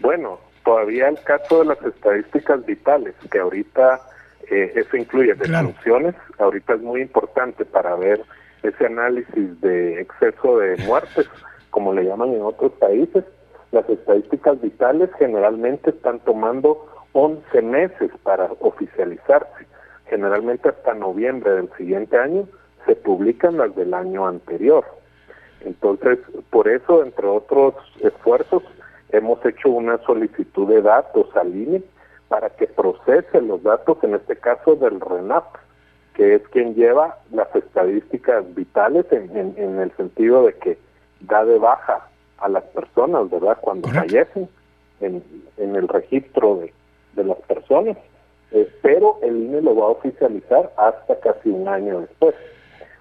Bueno, 0.00 0.40
todavía 0.66 1.08
el 1.08 1.22
caso 1.22 1.60
de 1.60 1.66
las 1.66 1.82
estadísticas 1.82 2.66
vitales, 2.66 3.14
que 3.30 3.38
ahorita 3.38 4.00
eh, 4.50 4.72
eso 4.74 4.96
incluye 4.96 5.32
defunciones, 5.34 6.16
ahorita 6.38 6.74
es 6.74 6.80
muy 6.80 7.02
importante 7.02 7.64
para 7.64 7.94
ver 7.94 8.20
ese 8.64 8.86
análisis 8.86 9.60
de 9.60 10.00
exceso 10.00 10.58
de 10.58 10.76
muertes, 10.78 11.28
como 11.70 11.94
le 11.94 12.04
llaman 12.04 12.34
en 12.34 12.42
otros 12.42 12.72
países. 12.72 13.24
Las 13.70 13.88
estadísticas 13.88 14.60
vitales 14.60 15.08
generalmente 15.20 15.90
están 15.90 16.18
tomando 16.20 16.84
11 17.12 17.62
meses 17.62 18.10
para 18.24 18.50
oficializarse. 18.58 19.66
Generalmente 20.10 20.68
hasta 20.68 20.94
noviembre 20.94 21.52
del 21.52 21.70
siguiente 21.78 22.18
año 22.18 22.48
se 22.86 22.96
publican 22.96 23.56
las 23.56 23.74
del 23.76 23.94
año 23.94 24.26
anterior. 24.26 24.84
Entonces, 25.60 26.18
por 26.50 26.68
eso, 26.68 27.04
entre 27.04 27.26
otros 27.26 27.74
esfuerzos, 28.00 28.62
hemos 29.10 29.44
hecho 29.44 29.70
una 29.70 29.98
solicitud 29.98 30.68
de 30.68 30.82
datos 30.82 31.34
al 31.36 31.54
INE 31.54 31.82
para 32.28 32.50
que 32.50 32.66
procese 32.66 33.40
los 33.40 33.62
datos, 33.62 33.98
en 34.02 34.14
este 34.14 34.36
caso 34.36 34.74
del 34.76 35.00
RENAP, 35.00 35.44
que 36.14 36.36
es 36.36 36.48
quien 36.48 36.74
lleva 36.74 37.18
las 37.30 37.54
estadísticas 37.54 38.42
vitales 38.54 39.06
en, 39.12 39.54
en, 39.56 39.78
el 39.78 39.94
sentido 39.96 40.46
de 40.46 40.54
que 40.54 40.78
da 41.20 41.44
de 41.44 41.58
baja 41.58 42.08
a 42.38 42.48
las 42.48 42.64
personas, 42.64 43.30
¿verdad? 43.30 43.58
Cuando 43.60 43.88
fallecen 43.88 44.48
en, 45.00 45.22
en 45.56 45.76
el 45.76 45.88
registro 45.88 46.56
de, 46.56 46.72
de 47.14 47.24
las 47.24 47.36
personas 47.38 47.56
personas, 47.56 47.96
eh, 48.52 48.70
pero 48.82 49.18
el 49.22 49.36
INE 49.36 49.62
lo 49.62 49.74
va 49.74 49.86
a 49.86 49.90
oficializar 49.90 50.72
hasta 50.76 51.18
casi 51.20 51.50
un 51.50 51.68
año 51.68 52.00
después. 52.00 52.34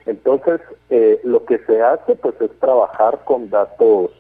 Entonces, 0.06 0.62
eh, 0.90 1.20
lo 1.24 1.46
que 1.46 1.60
se 1.60 1.82
hace 1.82 2.16
pues 2.16 2.36
es 2.42 2.52
trabajar 2.60 3.22
con 3.26 3.50
datos 3.50 4.12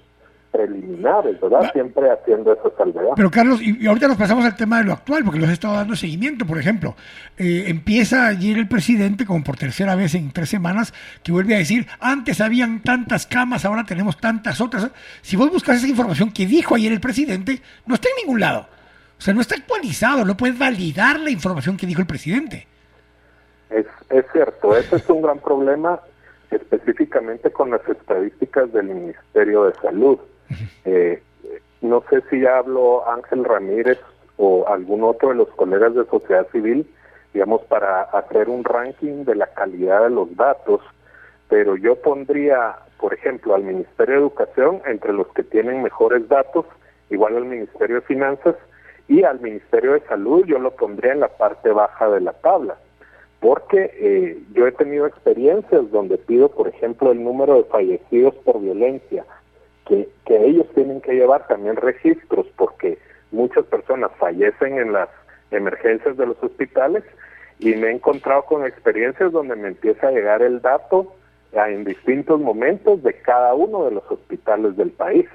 preliminares, 0.55 1.39
¿verdad? 1.41 1.71
Siempre 1.73 2.09
haciendo 2.09 2.53
esa 2.53 2.75
salvedad. 2.77 3.11
Pero 3.15 3.29
Carlos, 3.29 3.61
y, 3.61 3.85
ahorita 3.85 4.07
nos 4.07 4.17
pasamos 4.17 4.45
al 4.45 4.55
tema 4.55 4.77
de 4.77 4.85
lo 4.85 4.93
actual, 4.93 5.23
porque 5.23 5.39
los 5.39 5.49
he 5.49 5.53
estado 5.53 5.75
dando 5.75 5.95
seguimiento, 5.95 6.45
por 6.45 6.57
ejemplo. 6.57 6.95
Eh, 7.37 7.65
empieza 7.67 8.27
ayer 8.27 8.57
el 8.57 8.67
presidente, 8.67 9.25
como 9.25 9.43
por 9.43 9.57
tercera 9.57 9.95
vez 9.95 10.15
en 10.15 10.31
tres 10.31 10.49
semanas, 10.49 10.93
que 11.23 11.31
vuelve 11.31 11.55
a 11.55 11.57
decir, 11.57 11.87
antes 11.99 12.41
habían 12.41 12.81
tantas 12.81 13.27
camas, 13.27 13.65
ahora 13.65 13.83
tenemos 13.83 14.17
tantas 14.17 14.61
otras. 14.61 14.89
Si 15.21 15.35
vos 15.35 15.51
buscas 15.51 15.77
esa 15.77 15.87
información 15.87 16.31
que 16.31 16.45
dijo 16.45 16.75
ayer 16.75 16.91
el 16.91 17.01
presidente, 17.01 17.61
no 17.85 17.95
está 17.95 18.07
en 18.09 18.25
ningún 18.25 18.39
lado. 18.39 18.67
O 19.17 19.21
sea, 19.21 19.33
no 19.33 19.41
está 19.41 19.55
actualizado, 19.55 20.25
no 20.25 20.37
puedes 20.37 20.57
validar 20.57 21.19
la 21.19 21.29
información 21.29 21.77
que 21.77 21.85
dijo 21.85 22.01
el 22.01 22.07
presidente. 22.07 22.67
Es, 23.69 23.85
es 24.09 24.25
cierto, 24.31 24.75
ese 24.75 24.97
es 24.97 25.09
un 25.09 25.21
gran 25.21 25.39
problema 25.39 25.99
específicamente 26.51 27.51
con 27.51 27.71
las 27.71 27.87
estadísticas 27.87 28.71
del 28.71 28.87
Ministerio 28.87 29.65
de 29.65 29.73
Salud. 29.75 30.19
Eh, 30.85 31.21
no 31.81 32.03
sé 32.09 32.21
si 32.29 32.45
hablo 32.45 33.07
Ángel 33.09 33.43
Ramírez 33.43 33.99
o 34.37 34.67
algún 34.67 35.03
otro 35.03 35.29
de 35.29 35.35
los 35.35 35.49
colegas 35.49 35.93
de 35.95 36.05
sociedad 36.05 36.47
civil, 36.51 36.87
digamos, 37.33 37.61
para 37.63 38.03
hacer 38.03 38.49
un 38.49 38.63
ranking 38.63 39.25
de 39.25 39.35
la 39.35 39.47
calidad 39.47 40.03
de 40.03 40.09
los 40.09 40.35
datos, 40.35 40.81
pero 41.49 41.75
yo 41.75 41.95
pondría, 41.95 42.75
por 42.97 43.13
ejemplo, 43.13 43.55
al 43.55 43.63
Ministerio 43.63 44.15
de 44.15 44.21
Educación 44.21 44.81
entre 44.85 45.13
los 45.13 45.27
que 45.29 45.43
tienen 45.43 45.83
mejores 45.83 46.27
datos, 46.27 46.65
igual 47.09 47.35
al 47.35 47.45
Ministerio 47.45 47.97
de 47.97 48.01
Finanzas, 48.01 48.55
y 49.07 49.23
al 49.23 49.39
Ministerio 49.39 49.93
de 49.93 50.01
Salud 50.07 50.45
yo 50.45 50.57
lo 50.59 50.71
pondría 50.71 51.13
en 51.13 51.19
la 51.19 51.27
parte 51.27 51.69
baja 51.69 52.09
de 52.09 52.21
la 52.21 52.33
tabla, 52.33 52.77
porque 53.39 53.91
eh, 53.93 54.39
yo 54.53 54.65
he 54.65 54.71
tenido 54.71 55.05
experiencias 55.05 55.91
donde 55.91 56.17
pido, 56.17 56.49
por 56.49 56.67
ejemplo, 56.67 57.11
el 57.11 57.23
número 57.23 57.57
de 57.57 57.63
fallecidos 57.65 58.33
por 58.43 58.59
violencia, 58.59 59.25
que, 59.85 60.09
ellos 60.27 60.67
tienen 60.75 61.01
que 61.01 61.13
llevar 61.13 61.47
también 61.47 61.75
registros 61.75 62.45
porque 62.57 62.97
muchas 63.31 63.65
personas 63.65 64.11
fallecen 64.17 64.77
en 64.77 64.93
las 64.93 65.09
emergencias 65.51 66.17
de 66.17 66.25
los 66.25 66.41
hospitales 66.43 67.03
y 67.59 67.73
me 67.75 67.87
he 67.87 67.91
encontrado 67.91 68.43
con 68.43 68.65
experiencias 68.65 69.31
donde 69.31 69.55
me 69.55 69.69
empieza 69.69 70.07
a 70.07 70.11
llegar 70.11 70.41
el 70.41 70.61
dato 70.61 71.13
en 71.53 71.85
distintos 71.85 72.39
momentos 72.39 73.01
de 73.03 73.13
cada 73.13 73.53
uno 73.53 73.85
de 73.85 73.91
los 73.91 74.03
hospitales 74.11 74.75
del 74.75 74.91
país, 74.91 75.25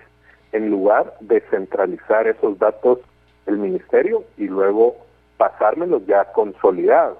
en 0.52 0.70
lugar 0.70 1.14
de 1.20 1.40
centralizar 1.50 2.26
esos 2.26 2.58
datos 2.58 2.98
el 3.46 3.56
ministerio 3.56 4.24
y 4.36 4.46
luego 4.46 4.96
pasármelos 5.38 6.06
ya 6.06 6.24
consolidados. 6.32 7.18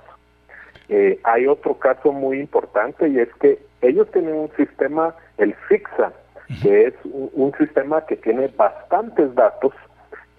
Eh, 0.89 1.19
hay 1.23 1.47
otro 1.47 1.75
caso 1.75 2.13
muy 2.13 2.41
importante 2.41 3.09
y 3.09 3.19
es 3.19 3.33
que 3.41 3.59
ellos 3.81 4.11
tienen 4.11 4.35
un 4.35 4.51
sistema, 4.57 5.15
el 5.39 5.55
FIXA, 5.55 6.13
que 6.63 6.87
es 6.89 6.95
un, 7.05 7.53
sistema 7.59 8.05
que 8.07 8.17
tiene 8.17 8.49
bastantes 8.49 9.35
datos 9.35 9.73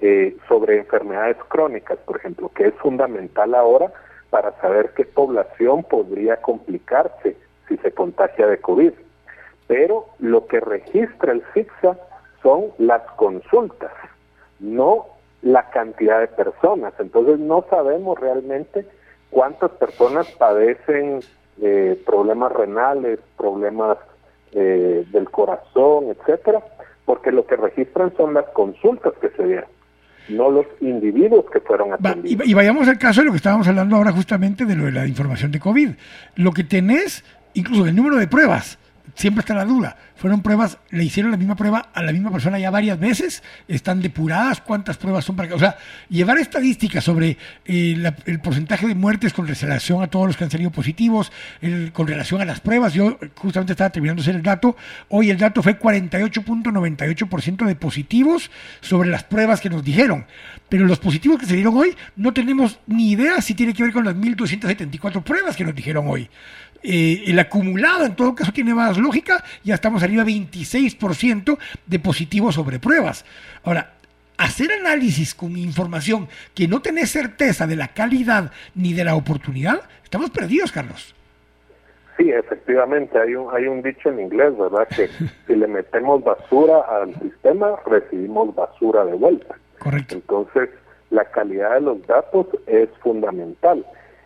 eh, 0.01 0.35
sobre 0.47 0.77
enfermedades 0.77 1.37
crónicas, 1.47 1.97
por 1.99 2.17
ejemplo, 2.17 2.49
que 2.53 2.67
es 2.67 2.73
fundamental 2.75 3.55
ahora 3.55 3.91
para 4.29 4.51
saber 4.59 4.93
qué 4.95 5.05
población 5.05 5.83
podría 5.83 6.37
complicarse 6.37 7.37
si 7.67 7.77
se 7.77 7.91
contagia 7.91 8.47
de 8.47 8.57
COVID. 8.59 8.93
Pero 9.67 10.07
lo 10.19 10.47
que 10.47 10.59
registra 10.59 11.31
el 11.31 11.41
FIXA 11.53 11.97
son 12.41 12.71
las 12.77 13.03
consultas, 13.11 13.91
no 14.59 15.05
la 15.41 15.69
cantidad 15.69 16.19
de 16.19 16.27
personas. 16.27 16.93
Entonces 16.99 17.39
no 17.39 17.65
sabemos 17.69 18.19
realmente 18.19 18.85
cuántas 19.29 19.71
personas 19.71 20.29
padecen 20.31 21.21
eh, 21.61 22.01
problemas 22.05 22.51
renales, 22.51 23.19
problemas 23.37 23.97
eh, 24.53 25.05
del 25.11 25.29
corazón, 25.29 26.05
etcétera, 26.09 26.61
porque 27.05 27.31
lo 27.31 27.45
que 27.45 27.55
registran 27.55 28.13
son 28.17 28.33
las 28.33 28.45
consultas 28.49 29.13
que 29.21 29.29
se 29.29 29.43
dieron, 29.45 29.69
no 30.29 30.49
los 30.49 30.65
individuos 30.81 31.45
que 31.51 31.59
fueron 31.59 31.93
atendidos. 31.93 32.47
y, 32.47 32.53
vayamos 32.53 32.87
al 32.87 32.97
caso 32.97 33.21
de 33.21 33.25
lo 33.25 33.31
que 33.31 33.37
estábamos 33.37 33.67
hablando 33.67 33.95
ahora 33.95 34.11
justamente 34.11 34.65
de 34.65 34.75
lo 34.75 34.85
de 34.85 34.91
la 34.91 35.07
información 35.07 35.51
de 35.51 35.59
COVID. 35.59 35.89
Lo 36.35 36.51
que 36.51 36.63
tenés, 36.63 37.23
incluso 37.53 37.85
el 37.85 37.95
número 37.95 38.17
de 38.17 38.27
pruebas, 38.27 38.77
siempre 39.15 39.41
está 39.41 39.53
la 39.53 39.65
duda. 39.65 39.97
Fueron 40.15 40.41
pruebas, 40.41 40.77
le 40.91 41.03
hicieron 41.03 41.31
la 41.31 41.37
misma 41.37 41.55
prueba 41.55 41.89
a 41.93 42.03
la 42.03 42.11
misma 42.11 42.31
persona 42.31 42.59
ya 42.59 42.69
varias 42.69 42.99
veces, 42.99 43.41
están 43.67 44.01
depuradas, 44.01 44.61
cuántas 44.61 44.97
pruebas 44.97 45.25
son 45.25 45.35
para 45.35 45.55
O 45.55 45.59
sea, 45.59 45.77
llevar 46.09 46.37
estadísticas 46.37 47.03
sobre 47.03 47.37
eh, 47.65 48.13
el 48.25 48.39
porcentaje 48.39 48.87
de 48.87 48.93
muertes 48.95 49.33
con 49.33 49.47
relación 49.47 50.03
a 50.03 50.07
todos 50.07 50.27
los 50.27 50.37
que 50.37 50.43
han 50.43 50.51
salido 50.51 50.69
positivos, 50.71 51.31
con 51.93 52.07
relación 52.07 52.41
a 52.41 52.45
las 52.45 52.59
pruebas. 52.59 52.93
Yo 52.93 53.17
justamente 53.35 53.73
estaba 53.73 53.89
terminando 53.89 54.21
de 54.21 54.25
hacer 54.25 54.35
el 54.35 54.43
dato. 54.43 54.75
Hoy 55.09 55.29
el 55.29 55.37
dato 55.37 55.63
fue 55.63 55.79
48.98% 55.79 57.65
de 57.65 57.75
positivos 57.75 58.51
sobre 58.79 59.09
las 59.09 59.23
pruebas 59.23 59.61
que 59.61 59.69
nos 59.69 59.83
dijeron. 59.83 60.25
Pero 60.69 60.85
los 60.85 60.99
positivos 60.99 61.39
que 61.39 61.45
se 61.45 61.55
dieron 61.55 61.75
hoy 61.75 61.95
no 62.15 62.33
tenemos 62.33 62.79
ni 62.87 63.11
idea 63.11 63.41
si 63.41 63.55
tiene 63.55 63.73
que 63.73 63.83
ver 63.83 63.91
con 63.91 64.05
las 64.05 64.15
1.274 64.15 65.23
pruebas 65.23 65.55
que 65.55 65.65
nos 65.65 65.75
dijeron 65.75 66.07
hoy. 66.07 66.29
Eh, 66.83 67.23
el 67.27 67.39
acumulado 67.39 68.05
en 68.05 68.15
todo 68.15 68.33
caso 68.33 68.51
tiene 68.51 68.73
más 68.73 68.97
lógica, 68.97 69.43
ya 69.63 69.75
estamos 69.75 70.01
arriba 70.03 70.23
26% 70.23 71.57
de 71.85 71.99
positivos 71.99 72.55
sobre 72.55 72.79
pruebas. 72.79 73.25
Ahora, 73.63 73.93
hacer 74.37 74.71
análisis 74.71 75.35
con 75.35 75.55
información 75.57 76.27
que 76.55 76.67
no 76.67 76.81
tenés 76.81 77.11
certeza 77.11 77.67
de 77.67 77.75
la 77.75 77.89
calidad 77.89 78.51
ni 78.73 78.93
de 78.93 79.03
la 79.03 79.15
oportunidad, 79.15 79.81
estamos 80.03 80.31
perdidos, 80.31 80.71
Carlos. 80.71 81.13
Sí, 82.17 82.29
efectivamente, 82.29 83.17
hay 83.17 83.35
un, 83.35 83.53
hay 83.53 83.67
un 83.67 83.81
dicho 83.81 84.09
en 84.09 84.19
inglés, 84.19 84.57
¿verdad? 84.57 84.87
Que 84.87 85.07
si 85.47 85.55
le 85.55 85.67
metemos 85.67 86.23
basura 86.23 86.81
al 86.89 87.13
sistema, 87.19 87.75
recibimos 87.85 88.53
basura 88.55 89.05
de 89.05 89.13
vuelta. 89.13 89.55
Correcto. 89.79 90.15
Entonces, 90.15 90.69
la 91.11 91.25
calidad 91.25 91.75
de 91.75 91.81
los 91.81 92.07
datos 92.07 92.47
es 92.67 92.89
fundamental. 93.01 93.85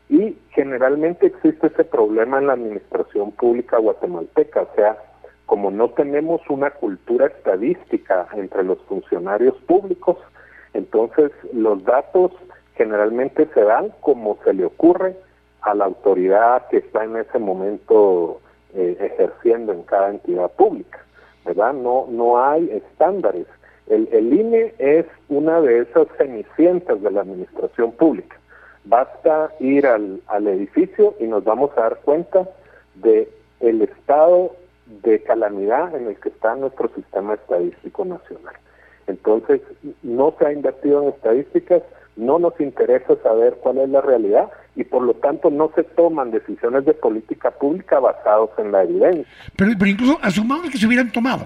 Y 0.09 0.37
generalmente 0.51 1.27
existe 1.27 1.67
ese 1.67 1.83
problema 1.83 2.37
en 2.37 2.47
la 2.47 2.53
administración 2.53 3.31
pública 3.31 3.77
guatemalteca, 3.77 4.61
o 4.61 4.75
sea, 4.75 4.97
como 5.45 5.71
no 5.71 5.89
tenemos 5.89 6.41
una 6.49 6.71
cultura 6.71 7.27
estadística 7.27 8.27
entre 8.33 8.63
los 8.63 8.79
funcionarios 8.83 9.55
públicos, 9.67 10.17
entonces 10.73 11.31
los 11.53 11.83
datos 11.83 12.31
generalmente 12.75 13.47
se 13.53 13.61
dan 13.61 13.91
como 14.01 14.37
se 14.43 14.53
le 14.53 14.65
ocurre 14.65 15.15
a 15.61 15.73
la 15.73 15.85
autoridad 15.85 16.67
que 16.67 16.77
está 16.77 17.03
en 17.03 17.17
ese 17.17 17.39
momento 17.39 18.41
eh, 18.73 18.97
ejerciendo 18.99 19.73
en 19.73 19.83
cada 19.83 20.09
entidad 20.09 20.51
pública, 20.51 20.99
¿verdad? 21.45 21.73
No, 21.73 22.07
no 22.09 22.43
hay 22.43 22.69
estándares. 22.69 23.47
El, 23.87 24.09
el 24.11 24.33
INE 24.33 24.73
es 24.77 25.05
una 25.29 25.61
de 25.61 25.79
esas 25.79 26.07
cenicientas 26.17 27.01
de 27.01 27.11
la 27.11 27.21
administración 27.21 27.91
pública. 27.93 28.37
Basta 28.85 29.51
ir 29.59 29.87
al, 29.87 30.21
al 30.27 30.47
edificio 30.47 31.15
y 31.19 31.25
nos 31.25 31.43
vamos 31.43 31.71
a 31.77 31.81
dar 31.81 31.97
cuenta 32.01 32.47
de 32.95 33.29
el 33.59 33.81
estado 33.81 34.55
de 35.03 35.21
calamidad 35.23 35.95
en 35.95 36.07
el 36.07 36.15
que 36.17 36.29
está 36.29 36.55
nuestro 36.55 36.89
sistema 36.95 37.33
estadístico 37.33 38.05
nacional. 38.05 38.55
Entonces, 39.07 39.61
no 40.03 40.33
se 40.37 40.45
ha 40.45 40.53
invertido 40.53 41.03
en 41.03 41.09
estadísticas, 41.09 41.83
no 42.15 42.39
nos 42.39 42.59
interesa 42.59 43.15
saber 43.21 43.57
cuál 43.61 43.79
es 43.79 43.89
la 43.89 44.01
realidad 44.01 44.49
y 44.75 44.83
por 44.83 45.03
lo 45.03 45.13
tanto 45.15 45.49
no 45.49 45.71
se 45.75 45.83
toman 45.83 46.31
decisiones 46.31 46.85
de 46.85 46.93
política 46.93 47.51
pública 47.51 47.99
basadas 47.99 48.49
en 48.57 48.71
la 48.71 48.83
evidencia. 48.83 49.25
Pero, 49.55 49.71
pero 49.77 49.91
incluso 49.91 50.19
asumamos 50.21 50.69
que 50.69 50.77
se 50.77 50.87
hubieran 50.87 51.11
tomado. 51.11 51.45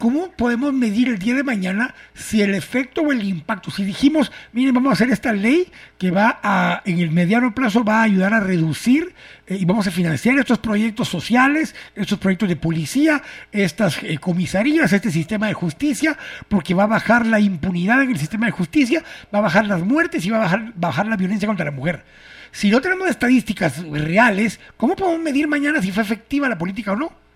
¿Cómo 0.00 0.30
podemos 0.30 0.72
medir 0.72 1.10
el 1.10 1.18
día 1.18 1.34
de 1.34 1.42
mañana 1.42 1.94
si 2.14 2.40
el 2.40 2.54
efecto 2.54 3.02
o 3.02 3.12
el 3.12 3.22
impacto? 3.22 3.70
Si 3.70 3.84
dijimos, 3.84 4.32
miren, 4.50 4.72
vamos 4.72 4.88
a 4.88 4.92
hacer 4.94 5.10
esta 5.10 5.30
ley 5.34 5.70
que 5.98 6.10
va 6.10 6.40
a, 6.42 6.80
en 6.86 7.00
el 7.00 7.10
mediano 7.10 7.54
plazo, 7.54 7.84
va 7.84 8.00
a 8.00 8.04
ayudar 8.04 8.32
a 8.32 8.40
reducir 8.40 9.14
eh, 9.46 9.58
y 9.60 9.66
vamos 9.66 9.86
a 9.86 9.90
financiar 9.90 10.38
estos 10.38 10.58
proyectos 10.58 11.06
sociales, 11.06 11.74
estos 11.94 12.18
proyectos 12.18 12.48
de 12.48 12.56
policía, 12.56 13.22
estas 13.52 14.02
eh, 14.02 14.16
comisarías, 14.16 14.90
este 14.94 15.10
sistema 15.10 15.48
de 15.48 15.52
justicia, 15.52 16.16
porque 16.48 16.72
va 16.72 16.84
a 16.84 16.86
bajar 16.86 17.26
la 17.26 17.38
impunidad 17.38 18.00
en 18.02 18.12
el 18.12 18.18
sistema 18.18 18.46
de 18.46 18.52
justicia, 18.52 19.04
va 19.34 19.40
a 19.40 19.42
bajar 19.42 19.66
las 19.66 19.82
muertes 19.82 20.24
y 20.24 20.30
va 20.30 20.38
a 20.38 20.40
bajar, 20.40 20.72
bajar 20.76 21.08
la 21.08 21.18
violencia 21.18 21.46
contra 21.46 21.66
la 21.66 21.72
mujer. 21.72 22.06
Si 22.52 22.70
no 22.70 22.80
tenemos 22.80 23.10
estadísticas 23.10 23.84
reales, 23.84 24.60
¿cómo 24.78 24.96
podemos 24.96 25.20
medir 25.20 25.46
mañana 25.46 25.82
si 25.82 25.92
fue 25.92 26.02
efectiva 26.02 26.48
la 26.48 26.56
política 26.56 26.92
o 26.92 26.96
no? 26.96 27.29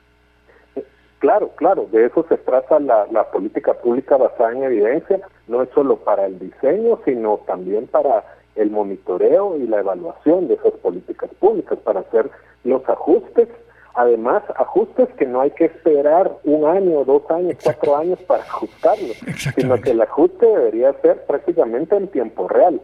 Claro, 1.24 1.52
claro, 1.56 1.88
de 1.90 2.04
eso 2.04 2.26
se 2.28 2.36
trata 2.36 2.78
la, 2.80 3.30
política 3.32 3.72
pública 3.72 4.18
basada 4.18 4.52
en 4.52 4.62
evidencia, 4.62 5.20
no 5.48 5.62
es 5.62 5.70
solo 5.70 5.96
para 5.96 6.26
el 6.26 6.38
diseño, 6.38 6.98
sino 7.06 7.40
también 7.46 7.86
para 7.86 8.22
el 8.56 8.70
monitoreo 8.70 9.56
y 9.56 9.66
la 9.66 9.78
evaluación 9.80 10.48
de 10.48 10.54
esas 10.56 10.72
políticas 10.82 11.30
públicas, 11.40 11.78
para 11.78 12.00
hacer 12.00 12.28
los 12.64 12.86
ajustes, 12.86 13.48
además 13.94 14.42
ajustes 14.56 15.08
que 15.14 15.24
no 15.24 15.40
hay 15.40 15.52
que 15.52 15.64
esperar 15.64 16.30
un 16.44 16.66
año, 16.66 17.06
dos 17.06 17.22
años, 17.30 17.56
cuatro 17.64 17.96
años 17.96 18.18
para 18.24 18.42
ajustarlos, 18.42 19.16
sino 19.56 19.80
que 19.80 19.92
el 19.92 20.02
ajuste 20.02 20.44
debería 20.44 20.92
ser 21.00 21.24
prácticamente 21.24 21.96
en 21.96 22.08
tiempo 22.08 22.48
real. 22.48 22.82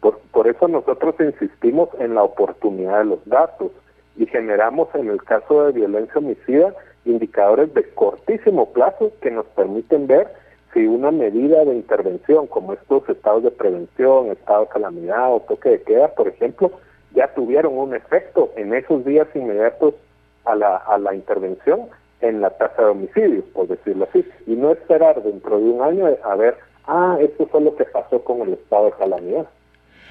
Por, 0.00 0.18
por 0.32 0.48
eso 0.48 0.66
nosotros 0.66 1.14
insistimos 1.20 1.90
en 2.00 2.16
la 2.16 2.24
oportunidad 2.24 2.98
de 2.98 3.04
los 3.04 3.24
datos 3.24 3.70
y 4.16 4.26
generamos 4.26 4.88
en 4.96 5.10
el 5.10 5.22
caso 5.22 5.66
de 5.66 5.72
violencia 5.74 6.16
homicida 6.16 6.74
indicadores 7.04 7.72
de 7.74 7.84
cortísimo 7.90 8.72
plazo 8.72 9.12
que 9.20 9.30
nos 9.30 9.46
permiten 9.46 10.06
ver 10.06 10.28
si 10.72 10.86
una 10.86 11.10
medida 11.10 11.64
de 11.64 11.74
intervención 11.74 12.46
como 12.46 12.74
estos 12.74 13.08
estados 13.08 13.42
de 13.42 13.50
prevención, 13.50 14.30
estado 14.30 14.62
de 14.62 14.68
calamidad 14.68 15.32
o 15.32 15.40
toque 15.40 15.70
de 15.70 15.82
queda, 15.82 16.08
por 16.08 16.28
ejemplo, 16.28 16.72
ya 17.12 17.32
tuvieron 17.34 17.78
un 17.78 17.94
efecto 17.94 18.52
en 18.56 18.74
esos 18.74 19.04
días 19.04 19.28
inmediatos 19.34 19.94
a 20.44 20.54
la, 20.54 20.76
a 20.76 20.98
la 20.98 21.14
intervención 21.14 21.88
en 22.20 22.40
la 22.40 22.50
tasa 22.50 22.82
de 22.82 22.90
homicidios, 22.90 23.44
por 23.54 23.68
decirlo 23.68 24.06
así, 24.08 24.26
y 24.46 24.56
no 24.56 24.72
esperar 24.72 25.22
dentro 25.22 25.58
de 25.58 25.64
un 25.64 25.82
año 25.82 26.06
a 26.22 26.34
ver, 26.36 26.56
ah, 26.86 27.16
esto 27.20 27.46
fue 27.46 27.60
lo 27.60 27.76
que 27.76 27.84
pasó 27.84 28.22
con 28.24 28.42
el 28.42 28.54
estado 28.54 28.86
de 28.86 28.92
calamidad. 28.92 29.46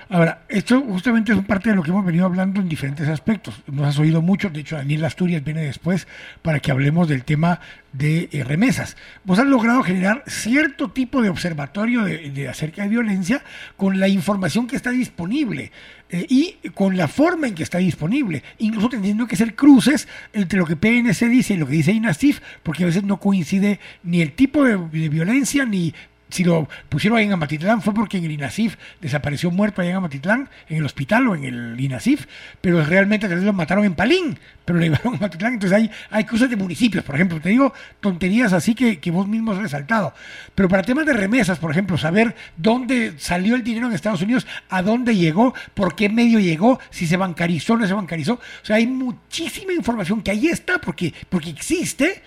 Ahora, 0.09 0.43
esto 0.47 0.79
justamente 0.81 1.33
es 1.33 1.39
parte 1.43 1.69
de 1.69 1.75
lo 1.75 1.83
que 1.83 1.91
hemos 1.91 2.05
venido 2.05 2.25
hablando 2.25 2.61
en 2.61 2.69
diferentes 2.69 3.09
aspectos. 3.09 3.61
Nos 3.67 3.87
has 3.87 3.99
oído 3.99 4.21
mucho, 4.21 4.49
de 4.49 4.61
hecho 4.61 4.77
Daniel 4.77 5.03
Asturias 5.03 5.43
viene 5.43 5.63
después 5.63 6.07
para 6.41 6.61
que 6.61 6.71
hablemos 6.71 7.09
del 7.09 7.25
tema 7.25 7.59
de 7.91 8.29
eh, 8.31 8.45
remesas. 8.45 8.95
Vos 9.25 9.37
has 9.37 9.47
logrado 9.47 9.83
generar 9.83 10.23
cierto 10.27 10.91
tipo 10.91 11.21
de 11.21 11.27
observatorio 11.27 12.05
de, 12.05 12.47
acerca 12.47 12.83
de 12.83 12.89
violencia 12.89 13.43
con 13.75 13.99
la 13.99 14.07
información 14.07 14.67
que 14.67 14.77
está 14.77 14.91
disponible 14.91 15.73
eh, 16.09 16.25
y 16.29 16.69
con 16.69 16.95
la 16.95 17.09
forma 17.09 17.47
en 17.47 17.55
que 17.55 17.63
está 17.63 17.79
disponible, 17.79 18.43
incluso 18.59 18.87
teniendo 18.87 19.27
que 19.27 19.35
hacer 19.35 19.55
cruces 19.55 20.07
entre 20.31 20.59
lo 20.59 20.65
que 20.65 20.77
PNC 20.77 21.27
dice 21.27 21.55
y 21.55 21.57
lo 21.57 21.67
que 21.67 21.73
dice 21.73 21.91
INASIF, 21.91 22.39
porque 22.63 22.83
a 22.83 22.87
veces 22.87 23.03
no 23.03 23.17
coincide 23.17 23.81
ni 24.03 24.21
el 24.21 24.31
tipo 24.31 24.63
de 24.63 24.77
violencia 25.09 25.65
ni 25.65 25.93
si 26.29 26.43
lo 26.43 26.67
pusieron 26.89 27.17
ahí 27.17 27.25
en 27.25 27.33
Amatitlán 27.33 27.81
fue 27.81 27.93
porque 27.93 28.17
en 28.17 28.25
el 28.25 28.31
INASIF 28.31 28.75
desapareció 28.99 29.49
muerto 29.49 29.81
allá 29.81 29.91
en 29.91 29.97
Amatitlán, 29.97 30.49
en 30.67 30.77
el 30.77 30.85
hospital 30.85 31.27
o 31.27 31.35
en 31.35 31.45
el 31.45 31.79
INASIF, 31.79 32.25
pero 32.59 32.83
realmente 32.83 33.27
lo 33.29 33.53
mataron 33.53 33.85
en 33.85 33.95
Palín, 33.95 34.37
pero 34.65 34.79
lo 34.79 34.83
llevaron 34.85 35.13
a 35.13 35.17
Amatitlán. 35.17 35.53
Entonces 35.53 35.77
hay, 35.77 35.91
hay 36.09 36.25
cruces 36.25 36.49
de 36.49 36.55
municipios, 36.55 37.03
por 37.03 37.15
ejemplo. 37.15 37.39
Te 37.39 37.49
digo 37.49 37.73
tonterías 37.99 38.51
así 38.53 38.75
que, 38.75 38.99
que 38.99 39.09
vos 39.09 39.27
mismo 39.27 39.53
has 39.53 39.59
resaltado. 39.59 40.13
Pero 40.53 40.67
para 40.67 40.83
temas 40.83 41.05
de 41.05 41.13
remesas, 41.13 41.59
por 41.59 41.71
ejemplo, 41.71 41.97
saber 41.97 42.35
dónde 42.57 43.13
salió 43.17 43.55
el 43.55 43.63
dinero 43.63 43.87
en 43.87 43.93
Estados 43.93 44.21
Unidos, 44.21 44.45
a 44.69 44.81
dónde 44.81 45.15
llegó, 45.15 45.53
por 45.73 45.95
qué 45.95 46.09
medio 46.09 46.39
llegó, 46.39 46.79
si 46.89 47.07
se 47.07 47.17
bancarizó 47.17 47.73
o 47.73 47.77
no 47.77 47.87
se 47.87 47.93
bancarizó. 47.93 48.33
O 48.33 48.65
sea, 48.65 48.75
hay 48.75 48.87
muchísima 48.87 49.71
información 49.73 50.21
que 50.21 50.31
ahí 50.31 50.47
está 50.47 50.79
porque, 50.79 51.13
porque 51.29 51.49
existe, 51.49 52.21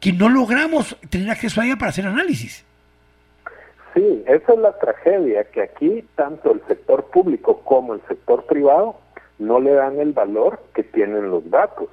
que 0.00 0.12
no 0.12 0.28
logramos 0.28 0.96
tener 1.08 1.30
acceso 1.30 1.60
a 1.60 1.66
ella 1.66 1.76
para 1.76 1.90
hacer 1.90 2.06
análisis. 2.06 2.64
Sí, 3.94 4.24
esa 4.26 4.52
es 4.52 4.58
la 4.58 4.76
tragedia, 4.78 5.44
que 5.44 5.62
aquí 5.62 6.04
tanto 6.16 6.50
el 6.50 6.60
sector 6.66 7.04
público 7.04 7.60
como 7.64 7.94
el 7.94 8.00
sector 8.08 8.44
privado 8.44 8.96
no 9.38 9.60
le 9.60 9.72
dan 9.72 10.00
el 10.00 10.12
valor 10.12 10.58
que 10.74 10.82
tienen 10.82 11.30
los 11.30 11.48
datos. 11.48 11.88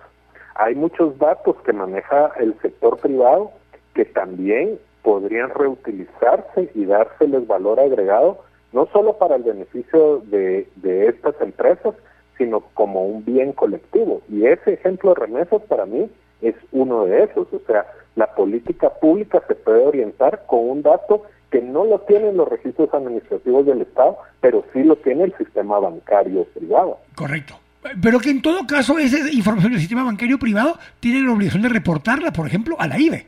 Hay 0.55 0.73
muchos 0.73 1.17
datos 1.19 1.55
que 1.63 1.73
maneja 1.73 2.31
el 2.39 2.59
sector 2.61 2.97
privado 2.97 3.51
que 3.93 4.05
también 4.05 4.79
podrían 5.03 5.51
reutilizarse 5.51 6.71
y 6.73 6.85
dárseles 6.85 7.45
valor 7.45 7.79
agregado, 7.79 8.39
no 8.73 8.87
solo 8.87 9.17
para 9.17 9.35
el 9.35 9.43
beneficio 9.43 10.19
de, 10.25 10.67
de 10.77 11.07
estas 11.07 11.39
empresas, 11.39 11.93
sino 12.37 12.61
como 12.73 13.05
un 13.05 13.23
bien 13.23 13.53
colectivo. 13.53 14.21
Y 14.27 14.45
ese 14.47 14.73
ejemplo 14.73 15.13
de 15.13 15.21
remesas 15.21 15.61
para 15.63 15.85
mí 15.85 16.09
es 16.41 16.55
uno 16.71 17.05
de 17.05 17.25
esos. 17.25 17.47
O 17.53 17.59
sea, 17.67 17.85
la 18.15 18.33
política 18.33 18.89
pública 18.89 19.43
se 19.47 19.55
puede 19.55 19.85
orientar 19.85 20.43
con 20.47 20.67
un 20.67 20.81
dato 20.81 21.23
que 21.51 21.61
no 21.61 21.83
lo 21.85 21.99
tienen 21.99 22.37
los 22.37 22.47
registros 22.47 22.93
administrativos 22.93 23.65
del 23.65 23.81
Estado, 23.81 24.17
pero 24.39 24.63
sí 24.73 24.83
lo 24.83 24.95
tiene 24.95 25.25
el 25.25 25.37
sistema 25.37 25.79
bancario 25.79 26.45
privado. 26.45 26.97
Correcto. 27.13 27.59
Pero 28.01 28.19
que 28.19 28.29
en 28.29 28.41
todo 28.41 28.65
caso 28.65 28.97
esa 28.99 29.29
información 29.31 29.71
del 29.71 29.81
sistema 29.81 30.03
bancario 30.03 30.39
privado 30.39 30.77
tiene 30.99 31.21
la 31.21 31.33
obligación 31.33 31.63
de 31.63 31.69
reportarla, 31.69 32.31
por 32.31 32.47
ejemplo, 32.47 32.75
a 32.79 32.87
la 32.87 32.99
IBE. 32.99 33.25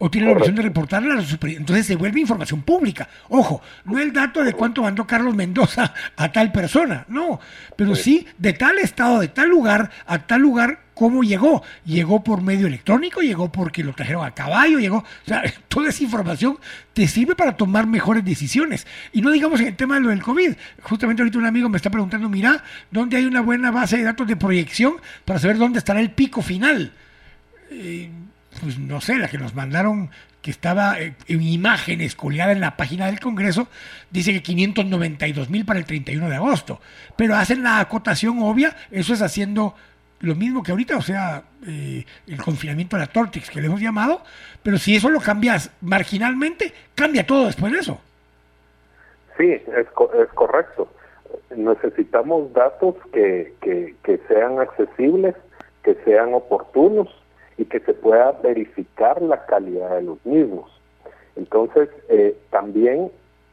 O 0.00 0.08
tiene 0.08 0.28
la 0.28 0.34
obligación 0.34 0.56
de 0.56 0.62
reportarla 0.62 1.14
a 1.14 1.16
la 1.16 1.24
Entonces 1.42 1.86
se 1.86 1.96
vuelve 1.96 2.20
información 2.20 2.62
pública. 2.62 3.08
Ojo, 3.30 3.60
no 3.84 3.98
el 3.98 4.12
dato 4.12 4.44
de 4.44 4.52
cuánto 4.52 4.82
mandó 4.82 5.06
Carlos 5.06 5.34
Mendoza 5.34 5.92
a 6.16 6.30
tal 6.30 6.52
persona, 6.52 7.04
no. 7.08 7.40
Pero 7.74 7.96
sí 7.96 8.26
de 8.36 8.52
tal 8.52 8.78
estado, 8.78 9.18
de 9.18 9.28
tal 9.28 9.48
lugar, 9.48 9.90
a 10.06 10.18
tal 10.26 10.42
lugar, 10.42 10.80
cómo 10.98 11.22
llegó. 11.22 11.62
Llegó 11.84 12.24
por 12.24 12.42
medio 12.42 12.66
electrónico, 12.66 13.20
llegó 13.20 13.52
porque 13.52 13.84
lo 13.84 13.92
trajeron 13.92 14.26
a 14.26 14.32
caballo, 14.32 14.80
llegó. 14.80 14.98
O 14.98 15.26
sea, 15.26 15.42
toda 15.68 15.90
esa 15.90 16.02
información 16.02 16.58
te 16.92 17.06
sirve 17.06 17.36
para 17.36 17.56
tomar 17.56 17.86
mejores 17.86 18.24
decisiones. 18.24 18.86
Y 19.12 19.22
no 19.22 19.30
digamos 19.30 19.60
en 19.60 19.68
el 19.68 19.76
tema 19.76 19.94
de 19.94 20.00
lo 20.00 20.08
del 20.08 20.22
COVID. 20.22 20.54
Justamente 20.82 21.22
ahorita 21.22 21.38
un 21.38 21.46
amigo 21.46 21.68
me 21.68 21.76
está 21.76 21.88
preguntando, 21.90 22.28
mira, 22.28 22.64
¿dónde 22.90 23.16
hay 23.16 23.26
una 23.26 23.40
buena 23.40 23.70
base 23.70 23.96
de 23.98 24.02
datos 24.02 24.26
de 24.26 24.34
proyección 24.34 24.94
para 25.24 25.38
saber 25.38 25.56
dónde 25.58 25.78
estará 25.78 26.00
el 26.00 26.10
pico 26.10 26.42
final? 26.42 26.92
Eh, 27.70 28.10
pues 28.60 28.78
no 28.78 29.00
sé, 29.00 29.18
la 29.18 29.28
que 29.28 29.38
nos 29.38 29.54
mandaron 29.54 30.10
que 30.42 30.50
estaba 30.50 30.98
eh, 31.00 31.14
en 31.28 31.42
imágenes 31.42 32.16
colgada 32.16 32.50
en 32.50 32.60
la 32.60 32.76
página 32.76 33.06
del 33.06 33.20
Congreso, 33.20 33.68
dice 34.10 34.32
que 34.32 34.42
592 34.42 35.48
mil 35.48 35.64
para 35.64 35.78
el 35.78 35.84
31 35.84 36.28
de 36.28 36.36
agosto. 36.36 36.80
Pero 37.16 37.36
hacen 37.36 37.62
la 37.62 37.78
acotación 37.78 38.40
obvia, 38.40 38.76
eso 38.90 39.14
es 39.14 39.22
haciendo 39.22 39.76
lo 40.20 40.34
mismo 40.34 40.62
que 40.62 40.72
ahorita, 40.72 40.96
o 40.96 41.02
sea, 41.02 41.44
eh, 41.66 42.04
el 42.26 42.42
confinamiento 42.42 42.96
de 42.96 43.02
la 43.02 43.12
Tortix 43.12 43.50
que 43.50 43.60
le 43.60 43.66
hemos 43.66 43.80
llamado, 43.80 44.22
pero 44.62 44.78
si 44.78 44.96
eso 44.96 45.08
lo 45.10 45.20
cambias 45.20 45.70
marginalmente, 45.80 46.72
cambia 46.94 47.26
todo 47.26 47.46
después 47.46 47.72
de 47.72 47.78
eso. 47.78 48.00
Sí, 49.36 49.52
es, 49.52 49.64
es 49.76 50.28
correcto. 50.34 50.88
Necesitamos 51.54 52.52
datos 52.52 52.96
que, 53.12 53.54
que, 53.60 53.94
que 54.02 54.18
sean 54.28 54.58
accesibles, 54.58 55.34
que 55.82 55.94
sean 56.04 56.34
oportunos 56.34 57.08
y 57.56 57.64
que 57.64 57.80
se 57.80 57.94
pueda 57.94 58.32
verificar 58.42 59.22
la 59.22 59.46
calidad 59.46 59.96
de 59.96 60.02
los 60.02 60.24
mismos. 60.26 60.70
Entonces, 61.36 61.88
eh, 62.08 62.36
también 62.50 63.10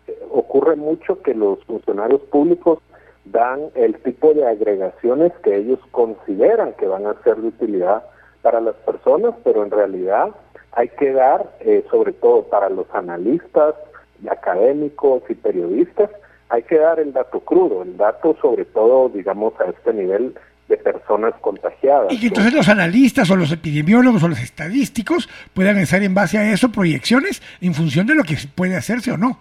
eh, 0.08 0.20
ocurre 0.32 0.76
mucho 0.76 1.22
que 1.22 1.34
los 1.34 1.64
funcionarios 1.66 2.22
públicos 2.22 2.80
dan 3.26 3.70
el 3.76 3.96
tipo 4.02 4.34
de 4.34 4.48
agregaciones 4.48 5.32
que 5.44 5.58
ellos 5.58 5.80
consideran 5.92 6.74
que 6.74 6.88
van 6.88 7.08
a 7.08 7.22
ser 7.24 7.38
de 7.38 7.48
utilidad 7.48 8.04
para 8.42 8.62
las 8.62 8.76
personas, 8.76 9.34
pero 9.44 9.64
en 9.64 9.72
realidad 9.72 10.30
hay 10.74 10.90
que 10.90 11.12
dar, 11.12 11.50
eh, 11.62 11.84
sobre 11.90 12.14
todo 12.14 12.44
para 12.44 12.70
los 12.70 12.86
analistas, 12.94 13.76
y 14.24 14.28
académicos 14.30 15.24
y 15.30 15.36
periodistas, 15.36 16.10
hay 16.50 16.64
que 16.64 16.78
dar 16.78 17.00
el 17.00 17.12
dato 17.12 17.40
crudo, 17.40 17.84
el 17.84 17.98
dato 17.98 18.38
sobre 18.42 18.66
todo, 18.66 19.10
digamos, 19.10 19.54
a 19.60 19.66
este 19.66 19.94
nivel 19.94 20.36
de 20.68 20.78
personas 20.78 21.34
contagiadas. 21.42 22.12
Y 22.12 22.20
que 22.20 22.28
entonces 22.28 22.54
los 22.54 22.70
analistas 22.70 23.30
o 23.30 23.36
los 23.36 23.52
epidemiólogos 23.52 24.24
o 24.24 24.28
los 24.28 24.40
estadísticos 24.40 25.30
puedan 25.54 25.78
hacer 25.78 26.04
en 26.04 26.14
base 26.14 26.38
a 26.38 26.52
eso 26.52 26.72
proyecciones 26.72 27.42
en 27.62 27.74
función 27.74 28.08
de 28.08 28.16
lo 28.16 28.24
que 28.24 28.36
puede 28.56 28.76
hacerse 28.76 29.12
o 29.12 29.18
no. 29.18 29.40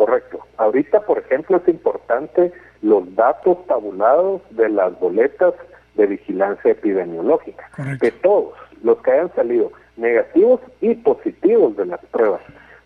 Correcto. 0.00 0.40
Ahorita, 0.56 1.02
por 1.02 1.18
ejemplo, 1.18 1.58
es 1.58 1.68
importante 1.68 2.50
los 2.80 3.14
datos 3.16 3.58
tabulados 3.66 4.40
de 4.48 4.70
las 4.70 4.98
boletas 4.98 5.52
de 5.94 6.06
vigilancia 6.06 6.70
epidemiológica, 6.70 7.68
de 8.00 8.10
todos 8.10 8.54
los 8.82 8.96
que 9.02 9.10
hayan 9.10 9.30
salido 9.34 9.70
negativos 9.98 10.62
y 10.80 10.94
positivos 10.94 11.76
de 11.76 11.84
las 11.84 12.00
pruebas, 12.06 12.40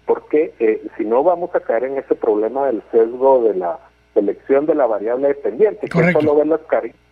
porque 0.06 0.54
eh, 0.58 0.84
si 0.96 1.04
no 1.04 1.22
vamos 1.22 1.54
a 1.54 1.60
caer 1.60 1.84
en 1.84 1.98
ese 1.98 2.16
problema 2.16 2.66
del 2.66 2.82
sesgo 2.90 3.44
de 3.44 3.54
la 3.54 3.78
selección 4.12 4.66
de 4.66 4.74
la 4.74 4.86
variable 4.86 5.28
dependiente, 5.28 5.88
que 5.88 6.12
solo 6.12 6.34
ve 6.34 6.46
las 6.46 6.62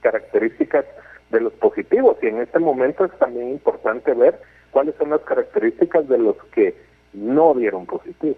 características 0.00 0.84
de 1.30 1.40
los 1.42 1.52
positivos. 1.52 2.16
Y 2.22 2.26
en 2.26 2.40
este 2.40 2.58
momento 2.58 3.04
es 3.04 3.12
también 3.20 3.50
importante 3.50 4.14
ver 4.14 4.40
cuáles 4.72 4.96
son 4.96 5.10
las 5.10 5.20
características 5.20 6.08
de 6.08 6.18
los 6.18 6.34
que 6.52 6.74
no 7.12 7.54
dieron 7.54 7.86
positivo. 7.86 8.34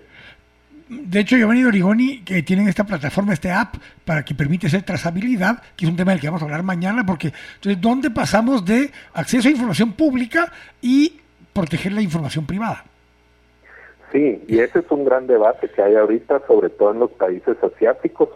De 0.89 1.20
hecho, 1.20 1.36
Giovanni 1.36 1.62
Dorigoni, 1.62 2.23
que 2.24 2.43
tienen 2.43 2.69
esta 2.69 2.85
plataforma, 2.85 3.32
este 3.32 3.51
app, 3.51 3.77
para 4.05 4.24
que 4.24 4.35
permite 4.35 4.66
hacer 4.66 4.82
trazabilidad, 4.82 5.62
que 5.77 5.86
es 5.86 5.90
un 5.90 5.97
tema 5.97 6.12
del 6.12 6.20
que 6.20 6.27
vamos 6.27 6.43
a 6.43 6.44
hablar 6.44 6.62
mañana, 6.62 7.06
porque 7.06 7.32
entonces, 7.55 7.81
¿dónde 7.81 8.11
pasamos 8.11 8.65
de 8.65 8.90
acceso 9.15 9.48
a 9.48 9.51
información 9.51 9.93
pública 9.93 10.52
y 10.82 11.20
proteger 11.52 11.93
la 11.93 12.02
información 12.02 12.47
privada? 12.47 12.85
Sí, 14.12 14.44
y 14.47 14.59
ese 14.59 14.81
es 14.81 14.90
un 14.90 15.05
gran 15.05 15.27
debate 15.27 15.70
que 15.70 15.82
hay 15.82 15.97
ahorita, 15.97 16.43
sobre 16.47 16.69
todo 16.69 16.93
en 16.93 17.01
los 17.01 17.11
países 17.12 17.56
asiáticos. 17.62 18.28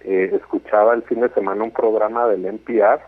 Eh, 0.00 0.30
escuchaba 0.34 0.94
el 0.94 1.02
fin 1.02 1.20
de 1.20 1.28
semana 1.28 1.62
un 1.62 1.70
programa 1.70 2.26
del 2.26 2.44
NPR 2.44 3.00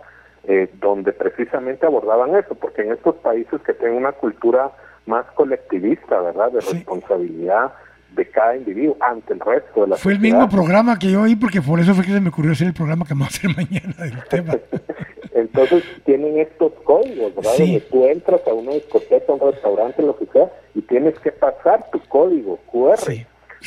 eh, 0.47 0.71
donde 0.79 1.13
precisamente 1.13 1.87
abordaban 1.87 2.37
eso, 2.37 2.55
porque 2.55 2.83
en 2.83 2.93
estos 2.93 3.17
países 3.17 3.61
que 3.63 3.73
tienen 3.73 3.97
una 3.97 4.13
cultura 4.13 4.71
más 5.07 5.25
colectivista, 5.35 6.21
¿verdad? 6.21 6.53
De 6.53 6.61
responsabilidad 6.61 7.73
de 8.15 8.29
cada 8.29 8.57
individuo 8.57 8.97
ante 9.01 9.33
el 9.33 9.41
resto 9.41 9.83
de 9.83 9.89
la 9.89 9.97
Fue 9.97 10.13
el 10.13 10.21
mismo 10.21 10.49
programa 10.49 10.99
que 10.99 11.11
yo 11.11 11.23
oí, 11.23 11.37
porque 11.37 11.61
por 11.61 11.81
eso 11.81 11.95
fue 11.95 12.05
que 12.05 12.13
se 12.13 12.21
me 12.21 12.29
ocurrió 12.29 12.53
hacer 12.53 12.69
el 12.69 12.75
programa 12.75 13.05
que 13.05 13.15
vamos 13.15 13.29
a 13.29 13.31
hacer 13.31 13.51
mañana 13.57 13.95
del 13.99 14.25
tema. 14.29 14.57
Entonces 15.35 15.83
tienen 16.05 16.39
estos 16.39 16.73
códigos, 16.85 17.35
¿verdad? 17.35 17.51
Donde 17.59 17.81
tú 17.81 18.07
entras 18.07 18.41
a 18.47 18.55
una 18.55 18.73
discoteca, 18.73 19.33
a 19.33 19.35
un 19.35 19.53
restaurante, 19.53 20.03
lo 20.03 20.17
que 20.17 20.27
sea, 20.27 20.49
y 20.75 20.83
tienes 20.83 21.19
que 21.19 21.33
pasar 21.33 21.91
tu 21.91 22.01
código 22.09 22.59
QR. 22.71 22.99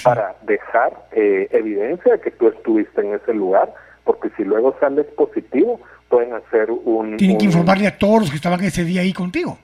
para 0.03 0.35
dejar 0.43 1.07
eh, 1.11 1.47
evidencia 1.51 2.13
de 2.13 2.21
que 2.21 2.31
tú 2.31 2.47
estuviste 2.47 3.01
en 3.01 3.15
ese 3.15 3.33
lugar, 3.33 3.73
porque 4.05 4.29
si 4.37 4.43
luego 4.43 4.75
sales 4.79 5.05
positivo, 5.17 5.79
pueden 6.09 6.33
hacer 6.33 6.71
un... 6.71 7.17
Tienen 7.17 7.37
que 7.37 7.45
informarle 7.45 7.87
a 7.87 7.97
todos 7.97 8.21
los 8.21 8.29
que 8.29 8.37
estaban 8.37 8.63
ese 8.63 8.85
día 8.85 9.01
ahí 9.01 9.11
contigo. 9.11 9.57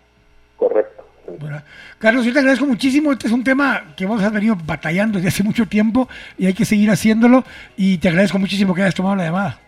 Carlos, 2.00 2.26
yo 2.26 2.34
te 2.34 2.40
agradezco 2.40 2.66
muchísimo. 2.66 3.12
Este 3.12 3.28
es 3.28 3.34
un 3.34 3.44
tema 3.44 3.94
que 3.96 4.06
has 4.06 4.34
venido 4.34 4.58
batallando 4.66 5.18
desde 5.18 5.30
hace 5.30 5.44
mucho 5.44 5.68
tiempo 5.68 6.08
y 6.38 6.46
hay 6.46 6.54
que 6.54 6.66
seguir 6.66 6.90
haciéndolo. 6.92 7.44
Y 7.78 7.98
te 7.98 8.10
agradezco 8.10 8.40
muchísimo 8.40 8.74
que 8.74 8.82
hayas 8.82 8.96
tomado 8.96 9.16
la 9.16 9.26
llamada. 9.26 9.60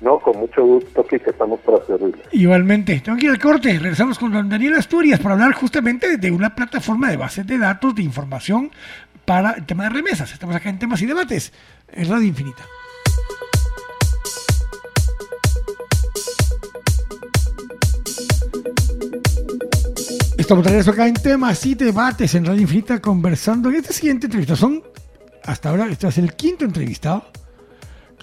No, 0.00 0.18
con 0.20 0.38
mucho 0.38 0.64
gusto, 0.64 1.04
que 1.04 1.16
estamos 1.16 1.58
para 1.60 1.84
servirle. 1.84 2.22
Igualmente. 2.30 3.00
Tengo 3.00 3.18
que 3.18 3.26
ir 3.26 3.32
al 3.32 3.38
corte. 3.38 3.78
Regresamos 3.78 4.18
con 4.18 4.30
don 4.32 4.48
Daniel 4.48 4.74
Asturias 4.74 5.18
para 5.18 5.34
hablar 5.34 5.52
justamente 5.54 6.16
de 6.16 6.30
una 6.30 6.54
plataforma 6.54 7.10
de 7.10 7.16
bases 7.16 7.46
de 7.46 7.58
datos 7.58 7.94
de 7.94 8.02
información 8.02 8.70
para 9.24 9.52
el 9.52 9.66
tema 9.66 9.84
de 9.84 9.90
remesas. 9.90 10.32
Estamos 10.32 10.54
acá 10.54 10.70
en 10.70 10.78
temas 10.78 11.02
y 11.02 11.06
debates 11.06 11.52
en 11.92 12.08
Radio 12.08 12.26
Infinita. 12.26 12.64
Estamos 20.48 20.64
de 20.64 20.90
acá 20.92 21.06
en 21.06 21.12
temas 21.12 21.66
y 21.66 21.74
debates 21.74 22.34
en 22.34 22.46
Radio 22.46 22.62
Infinita 22.62 23.02
conversando 23.02 23.68
en 23.68 23.74
esta 23.74 23.92
siguiente 23.92 24.28
entrevista. 24.28 24.56
Son, 24.56 24.82
hasta 25.44 25.68
ahora, 25.68 25.86
este 25.90 26.08
es 26.08 26.16
el 26.16 26.32
quinto 26.32 26.64
entrevistado 26.64 27.26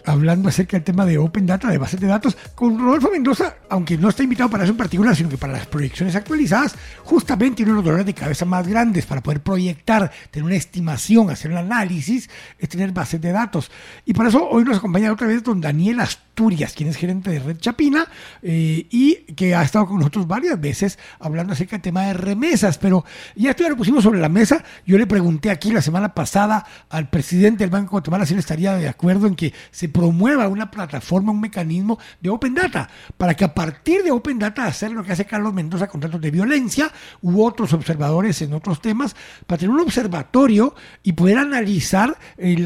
hablando 0.05 0.49
acerca 0.49 0.75
del 0.75 0.83
tema 0.83 1.05
de 1.05 1.19
Open 1.19 1.45
Data, 1.45 1.69
de 1.69 1.77
bases 1.77 1.99
de 1.99 2.07
datos, 2.07 2.35
con 2.55 2.79
Rodolfo 2.79 3.11
Mendoza, 3.11 3.57
aunque 3.69 3.95
no 3.95 4.09
está 4.09 4.23
invitado 4.23 4.49
para 4.49 4.63
eso 4.63 4.71
en 4.71 4.77
particular, 4.77 5.15
sino 5.15 5.29
que 5.29 5.37
para 5.37 5.53
las 5.53 5.67
proyecciones 5.67 6.15
actualizadas, 6.15 6.75
justamente 7.03 7.61
uno 7.61 7.73
de 7.73 7.75
los 7.75 7.85
dolores 7.85 8.07
de 8.07 8.15
cabeza 8.15 8.43
más 8.43 8.67
grandes 8.67 9.05
para 9.05 9.21
poder 9.21 9.41
proyectar, 9.41 10.11
tener 10.31 10.47
una 10.47 10.55
estimación, 10.55 11.29
hacer 11.29 11.51
un 11.51 11.57
análisis, 11.57 12.27
es 12.57 12.69
tener 12.69 12.91
bases 12.91 13.21
de 13.21 13.31
datos. 13.31 13.69
Y 14.03 14.15
por 14.15 14.25
eso 14.25 14.49
hoy 14.49 14.63
nos 14.63 14.79
acompaña 14.79 15.13
otra 15.13 15.27
vez 15.27 15.43
don 15.43 15.61
Daniel 15.61 15.99
Asturias, 16.35 16.73
quien 16.73 16.89
es 16.89 16.97
gerente 16.97 17.31
de 17.31 17.39
Red 17.39 17.59
Chapina 17.59 18.05
eh, 18.41 18.85
y 18.91 19.15
que 19.35 19.55
ha 19.55 19.63
estado 19.63 19.85
con 19.85 19.99
nosotros 19.99 20.27
varias 20.27 20.59
veces 20.59 20.99
hablando 21.17 21.53
acerca 21.53 21.77
del 21.77 21.81
tema 21.81 22.07
de 22.07 22.13
remesas. 22.13 22.77
Pero 22.77 23.05
ya 23.37 23.51
esto 23.51 23.63
ya 23.63 23.69
lo 23.69 23.77
pusimos 23.77 24.03
sobre 24.03 24.19
la 24.19 24.27
mesa. 24.27 24.61
Yo 24.85 24.97
le 24.97 25.07
pregunté 25.07 25.49
aquí 25.49 25.71
la 25.71 25.81
semana 25.81 26.13
pasada 26.13 26.65
al 26.89 27.09
presidente 27.09 27.63
del 27.63 27.69
Banco 27.69 27.85
de 27.85 27.91
Guatemala 27.91 28.25
si 28.25 28.33
él 28.33 28.39
estaría 28.39 28.75
de 28.75 28.89
acuerdo 28.89 29.27
en 29.27 29.35
que 29.35 29.53
se 29.71 29.87
promueva 29.87 30.49
una 30.49 30.69
plataforma, 30.69 31.31
un 31.31 31.39
mecanismo 31.39 31.99
de 32.19 32.29
Open 32.29 32.53
Data, 32.53 32.89
para 33.15 33.33
que 33.33 33.45
a 33.45 33.53
partir 33.53 34.03
de 34.03 34.11
Open 34.11 34.37
Data 34.37 34.65
hacer 34.65 34.91
lo 34.91 35.05
que 35.05 35.13
hace 35.13 35.23
Carlos 35.23 35.53
Mendoza 35.53 35.87
con 35.87 36.01
datos 36.01 36.19
de 36.19 36.31
violencia 36.31 36.91
u 37.21 37.45
otros 37.45 37.71
observadores 37.71 38.41
en 38.41 38.51
otros 38.51 38.81
temas, 38.81 39.15
para 39.47 39.59
tener 39.59 39.73
un 39.73 39.79
observatorio 39.79 40.75
y 41.01 41.13
poder 41.13 41.37
analizar 41.37 42.17
eh, 42.37 42.57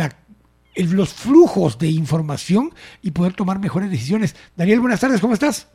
los 0.84 1.14
flujos 1.14 1.78
de 1.78 1.88
información 1.88 2.74
y 3.02 3.12
poder 3.12 3.34
tomar 3.34 3.60
mejores 3.60 3.90
decisiones. 3.90 4.36
Daniel, 4.56 4.80
buenas 4.80 5.00
tardes, 5.00 5.22
¿cómo 5.22 5.34
estás? 5.34 5.68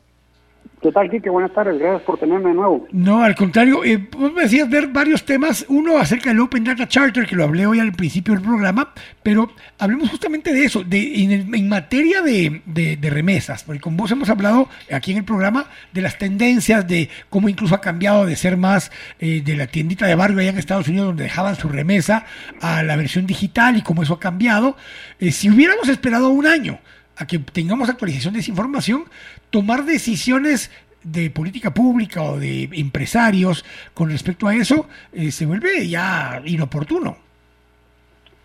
¿Qué 0.85 0.91
tal, 0.91 1.09
Kike? 1.09 1.31
Buenas 1.31 1.51
tardes, 1.51 1.79
gracias 1.79 2.03
por 2.03 2.19
tenerme 2.19 2.49
de 2.49 2.53
nuevo. 2.53 2.85
No, 2.91 3.23
al 3.23 3.33
contrario, 3.33 3.83
eh, 3.83 4.07
vos 4.15 4.31
me 4.31 4.43
decías 4.43 4.69
ver 4.69 4.89
varios 4.89 5.25
temas, 5.25 5.65
uno 5.67 5.97
acerca 5.97 6.29
del 6.29 6.39
Open 6.41 6.63
Data 6.63 6.87
Charter, 6.87 7.25
que 7.25 7.35
lo 7.35 7.43
hablé 7.43 7.65
hoy 7.65 7.79
al 7.79 7.91
principio 7.91 8.35
del 8.35 8.43
programa, 8.43 8.93
pero 9.23 9.49
hablemos 9.79 10.11
justamente 10.11 10.53
de 10.53 10.63
eso, 10.63 10.83
de, 10.83 11.23
en, 11.23 11.67
materia 11.67 12.21
de, 12.21 12.99
remesas, 13.01 13.63
porque 13.63 13.81
con 13.81 13.97
vos 13.97 14.11
hemos 14.11 14.29
hablado 14.29 14.69
aquí 14.91 15.09
en 15.09 15.17
el 15.17 15.23
programa 15.23 15.65
de 15.91 16.03
las 16.03 16.19
tendencias, 16.19 16.87
de 16.87 17.09
cómo 17.31 17.49
incluso 17.49 17.73
ha 17.73 17.81
cambiado 17.81 18.27
de 18.27 18.35
ser 18.35 18.55
más 18.55 18.91
eh, 19.19 19.41
de 19.43 19.55
la 19.55 19.65
tiendita 19.65 20.05
de 20.05 20.13
barrio 20.13 20.37
allá 20.37 20.51
en 20.51 20.59
Estados 20.59 20.87
Unidos, 20.87 21.07
donde 21.07 21.23
dejaban 21.23 21.55
su 21.55 21.67
remesa, 21.67 22.27
a 22.61 22.83
la 22.83 22.95
versión 22.95 23.25
digital 23.25 23.75
y 23.75 23.81
cómo 23.81 24.03
eso 24.03 24.13
ha 24.13 24.19
cambiado. 24.19 24.77
Eh, 25.19 25.31
si 25.31 25.49
hubiéramos 25.49 25.89
esperado 25.89 26.29
un 26.29 26.45
año, 26.45 26.77
a 27.17 27.25
que 27.25 27.39
tengamos 27.39 27.89
actualización 27.89 28.33
de 28.33 28.41
esa 28.41 28.51
información, 28.51 29.05
tomar 29.49 29.85
decisiones 29.85 30.71
de 31.03 31.29
política 31.29 31.73
pública 31.73 32.23
o 32.23 32.39
de 32.39 32.69
empresarios 32.73 33.63
con 33.93 34.09
respecto 34.09 34.47
a 34.47 34.55
eso 34.55 34.87
eh, 35.13 35.31
se 35.31 35.45
vuelve 35.45 35.87
ya 35.87 36.41
inoportuno. 36.45 37.17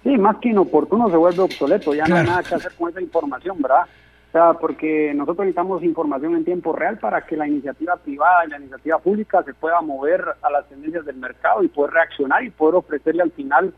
Sí, 0.03 0.17
más 0.17 0.37
que 0.39 0.51
inoportuno 0.51 1.11
se 1.11 1.17
vuelve 1.17 1.43
obsoleto, 1.43 1.95
ya 1.95 2.07
no 2.07 2.17
hay 2.17 2.27
nada 2.27 2.43
que 2.43 2.55
hacer 2.55 2.73
con 2.79 2.91
esa 2.91 3.01
información, 3.01 3.61
¿verdad? 3.61 3.87
O 4.29 4.33
sea, 4.33 4.53
porque 4.55 5.13
nosotros 5.15 5.39
necesitamos 5.39 5.83
información 5.83 6.37
en 6.37 6.45
tiempo 6.45 6.73
real 6.73 6.99
para 6.99 7.27
que 7.27 7.37
la 7.37 7.49
iniciativa 7.49 7.97
privada 7.97 8.47
y 8.47 8.51
la 8.51 8.59
iniciativa 8.59 8.99
pública 8.99 9.43
se 9.43 9.55
pueda 9.55 9.81
mover 9.81 10.25
a 10.41 10.51
las 10.51 10.69
tendencias 10.69 11.05
del 11.05 11.17
mercado 11.17 11.65
y 11.65 11.69
poder 11.69 11.95
reaccionar 11.95 12.45
y 12.45 12.51
poder 12.51 12.77
ofrecerle 12.77 13.23
al 13.23 13.33
final 13.33 13.75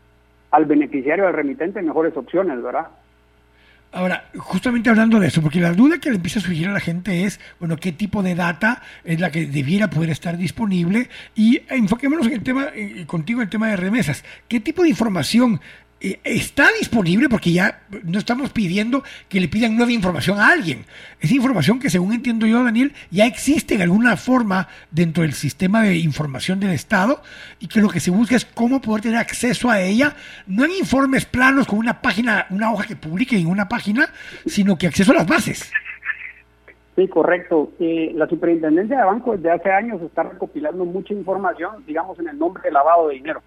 al 0.51 0.65
beneficiario, 0.65 1.25
al 1.25 1.33
remitente, 1.33 1.81
mejores 1.81 2.15
opciones, 2.15 2.61
¿verdad? 2.61 2.87
Ahora, 3.95 4.27
justamente 4.35 4.89
hablando 4.89 5.19
de 5.19 5.27
eso, 5.27 5.39
porque 5.39 5.61
la 5.61 5.71
duda 5.71 5.99
que 5.99 6.09
le 6.09 6.15
empieza 6.15 6.39
a 6.39 6.41
surgir 6.41 6.67
a 6.67 6.71
la 6.71 6.79
gente 6.79 7.25
es, 7.25 7.39
bueno, 7.59 7.77
qué 7.77 7.91
tipo 7.91 8.23
de 8.23 8.33
data 8.33 8.81
es 9.03 9.19
la 9.19 9.29
que 9.29 9.45
debiera 9.45 9.87
poder 9.91 10.09
estar 10.09 10.35
disponible 10.35 11.09
y 11.35 11.61
enfoquémonos 11.69 12.25
en 12.25 12.33
el 12.33 12.41
tema, 12.41 12.69
eh, 12.73 13.03
contigo 13.05 13.43
el 13.43 13.49
tema 13.49 13.67
de 13.67 13.77
remesas. 13.77 14.23
¿Qué 14.47 14.59
tipo 14.59 14.81
de 14.81 14.89
información 14.89 15.61
está 16.23 16.67
disponible 16.77 17.29
porque 17.29 17.53
ya 17.53 17.81
no 18.03 18.19
estamos 18.19 18.49
pidiendo 18.51 19.03
que 19.29 19.39
le 19.39 19.47
pidan 19.47 19.77
nueva 19.77 19.91
información 19.91 20.37
a 20.37 20.49
alguien. 20.49 20.85
Es 21.21 21.31
información 21.31 21.79
que, 21.79 21.89
según 21.89 22.13
entiendo 22.13 22.45
yo, 22.45 22.61
Daniel, 22.61 22.91
ya 23.09 23.25
existe 23.25 23.75
en 23.75 23.83
alguna 23.83 24.17
forma 24.17 24.67
dentro 24.91 25.23
del 25.23 25.31
sistema 25.33 25.83
de 25.83 25.95
información 25.95 26.59
del 26.59 26.71
Estado 26.71 27.21
y 27.59 27.67
que 27.67 27.79
lo 27.79 27.89
que 27.89 28.01
se 28.01 28.11
busca 28.11 28.35
es 28.35 28.43
cómo 28.43 28.81
poder 28.81 29.03
tener 29.03 29.17
acceso 29.17 29.69
a 29.69 29.79
ella, 29.79 30.15
no 30.45 30.65
en 30.65 30.71
informes 30.71 31.25
planos 31.25 31.67
con 31.67 31.79
una 31.79 32.01
página, 32.01 32.47
una 32.49 32.71
hoja 32.73 32.85
que 32.85 32.97
publique 32.97 33.37
en 33.37 33.47
una 33.47 33.69
página, 33.69 34.09
sino 34.45 34.77
que 34.77 34.87
acceso 34.87 35.13
a 35.13 35.15
las 35.15 35.27
bases. 35.27 35.71
Sí, 36.97 37.07
correcto. 37.07 37.71
Eh, 37.79 38.11
la 38.13 38.27
Superintendencia 38.27 38.97
de 38.97 39.05
Bancos 39.05 39.41
desde 39.41 39.55
hace 39.55 39.71
años 39.71 40.01
está 40.01 40.23
recopilando 40.23 40.83
mucha 40.85 41.13
información, 41.13 41.83
digamos, 41.87 42.19
en 42.19 42.27
el 42.27 42.37
nombre 42.37 42.61
de 42.63 42.71
lavado 42.71 43.07
de 43.07 43.15
dinero. 43.15 43.41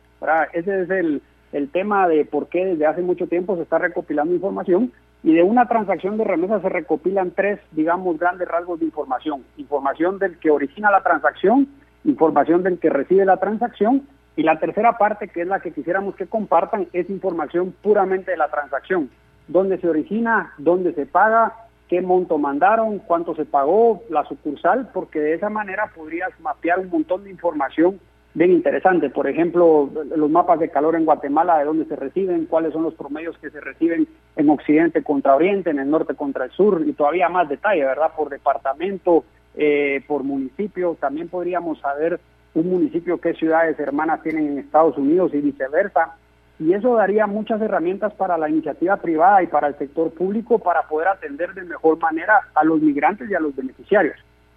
Ese 0.53 0.83
es 0.83 0.91
el, 0.91 1.23
el 1.57 1.71
tema 1.71 2.07
de 2.07 2.27
por 2.27 2.49
qué 2.49 2.67
desde 2.67 2.85
hace 2.85 3.01
mucho 3.01 3.29
tiempo 3.29 3.57
se 3.57 3.63
está 3.63 3.79
recopilando 3.79 4.35
información 4.35 4.93
y 5.23 5.33
de 5.33 5.43
una 5.43 5.67
transacción 5.67 6.19
de 6.19 6.25
remesa 6.25 6.61
se 6.61 6.69
recopilan 6.69 7.31
tres, 7.31 7.59
digamos, 7.73 8.19
grandes 8.19 8.47
rasgos 8.47 8.79
de 8.79 8.85
información. 8.85 9.43
Información 9.57 10.19
del 10.19 10.39
que 10.39 10.51
origina 10.51 10.91
la 10.91 11.03
transacción, 11.03 11.67
información 12.05 12.63
del 12.63 12.79
que 12.79 12.91
recibe 12.91 13.25
la 13.25 13.39
transacción 13.39 14.07
y 14.37 14.43
la 14.43 14.59
tercera 14.59 14.99
parte, 14.99 15.29
que 15.29 15.41
es 15.41 15.49
la 15.49 15.61
que 15.61 15.73
quisiéramos 15.73 16.15
que 16.15 16.27
compartan, 16.27 16.89
es 16.93 17.09
información 17.09 17.75
puramente 17.83 18.33
de 18.33 18.37
la 18.37 18.49
transacción. 18.49 19.09
Dónde 19.49 19.79
se 19.79 19.89
origina, 19.89 20.53
dónde 20.59 20.93
se 20.93 21.07
paga, 21.07 21.55
qué 21.89 22.03
monto 22.03 22.37
mandaron, 22.37 22.99
cuánto 22.99 23.35
se 23.35 23.47
pagó, 23.47 24.03
la 24.11 24.25
sucursal, 24.27 24.91
porque 24.93 25.21
de 25.21 25.33
esa 25.33 25.49
manera 25.49 25.91
podrías 25.97 26.39
mapear 26.39 26.81
un 26.81 26.91
montón 26.91 27.25
de 27.25 27.31
información 27.31 27.99
bien 28.37 28.53
interesante. 28.53 29.09
Por 29.09 29.27
ejemplo, 29.29 29.91
los 30.15 30.31
mapas 30.31 30.61
de 30.61 30.69
calor 30.69 30.95
en 30.95 31.07
Guatemala, 31.07 31.59
de 31.59 31.65
dónde 31.65 31.87
se 31.87 31.97
reciben, 31.97 32.45
cuáles 32.45 32.75
son 32.75 32.83
los 32.83 32.95
promedios 32.95 33.37
que 33.39 33.49
se 33.49 33.61
reciben 33.61 34.07
en 34.37 34.51
Occidente 34.51 35.03
contra 35.03 35.35
Oriente, 35.35 35.71
en 35.71 35.79
el 35.79 35.91
norte 35.91 36.15
contra 36.15 36.45
el 36.45 36.51
sur, 36.51 36.85
y 36.87 36.93
todavía 36.93 37.31
más 37.31 37.49
detalle, 37.49 37.83
¿verdad? 37.83 38.13
Por 38.15 38.29
departamento, 38.29 39.25
eh, 39.57 40.05
por 40.07 40.23
municipio. 40.23 40.99
También 41.01 41.29
podríamos 41.29 41.81
saber 41.81 42.21
un 42.53 42.69
municipio 42.69 43.19
qué 43.19 43.33
ciudades 43.33 43.81
hermanas 43.81 44.23
tienen 44.23 44.49
en 44.49 44.59
Estados 44.59 44.99
Unidos 44.99 45.33
y 45.33 45.41
viceversa. 45.41 46.17
Y 46.59 46.75
eso 46.75 46.95
daría 46.95 47.27
muchas 47.27 47.61
herramientas 47.63 48.13
para 48.15 48.37
la 48.37 48.51
iniciativa 48.51 48.99
privada 48.99 49.43
y 49.43 49.47
para 49.47 49.69
el 49.69 49.79
sector 49.79 50.11
público 50.13 50.59
para 50.59 50.83
poder 50.83 51.09
atender 51.09 51.55
de 51.55 51.65
mejor 51.65 51.99
manera 51.99 52.39
a 52.55 52.65
los 52.65 52.83
migrantes 52.83 53.31
y 53.31 53.35
a 53.35 53.41
los 53.41 53.57
beneficiarios. 53.57 54.17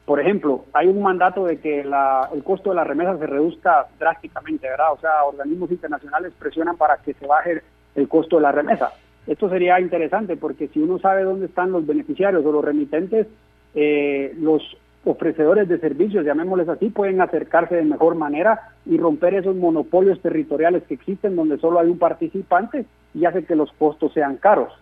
Por 0.09 0.19
ejemplo, 0.19 0.65
hay 0.73 0.87
un 0.87 1.03
mandato 1.03 1.45
de 1.45 1.59
que 1.59 1.81
el 1.81 2.43
costo 2.43 2.71
de 2.71 2.75
la 2.77 2.83
remesa 2.83 3.15
se 3.19 3.27
reduzca 3.27 3.85
drásticamente, 3.99 4.67
¿verdad? 4.67 4.93
O 4.93 4.97
sea, 4.97 5.23
organismos 5.23 5.69
internacionales 5.69 6.33
presionan 6.39 6.77
para 6.77 6.97
que 6.97 7.13
se 7.13 7.27
baje 7.27 7.61
el 7.93 8.07
costo 8.07 8.37
de 8.37 8.41
la 8.41 8.51
remesa. 8.51 8.91
Esto 9.27 9.47
sería 9.49 9.79
interesante 9.79 10.35
porque 10.35 10.67
si 10.69 10.79
uno 10.79 10.97
sabe 10.97 11.21
dónde 11.21 11.45
están 11.45 11.71
los 11.71 11.85
beneficiarios 11.85 12.43
o 12.43 12.51
los 12.51 12.65
remitentes, 12.65 13.27
eh, 13.75 14.33
los 14.39 14.63
ofrecedores 15.05 15.69
de 15.69 15.77
servicios, 15.77 16.25
llamémosles 16.25 16.69
así, 16.69 16.89
pueden 16.89 17.21
acercarse 17.21 17.75
de 17.75 17.83
mejor 17.83 18.15
manera 18.15 18.61
y 18.87 18.97
romper 18.97 19.35
esos 19.35 19.57
monopolios 19.57 20.19
territoriales 20.23 20.81
que 20.87 20.95
existen 20.95 21.35
donde 21.35 21.59
solo 21.59 21.77
hay 21.77 21.87
un 21.87 21.99
participante 21.99 22.87
y 23.13 23.25
hace 23.25 23.45
que 23.45 23.55
los 23.55 23.71
costos 23.73 24.11
sean 24.13 24.37
caros. 24.37 24.73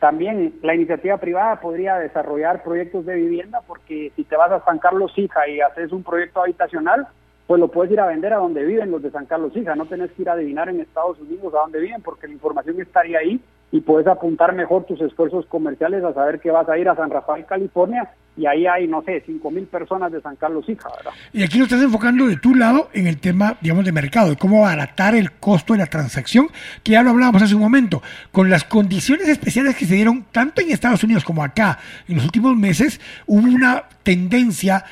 También 0.00 0.54
la 0.62 0.74
iniciativa 0.74 1.16
privada 1.16 1.60
podría 1.60 1.96
desarrollar 1.96 2.62
proyectos 2.62 3.04
de 3.04 3.16
vivienda 3.16 3.60
porque 3.66 4.12
si 4.14 4.24
te 4.24 4.36
vas 4.36 4.52
a 4.52 4.64
San 4.64 4.78
Carlos 4.78 5.12
Hija 5.16 5.48
y 5.48 5.60
haces 5.60 5.90
un 5.90 6.04
proyecto 6.04 6.42
habitacional, 6.42 7.08
pues 7.48 7.60
lo 7.60 7.68
puedes 7.68 7.92
ir 7.92 8.00
a 8.00 8.06
vender 8.06 8.32
a 8.32 8.36
donde 8.36 8.64
viven 8.64 8.90
los 8.90 9.02
de 9.02 9.10
San 9.10 9.26
Carlos 9.26 9.56
Hija. 9.56 9.74
No 9.74 9.86
tenés 9.86 10.12
que 10.12 10.22
ir 10.22 10.28
a 10.28 10.34
adivinar 10.34 10.68
en 10.68 10.80
Estados 10.80 11.18
Unidos 11.18 11.52
a 11.54 11.60
dónde 11.60 11.80
viven 11.80 12.02
porque 12.02 12.28
la 12.28 12.34
información 12.34 12.80
estaría 12.80 13.18
ahí 13.18 13.40
y 13.70 13.80
puedes 13.80 14.06
apuntar 14.06 14.54
mejor 14.54 14.84
tus 14.84 15.00
esfuerzos 15.00 15.46
comerciales 15.46 16.02
a 16.02 16.14
saber 16.14 16.40
que 16.40 16.50
vas 16.50 16.68
a 16.68 16.78
ir 16.78 16.88
a 16.88 16.96
San 16.96 17.10
Rafael, 17.10 17.44
California 17.44 18.10
y 18.36 18.46
ahí 18.46 18.66
hay, 18.66 18.86
no 18.86 19.02
sé, 19.02 19.22
cinco 19.26 19.50
mil 19.50 19.66
personas 19.66 20.12
de 20.12 20.20
San 20.22 20.36
Carlos 20.36 20.66
Hija, 20.68 20.88
¿verdad? 20.96 21.10
Y 21.32 21.42
aquí 21.42 21.58
lo 21.58 21.64
estás 21.64 21.82
enfocando 21.82 22.26
de 22.26 22.36
tu 22.36 22.54
lado 22.54 22.88
en 22.92 23.06
el 23.06 23.18
tema, 23.18 23.56
digamos, 23.60 23.84
de 23.84 23.92
mercado, 23.92 24.30
de 24.30 24.36
cómo 24.36 24.64
abaratar 24.64 25.14
el 25.14 25.32
costo 25.32 25.72
de 25.72 25.80
la 25.80 25.86
transacción, 25.86 26.48
que 26.82 26.92
ya 26.92 27.02
lo 27.02 27.10
hablábamos 27.10 27.42
hace 27.42 27.56
un 27.56 27.60
momento, 27.60 28.00
con 28.30 28.48
las 28.48 28.64
condiciones 28.64 29.28
especiales 29.28 29.76
que 29.76 29.86
se 29.86 29.94
dieron 29.96 30.24
tanto 30.30 30.62
en 30.62 30.70
Estados 30.70 31.02
Unidos 31.02 31.24
como 31.24 31.42
acá 31.42 31.78
en 32.06 32.16
los 32.16 32.24
últimos 32.24 32.56
meses, 32.56 33.00
hubo 33.26 33.46
una 33.48 33.84
tendencia 34.04 34.84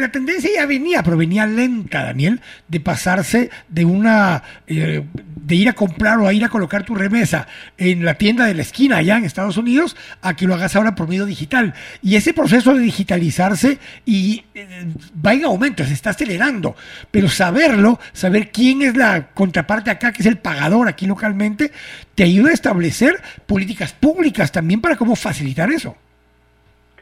la 0.00 0.10
tendencia 0.10 0.50
ya 0.54 0.66
venía, 0.66 1.02
pero 1.02 1.16
venía 1.16 1.46
lenta, 1.46 2.04
Daniel, 2.04 2.40
de 2.68 2.80
pasarse 2.80 3.50
de 3.68 3.84
una 3.84 4.42
eh, 4.66 5.04
de 5.50 5.54
ir 5.56 5.68
a 5.68 5.72
comprar 5.72 6.18
o 6.18 6.28
a 6.28 6.32
ir 6.32 6.44
a 6.44 6.48
colocar 6.48 6.84
tu 6.84 6.94
remesa 6.94 7.48
en 7.76 8.04
la 8.04 8.14
tienda 8.14 8.46
de 8.46 8.54
la 8.54 8.62
esquina 8.62 8.98
allá 8.98 9.16
en 9.16 9.24
Estados 9.24 9.56
Unidos 9.56 9.96
a 10.22 10.34
que 10.34 10.46
lo 10.46 10.54
hagas 10.54 10.76
ahora 10.76 10.94
por 10.94 11.08
medio 11.08 11.26
digital. 11.26 11.74
Y 12.02 12.16
ese 12.16 12.32
proceso 12.32 12.74
de 12.74 12.80
digitalizarse 12.80 13.78
y 14.06 14.44
eh, 14.54 14.86
va 15.24 15.34
en 15.34 15.44
aumento, 15.44 15.84
se 15.84 15.92
está 15.92 16.10
acelerando. 16.10 16.76
Pero 17.10 17.28
saberlo, 17.28 17.98
saber 18.12 18.52
quién 18.52 18.82
es 18.82 18.96
la 18.96 19.28
contraparte 19.28 19.90
acá, 19.90 20.12
que 20.12 20.22
es 20.22 20.26
el 20.26 20.38
pagador 20.38 20.88
aquí 20.88 21.06
localmente, 21.06 21.72
te 22.14 22.22
ayuda 22.22 22.50
a 22.50 22.54
establecer 22.54 23.20
políticas 23.46 23.92
públicas 23.92 24.52
también 24.52 24.80
para 24.80 24.96
cómo 24.96 25.16
facilitar 25.16 25.70
eso. 25.70 25.96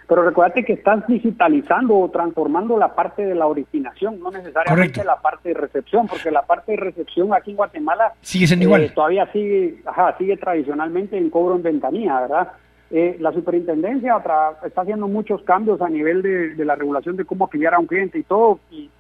Pero 0.09 0.23
recuérdate 0.23 0.65
que 0.65 0.73
estás 0.73 1.07
digitalizando 1.07 1.95
o 1.95 2.11
transformando 2.11 2.79
la 2.79 2.95
parte 2.95 3.27
de 3.27 3.35
la 3.35 3.47
originación, 3.47 4.19
no 4.21 4.31
necesariamente 4.31 5.05
la 5.05 5.17
parte 5.17 5.51
de 5.51 5.55
recepción, 5.55 6.09
porque 6.09 6.31
la 6.31 6.43
parte 6.43 6.73
de 6.73 6.79
recepción 6.79 7.35
aquí 7.35 7.51
en 7.51 7.59
Guatemala 7.59 8.15
sigue 8.23 8.47
siendo 8.47 8.65
igual. 8.65 8.85
Eh, 8.85 8.93
todavía 8.95 9.31
sigue, 9.33 9.83
ajá, 9.85 10.17
sigue 10.17 10.39
tradicionalmente 10.39 11.19
en 11.19 11.29
cobro 11.29 11.57
en 11.57 11.63
ventanilla, 11.63 12.23
¿verdad? 12.23 12.53
Eh, 12.91 13.19
la 13.21 13.33
superintendencia 13.33 14.17
está 14.65 14.81
haciendo 14.81 15.09
muchos 15.09 15.43
cambios 15.43 15.83
a 15.83 15.91
nivel 15.91 16.23
de, 16.23 16.65
la 16.65 16.75
regulación 16.75 17.17
de 17.17 17.27
cómo 17.27 17.45
afiliar 17.45 17.75
a 17.75 17.79
un 17.79 17.87
cliente 17.87 18.19
y 18.19 18.23
todo, 18.23 18.61
y, 18.71 18.91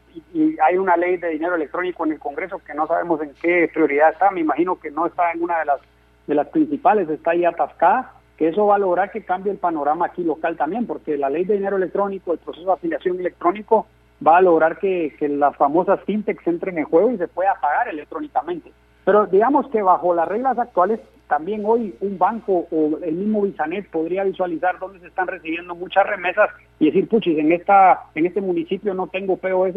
hay 0.62 0.76
una 0.76 0.96
ley 0.96 1.16
de 1.16 1.28
dinero 1.28 1.54
electrónico 1.54 2.04
en 2.04 2.12
el 2.12 2.18
Congreso 2.18 2.58
que 2.58 2.74
no 2.74 2.88
sabemos 2.88 3.22
en 3.22 3.30
qué 3.40 3.70
prioridad 3.72 4.10
está, 4.10 4.32
me 4.32 4.40
imagino 4.40 4.78
que 4.78 4.90
no 4.90 5.06
está 5.06 5.30
en 5.30 5.42
una 5.42 5.60
de 5.60 5.64
las, 5.66 5.80
de 6.26 6.34
las 6.34 6.48
principales, 6.48 7.08
está 7.08 7.30
ahí 7.30 7.44
atascada 7.44 8.17
que 8.38 8.48
eso 8.48 8.66
va 8.66 8.76
a 8.76 8.78
lograr 8.78 9.10
que 9.10 9.24
cambie 9.24 9.50
el 9.50 9.58
panorama 9.58 10.06
aquí 10.06 10.22
local 10.22 10.56
también, 10.56 10.86
porque 10.86 11.18
la 11.18 11.28
ley 11.28 11.44
de 11.44 11.54
dinero 11.54 11.76
electrónico, 11.76 12.32
el 12.32 12.38
proceso 12.38 12.66
de 12.66 12.72
afiliación 12.72 13.18
electrónico, 13.18 13.86
va 14.24 14.38
a 14.38 14.42
lograr 14.42 14.78
que, 14.78 15.12
las 15.28 15.56
famosas 15.56 16.00
fintechs 16.04 16.46
entren 16.46 16.78
en 16.78 16.84
juego 16.84 17.10
y 17.10 17.18
se 17.18 17.26
pueda 17.26 17.54
pagar 17.60 17.88
electrónicamente. 17.88 18.72
Pero 19.04 19.26
digamos 19.26 19.68
que 19.70 19.82
bajo 19.82 20.14
las 20.14 20.28
reglas 20.28 20.56
actuales, 20.56 21.00
también 21.26 21.62
hoy 21.66 21.94
un 22.00 22.16
banco 22.16 22.66
o 22.70 22.98
el 23.02 23.14
mismo 23.14 23.42
Bisanet 23.42 23.90
podría 23.90 24.22
visualizar 24.22 24.78
dónde 24.78 25.00
se 25.00 25.08
están 25.08 25.26
recibiendo 25.26 25.74
muchas 25.74 26.06
remesas 26.06 26.48
y 26.78 26.86
decir, 26.86 27.08
puchis, 27.08 27.38
en, 27.38 27.52
esta, 27.52 28.04
en 28.14 28.26
este 28.26 28.40
municipio 28.40 28.94
no 28.94 29.08
tengo 29.08 29.36
POS 29.36 29.76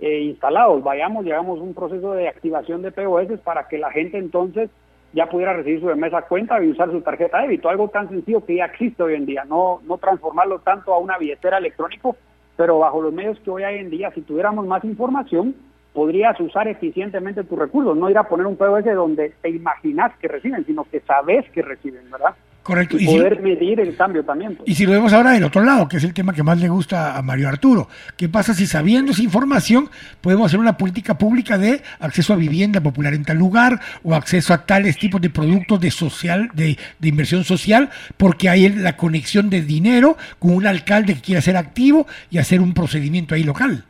eh, 0.00 0.20
instalados, 0.22 0.82
vayamos, 0.82 1.24
llegamos 1.24 1.60
un 1.60 1.74
proceso 1.74 2.12
de 2.12 2.28
activación 2.28 2.82
de 2.82 2.90
POS 2.90 3.38
para 3.44 3.68
que 3.68 3.78
la 3.78 3.90
gente 3.90 4.18
entonces 4.18 4.68
ya 5.12 5.26
pudiera 5.26 5.54
recibir 5.54 5.80
su 5.80 5.88
remesa 5.88 6.22
cuenta 6.22 6.62
y 6.62 6.70
usar 6.70 6.90
su 6.90 7.00
tarjeta 7.00 7.38
de 7.38 7.48
débito, 7.48 7.68
algo 7.68 7.88
tan 7.88 8.08
sencillo 8.08 8.44
que 8.44 8.56
ya 8.56 8.66
existe 8.66 9.02
hoy 9.02 9.14
en 9.14 9.26
día, 9.26 9.44
no, 9.44 9.80
no 9.86 9.98
transformarlo 9.98 10.60
tanto 10.60 10.92
a 10.92 10.98
una 10.98 11.18
billetera 11.18 11.58
electrónico, 11.58 12.16
pero 12.56 12.78
bajo 12.78 13.00
los 13.02 13.12
medios 13.12 13.38
que 13.40 13.50
hoy 13.50 13.62
hay 13.62 13.78
en 13.78 13.90
día, 13.90 14.10
si 14.12 14.20
tuviéramos 14.22 14.66
más 14.66 14.84
información, 14.84 15.54
podrías 15.92 16.38
usar 16.40 16.68
eficientemente 16.68 17.44
tus 17.44 17.58
recursos, 17.58 17.96
no 17.96 18.10
ir 18.10 18.18
a 18.18 18.28
poner 18.28 18.46
un 18.46 18.56
POS 18.56 18.84
donde 18.94 19.32
te 19.42 19.50
imaginas 19.50 20.16
que 20.18 20.28
reciben, 20.28 20.64
sino 20.64 20.84
que 20.84 21.00
sabes 21.00 21.48
que 21.50 21.62
reciben, 21.62 22.10
¿verdad? 22.10 22.34
Correcto. 22.62 22.96
Y, 22.98 23.06
poder 23.06 23.40
medir 23.40 23.80
el 23.80 23.96
cambio 23.96 24.22
también. 24.22 24.56
Pues. 24.56 24.68
Y 24.68 24.74
si 24.74 24.84
lo 24.84 24.92
vemos 24.92 25.12
ahora 25.12 25.32
del 25.32 25.44
otro 25.44 25.62
lado, 25.62 25.88
que 25.88 25.96
es 25.96 26.04
el 26.04 26.12
tema 26.12 26.32
que 26.32 26.42
más 26.42 26.60
le 26.60 26.68
gusta 26.68 27.16
a 27.16 27.22
Mario 27.22 27.48
Arturo, 27.48 27.88
¿qué 28.16 28.28
pasa 28.28 28.52
si 28.52 28.66
sabiendo 28.66 29.12
esa 29.12 29.22
información 29.22 29.88
podemos 30.20 30.46
hacer 30.46 30.60
una 30.60 30.76
política 30.76 31.16
pública 31.16 31.56
de 31.56 31.82
acceso 32.00 32.34
a 32.34 32.36
vivienda 32.36 32.80
popular 32.80 33.14
en 33.14 33.24
tal 33.24 33.38
lugar 33.38 33.80
o 34.02 34.14
acceso 34.14 34.52
a 34.52 34.66
tales 34.66 34.98
tipos 34.98 35.20
de 35.20 35.30
productos 35.30 35.80
de 35.80 35.90
social, 35.90 36.50
de, 36.52 36.76
de 36.98 37.08
inversión 37.08 37.44
social, 37.44 37.88
porque 38.16 38.48
hay 38.48 38.68
la 38.68 38.96
conexión 38.96 39.48
de 39.48 39.62
dinero 39.62 40.16
con 40.38 40.52
un 40.52 40.66
alcalde 40.66 41.14
que 41.14 41.20
quiera 41.20 41.40
ser 41.40 41.56
activo 41.56 42.06
y 42.30 42.38
hacer 42.38 42.60
un 42.60 42.74
procedimiento 42.74 43.34
ahí 43.34 43.42
local? 43.42 43.84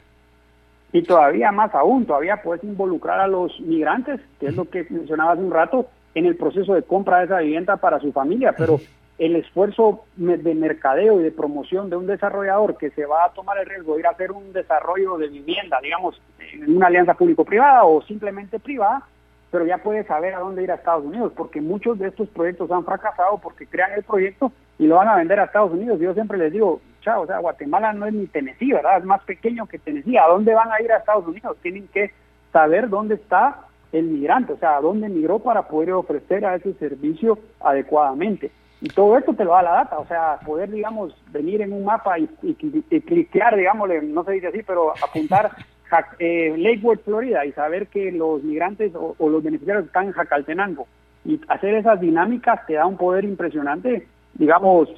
Y 0.92 1.02
todavía 1.02 1.52
más 1.52 1.74
aún, 1.74 2.04
todavía 2.04 2.42
puedes 2.42 2.64
involucrar 2.64 3.20
a 3.20 3.28
los 3.28 3.58
migrantes, 3.60 4.20
que 4.40 4.46
es 4.46 4.56
lo 4.56 4.68
que 4.68 4.86
mencionaba 4.90 5.32
hace 5.32 5.42
un 5.42 5.52
rato, 5.52 5.88
en 6.14 6.26
el 6.26 6.36
proceso 6.36 6.74
de 6.74 6.82
compra 6.82 7.18
de 7.18 7.24
esa 7.26 7.38
vivienda 7.38 7.76
para 7.76 8.00
su 8.00 8.12
familia, 8.12 8.54
pero 8.56 8.80
el 9.18 9.36
esfuerzo 9.36 10.04
de 10.16 10.54
mercadeo 10.54 11.20
y 11.20 11.24
de 11.24 11.30
promoción 11.30 11.90
de 11.90 11.96
un 11.96 12.06
desarrollador 12.06 12.78
que 12.78 12.90
se 12.90 13.04
va 13.04 13.26
a 13.26 13.32
tomar 13.32 13.58
el 13.58 13.66
riesgo 13.66 13.94
de 13.94 14.00
ir 14.00 14.06
a 14.06 14.10
hacer 14.10 14.32
un 14.32 14.52
desarrollo 14.52 15.18
de 15.18 15.28
vivienda, 15.28 15.78
digamos, 15.82 16.20
en 16.52 16.74
una 16.74 16.86
alianza 16.86 17.14
público-privada 17.14 17.84
o 17.84 18.00
simplemente 18.02 18.58
privada, 18.58 19.02
pero 19.50 19.66
ya 19.66 19.78
puede 19.78 20.04
saber 20.04 20.34
a 20.34 20.38
dónde 20.38 20.62
ir 20.62 20.70
a 20.70 20.76
Estados 20.76 21.04
Unidos, 21.04 21.32
porque 21.36 21.60
muchos 21.60 21.98
de 21.98 22.08
estos 22.08 22.28
proyectos 22.28 22.70
han 22.70 22.84
fracasado 22.84 23.38
porque 23.38 23.66
crean 23.66 23.92
el 23.92 24.04
proyecto 24.04 24.52
y 24.78 24.86
lo 24.86 24.96
van 24.96 25.08
a 25.08 25.16
vender 25.16 25.38
a 25.38 25.44
Estados 25.44 25.72
Unidos. 25.72 26.00
Yo 26.00 26.14
siempre 26.14 26.38
les 26.38 26.52
digo, 26.52 26.80
chao, 27.02 27.22
o 27.22 27.26
sea, 27.26 27.38
Guatemala 27.40 27.92
no 27.92 28.06
es 28.06 28.14
ni 28.14 28.26
Tennessee, 28.26 28.72
¿verdad? 28.72 28.98
Es 28.98 29.04
más 29.04 29.22
pequeño 29.24 29.66
que 29.66 29.78
Tennessee. 29.78 30.16
¿A 30.16 30.28
dónde 30.28 30.54
van 30.54 30.72
a 30.72 30.80
ir 30.80 30.90
a 30.92 30.96
Estados 30.96 31.26
Unidos? 31.26 31.58
Tienen 31.60 31.88
que 31.88 32.10
saber 32.52 32.88
dónde 32.88 33.16
está 33.16 33.66
el 33.92 34.04
migrante, 34.04 34.52
o 34.52 34.58
sea, 34.58 34.76
a 34.76 34.80
dónde 34.80 35.08
migró 35.08 35.38
para 35.38 35.62
poder 35.62 35.92
ofrecer 35.92 36.44
a 36.44 36.56
ese 36.56 36.74
servicio 36.74 37.38
adecuadamente. 37.60 38.50
Y 38.80 38.88
todo 38.88 39.18
esto 39.18 39.34
te 39.34 39.44
lo 39.44 39.50
da 39.52 39.62
la 39.62 39.72
data, 39.72 39.98
o 39.98 40.06
sea, 40.06 40.38
poder, 40.44 40.70
digamos, 40.70 41.14
venir 41.30 41.60
en 41.60 41.72
un 41.72 41.84
mapa 41.84 42.18
y, 42.18 42.26
cliquear, 42.56 43.56
digámosle, 43.56 44.00
no 44.02 44.24
se 44.24 44.32
dice 44.32 44.46
así, 44.46 44.62
pero 44.62 44.92
apuntar 44.92 45.50
eh, 46.18 46.54
Lakewood, 46.56 47.00
Florida, 47.00 47.44
y 47.44 47.52
saber 47.52 47.88
que 47.88 48.10
los 48.10 48.42
migrantes 48.42 48.92
o, 48.94 49.14
los 49.28 49.42
beneficiarios 49.42 49.86
están 49.86 50.06
en 50.06 50.12
Jacaltenango. 50.12 50.86
Y 51.26 51.38
hacer 51.48 51.74
esas 51.74 52.00
dinámicas 52.00 52.64
te 52.66 52.74
da 52.74 52.86
un 52.86 52.96
poder 52.96 53.24
impresionante, 53.24 54.06
digamos, 54.32 54.88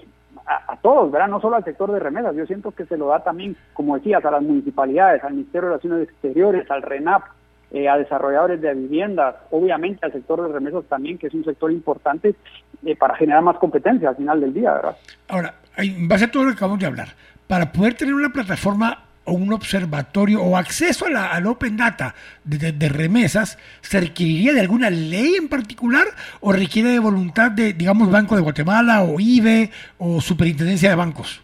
a, 0.46 0.74
a, 0.74 0.76
todos, 0.76 1.10
¿verdad? 1.10 1.28
No 1.28 1.40
solo 1.40 1.56
al 1.56 1.64
sector 1.64 1.90
de 1.90 1.98
remesas, 1.98 2.36
yo 2.36 2.46
siento 2.46 2.70
que 2.70 2.86
se 2.86 2.96
lo 2.96 3.08
da 3.08 3.24
también, 3.24 3.56
como 3.72 3.96
decías, 3.96 4.24
a 4.24 4.30
las 4.30 4.42
municipalidades, 4.42 5.24
al 5.24 5.34
Ministerio 5.34 5.62
de 5.62 5.68
Relaciones 5.68 6.08
Exteriores, 6.08 6.70
al 6.70 6.82
RENAP, 6.82 7.22
eh, 7.72 7.88
a 7.88 7.96
desarrolladores 7.96 8.60
de 8.60 8.74
viviendas, 8.74 9.34
obviamente 9.50 10.04
al 10.04 10.12
sector 10.12 10.46
de 10.46 10.52
remesas 10.52 10.84
también, 10.88 11.16
que 11.16 11.28
es 11.28 11.34
un 11.34 11.44
sector 11.44 11.72
importante 11.72 12.34
eh, 12.84 12.96
para 12.96 13.16
generar 13.16 13.42
más 13.42 13.56
competencia 13.56 14.10
al 14.10 14.16
final 14.16 14.40
del 14.40 14.52
día, 14.52 14.72
¿verdad? 14.74 14.96
Ahora, 15.28 15.54
en 15.76 16.06
base 16.06 16.26
a 16.26 16.30
todo 16.30 16.44
lo 16.44 16.50
que 16.50 16.56
acabamos 16.56 16.80
de 16.80 16.86
hablar, 16.86 17.08
para 17.46 17.72
poder 17.72 17.94
tener 17.94 18.14
una 18.14 18.30
plataforma 18.30 19.04
o 19.24 19.32
un 19.32 19.52
observatorio 19.52 20.42
o 20.42 20.56
acceso 20.56 21.06
a 21.06 21.10
la, 21.10 21.26
al 21.28 21.46
Open 21.46 21.76
Data 21.76 22.14
de, 22.44 22.88
remesas, 22.88 23.58
¿se 23.80 24.00
requeriría 24.00 24.52
de 24.52 24.60
alguna 24.60 24.90
ley 24.90 25.36
en 25.36 25.48
particular 25.48 26.06
o 26.40 26.52
requiere 26.52 26.90
de 26.90 26.98
voluntad 26.98 27.50
de, 27.50 27.72
digamos, 27.72 28.10
Banco 28.10 28.34
de 28.34 28.42
Guatemala 28.42 29.02
o 29.02 29.20
IBE 29.20 29.70
o 29.98 30.20
Superintendencia 30.20 30.90
de 30.90 30.96
Bancos? 30.96 31.40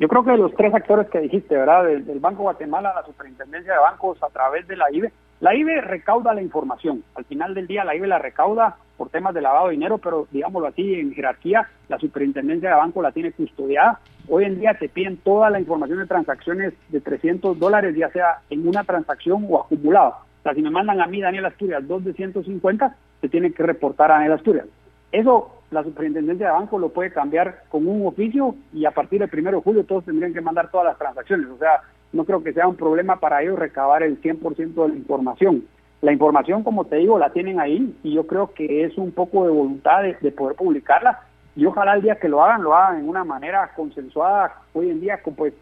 Yo 0.00 0.08
creo 0.08 0.24
que 0.24 0.34
los 0.34 0.54
tres 0.54 0.72
actores 0.72 1.10
que 1.10 1.20
dijiste, 1.20 1.54
¿verdad? 1.54 1.84
Del, 1.84 2.20
Banco 2.20 2.44
Guatemala, 2.44 2.94
la 2.94 3.04
Superintendencia 3.04 3.74
de 3.74 3.80
Bancos, 3.80 4.16
a 4.22 4.28
través 4.28 4.66
de 4.66 4.74
la 4.74 4.90
IBE. 4.90 5.12
La 5.40 5.54
IBE 5.54 5.82
recauda 5.82 6.32
la 6.32 6.40
información. 6.40 7.04
Al 7.16 7.26
final 7.26 7.52
del 7.52 7.66
día, 7.66 7.84
la 7.84 7.94
IBE 7.94 8.06
la 8.06 8.18
recauda 8.18 8.78
por 8.96 9.10
temas 9.10 9.34
de 9.34 9.42
lavado 9.42 9.66
de 9.66 9.72
dinero, 9.72 9.98
pero 9.98 10.26
digámoslo 10.30 10.68
así, 10.68 10.94
en 10.94 11.12
jerarquía, 11.12 11.68
la 11.88 11.98
Superintendencia 11.98 12.70
de 12.70 12.76
Bancos 12.76 13.02
la 13.02 13.12
tiene 13.12 13.32
custodiada. 13.32 14.00
Hoy 14.26 14.44
en 14.44 14.58
día 14.58 14.72
te 14.72 14.88
piden 14.88 15.18
toda 15.18 15.50
la 15.50 15.60
información 15.60 15.98
de 15.98 16.06
transacciones 16.06 16.72
de 16.88 17.00
300 17.02 17.58
dólares, 17.58 17.94
ya 17.94 18.08
sea 18.08 18.38
en 18.48 18.66
una 18.66 18.84
transacción 18.84 19.46
o 19.50 19.60
acumulado. 19.60 20.14
O 20.40 20.42
sea, 20.42 20.54
si 20.54 20.62
me 20.62 20.70
mandan 20.70 21.02
a 21.02 21.06
mí, 21.08 21.20
Daniel 21.20 21.44
Asturias, 21.44 21.86
dos 21.86 22.02
de 22.06 22.14
150, 22.14 22.96
se 23.20 23.28
tiene 23.28 23.52
que 23.52 23.62
reportar 23.62 24.10
a 24.10 24.14
Daniel 24.14 24.32
Asturias. 24.32 24.66
Eso 25.12 25.60
la 25.70 25.84
superintendencia 25.84 26.46
de 26.46 26.52
banco 26.52 26.78
lo 26.78 26.88
puede 26.88 27.12
cambiar 27.12 27.62
con 27.68 27.86
un 27.86 28.06
oficio 28.06 28.54
y 28.72 28.84
a 28.84 28.90
partir 28.90 29.20
del 29.20 29.30
1 29.32 29.50
de 29.52 29.62
julio 29.62 29.84
todos 29.84 30.04
tendrían 30.04 30.32
que 30.32 30.40
mandar 30.40 30.70
todas 30.70 30.86
las 30.86 30.98
transacciones. 30.98 31.48
O 31.48 31.58
sea, 31.58 31.82
no 32.12 32.24
creo 32.24 32.42
que 32.42 32.52
sea 32.52 32.66
un 32.66 32.76
problema 32.76 33.20
para 33.20 33.42
ellos 33.42 33.58
recabar 33.58 34.02
el 34.02 34.20
100% 34.20 34.74
de 34.74 34.88
la 34.88 34.96
información. 34.96 35.64
La 36.02 36.12
información, 36.12 36.64
como 36.64 36.86
te 36.86 36.96
digo, 36.96 37.18
la 37.18 37.32
tienen 37.32 37.60
ahí 37.60 37.94
y 38.02 38.14
yo 38.14 38.26
creo 38.26 38.52
que 38.52 38.84
es 38.84 38.96
un 38.96 39.12
poco 39.12 39.44
de 39.44 39.52
voluntad 39.52 40.02
de, 40.02 40.32
poder 40.32 40.56
publicarla 40.56 41.20
y 41.54 41.66
ojalá 41.66 41.94
el 41.94 42.02
día 42.02 42.16
que 42.16 42.28
lo 42.28 42.42
hagan, 42.42 42.62
lo 42.62 42.74
hagan 42.74 43.00
en 43.00 43.08
una 43.08 43.22
manera 43.22 43.70
consensuada. 43.76 44.54
Hoy 44.72 44.90
en 44.90 45.00
día, 45.00 45.20
pues 45.36 45.52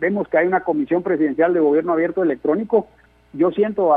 vemos 0.00 0.28
que 0.28 0.38
hay 0.38 0.46
una 0.46 0.60
comisión 0.60 1.02
presidencial 1.02 1.52
de 1.52 1.60
gobierno 1.60 1.92
abierto 1.92 2.22
electrónico. 2.22 2.86
Yo 3.32 3.50
siento 3.50 3.94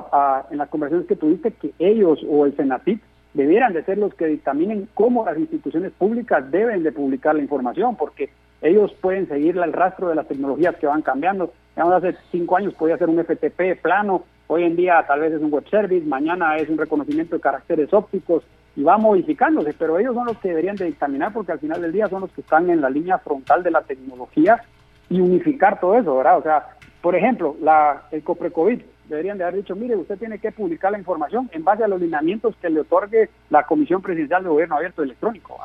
en 0.51 0.57
las 0.57 0.69
conversaciones 0.69 1.07
que 1.07 1.15
tuviste 1.15 1.51
que 1.51 1.73
ellos 1.79 2.19
o 2.29 2.45
el 2.45 2.55
Senatip 2.57 3.01
debieran 3.34 3.73
de 3.73 3.84
ser 3.84 3.97
los 3.97 4.14
que 4.14 4.27
dictaminen 4.27 4.88
cómo 4.93 5.26
las 5.26 5.38
instituciones 5.38 5.91
públicas 5.91 6.49
deben 6.51 6.84
de 6.84 6.91
publicar 6.91 7.35
la 7.35 7.41
información, 7.41 7.95
porque 7.95 8.30
ellos 8.61 8.93
pueden 9.01 9.27
seguir 9.27 9.57
el 9.57 9.73
rastro 9.73 10.10
de 10.10 10.15
las 10.15 10.27
tecnologías 10.27 10.76
que 10.76 10.88
van 10.88 11.01
cambiando. 11.01 11.53
hace 11.76 12.15
cinco 12.31 12.57
años 12.57 12.73
podía 12.73 12.97
ser 12.97 13.10
un 13.10 13.23
FTP 13.23 13.81
plano, 13.81 14.23
hoy 14.47 14.64
en 14.64 14.76
día 14.76 15.03
tal 15.07 15.22
vez 15.22 15.34
es 15.34 15.41
un 15.41 15.51
web 15.51 15.68
service, 15.69 16.06
mañana 16.06 16.57
es 16.57 16.69
un 16.69 16.77
reconocimiento 16.77 17.35
de 17.35 17.41
caracteres 17.41 17.93
ópticos, 17.93 18.43
y 18.76 18.84
va 18.84 18.97
modificándose, 18.97 19.73
pero 19.77 19.99
ellos 19.99 20.15
son 20.15 20.27
los 20.27 20.38
que 20.38 20.49
deberían 20.49 20.77
de 20.77 20.85
dictaminar 20.85 21.34
porque 21.34 21.51
al 21.51 21.60
final 21.60 21.81
del 21.81 21.91
día 21.91 22.07
son 22.07 22.22
los 22.22 22.31
que 22.31 22.41
están 22.41 22.69
en 22.69 22.80
la 22.80 22.89
línea 22.89 23.18
frontal 23.18 23.61
de 23.61 23.72
la 23.72 23.81
tecnología 23.81 24.61
y 25.10 25.19
unificar 25.19 25.80
todo 25.81 25.97
eso, 25.97 26.15
¿verdad? 26.15 26.38
O 26.38 26.43
sea, 26.43 26.68
por 27.01 27.15
ejemplo, 27.15 27.57
la, 27.61 28.03
el 28.11 28.23
COPRECOVID, 28.23 28.81
deberían 29.10 29.38
de 29.38 29.44
haber 29.44 29.57
dicho, 29.57 29.76
mire, 29.76 29.95
usted 29.95 30.18
tiene 30.18 30.40
que 30.40 30.52
publicar 30.52 30.91
la 30.91 30.99
información 30.99 31.49
en 31.52 31.64
base 31.64 31.84
a 31.84 31.88
los 31.88 31.99
lineamientos 31.99 32.56
que 32.61 32.69
le 32.69 32.81
otorgue 32.81 33.30
la 33.49 33.64
Comisión 33.64 34.02
Presidencial 34.02 34.44
de 34.44 34.49
Gobierno 34.49 34.76
Abierto 34.76 35.03
Electrónico, 35.03 35.57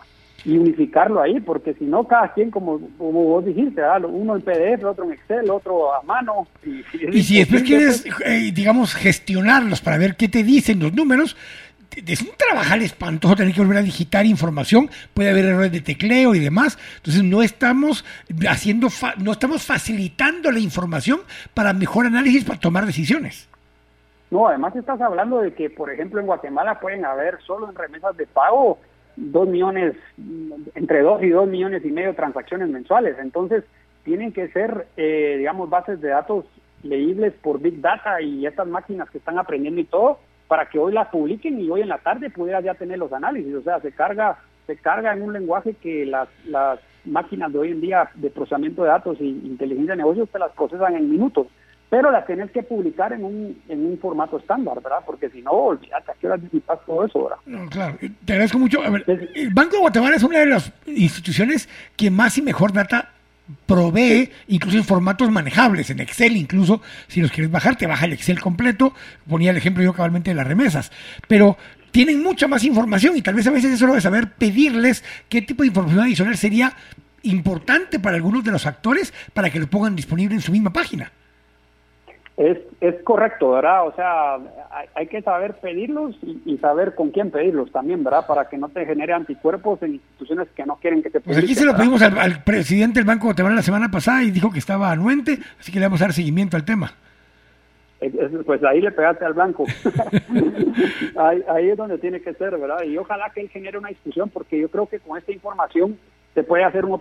y 0.44 0.58
unificarlo 0.58 1.22
ahí, 1.22 1.40
porque 1.40 1.72
si 1.74 1.84
no, 1.84 2.04
cada 2.04 2.32
quien, 2.32 2.50
como, 2.50 2.78
como 2.98 3.24
vos 3.24 3.44
dijiste, 3.46 3.80
uno 4.06 4.36
en 4.36 4.42
PDF, 4.42 4.84
otro 4.84 5.04
en 5.04 5.12
Excel, 5.12 5.50
otro 5.50 5.94
a 5.94 6.02
mano. 6.02 6.46
Y, 6.64 6.84
y 7.16 7.22
si 7.22 7.38
después 7.38 7.62
quieres, 7.62 8.04
eh, 8.24 8.52
digamos, 8.52 8.94
gestionarlos 8.94 9.80
para 9.80 9.96
ver 9.96 10.16
qué 10.16 10.28
te 10.28 10.42
dicen 10.42 10.80
los 10.80 10.92
números, 10.92 11.36
es 12.06 12.22
un 12.22 12.30
trabajar 12.36 12.80
espantoso 12.80 13.36
tener 13.36 13.54
que 13.54 13.60
volver 13.60 13.78
a 13.78 13.82
digitar 13.82 14.26
información, 14.26 14.90
puede 15.12 15.30
haber 15.30 15.46
errores 15.46 15.72
de 15.72 15.80
tecleo 15.80 16.34
y 16.34 16.38
demás, 16.38 16.78
entonces 16.96 17.22
no 17.22 17.42
estamos 17.42 18.04
haciendo, 18.48 18.88
no 19.18 19.32
estamos 19.32 19.64
facilitando 19.64 20.50
la 20.50 20.60
información 20.60 21.20
para 21.54 21.72
mejor 21.72 22.06
análisis, 22.06 22.44
para 22.44 22.58
tomar 22.58 22.86
decisiones. 22.86 23.48
No, 24.30 24.48
además 24.48 24.74
estás 24.74 25.00
hablando 25.00 25.40
de 25.40 25.54
que, 25.54 25.70
por 25.70 25.90
ejemplo, 25.90 26.20
en 26.20 26.26
Guatemala 26.26 26.80
pueden 26.80 27.04
haber 27.04 27.40
solo 27.42 27.68
en 27.68 27.76
remesas 27.76 28.16
de 28.16 28.26
pago 28.26 28.78
dos 29.16 29.48
millones, 29.48 29.94
entre 30.74 31.02
dos 31.02 31.22
y 31.22 31.28
dos 31.28 31.48
millones 31.48 31.84
y 31.84 31.90
medio 31.90 32.08
de 32.08 32.14
transacciones 32.14 32.68
mensuales, 32.68 33.16
entonces 33.20 33.64
tienen 34.04 34.32
que 34.32 34.48
ser, 34.48 34.88
eh, 34.96 35.36
digamos, 35.38 35.70
bases 35.70 36.00
de 36.00 36.08
datos 36.08 36.44
leíbles 36.82 37.32
por 37.42 37.60
Big 37.60 37.80
Data 37.80 38.20
y 38.20 38.46
estas 38.46 38.66
máquinas 38.66 39.08
que 39.10 39.18
están 39.18 39.38
aprendiendo 39.38 39.80
y 39.80 39.84
todo, 39.84 40.18
para 40.54 40.66
que 40.66 40.78
hoy 40.78 40.92
las 40.92 41.08
publiquen 41.08 41.60
y 41.60 41.68
hoy 41.68 41.80
en 41.80 41.88
la 41.88 41.98
tarde 41.98 42.30
pudiera 42.30 42.60
ya 42.60 42.74
tener 42.74 42.96
los 42.96 43.12
análisis. 43.12 43.52
O 43.56 43.62
sea, 43.62 43.80
se 43.80 43.90
carga, 43.90 44.38
se 44.68 44.76
carga 44.76 45.12
en 45.12 45.22
un 45.22 45.32
lenguaje 45.32 45.74
que 45.82 46.06
las, 46.06 46.28
las 46.46 46.78
máquinas 47.04 47.52
de 47.52 47.58
hoy 47.58 47.70
en 47.72 47.80
día 47.80 48.08
de 48.14 48.30
procesamiento 48.30 48.84
de 48.84 48.90
datos 48.90 49.16
y 49.20 49.30
inteligencia 49.30 49.94
de 49.94 49.96
negocios 49.96 50.28
te 50.30 50.38
las 50.38 50.52
procesan 50.52 50.94
en 50.94 51.10
minutos. 51.10 51.48
Pero 51.90 52.12
las 52.12 52.24
tenés 52.24 52.52
que 52.52 52.62
publicar 52.62 53.12
en 53.12 53.24
un, 53.24 53.60
en 53.68 53.84
un 53.84 53.98
formato 53.98 54.38
estándar, 54.38 54.80
¿verdad? 54.80 55.00
Porque 55.04 55.28
si 55.28 55.42
no, 55.42 55.50
olvídate, 55.50 56.12
¿a 56.12 56.14
qué 56.20 56.28
hora 56.28 56.36
visitas 56.36 56.78
todo 56.86 57.04
eso, 57.04 57.24
¿verdad? 57.24 57.38
No, 57.46 57.68
claro, 57.68 57.98
te 58.24 58.32
agradezco 58.32 58.60
mucho. 58.60 58.80
A 58.80 58.90
ver, 58.90 59.04
el 59.34 59.52
Banco 59.52 59.72
de 59.72 59.80
Guatemala 59.80 60.14
es 60.14 60.22
una 60.22 60.38
de 60.38 60.46
las 60.46 60.72
instituciones 60.86 61.68
que 61.96 62.12
más 62.12 62.38
y 62.38 62.42
mejor 62.42 62.72
data 62.72 63.13
provee 63.66 64.30
incluso 64.48 64.78
en 64.78 64.84
formatos 64.84 65.30
manejables, 65.30 65.90
en 65.90 66.00
Excel 66.00 66.36
incluso, 66.36 66.80
si 67.08 67.20
los 67.20 67.30
quieres 67.30 67.50
bajar, 67.50 67.76
te 67.76 67.86
baja 67.86 68.06
el 68.06 68.12
Excel 68.12 68.40
completo, 68.40 68.94
ponía 69.28 69.50
el 69.50 69.56
ejemplo 69.56 69.82
yo 69.82 69.92
cabalmente 69.92 70.30
de 70.30 70.36
las 70.36 70.46
remesas, 70.46 70.90
pero 71.28 71.58
tienen 71.90 72.22
mucha 72.22 72.48
más 72.48 72.64
información 72.64 73.16
y 73.16 73.22
tal 73.22 73.34
vez 73.34 73.46
a 73.46 73.50
veces 73.50 73.72
eso 73.72 73.86
lo 73.86 73.94
de 73.94 74.00
saber 74.00 74.32
pedirles 74.32 75.04
qué 75.28 75.42
tipo 75.42 75.62
de 75.62 75.68
información 75.68 76.00
adicional 76.00 76.36
sería 76.36 76.76
importante 77.22 77.98
para 78.00 78.16
algunos 78.16 78.44
de 78.44 78.50
los 78.50 78.66
actores 78.66 79.12
para 79.32 79.50
que 79.50 79.60
lo 79.60 79.68
pongan 79.68 79.96
disponible 79.96 80.34
en 80.34 80.40
su 80.40 80.52
misma 80.52 80.72
página. 80.72 81.12
Es, 82.36 82.58
es 82.80 83.00
correcto, 83.04 83.52
¿verdad? 83.52 83.86
O 83.86 83.94
sea, 83.94 84.38
hay, 84.94 85.06
que 85.06 85.22
saber 85.22 85.54
pedirlos 85.54 86.16
y, 86.44 86.58
saber 86.58 86.96
con 86.96 87.10
quién 87.10 87.30
pedirlos 87.30 87.70
también, 87.70 88.02
¿verdad? 88.02 88.26
Para 88.26 88.48
que 88.48 88.58
no 88.58 88.68
te 88.68 88.84
genere 88.84 89.12
anticuerpos 89.12 89.80
en 89.82 89.94
instituciones 89.94 90.48
que 90.56 90.66
no 90.66 90.74
quieren 90.76 91.00
que 91.00 91.10
te 91.10 91.20
Pues 91.20 91.38
aquí 91.38 91.54
se 91.54 91.64
lo 91.64 91.76
pedimos 91.76 92.02
al, 92.02 92.42
presidente 92.42 92.98
del 92.98 93.06
Banco 93.06 93.26
de 93.26 93.32
Guatemala 93.34 93.54
la 93.54 93.62
semana 93.62 93.88
pasada 93.88 94.24
y 94.24 94.32
dijo 94.32 94.50
que 94.50 94.58
estaba 94.58 94.90
anuente, 94.90 95.38
así 95.60 95.70
que 95.70 95.78
le 95.78 95.86
vamos 95.86 96.00
a 96.02 96.06
dar 96.06 96.12
seguimiento 96.12 96.56
al 96.56 96.64
tema. 96.64 96.92
Pues 98.44 98.62
ahí 98.64 98.80
le 98.80 98.90
pegaste 98.90 99.24
al 99.24 99.34
blanco. 99.34 99.64
ahí, 101.16 101.70
es 101.70 101.76
donde 101.76 101.98
tiene 101.98 102.20
que 102.20 102.34
ser, 102.34 102.58
¿verdad? 102.58 102.82
Y 102.82 102.98
ojalá 102.98 103.30
que 103.30 103.42
él 103.42 103.48
genere 103.48 103.78
una 103.78 103.90
discusión, 103.90 104.28
porque 104.28 104.60
yo 104.60 104.68
creo 104.68 104.86
que 104.86 104.98
con 104.98 105.16
esta 105.16 105.30
información 105.30 105.96
se 106.34 106.42
puede 106.42 106.64
hacer 106.64 106.84
un... 106.84 107.00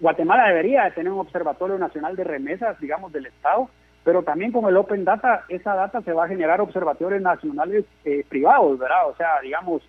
Guatemala 0.00 0.48
debería 0.48 0.90
tener 0.94 1.12
un 1.12 1.20
observatorio 1.20 1.78
nacional 1.78 2.16
de 2.16 2.24
remesas, 2.24 2.80
digamos, 2.80 3.12
del 3.12 3.26
Estado, 3.26 3.68
pero 4.04 4.22
también 4.22 4.52
con 4.52 4.66
el 4.68 4.76
Open 4.76 5.04
Data, 5.04 5.44
esa 5.48 5.74
data 5.74 6.00
se 6.02 6.12
va 6.12 6.24
a 6.24 6.28
generar 6.28 6.60
observatorios 6.60 7.20
nacionales 7.20 7.84
eh, 8.04 8.24
privados, 8.28 8.78
¿verdad? 8.78 9.08
O 9.08 9.16
sea, 9.16 9.40
digamos, 9.42 9.82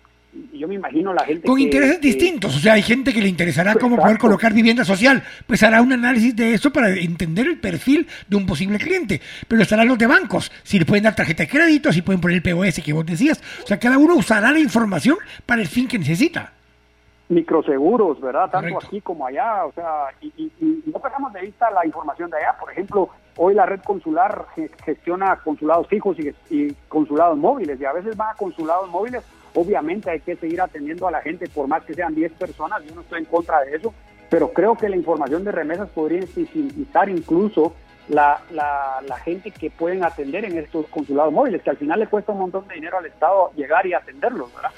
yo 0.52 0.68
me 0.68 0.74
imagino 0.74 1.12
la 1.12 1.24
gente... 1.24 1.46
Con 1.46 1.58
intereses 1.58 2.00
distintos, 2.00 2.56
o 2.56 2.58
sea, 2.58 2.74
hay 2.74 2.82
gente 2.82 3.12
que 3.12 3.20
le 3.20 3.28
interesará 3.28 3.74
cómo 3.74 3.96
poder 3.96 4.18
colocar 4.18 4.52
vivienda 4.52 4.84
social, 4.84 5.22
pues 5.46 5.62
hará 5.62 5.82
un 5.82 5.92
análisis 5.92 6.34
de 6.34 6.54
eso 6.54 6.72
para 6.72 6.88
entender 6.90 7.46
el 7.46 7.58
perfil 7.58 8.06
de 8.28 8.36
un 8.36 8.46
posible 8.46 8.78
cliente, 8.78 9.20
pero 9.48 9.62
estarán 9.62 9.88
los 9.88 9.98
de 9.98 10.06
bancos, 10.06 10.50
si 10.62 10.78
le 10.78 10.86
pueden 10.86 11.04
dar 11.04 11.14
tarjeta 11.14 11.44
de 11.44 11.48
crédito, 11.48 11.92
si 11.92 12.02
pueden 12.02 12.20
poner 12.20 12.36
el 12.36 12.42
POS 12.42 12.82
que 12.82 12.92
vos 12.92 13.06
decías, 13.06 13.42
o 13.62 13.66
sea, 13.66 13.78
cada 13.78 13.98
uno 13.98 14.14
usará 14.14 14.52
la 14.52 14.58
información 14.58 15.16
para 15.46 15.62
el 15.62 15.68
fin 15.68 15.88
que 15.88 15.98
necesita 15.98 16.52
microseguros, 17.32 18.20
¿verdad? 18.20 18.50
Tanto 18.50 18.78
aquí 18.78 19.00
como 19.00 19.26
allá, 19.26 19.64
o 19.64 19.72
sea, 19.72 20.08
y, 20.20 20.52
no 20.86 20.98
perdamos 21.00 21.32
de 21.32 21.40
vista 21.40 21.70
la 21.70 21.84
información 21.84 22.30
de 22.30 22.36
allá. 22.36 22.54
Por 22.58 22.70
ejemplo, 22.70 23.08
hoy 23.36 23.54
la 23.54 23.66
red 23.66 23.80
consular 23.80 24.46
gestiona 24.84 25.36
consulados 25.36 25.88
fijos 25.88 26.16
y, 26.50 26.72
consulados 26.88 27.36
móviles, 27.38 27.80
y 27.80 27.84
a 27.84 27.92
veces 27.92 28.16
van 28.16 28.30
a 28.30 28.34
consulados 28.34 28.88
móviles. 28.90 29.22
Obviamente 29.54 30.10
hay 30.10 30.20
que 30.20 30.36
seguir 30.36 30.60
atendiendo 30.60 31.06
a 31.06 31.10
la 31.10 31.20
gente, 31.20 31.48
por 31.48 31.68
más 31.68 31.82
que 31.84 31.94
sean 31.94 32.14
10 32.14 32.32
personas, 32.32 32.82
yo 32.84 32.94
no 32.94 33.02
estoy 33.02 33.20
en 33.20 33.26
contra 33.26 33.60
de 33.60 33.76
eso, 33.76 33.92
pero 34.30 34.52
creo 34.52 34.76
que 34.76 34.88
la 34.88 34.96
información 34.96 35.44
de 35.44 35.52
remesas 35.52 35.90
podría 35.90 36.26
sintetizar 36.26 37.08
incluso 37.10 37.74
la, 38.08 38.40
la, 38.50 39.02
la, 39.06 39.16
gente 39.18 39.50
que 39.50 39.70
pueden 39.70 40.04
atender 40.04 40.44
en 40.44 40.58
estos 40.58 40.86
consulados 40.86 41.32
móviles, 41.32 41.62
que 41.62 41.70
al 41.70 41.76
final 41.76 42.00
le 42.00 42.06
cuesta 42.06 42.32
un 42.32 42.38
montón 42.38 42.66
de 42.66 42.74
dinero 42.74 42.98
al 42.98 43.06
Estado 43.06 43.52
llegar 43.54 43.86
y 43.86 43.92
atenderlos, 43.92 44.52
¿verdad? 44.54 44.70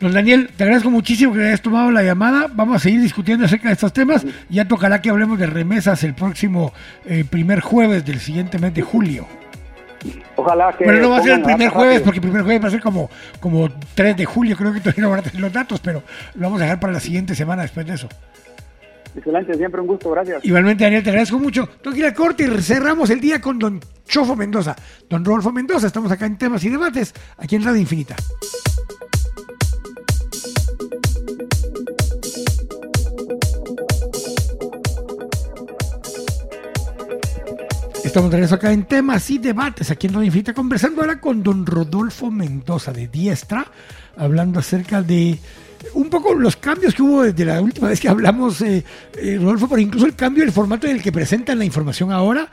Don 0.00 0.12
Daniel, 0.12 0.50
te 0.56 0.62
agradezco 0.62 0.90
muchísimo 0.90 1.32
que 1.32 1.44
hayas 1.44 1.60
tomado 1.60 1.90
la 1.90 2.02
llamada. 2.02 2.46
Vamos 2.52 2.76
a 2.76 2.78
seguir 2.78 3.00
discutiendo 3.00 3.46
acerca 3.46 3.68
de 3.68 3.74
estos 3.74 3.92
temas. 3.92 4.24
Ya 4.48 4.66
tocará 4.66 5.02
que 5.02 5.10
hablemos 5.10 5.38
de 5.38 5.46
remesas 5.46 6.04
el 6.04 6.14
próximo 6.14 6.72
eh, 7.04 7.24
primer 7.28 7.60
jueves 7.60 8.04
del 8.04 8.20
siguiente 8.20 8.58
mes 8.58 8.72
de 8.74 8.82
julio. 8.82 9.26
Ojalá 10.36 10.72
que. 10.76 10.84
Bueno, 10.84 11.00
no 11.00 11.10
va 11.10 11.18
a 11.18 11.22
ser 11.22 11.32
el 11.32 11.42
primer 11.42 11.70
jueves, 11.70 12.00
porque 12.02 12.18
el 12.18 12.22
primer 12.22 12.42
jueves 12.42 12.62
va 12.62 12.68
a 12.68 12.70
ser 12.70 12.80
como, 12.80 13.10
como 13.40 13.68
3 13.94 14.16
de 14.16 14.24
julio. 14.24 14.56
Creo 14.56 14.72
que 14.72 14.78
todavía 14.78 15.02
no 15.02 15.10
van 15.10 15.18
a 15.18 15.22
tener 15.22 15.40
los 15.40 15.52
datos, 15.52 15.80
pero 15.80 16.04
lo 16.34 16.42
vamos 16.42 16.60
a 16.60 16.64
dejar 16.64 16.78
para 16.78 16.92
la 16.92 17.00
siguiente 17.00 17.34
semana 17.34 17.62
después 17.62 17.84
de 17.84 17.94
eso. 17.94 18.08
Excelente, 19.16 19.54
siempre 19.54 19.80
un 19.80 19.88
gusto, 19.88 20.12
gracias. 20.12 20.44
Igualmente, 20.44 20.84
Daniel, 20.84 21.02
te 21.02 21.10
agradezco 21.10 21.40
mucho. 21.40 21.68
Tengo 21.82 21.94
que 21.94 22.00
ir 22.00 22.06
a 22.06 22.14
corte 22.14 22.44
y 22.44 22.62
cerramos 22.62 23.10
el 23.10 23.20
día 23.20 23.40
con 23.40 23.58
don 23.58 23.80
Chofo 24.06 24.36
Mendoza. 24.36 24.76
Don 25.08 25.24
Rodolfo 25.24 25.50
Mendoza, 25.50 25.88
estamos 25.88 26.12
acá 26.12 26.26
en 26.26 26.38
temas 26.38 26.62
y 26.62 26.68
debates, 26.68 27.12
aquí 27.36 27.56
en 27.56 27.64
Radio 27.64 27.80
Infinita. 27.80 28.14
Estamos 38.08 38.30
de 38.30 38.38
regreso 38.38 38.54
acá 38.54 38.72
en 38.72 38.84
temas 38.84 39.28
y 39.28 39.36
debates 39.36 39.90
aquí 39.90 40.06
en 40.06 40.14
Radio 40.14 40.24
Infinita, 40.24 40.54
conversando 40.54 41.02
ahora 41.02 41.20
con 41.20 41.42
don 41.42 41.66
Rodolfo 41.66 42.30
Mendoza 42.30 42.90
de 42.90 43.06
Diestra, 43.06 43.70
hablando 44.16 44.60
acerca 44.60 45.02
de 45.02 45.38
un 45.92 46.08
poco 46.08 46.32
los 46.32 46.56
cambios 46.56 46.94
que 46.94 47.02
hubo 47.02 47.24
desde 47.24 47.44
la 47.44 47.60
última 47.60 47.88
vez 47.88 48.00
que 48.00 48.08
hablamos, 48.08 48.62
eh, 48.62 48.82
eh, 49.14 49.36
Rodolfo, 49.38 49.68
pero 49.68 49.82
incluso 49.82 50.06
el 50.06 50.16
cambio 50.16 50.42
del 50.42 50.54
formato 50.54 50.86
en 50.86 50.96
el 50.96 51.02
que 51.02 51.12
presentan 51.12 51.58
la 51.58 51.66
información 51.66 52.10
ahora. 52.10 52.50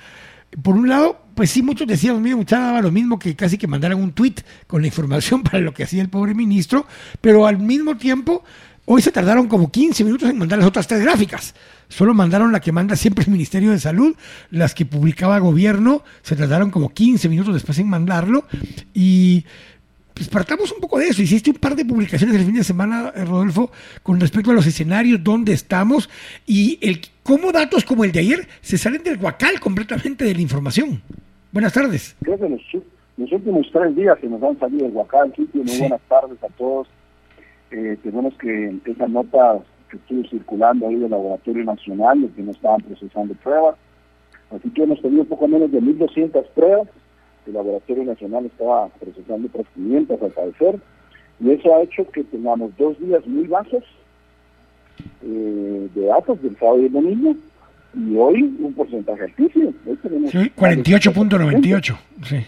Por 0.61 0.76
un 0.76 0.90
lado, 0.90 1.22
pues 1.36 1.52
sí, 1.52 1.61
muchos 1.61 1.88
decían, 1.88 2.22
mira, 2.22 2.38
daba 2.45 2.82
lo 2.82 2.91
mismo 2.91 3.18
que 3.18 3.34
casi 3.38 3.57
que 3.57 3.65
mandaran 3.65 3.98
un 3.98 4.11
tweet 4.11 4.36
con 4.68 4.82
la 4.82 4.88
información 4.88 5.41
para 5.44 5.60
lo 5.60 5.73
que 5.73 5.84
hacía 5.84 6.02
el 6.02 6.10
pobre 6.10 6.34
ministro, 6.34 6.86
pero 7.22 7.48
al 7.48 7.60
mismo 7.60 7.95
tiempo 7.95 8.44
Hoy 8.88 9.02
se 9.02 9.12
tardaron 9.12 9.48
como 9.48 9.72
15 9.72 10.03
minutos 10.03 10.30
en 10.30 10.38
mandar 10.38 10.60
las 10.60 10.68
otras 10.68 10.88
tres 10.88 11.02
gráficas. 11.02 11.56
Solo 11.88 12.14
mandaron 12.14 12.52
la 12.52 12.60
que 12.60 12.72
manda 12.72 12.95
siempre 12.95 13.24
el 13.24 13.32
Ministerio 13.32 13.72
de 13.72 13.80
Salud, 13.80 14.16
las 14.52 14.76
que 14.76 14.86
publicaba 14.86 15.40
gobierno, 15.40 16.03
se 16.22 16.36
tardaron 16.36 16.70
como 16.70 16.90
15 16.90 17.28
minutos 17.28 17.56
después 17.56 17.80
en 17.80 17.90
mandarlo. 17.90 18.44
Y 18.94 19.44
pues 20.14 20.30
partamos 20.30 20.72
un 20.72 20.80
poco 20.80 20.99
de 20.99 21.07
eso. 21.07 21.24
Hiciste 21.24 21.49
un 21.49 21.57
par 21.57 21.76
de 21.76 21.84
publicaciones 21.84 22.36
el 22.36 22.45
fin 22.45 22.53
de 22.53 22.64
semana, 22.64 23.12
eh, 23.16 23.26
Rodolfo, 23.26 23.72
con 24.03 24.20
respecto 24.20 24.52
a 24.52 24.53
los 24.53 24.68
escenarios, 24.68 25.24
dónde 25.24 25.53
estamos 25.53 26.07
y 26.45 26.78
el 26.82 27.02
cómo 27.24 27.52
datos 27.52 27.86
como 27.86 28.03
el 28.03 28.12
de 28.12 28.20
ayer 28.20 28.48
se 28.62 28.78
salen 28.78 29.02
del 29.02 29.18
guacal 29.18 29.60
completamente 29.60 30.26
de 30.26 30.36
la 30.36 30.41
información. 30.41 31.02
Buenas 31.52 31.74
tardes. 31.74 32.16
Creo 32.22 32.38
que 32.38 32.49
los, 32.49 33.32
últimos 33.32 33.68
tres 33.74 33.95
días 33.95 34.16
se 34.22 34.28
nos 34.28 34.44
han 34.44 34.60
salido 34.60 34.84
del 34.84 34.94
guacal. 34.94 35.34
Muy 35.38 35.80
buenas 35.80 36.02
tardes 36.07 36.38
a 36.44 36.48
todos 36.56 36.88
eh, 37.72 37.98
tenemos 38.04 38.34
que 38.36 38.78
esa 38.86 39.08
nota 39.08 39.60
que 39.90 39.98
estuvo 39.98 40.24
circulando 40.30 40.88
ahí 40.88 40.96
del 40.96 41.12
Laboratorio 41.12 41.64
Nacional, 41.64 42.22
de 42.22 42.30
que 42.30 42.42
no 42.42 42.52
estaban 42.52 42.82
procesando 42.82 43.34
pruebas. 43.36 43.76
Así 44.52 44.70
que 44.70 44.84
hemos 44.84 45.02
tenido 45.02 45.26
poco 45.26 45.48
menos 45.48 45.72
de 45.72 45.82
1.200 45.82 46.46
pruebas. 46.50 46.88
El 47.48 47.54
Laboratorio 47.54 48.04
Nacional 48.04 48.46
estaba 48.46 48.88
procesando 48.90 49.48
otras 49.48 49.66
500 49.76 50.22
al 50.22 50.32
parecer. 50.32 50.80
Y 51.40 51.52
eso 51.52 51.76
ha 51.76 51.82
hecho 51.82 52.10
que 52.12 52.24
tengamos 52.24 52.76
dos 52.78 52.98
días 53.00 53.26
muy 53.28 53.48
bajos 53.48 53.84
eh, 55.22 55.90
de 55.94 56.06
datos 56.06 56.42
del 56.42 56.58
sábado 56.58 56.82
y 56.82 56.86
el 56.86 56.92
domingo. 56.94 57.36
Y 57.94 58.16
hoy 58.18 58.56
un 58.60 58.74
porcentaje 58.74 59.24
altísimo. 59.24 59.74
sí, 60.32 60.52
48.98. 60.58 61.98
Sí. 62.24 62.46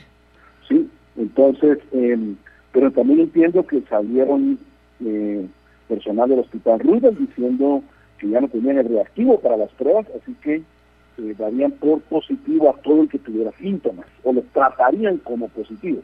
sí, 0.68 0.90
entonces, 1.16 1.80
eh, 1.94 2.36
pero 2.72 2.92
también 2.92 3.22
entiendo 3.22 3.66
que 3.66 3.82
salieron 3.90 4.60
eh, 5.06 5.46
personal 5.88 6.30
del 6.30 6.40
Hospital 6.40 6.80
Rubens 6.80 7.20
diciendo 7.20 7.84
que 8.18 8.30
ya 8.30 8.42
no 8.42 8.48
tenían 8.48 8.78
el 8.78 8.90
reactivo 8.90 9.40
para 9.40 9.58
las 9.58 9.70
pruebas, 9.72 10.08
así 10.22 10.36
que 10.42 10.56
eh, 10.56 11.36
darían 11.38 11.72
por 11.72 12.02
positivo 12.02 12.70
a 12.70 12.82
todo 12.82 13.04
el 13.04 13.10
que 13.10 13.20
tuviera 13.20 13.52
síntomas 13.60 14.06
o 14.24 14.34
lo 14.34 14.42
tratarían 14.54 15.18
como 15.18 15.48
positivo. 15.50 16.02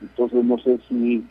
Entonces 0.00 0.44
no 0.44 0.58
sé 0.58 0.78
si 0.88 1.24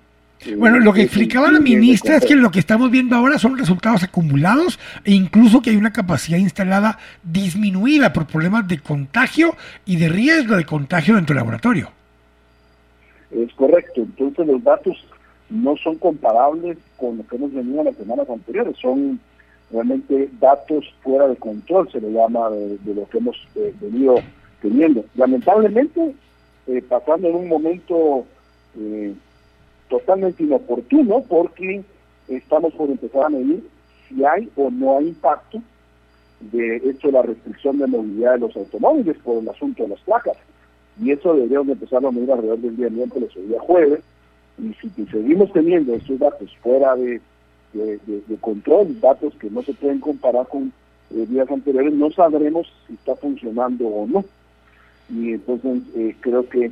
bueno, 0.58 0.80
lo 0.80 0.94
que 0.94 1.04
explicaba 1.04 1.52
la 1.52 1.60
ministra 1.60 2.18
es 2.18 2.26
que 2.26 2.36
lo 2.36 2.52
que 2.52 2.60
estamos 2.60 2.92
viendo 2.92 3.16
ahora 3.16 3.40
son 3.40 3.58
resultados 3.58 4.04
acumulados 4.04 4.80
e 5.04 5.14
incluso 5.14 5.62
que 5.62 5.72
hay 5.72 5.76
una 5.76 5.94
capacidad 5.94 6.38
instalada 6.38 7.00
disminuida 7.24 8.14
por 8.14 8.28
problemas 8.28 8.68
de 8.68 8.80
contagio 8.80 9.56
y 9.86 9.96
de 9.98 10.10
riesgo 10.10 10.56
de 10.56 10.66
contagio 10.66 11.16
dentro 11.16 11.34
del 11.34 11.42
laboratorio. 11.42 11.90
Es 13.32 13.52
correcto, 13.54 14.02
entonces 14.02 14.46
los 14.46 14.64
datos 14.64 15.06
no 15.50 15.78
son 15.78 15.96
comparables 15.98 16.78
con 16.98 17.18
lo 17.18 17.28
que 17.28 17.36
hemos 17.36 17.54
venido 17.54 17.80
en 17.80 17.86
las 17.86 17.96
semanas 17.96 18.30
anteriores, 18.30 18.76
son 18.78 19.20
realmente 19.72 20.30
datos 20.40 20.86
fuera 21.02 21.28
de 21.28 21.36
control, 21.36 21.90
se 21.92 22.02
le 22.02 22.12
llama 22.12 22.50
de, 22.50 22.94
lo 22.94 23.08
que 23.10 23.18
hemos 23.18 23.36
eh, 23.56 23.74
venido 23.80 24.16
teniendo. 24.62 25.06
Lamentablemente, 25.16 26.16
eh, 26.68 26.82
pasando 26.88 27.28
en 27.28 27.36
un 27.36 27.48
momento 27.48 28.26
eh, 28.78 29.14
totalmente 29.90 30.44
inoportuno 30.44 31.24
porque 31.28 31.84
estamos 32.28 32.74
por 32.74 32.90
empezar 32.90 33.26
a 33.26 33.30
medir 33.30 33.68
si 34.08 34.24
hay 34.24 34.50
o 34.56 34.70
no 34.72 34.98
hay 34.98 35.10
impacto 35.10 35.62
de 36.40 36.78
hecho 36.78 37.12
la 37.12 37.22
restricción 37.22 37.78
de 37.78 37.88
movilidad 37.88 38.34
de 38.34 38.40
los 38.40 38.56
automóviles 38.56 39.18
por 39.24 39.42
el 39.42 39.50
asunto 39.50 39.84
de 39.84 39.90
las 39.90 40.00
placas. 40.02 40.38
Y 41.02 41.12
eso 41.12 41.34
deberíamos 41.34 41.70
empezar 41.70 42.06
a 42.06 42.12
medir 42.12 42.32
alrededor 42.32 42.60
del 42.60 42.78
día 42.78 42.90
miércoles 42.90 43.30
o 43.36 43.42
día 43.42 43.60
jueves. 43.60 44.02
Y 44.58 44.74
si 44.76 44.90
seguimos 45.06 45.52
teniendo 45.52 45.94
estos 45.94 46.20
datos 46.20 46.56
fuera 46.62 46.96
de, 46.96 47.20
de, 47.74 48.38
control, 48.40 49.00
datos 49.02 49.34
que 49.36 49.50
no 49.50 49.62
se 49.64 49.74
pueden 49.74 50.00
comparar 50.00 50.48
con 50.48 50.72
eh, 51.12 51.26
días 51.28 51.50
anteriores, 51.50 51.94
no 51.94 52.10
sabremos 52.12 52.72
si 52.88 52.94
está 52.94 53.16
funcionando 53.16 53.86
o 53.88 54.08
no. 54.08 54.26
Y 55.10 55.34
entonces 55.34 55.84
eh, 55.96 56.16
creo 56.22 56.48
que 56.48 56.72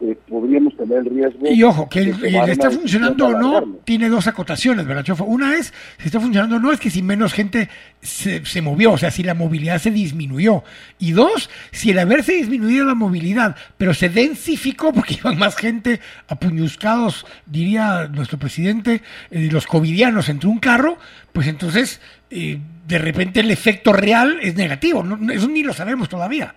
eh, 0.00 0.16
podríamos 0.28 0.74
tener 0.76 0.98
el 0.98 1.04
riesgo. 1.06 1.46
Y 1.50 1.62
ojo, 1.62 1.88
que 1.88 2.00
el, 2.00 2.24
está 2.48 2.70
funcionando 2.70 3.26
o 3.26 3.32
no 3.32 3.62
tiene 3.84 4.08
dos 4.08 4.26
acotaciones, 4.26 4.86
¿verdad, 4.86 5.04
Chofo? 5.04 5.24
Una 5.24 5.56
es, 5.56 5.74
si 5.98 6.06
está 6.06 6.18
funcionando 6.18 6.56
o 6.56 6.58
no, 6.58 6.72
es 6.72 6.80
que 6.80 6.90
si 6.90 7.02
menos 7.02 7.34
gente 7.34 7.68
se, 8.00 8.44
se, 8.46 8.62
movió, 8.62 8.92
o 8.92 8.98
sea, 8.98 9.10
si 9.10 9.22
la 9.22 9.34
movilidad 9.34 9.78
se 9.78 9.90
disminuyó. 9.90 10.64
Y 10.98 11.12
dos, 11.12 11.50
si 11.70 11.90
el 11.90 11.98
haberse 11.98 12.32
disminuido 12.32 12.86
la 12.86 12.94
movilidad, 12.94 13.56
pero 13.76 13.92
se 13.92 14.08
densificó 14.08 14.92
porque 14.92 15.14
iban 15.20 15.38
más 15.38 15.56
gente 15.56 16.00
apuñuscados, 16.28 17.26
diría 17.44 18.08
nuestro 18.08 18.38
presidente, 18.38 19.02
eh, 19.30 19.48
los 19.52 19.66
covidianos 19.66 20.28
entre 20.28 20.48
un 20.48 20.58
carro, 20.58 20.96
pues 21.32 21.46
entonces, 21.46 22.00
eh, 22.30 22.58
de 22.86 22.98
repente 22.98 23.40
el 23.40 23.50
efecto 23.50 23.92
real 23.92 24.38
es 24.42 24.54
negativo. 24.56 25.02
No, 25.02 25.32
eso 25.32 25.48
ni 25.48 25.62
lo 25.62 25.74
sabemos 25.74 26.08
todavía. 26.08 26.54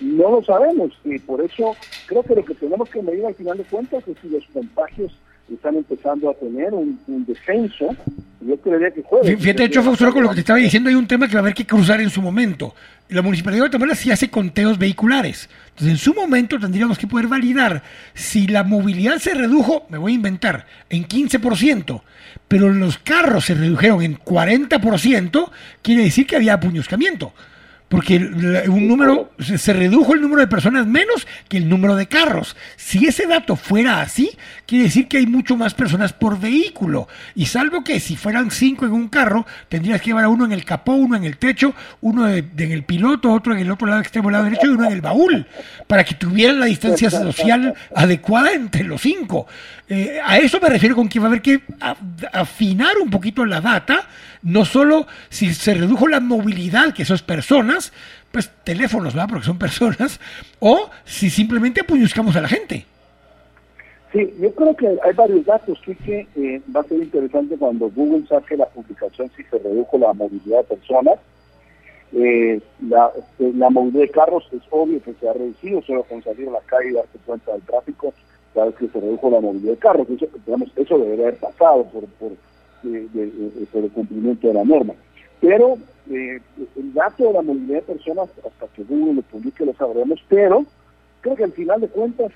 No 0.00 0.30
lo 0.30 0.42
sabemos 0.44 0.92
y 1.04 1.18
por 1.18 1.40
eso 1.40 1.74
creo 2.06 2.22
que 2.22 2.34
lo 2.34 2.44
que 2.44 2.54
tenemos 2.54 2.88
que 2.90 3.02
medir 3.02 3.24
al 3.24 3.34
final 3.34 3.58
de 3.58 3.64
cuentas 3.64 4.06
es 4.06 4.16
si 4.20 4.28
los 4.28 4.44
contagios 4.52 5.12
están 5.52 5.76
empezando 5.76 6.30
a 6.30 6.34
tener 6.34 6.74
un, 6.74 6.98
descenso. 7.26 7.94
Yo 8.40 8.56
creería 8.58 8.90
que 8.90 9.02
juegue. 9.02 9.36
Fíjate, 9.36 9.62
de 9.62 9.64
hecho, 9.64 9.82
con 9.82 10.22
lo 10.22 10.28
que 10.28 10.34
te 10.34 10.40
estaba 10.40 10.58
diciendo, 10.58 10.88
hay 10.88 10.94
un 10.94 11.06
tema 11.06 11.26
que 11.26 11.34
va 11.34 11.40
a 11.40 11.42
haber 11.42 11.54
que 11.54 11.66
cruzar 11.66 12.00
en 12.00 12.10
su 12.10 12.20
momento. 12.22 12.74
La 13.08 13.22
Municipalidad 13.22 13.64
de 13.64 13.68
Guatemala 13.68 13.94
sí 13.94 14.10
hace 14.10 14.30
conteos 14.30 14.78
vehiculares. 14.78 15.48
Entonces, 15.68 15.88
en 15.88 15.98
su 15.98 16.14
momento 16.14 16.58
tendríamos 16.58 16.98
que 16.98 17.06
poder 17.06 17.28
validar 17.28 17.82
si 18.14 18.46
la 18.46 18.64
movilidad 18.64 19.18
se 19.18 19.34
redujo, 19.34 19.86
me 19.88 19.98
voy 19.98 20.12
a 20.12 20.14
inventar, 20.16 20.66
en 20.90 21.06
15%, 21.06 22.02
pero 22.48 22.72
los 22.72 22.98
carros 22.98 23.46
se 23.46 23.54
redujeron 23.54 24.02
en 24.02 24.18
40%, 24.18 25.50
quiere 25.82 26.04
decir 26.04 26.26
que 26.26 26.36
había 26.36 26.54
apuñuscamiento 26.54 27.32
porque 27.88 28.16
un 28.16 28.88
número 28.88 29.30
se 29.38 29.72
redujo 29.72 30.14
el 30.14 30.20
número 30.20 30.40
de 30.40 30.48
personas 30.48 30.86
menos 30.86 31.26
que 31.48 31.56
el 31.56 31.68
número 31.68 31.94
de 31.94 32.08
carros. 32.08 32.56
Si 32.76 33.06
ese 33.06 33.26
dato 33.26 33.54
fuera 33.54 34.00
así, 34.00 34.36
quiere 34.66 34.84
decir 34.84 35.06
que 35.06 35.18
hay 35.18 35.26
mucho 35.26 35.56
más 35.56 35.74
personas 35.74 36.12
por 36.12 36.40
vehículo. 36.40 37.06
Y 37.36 37.46
salvo 37.46 37.84
que 37.84 38.00
si 38.00 38.16
fueran 38.16 38.50
cinco 38.50 38.86
en 38.86 38.92
un 38.92 39.08
carro, 39.08 39.46
tendrías 39.68 40.00
que 40.00 40.06
llevar 40.06 40.24
a 40.24 40.28
uno 40.28 40.44
en 40.44 40.52
el 40.52 40.64
capó, 40.64 40.94
uno 40.94 41.16
en 41.16 41.24
el 41.24 41.36
techo, 41.36 41.74
uno 42.00 42.28
en 42.28 42.72
el 42.72 42.82
piloto, 42.82 43.32
otro 43.32 43.54
en 43.54 43.60
el 43.60 43.70
otro 43.70 43.86
lado 43.86 44.00
extremo 44.00 44.30
lado 44.30 44.44
derecho 44.44 44.66
y 44.66 44.70
uno 44.70 44.86
en 44.86 44.92
el 44.92 45.00
baúl, 45.00 45.46
para 45.86 46.02
que 46.02 46.14
tuvieran 46.14 46.58
la 46.58 46.66
distancia 46.66 47.08
social 47.10 47.74
adecuada 47.94 48.52
entre 48.52 48.82
los 48.82 49.00
cinco. 49.00 49.46
Eh, 49.88 50.18
a 50.24 50.38
eso 50.38 50.58
me 50.60 50.68
refiero 50.68 50.96
con 50.96 51.08
que 51.08 51.20
va 51.20 51.26
a 51.26 51.28
haber 51.28 51.42
que 51.42 51.60
afinar 52.32 52.96
un 53.00 53.08
poquito 53.08 53.44
la 53.44 53.60
data, 53.60 54.08
no 54.42 54.64
solo 54.64 55.06
si 55.28 55.52
se 55.54 55.74
redujo 55.74 56.08
la 56.08 56.20
movilidad, 56.20 56.92
que 56.94 57.02
eso 57.02 57.14
es 57.14 57.22
personas, 57.22 57.92
pues 58.32 58.50
teléfonos, 58.64 59.14
¿verdad? 59.14 59.28
Porque 59.28 59.46
son 59.46 59.58
personas, 59.58 60.20
o 60.60 60.90
si 61.04 61.30
simplemente 61.30 61.80
apuñuscamos 61.80 62.36
a 62.36 62.40
la 62.40 62.48
gente. 62.48 62.86
Sí, 64.12 64.32
yo 64.40 64.54
creo 64.54 64.74
que 64.76 64.86
hay 64.86 65.12
varios 65.14 65.44
datos 65.44 65.78
que, 65.84 66.26
eh, 66.36 66.62
va 66.74 66.80
a 66.80 66.84
ser 66.84 67.02
interesante 67.02 67.56
cuando 67.56 67.90
Google 67.90 68.26
saque 68.26 68.56
la 68.56 68.66
publicación 68.66 69.30
si 69.36 69.42
se 69.44 69.58
redujo 69.58 69.98
la 69.98 70.12
movilidad 70.12 70.58
de 70.58 70.76
personas. 70.76 71.18
Eh, 72.12 72.60
la, 72.88 73.10
la, 73.38 73.68
movilidad 73.68 74.02
de 74.02 74.10
carros 74.10 74.48
es 74.52 74.62
obvio 74.70 75.02
que 75.02 75.12
se 75.14 75.28
ha 75.28 75.32
reducido, 75.32 75.82
solo 75.82 76.04
con 76.04 76.22
salir 76.22 76.48
a 76.48 76.52
la 76.52 76.60
calle 76.60 76.90
y 76.90 76.92
darse 76.94 77.18
cuenta 77.26 77.52
del 77.52 77.62
tráfico 77.62 78.14
vez 78.64 78.74
que 78.76 78.88
se 78.88 79.00
redujo 79.00 79.30
la 79.30 79.40
movilidad 79.40 79.72
de 79.72 79.78
carros. 79.78 80.08
Eso, 80.08 80.26
digamos, 80.44 80.70
eso 80.76 80.98
debería 80.98 81.28
haber 81.28 81.40
pasado 81.40 81.84
por, 81.84 82.04
por, 82.18 82.32
eh, 82.84 83.66
por 83.72 83.84
el 83.84 83.90
cumplimiento 83.90 84.48
de 84.48 84.54
la 84.54 84.64
norma. 84.64 84.94
Pero 85.40 85.78
eh, 86.10 86.40
el 86.76 86.94
dato 86.94 87.24
de 87.24 87.32
la 87.32 87.42
movilidad 87.42 87.80
de 87.80 87.94
personas, 87.94 88.28
hasta 88.44 88.66
que 88.74 88.84
Google 88.84 89.14
lo 89.14 89.22
publique, 89.22 89.64
lo 89.64 89.74
sabremos, 89.74 90.20
pero 90.28 90.64
creo 91.20 91.36
que 91.36 91.44
al 91.44 91.52
final 91.52 91.80
de 91.80 91.88
cuentas, 91.88 92.32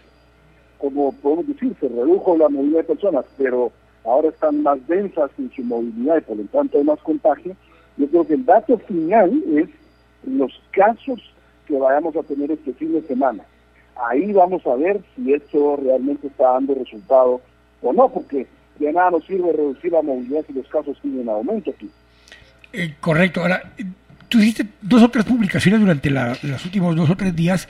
como 0.78 1.12
podemos 1.12 1.46
decir, 1.46 1.74
se 1.80 1.88
redujo 1.88 2.36
la 2.36 2.48
movilidad 2.48 2.78
de 2.78 2.84
personas, 2.84 3.24
pero 3.36 3.72
ahora 4.04 4.28
están 4.28 4.62
más 4.62 4.86
densas 4.86 5.30
en 5.38 5.50
su 5.52 5.62
movilidad 5.62 6.18
y 6.18 6.22
por 6.22 6.36
lo 6.36 6.44
tanto 6.44 6.78
hay 6.78 6.84
más 6.84 7.00
contagio. 7.00 7.54
Yo 7.96 8.06
creo 8.08 8.26
que 8.26 8.34
el 8.34 8.44
dato 8.44 8.78
final 8.78 9.42
es 9.54 9.68
los 10.24 10.60
casos 10.70 11.20
que 11.66 11.76
vayamos 11.78 12.16
a 12.16 12.22
tener 12.22 12.50
este 12.50 12.72
fin 12.72 12.92
de 12.92 13.02
semana 13.02 13.44
ahí 14.06 14.32
vamos 14.32 14.66
a 14.66 14.74
ver 14.74 15.00
si 15.14 15.32
esto 15.32 15.76
realmente 15.76 16.28
está 16.28 16.52
dando 16.52 16.74
resultado 16.74 17.40
o 17.82 17.92
no, 17.92 18.08
porque 18.08 18.46
de 18.86 18.92
nada 18.92 19.10
nos 19.10 19.24
sirve 19.24 19.52
reducir 19.52 19.92
la 19.92 20.02
movilidad 20.02 20.44
si 20.46 20.52
los 20.52 20.66
casos 20.68 20.98
siguen 21.02 21.20
en 21.20 21.28
aumento 21.28 21.70
aquí. 21.70 21.88
Eh, 22.72 22.94
correcto. 23.00 23.42
Ahora, 23.42 23.62
tú 24.28 24.38
hiciste 24.38 24.66
dos 24.80 25.02
o 25.02 25.08
tres 25.10 25.24
publicaciones 25.24 25.80
durante 25.80 26.10
los 26.10 26.64
últimos 26.64 26.96
dos 26.96 27.10
o 27.10 27.16
tres 27.16 27.34
días. 27.36 27.68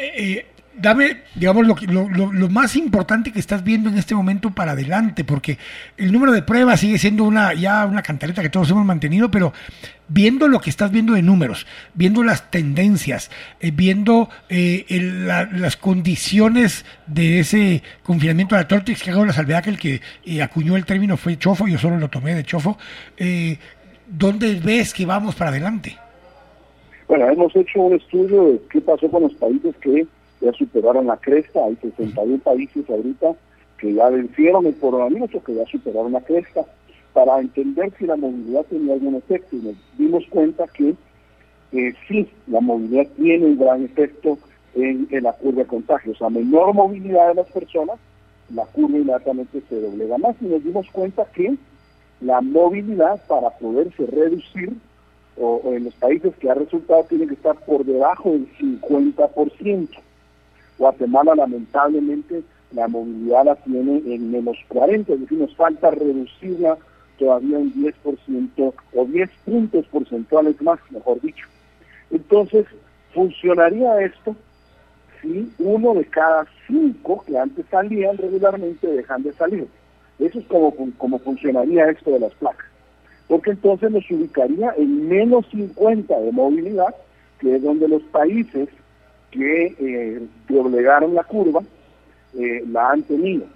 Eh, 0.00 0.12
eh, 0.16 0.46
dame, 0.74 1.18
digamos, 1.34 1.66
lo, 1.66 1.76
lo, 2.08 2.32
lo, 2.32 2.48
más 2.48 2.76
importante 2.76 3.32
que 3.32 3.38
estás 3.38 3.62
viendo 3.62 3.88
en 3.88 3.98
este 3.98 4.14
momento 4.14 4.50
para 4.50 4.72
adelante, 4.72 5.24
porque 5.24 5.58
el 5.96 6.12
número 6.12 6.32
de 6.32 6.42
pruebas 6.42 6.80
sigue 6.80 6.98
siendo 6.98 7.24
una 7.24 7.54
ya 7.54 7.84
una 7.86 8.02
cantareta 8.02 8.42
que 8.42 8.48
todos 8.48 8.70
hemos 8.70 8.84
mantenido, 8.84 9.30
pero 9.30 9.52
viendo 10.08 10.48
lo 10.48 10.60
que 10.60 10.70
estás 10.70 10.90
viendo 10.90 11.14
de 11.14 11.22
números, 11.22 11.66
viendo 11.94 12.22
las 12.22 12.50
tendencias, 12.50 13.30
eh, 13.60 13.70
viendo 13.72 14.28
eh, 14.48 14.84
las 15.52 15.76
condiciones 15.76 16.84
de 17.06 17.40
ese 17.40 17.82
confinamiento 18.02 18.54
de 18.54 18.62
la 18.62 18.68
Tortix, 18.68 19.02
que 19.02 19.10
hago 19.10 19.24
la 19.24 19.32
salvedad 19.32 19.64
que 19.64 19.70
el 19.70 19.78
que 19.78 20.00
eh, 20.24 20.42
acuñó 20.42 20.76
el 20.76 20.84
término 20.84 21.16
fue 21.16 21.38
Chofo, 21.38 21.66
yo 21.66 21.78
solo 21.78 21.98
lo 21.98 22.08
tomé 22.08 22.34
de 22.34 22.44
Chofo, 22.44 22.78
¿dónde 24.06 24.60
ves 24.62 24.92
que 24.92 25.06
vamos 25.06 25.34
para 25.34 25.50
adelante? 25.50 25.96
Bueno, 27.08 27.28
hemos 27.28 27.54
hecho 27.56 27.80
un 27.80 27.94
estudio 27.94 28.44
de 28.44 28.60
qué 28.70 28.80
pasó 28.80 29.10
con 29.10 29.22
los 29.22 29.34
países 29.34 29.74
que 29.82 30.06
ya 30.42 30.52
superaron 30.52 31.06
la 31.06 31.16
cresta, 31.16 31.64
hay 31.64 31.76
61 31.76 32.38
países 32.38 32.88
ahorita 32.88 33.34
que 33.78 33.94
ya 33.94 34.08
vencieron 34.10 34.66
el 34.66 34.76
coronavirus 34.76 35.42
que 35.44 35.54
ya 35.54 35.64
superaron 35.66 36.12
la 36.12 36.20
cresta, 36.20 36.64
para 37.12 37.40
entender 37.40 37.92
si 37.98 38.06
la 38.06 38.16
movilidad 38.16 38.64
tenía 38.66 38.94
algún 38.94 39.16
efecto 39.16 39.56
y 39.56 39.60
nos 39.60 39.74
dimos 39.98 40.24
cuenta 40.30 40.66
que 40.68 40.94
eh, 41.72 41.94
sí, 42.06 42.28
la 42.46 42.60
movilidad 42.60 43.06
tiene 43.16 43.46
un 43.46 43.58
gran 43.58 43.84
efecto 43.84 44.38
en, 44.74 45.08
la 45.10 45.32
curva 45.32 45.62
de 45.62 45.68
contagios. 45.68 46.20
A 46.22 46.30
menor 46.30 46.74
movilidad 46.74 47.28
de 47.28 47.34
las 47.34 47.50
personas, 47.50 47.98
la 48.54 48.64
curva 48.66 48.98
inmediatamente 48.98 49.62
se 49.68 49.80
doblega 49.80 50.18
más 50.18 50.36
y 50.40 50.46
nos 50.46 50.62
dimos 50.64 50.86
cuenta 50.92 51.24
que 51.34 51.54
la 52.20 52.40
movilidad 52.40 53.20
para 53.26 53.50
poderse 53.50 54.06
reducir 54.06 54.72
o, 55.36 55.60
o 55.64 55.74
en 55.74 55.84
los 55.84 55.94
países 55.94 56.34
que 56.36 56.50
ha 56.50 56.54
resultado 56.54 57.04
tiene 57.04 57.26
que 57.26 57.34
estar 57.34 57.56
por 57.64 57.84
debajo 57.84 58.30
del 58.30 58.46
50%. 58.58 59.88
Guatemala 60.78 61.34
lamentablemente 61.34 62.42
la 62.74 62.88
movilidad 62.88 63.44
la 63.44 63.56
tiene 63.56 64.02
en 64.06 64.30
menos 64.30 64.56
40, 64.68 65.12
es 65.12 65.20
decir, 65.20 65.38
nos 65.38 65.54
falta 65.54 65.90
reducirla 65.90 66.78
todavía 67.18 67.58
un 67.58 67.72
10% 67.74 68.74
o 68.94 69.04
10 69.04 69.30
puntos 69.44 69.86
porcentuales 69.86 70.60
más, 70.62 70.78
mejor 70.90 71.20
dicho. 71.20 71.46
Entonces, 72.10 72.66
funcionaría 73.12 74.00
esto 74.00 74.34
si 75.20 75.52
uno 75.58 75.94
de 75.94 76.04
cada 76.06 76.46
cinco 76.66 77.22
que 77.26 77.38
antes 77.38 77.64
salían 77.70 78.16
regularmente 78.16 78.86
dejan 78.88 79.22
de 79.22 79.32
salir. 79.34 79.68
Eso 80.18 80.38
es 80.38 80.46
como, 80.46 80.74
como 80.98 81.18
funcionaría 81.18 81.90
esto 81.90 82.10
de 82.10 82.20
las 82.20 82.34
placas. 82.34 82.66
Porque 83.28 83.50
entonces 83.50 83.90
nos 83.90 84.10
ubicaría 84.10 84.74
en 84.76 85.08
menos 85.08 85.46
50 85.50 86.18
de 86.18 86.32
movilidad, 86.32 86.94
que 87.38 87.56
es 87.56 87.62
donde 87.62 87.88
los 87.88 88.02
países 88.04 88.68
que 89.32 89.74
eh, 89.78 90.22
doblegaron 90.48 91.14
la 91.14 91.24
curva 91.24 91.62
eh, 92.38 92.62
la 92.70 92.90
han 92.90 93.02
tenido. 93.02 93.46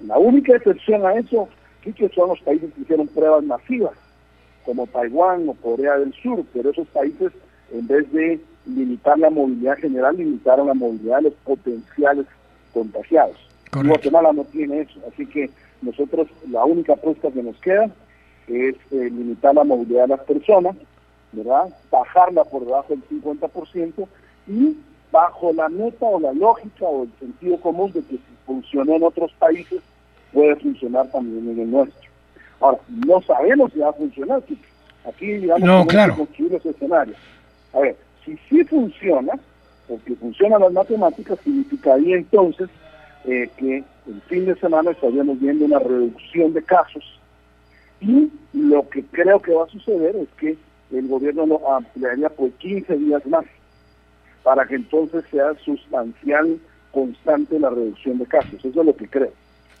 La 0.00 0.16
única 0.18 0.56
excepción 0.56 1.04
a 1.04 1.14
eso, 1.14 1.48
sí 1.84 1.92
que 1.92 2.08
son 2.10 2.30
los 2.30 2.40
países 2.40 2.72
que 2.74 2.80
hicieron 2.80 3.08
pruebas 3.08 3.44
masivas, 3.44 3.92
como 4.64 4.86
Taiwán 4.86 5.48
o 5.48 5.54
Corea 5.54 5.98
del 5.98 6.14
Sur, 6.14 6.44
pero 6.52 6.70
esos 6.70 6.88
países, 6.88 7.32
en 7.72 7.86
vez 7.86 8.10
de 8.12 8.40
limitar 8.66 9.18
la 9.18 9.30
movilidad 9.30 9.76
general, 9.78 10.16
limitaron 10.16 10.66
la 10.66 10.74
movilidad 10.74 11.18
de 11.18 11.22
los 11.24 11.34
potenciales 11.44 12.26
contagiados. 12.72 13.36
Guatemala 13.72 14.32
no 14.32 14.44
tiene 14.44 14.80
eso, 14.80 15.00
así 15.12 15.26
que 15.26 15.50
nosotros 15.82 16.28
la 16.50 16.64
única 16.64 16.94
apuesta 16.94 17.30
que 17.30 17.42
nos 17.42 17.56
queda 17.60 17.90
es 18.48 18.74
eh, 18.90 19.10
limitar 19.10 19.54
la 19.54 19.64
movilidad 19.64 20.02
de 20.02 20.16
las 20.16 20.20
personas, 20.20 20.76
¿verdad? 21.32 21.68
Bajarla 21.90 22.44
por 22.44 22.64
debajo 22.64 22.86
del 22.88 23.02
50% 23.08 24.06
y 24.46 24.76
bajo 25.10 25.52
la 25.52 25.68
meta 25.68 26.06
o 26.06 26.20
la 26.20 26.32
lógica 26.32 26.84
o 26.84 27.04
el 27.04 27.10
sentido 27.18 27.60
común 27.60 27.92
de 27.92 28.02
que 28.02 28.16
si 28.16 28.22
funciona 28.44 28.96
en 28.96 29.02
otros 29.02 29.32
países, 29.38 29.80
puede 30.32 30.56
funcionar 30.56 31.10
también 31.10 31.48
en 31.50 31.60
el 31.60 31.70
nuestro. 31.70 32.10
Ahora, 32.60 32.78
no 32.88 33.20
sabemos 33.22 33.72
si 33.72 33.80
va 33.80 33.90
a 33.90 33.92
funcionar, 33.92 34.42
aquí 35.06 35.26
digamos 35.26 35.62
no, 35.62 35.86
claro. 35.86 36.16
construir 36.16 36.52
los 36.52 36.66
escenarios. 36.66 37.16
A 37.72 37.80
ver, 37.80 37.96
si 38.24 38.36
sí 38.48 38.64
funciona, 38.64 39.32
porque 39.88 40.14
funcionan 40.16 40.60
las 40.60 40.72
matemáticas, 40.72 41.38
significaría 41.44 42.16
entonces 42.16 42.68
eh, 43.24 43.48
que 43.56 43.84
el 44.06 44.20
fin 44.28 44.46
de 44.46 44.54
semana 44.56 44.90
estaríamos 44.90 45.38
viendo 45.40 45.64
una 45.64 45.78
reducción 45.78 46.52
de 46.52 46.62
casos 46.62 47.04
y 48.00 48.30
lo 48.52 48.88
que 48.88 49.02
creo 49.04 49.40
que 49.40 49.52
va 49.52 49.64
a 49.64 49.68
suceder 49.68 50.16
es 50.16 50.28
que 50.38 50.56
el 50.92 51.08
gobierno 51.08 51.46
lo 51.46 51.72
ampliaría 51.72 52.28
por 52.28 52.50
15 52.52 52.96
días 52.96 53.24
más 53.26 53.44
para 54.46 54.64
que 54.64 54.76
entonces 54.76 55.24
sea 55.28 55.54
sustancial, 55.64 56.60
constante 56.92 57.58
la 57.58 57.68
reducción 57.68 58.18
de 58.18 58.26
casos. 58.26 58.64
Eso 58.64 58.80
es 58.80 58.86
lo 58.86 58.94
que 58.94 59.08
creo. 59.08 59.32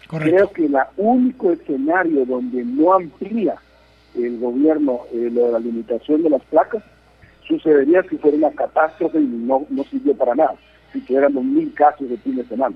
Creo 0.08 0.50
que 0.50 0.66
el 0.66 0.74
único 0.96 1.52
escenario 1.52 2.26
donde 2.26 2.64
no 2.64 2.94
amplía 2.94 3.54
el 4.16 4.40
gobierno 4.40 5.02
eh, 5.12 5.30
lo 5.32 5.46
de 5.46 5.52
la 5.52 5.58
limitación 5.60 6.24
de 6.24 6.30
las 6.30 6.42
placas 6.46 6.82
sucedería 7.46 8.02
si 8.10 8.16
fuera 8.16 8.38
una 8.38 8.50
catástrofe 8.50 9.20
y 9.20 9.26
no, 9.26 9.64
no 9.70 9.84
sirvió 9.84 10.16
para 10.16 10.34
nada, 10.34 10.56
si 10.92 11.00
tuviéramos 11.02 11.44
mil 11.44 11.72
casos 11.72 12.10
de 12.10 12.16
fin 12.16 12.34
de 12.34 12.44
semana. 12.46 12.74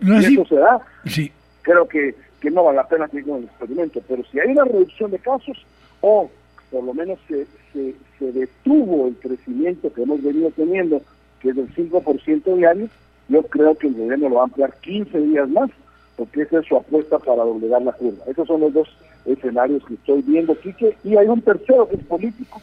No 0.00 0.22
si 0.22 0.34
eso 0.34 0.46
se 0.46 0.54
da, 0.60 0.78
sí. 1.06 1.32
creo 1.62 1.88
que, 1.88 2.14
que 2.40 2.52
no 2.52 2.62
vale 2.62 2.76
la 2.76 2.86
pena 2.86 3.08
seguir 3.08 3.26
con 3.26 3.38
el 3.38 3.44
experimento, 3.46 4.00
pero 4.06 4.22
si 4.30 4.38
hay 4.38 4.52
una 4.52 4.64
reducción 4.64 5.10
de 5.10 5.18
casos 5.18 5.58
o 6.02 6.30
por 6.70 6.84
lo 6.84 6.94
menos 6.94 7.18
se, 7.28 7.46
se, 7.72 7.94
se 8.18 8.32
detuvo 8.32 9.08
el 9.08 9.16
crecimiento 9.16 9.92
que 9.92 10.02
hemos 10.02 10.22
venido 10.22 10.50
teniendo, 10.50 11.00
que 11.40 11.50
es 11.50 11.56
del 11.56 11.74
5% 11.74 12.56
diario, 12.56 12.88
yo 13.28 13.42
creo 13.44 13.74
que 13.74 13.88
el 13.88 13.94
gobierno 13.94 14.28
lo 14.28 14.36
va 14.36 14.40
a 14.42 14.44
ampliar 14.44 14.74
15 14.80 15.18
días 15.20 15.48
más, 15.48 15.70
porque 16.16 16.42
esa 16.42 16.60
es 16.60 16.66
su 16.66 16.76
apuesta 16.76 17.18
para 17.18 17.44
doblegar 17.44 17.82
la 17.82 17.92
curva. 17.92 18.24
Esos 18.26 18.48
son 18.48 18.60
los 18.60 18.72
dos 18.72 18.88
escenarios 19.24 19.84
que 19.84 19.94
estoy 19.94 20.22
viendo, 20.22 20.58
Quique, 20.58 20.96
y 21.04 21.16
hay 21.16 21.28
un 21.28 21.40
tercero 21.42 21.88
que 21.88 21.96
es 21.96 22.04
político, 22.04 22.60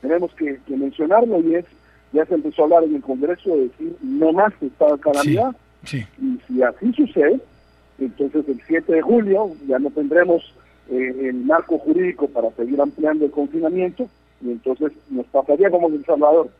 tenemos 0.00 0.32
que, 0.34 0.58
mencionarlo 0.68 1.40
y 1.40 1.56
es, 1.56 1.64
ya 2.12 2.24
se 2.26 2.34
empezó 2.34 2.62
a 2.62 2.64
hablar 2.64 2.84
en 2.84 2.96
el 2.96 3.02
Congreso 3.02 3.50
de 3.50 3.68
decir 3.68 3.96
no 4.02 4.32
más 4.32 4.52
estado 4.60 4.96
de 4.96 5.02
calamidad, 5.02 5.56
y 5.92 6.38
si 6.46 6.62
así 6.62 6.92
sucede, 6.92 7.40
entonces 7.98 8.44
el 8.48 8.60
7 8.66 8.92
de 8.92 9.02
julio 9.02 9.52
ya 9.66 9.78
no 9.78 9.90
tendremos 9.90 10.54
eh, 10.90 11.28
el 11.28 11.36
marco 11.44 11.78
jurídico 11.78 12.28
para 12.28 12.50
seguir 12.52 12.80
ampliando 12.80 13.24
el 13.24 13.30
confinamiento 13.30 14.08
y 14.42 14.50
entonces 14.50 14.92
nos 15.10 15.26
pasaría 15.26 15.70
como 15.70 15.88
en 15.88 15.94
El 15.94 16.04
Salvador. 16.04 16.50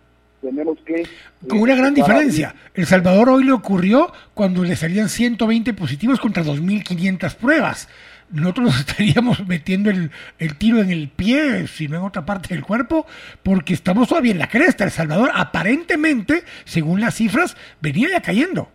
Tenemos 0.41 0.79
que... 0.85 1.07
Con 1.49 1.61
una 1.61 1.75
gran 1.75 1.95
diferencia. 1.95 2.55
El 2.75 2.87
Salvador 2.87 3.31
hoy 3.31 3.45
le 3.45 3.53
ocurrió 3.53 4.13
cuando 4.35 4.65
le 4.65 4.77
salían 4.77 5.09
120 5.09 5.73
positivos 5.75 6.21
contra 6.21 6.45
2.500 6.45 7.35
pruebas 7.37 7.89
nosotros 8.31 8.67
nos 8.67 8.81
estaríamos 8.81 9.47
metiendo 9.47 9.91
el, 9.91 10.11
el, 10.39 10.57
tiro 10.57 10.81
en 10.81 10.91
el 10.91 11.09
pie, 11.09 11.67
si 11.67 11.89
no 11.89 11.99
en 11.99 12.05
otra 12.05 12.25
parte 12.25 12.55
del 12.55 12.65
cuerpo, 12.65 13.07
porque 13.43 13.75
estamos 13.75 14.09
todavía 14.09 14.33
en 14.33 14.39
la 14.39 14.49
cresta. 14.49 14.85
El 14.85 14.91
Salvador, 14.91 15.31
aparentemente, 15.35 16.43
según 16.65 17.01
las 17.01 17.15
cifras, 17.15 17.57
venía 17.81 18.11
ya 18.11 18.21
cayendo. 18.21 18.69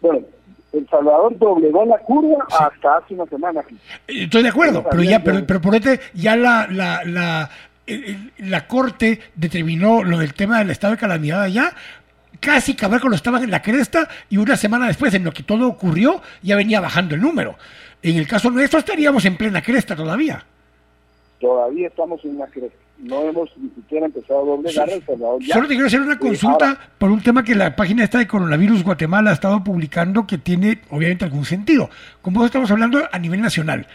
Bueno, 0.00 0.20
El 0.72 0.86
Salvador 0.88 1.36
doblegó 1.38 1.84
la 1.86 1.98
curva 1.98 2.46
hasta 2.50 2.98
hace 2.98 3.14
una 3.14 3.26
semana. 3.26 3.62
Estoy 4.06 4.42
de 4.42 4.48
acuerdo, 4.48 4.84
pero 4.90 5.02
ya, 5.02 5.22
pero, 5.22 5.46
pero 5.46 5.60
por 5.60 5.74
este, 5.74 6.00
ya 6.12 6.36
la, 6.36 6.66
la, 6.70 7.02
la, 7.04 7.50
la 8.38 8.66
Corte 8.66 9.20
determinó 9.34 10.04
lo 10.04 10.18
del 10.18 10.34
tema 10.34 10.58
del 10.58 10.70
estado 10.70 10.92
de 10.92 11.00
calamidad 11.00 11.42
allá, 11.42 11.72
casi 12.40 12.76
cuando 12.76 13.14
estaban 13.14 13.42
en 13.42 13.50
la 13.50 13.62
cresta 13.62 14.08
y 14.28 14.36
una 14.36 14.56
semana 14.56 14.86
después, 14.86 15.14
en 15.14 15.24
lo 15.24 15.32
que 15.32 15.42
todo 15.42 15.66
ocurrió, 15.68 16.20
ya 16.42 16.56
venía 16.56 16.80
bajando 16.80 17.14
el 17.14 17.20
número. 17.20 17.56
En 18.02 18.16
el 18.16 18.28
caso 18.28 18.50
nuestro 18.50 18.78
estaríamos 18.78 19.24
en 19.24 19.36
plena 19.36 19.62
cresta 19.62 19.96
todavía. 19.96 20.44
Todavía 21.40 21.88
estamos 21.88 22.24
en 22.24 22.38
la 22.38 22.46
cresta. 22.46 22.78
No 22.98 23.22
hemos 23.22 23.50
ni 23.56 23.70
siquiera 23.70 24.06
empezado 24.06 24.42
a 24.42 24.44
doblegar 24.44 24.90
el 24.90 25.04
Salvador. 25.04 25.44
Solo 25.44 25.68
te 25.68 25.74
quiero 25.74 25.86
hacer 25.86 26.00
una 26.00 26.18
consulta 26.18 26.78
por 26.98 27.10
un 27.10 27.22
tema 27.22 27.44
que 27.44 27.54
la 27.54 27.76
página 27.76 28.02
esta 28.02 28.18
de 28.18 28.26
Coronavirus 28.26 28.82
Guatemala 28.82 29.30
ha 29.30 29.34
estado 29.34 29.62
publicando 29.62 30.26
que 30.26 30.38
tiene 30.38 30.80
obviamente 30.90 31.24
algún 31.24 31.44
sentido. 31.44 31.90
Como 32.22 32.44
estamos 32.44 32.70
hablando 32.70 33.08
a 33.10 33.18
nivel 33.18 33.40
nacional. 33.40 33.86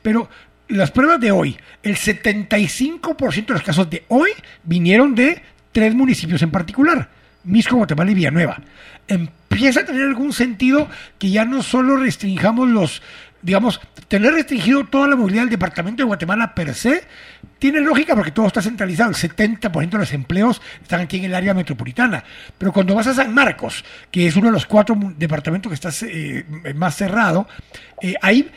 Pero 0.00 0.28
las 0.68 0.92
pruebas 0.92 1.20
de 1.20 1.32
hoy, 1.32 1.56
el 1.82 1.96
75% 1.96 3.46
de 3.46 3.52
los 3.52 3.62
casos 3.62 3.90
de 3.90 4.04
hoy 4.08 4.30
vinieron 4.62 5.14
de 5.14 5.42
tres 5.72 5.94
municipios 5.94 6.40
en 6.42 6.50
particular. 6.50 7.08
Misco, 7.44 7.76
Guatemala 7.76 8.12
y 8.12 8.14
Villanueva. 8.14 8.60
Empieza 9.08 9.80
a 9.80 9.84
tener 9.84 10.02
algún 10.02 10.32
sentido 10.32 10.88
que 11.18 11.30
ya 11.30 11.44
no 11.44 11.62
solo 11.62 11.96
restringamos 11.96 12.68
los, 12.68 13.02
digamos, 13.42 13.80
tener 14.08 14.32
restringido 14.32 14.84
toda 14.84 15.08
la 15.08 15.16
movilidad 15.16 15.42
del 15.42 15.50
departamento 15.50 16.02
de 16.02 16.06
Guatemala 16.06 16.54
per 16.54 16.74
se, 16.74 17.04
tiene 17.58 17.80
lógica 17.80 18.14
porque 18.14 18.30
todo 18.30 18.46
está 18.46 18.62
centralizado, 18.62 19.10
el 19.10 19.16
70% 19.16 19.90
de 19.90 19.98
los 19.98 20.12
empleos 20.12 20.62
están 20.80 21.00
aquí 21.00 21.18
en 21.18 21.24
el 21.24 21.34
área 21.34 21.54
metropolitana. 21.54 22.24
Pero 22.58 22.72
cuando 22.72 22.94
vas 22.94 23.06
a 23.06 23.14
San 23.14 23.32
Marcos, 23.34 23.84
que 24.10 24.26
es 24.26 24.36
uno 24.36 24.46
de 24.46 24.52
los 24.52 24.66
cuatro 24.66 24.96
departamentos 25.16 25.70
que 25.70 25.74
está 25.74 25.90
eh, 26.06 26.44
más 26.74 26.96
cerrado, 26.96 27.46
eh, 28.00 28.14
ahí 28.22 28.50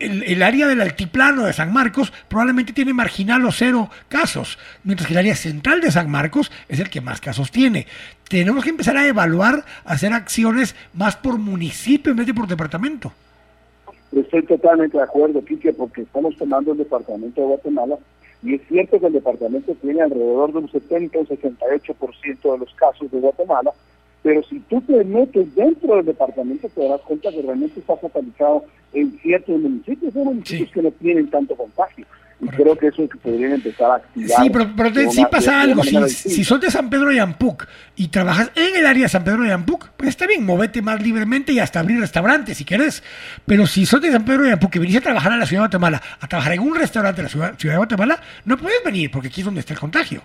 el, 0.00 0.42
área 0.42 0.66
del 0.66 0.80
altiplano 0.80 1.44
de 1.44 1.52
San 1.52 1.72
Marcos 1.72 2.12
probablemente 2.28 2.72
tiene 2.72 2.94
marginal 2.94 3.44
o 3.44 3.52
cero 3.52 3.90
casos, 4.08 4.58
mientras 4.82 5.06
que 5.06 5.12
el 5.14 5.18
área 5.18 5.36
central 5.36 5.80
de 5.80 5.92
San 5.92 6.10
Marcos 6.10 6.50
es 6.68 6.80
el 6.80 6.88
que 6.88 7.00
más 7.00 7.20
casos 7.20 7.50
tiene. 7.50 7.86
Tenemos 8.28 8.64
que 8.64 8.70
empezar 8.70 8.96
a 8.96 9.06
evaluar, 9.06 9.64
hacer 9.84 10.12
acciones 10.12 10.74
más 10.94 11.16
por 11.16 11.38
municipio 11.38 12.10
en 12.10 12.18
vez 12.18 12.26
de 12.26 12.34
por 12.34 12.46
departamento. 12.46 13.12
Estoy 14.12 14.42
totalmente 14.42 14.96
de 14.96 15.04
acuerdo, 15.04 15.44
Quique, 15.44 15.72
porque 15.72 16.02
estamos 16.02 16.36
tomando 16.36 16.72
el 16.72 16.78
departamento 16.78 17.40
de 17.40 17.46
Guatemala 17.46 17.98
y 18.42 18.54
es 18.54 18.62
cierto 18.68 18.98
que 18.98 19.06
el 19.06 19.12
departamento 19.12 19.74
tiene 19.80 20.02
alrededor 20.02 20.52
de 20.52 20.58
un 20.58 20.70
70 20.70 21.18
o 21.18 21.24
68% 21.26 22.52
de 22.52 22.58
los 22.58 22.74
casos 22.74 23.10
de 23.10 23.20
Guatemala, 23.20 23.72
pero 24.22 24.42
si 24.42 24.58
tú 24.60 24.80
te 24.80 25.04
metes 25.04 25.54
dentro 25.54 25.96
del 25.96 26.06
departamento 26.06 26.68
te 26.68 26.82
darás 26.82 27.02
cuenta 27.02 27.30
que 27.30 27.42
realmente 27.42 27.80
está 27.80 27.96
focalizado 27.96 28.64
en 28.92 29.12
ciertos 29.18 29.60
municipios, 29.60 30.16
hay 30.16 30.24
municipios 30.24 30.70
que 30.72 30.82
no 30.82 30.90
tienen 30.92 31.30
tanto 31.30 31.54
contagio. 31.54 32.06
Y 32.42 32.48
creo 32.48 32.74
que 32.76 32.86
eso 32.86 33.02
es 33.02 33.10
que 33.10 33.18
podrían 33.18 33.52
empezar 33.52 33.90
a 33.90 33.94
activar. 33.96 34.42
Sí, 34.42 34.50
pero, 34.50 34.70
pero 34.74 35.10
sí 35.10 35.22
pasa 35.30 35.60
algo. 35.60 35.82
Si, 35.82 36.08
si 36.08 36.44
sos 36.44 36.58
de 36.60 36.70
San 36.70 36.88
Pedro 36.88 37.10
de 37.10 37.20
Ampuc 37.20 37.66
y 37.96 38.08
trabajas 38.08 38.50
en 38.54 38.76
el 38.76 38.86
área 38.86 39.02
de 39.02 39.08
San 39.10 39.24
Pedro 39.24 39.42
de 39.42 39.52
Ampuc, 39.52 39.88
pues 39.96 40.08
está 40.08 40.26
bien, 40.26 40.46
movete 40.46 40.80
más 40.80 41.02
libremente 41.02 41.52
y 41.52 41.58
hasta 41.58 41.80
abrir 41.80 42.00
restaurantes 42.00 42.56
si 42.56 42.64
quieres. 42.64 43.02
Pero 43.44 43.66
si 43.66 43.84
sos 43.84 44.00
de 44.00 44.10
San 44.10 44.24
Pedro 44.24 44.44
de 44.44 44.52
Ampuc 44.52 44.74
y 44.76 44.78
venís 44.78 44.96
a 44.96 45.02
trabajar 45.02 45.32
a 45.32 45.36
la 45.36 45.44
ciudad 45.44 45.62
de 45.62 45.66
Guatemala, 45.66 46.00
a 46.18 46.26
trabajar 46.28 46.54
en 46.54 46.60
un 46.60 46.74
restaurante 46.74 47.18
de 47.18 47.22
la 47.24 47.28
ciudad, 47.28 47.58
ciudad 47.58 47.74
de 47.74 47.78
Guatemala, 47.78 48.20
no 48.46 48.56
puedes 48.56 48.82
venir 48.84 49.10
porque 49.10 49.28
aquí 49.28 49.42
es 49.42 49.44
donde 49.44 49.60
está 49.60 49.74
el 49.74 49.80
contagio. 49.80 50.22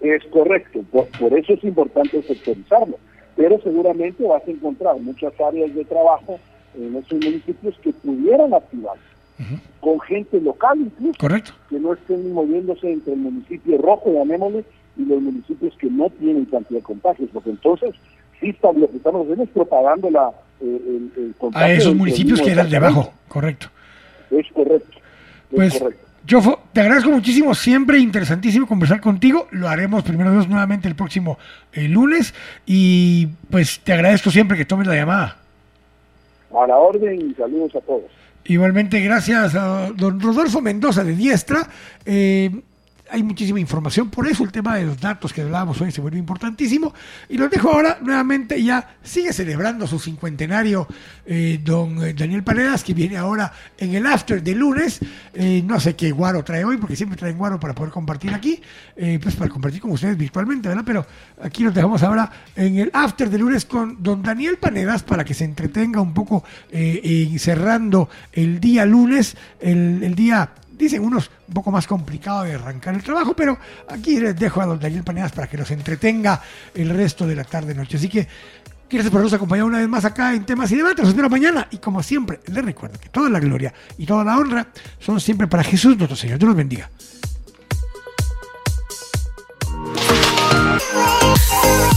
Es 0.00 0.24
correcto, 0.30 0.82
por, 0.90 1.38
eso 1.38 1.54
es 1.54 1.64
importante 1.64 2.22
sectorizarlo, 2.22 2.98
pero 3.34 3.60
seguramente 3.62 4.24
vas 4.24 4.42
a 4.46 4.50
encontrar 4.50 4.96
muchas 5.00 5.32
áreas 5.40 5.74
de 5.74 5.84
trabajo 5.84 6.38
en 6.74 6.96
esos 6.96 7.18
municipios 7.24 7.74
que 7.82 7.92
pudieran 7.92 8.54
con 9.80 10.00
gente 10.00 10.40
local 10.40 10.78
incluso, 10.80 11.18
Correcto. 11.18 11.52
que 11.68 11.78
no 11.78 11.92
estén 11.92 12.32
moviéndose 12.32 12.90
entre 12.90 13.12
el 13.12 13.20
municipio 13.20 13.78
rojo, 13.78 14.12
llamémosle, 14.12 14.64
y 14.96 15.04
los 15.04 15.20
municipios 15.20 15.74
que 15.78 15.90
no 15.90 16.08
tienen 16.10 16.46
cantidad 16.46 16.78
de 16.78 16.84
contagios, 16.84 17.28
porque 17.32 17.50
entonces 17.50 17.94
sí 18.40 18.50
está, 18.50 18.72
lo 18.72 18.90
que 18.90 18.96
estamos 18.96 19.22
haciendo 19.22 19.44
es 19.44 19.50
propagando 19.50 20.10
la, 20.10 20.30
eh, 20.60 21.10
el, 21.16 21.34
contagio. 21.38 21.66
A 21.66 21.72
esos 21.72 21.94
municipios 21.94 22.40
que 22.40 22.52
eran 22.52 22.70
de 22.70 22.76
abajo, 22.76 23.12
correcto. 23.28 23.68
Es 24.30 24.46
correcto. 24.52 24.98
pues, 25.50 25.78
correcto. 25.78 26.06
Yo 26.26 26.40
te 26.72 26.80
agradezco 26.80 27.10
muchísimo, 27.10 27.54
siempre 27.54 27.98
interesantísimo 27.98 28.66
conversar 28.66 29.00
contigo. 29.00 29.46
Lo 29.52 29.68
haremos 29.68 30.02
primero 30.02 30.32
Dios 30.32 30.48
nuevamente 30.48 30.88
el 30.88 30.96
próximo 30.96 31.38
eh, 31.72 31.86
lunes 31.86 32.34
y 32.66 33.28
pues 33.48 33.78
te 33.78 33.92
agradezco 33.92 34.30
siempre 34.30 34.56
que 34.56 34.64
tomes 34.64 34.88
la 34.88 34.96
llamada. 34.96 35.36
A 36.52 36.66
la 36.66 36.76
orden 36.78 37.30
y 37.30 37.34
saludos 37.34 37.76
a 37.76 37.80
todos. 37.80 38.10
Igualmente, 38.48 39.00
gracias 39.00 39.54
a 39.54 39.90
don 39.94 40.20
Rodolfo 40.20 40.60
Mendoza 40.60 41.02
de 41.02 41.16
Diestra. 41.16 41.68
Eh, 42.04 42.50
hay 43.10 43.22
muchísima 43.22 43.60
información, 43.60 44.10
por 44.10 44.26
eso 44.26 44.44
el 44.44 44.52
tema 44.52 44.76
de 44.76 44.84
los 44.84 45.00
datos 45.00 45.32
que 45.32 45.42
hablábamos 45.42 45.80
hoy 45.80 45.92
se 45.92 46.00
vuelve 46.00 46.18
importantísimo. 46.18 46.92
Y 47.28 47.36
los 47.38 47.50
dejo 47.50 47.70
ahora 47.70 47.98
nuevamente, 48.02 48.62
ya 48.62 48.96
sigue 49.02 49.32
celebrando 49.32 49.86
su 49.86 49.98
cincuentenario 49.98 50.86
eh, 51.24 51.60
don 51.62 52.02
eh, 52.04 52.14
Daniel 52.14 52.42
Paredas, 52.42 52.82
que 52.82 52.94
viene 52.94 53.16
ahora 53.16 53.52
en 53.78 53.94
el 53.94 54.06
after 54.06 54.42
de 54.42 54.54
lunes. 54.54 55.00
Eh, 55.34 55.62
no 55.64 55.78
sé 55.80 55.94
qué 55.94 56.10
guaro 56.10 56.42
trae 56.44 56.64
hoy, 56.64 56.76
porque 56.76 56.96
siempre 56.96 57.16
traen 57.16 57.38
guaro 57.38 57.60
para 57.60 57.74
poder 57.74 57.92
compartir 57.92 58.34
aquí, 58.34 58.60
pues 59.22 59.36
para 59.36 59.50
compartir 59.50 59.80
con 59.80 59.90
ustedes 59.90 60.16
virtualmente, 60.16 60.68
¿verdad? 60.68 60.84
Pero 60.86 61.06
aquí 61.42 61.62
nos 61.62 61.74
dejamos 61.74 62.02
ahora 62.02 62.30
en 62.54 62.78
el 62.78 62.90
after 62.92 63.30
de 63.30 63.38
lunes 63.38 63.64
con 63.64 64.02
don 64.02 64.22
Daniel 64.22 64.58
Panedas 64.58 65.02
para 65.02 65.24
que 65.24 65.34
se 65.34 65.44
entretenga 65.44 66.00
un 66.00 66.14
poco 66.14 66.44
cerrando 67.38 68.08
el 68.32 68.60
día 68.60 68.84
lunes, 68.84 69.36
el 69.60 70.14
día 70.14 70.50
dicen 70.76 71.02
unos 71.02 71.30
un 71.48 71.54
poco 71.54 71.70
más 71.70 71.86
complicado 71.86 72.44
de 72.44 72.54
arrancar 72.54 72.94
el 72.94 73.02
trabajo, 73.02 73.34
pero 73.34 73.58
aquí 73.88 74.20
les 74.20 74.36
dejo 74.36 74.60
a 74.60 74.66
don 74.66 74.78
Daniel 74.78 75.04
Panedas 75.04 75.32
para 75.32 75.48
que 75.48 75.56
los 75.56 75.70
entretenga 75.70 76.40
el 76.74 76.90
resto 76.90 77.26
de 77.26 77.36
la 77.36 77.44
tarde 77.44 77.74
noche. 77.74 77.96
Así 77.96 78.08
que 78.08 78.26
gracias 78.88 79.10
por 79.10 79.18
habernos 79.18 79.32
acompañado 79.32 79.68
una 79.68 79.78
vez 79.78 79.88
más 79.88 80.04
acá 80.04 80.34
en 80.34 80.44
temas 80.44 80.70
y 80.72 80.76
debates. 80.76 81.00
Los 81.00 81.08
espero 81.08 81.30
mañana 81.30 81.68
y 81.70 81.78
como 81.78 82.02
siempre 82.02 82.40
les 82.46 82.64
recuerdo 82.64 82.98
que 82.98 83.08
toda 83.08 83.28
la 83.30 83.40
gloria 83.40 83.72
y 83.98 84.06
toda 84.06 84.24
la 84.24 84.38
honra 84.38 84.68
son 84.98 85.20
siempre 85.20 85.46
para 85.46 85.64
Jesús 85.64 85.96
nuestro 85.96 86.16
Señor. 86.16 86.38
Dios 86.38 86.48
los 86.48 86.56
bendiga. 86.56 86.90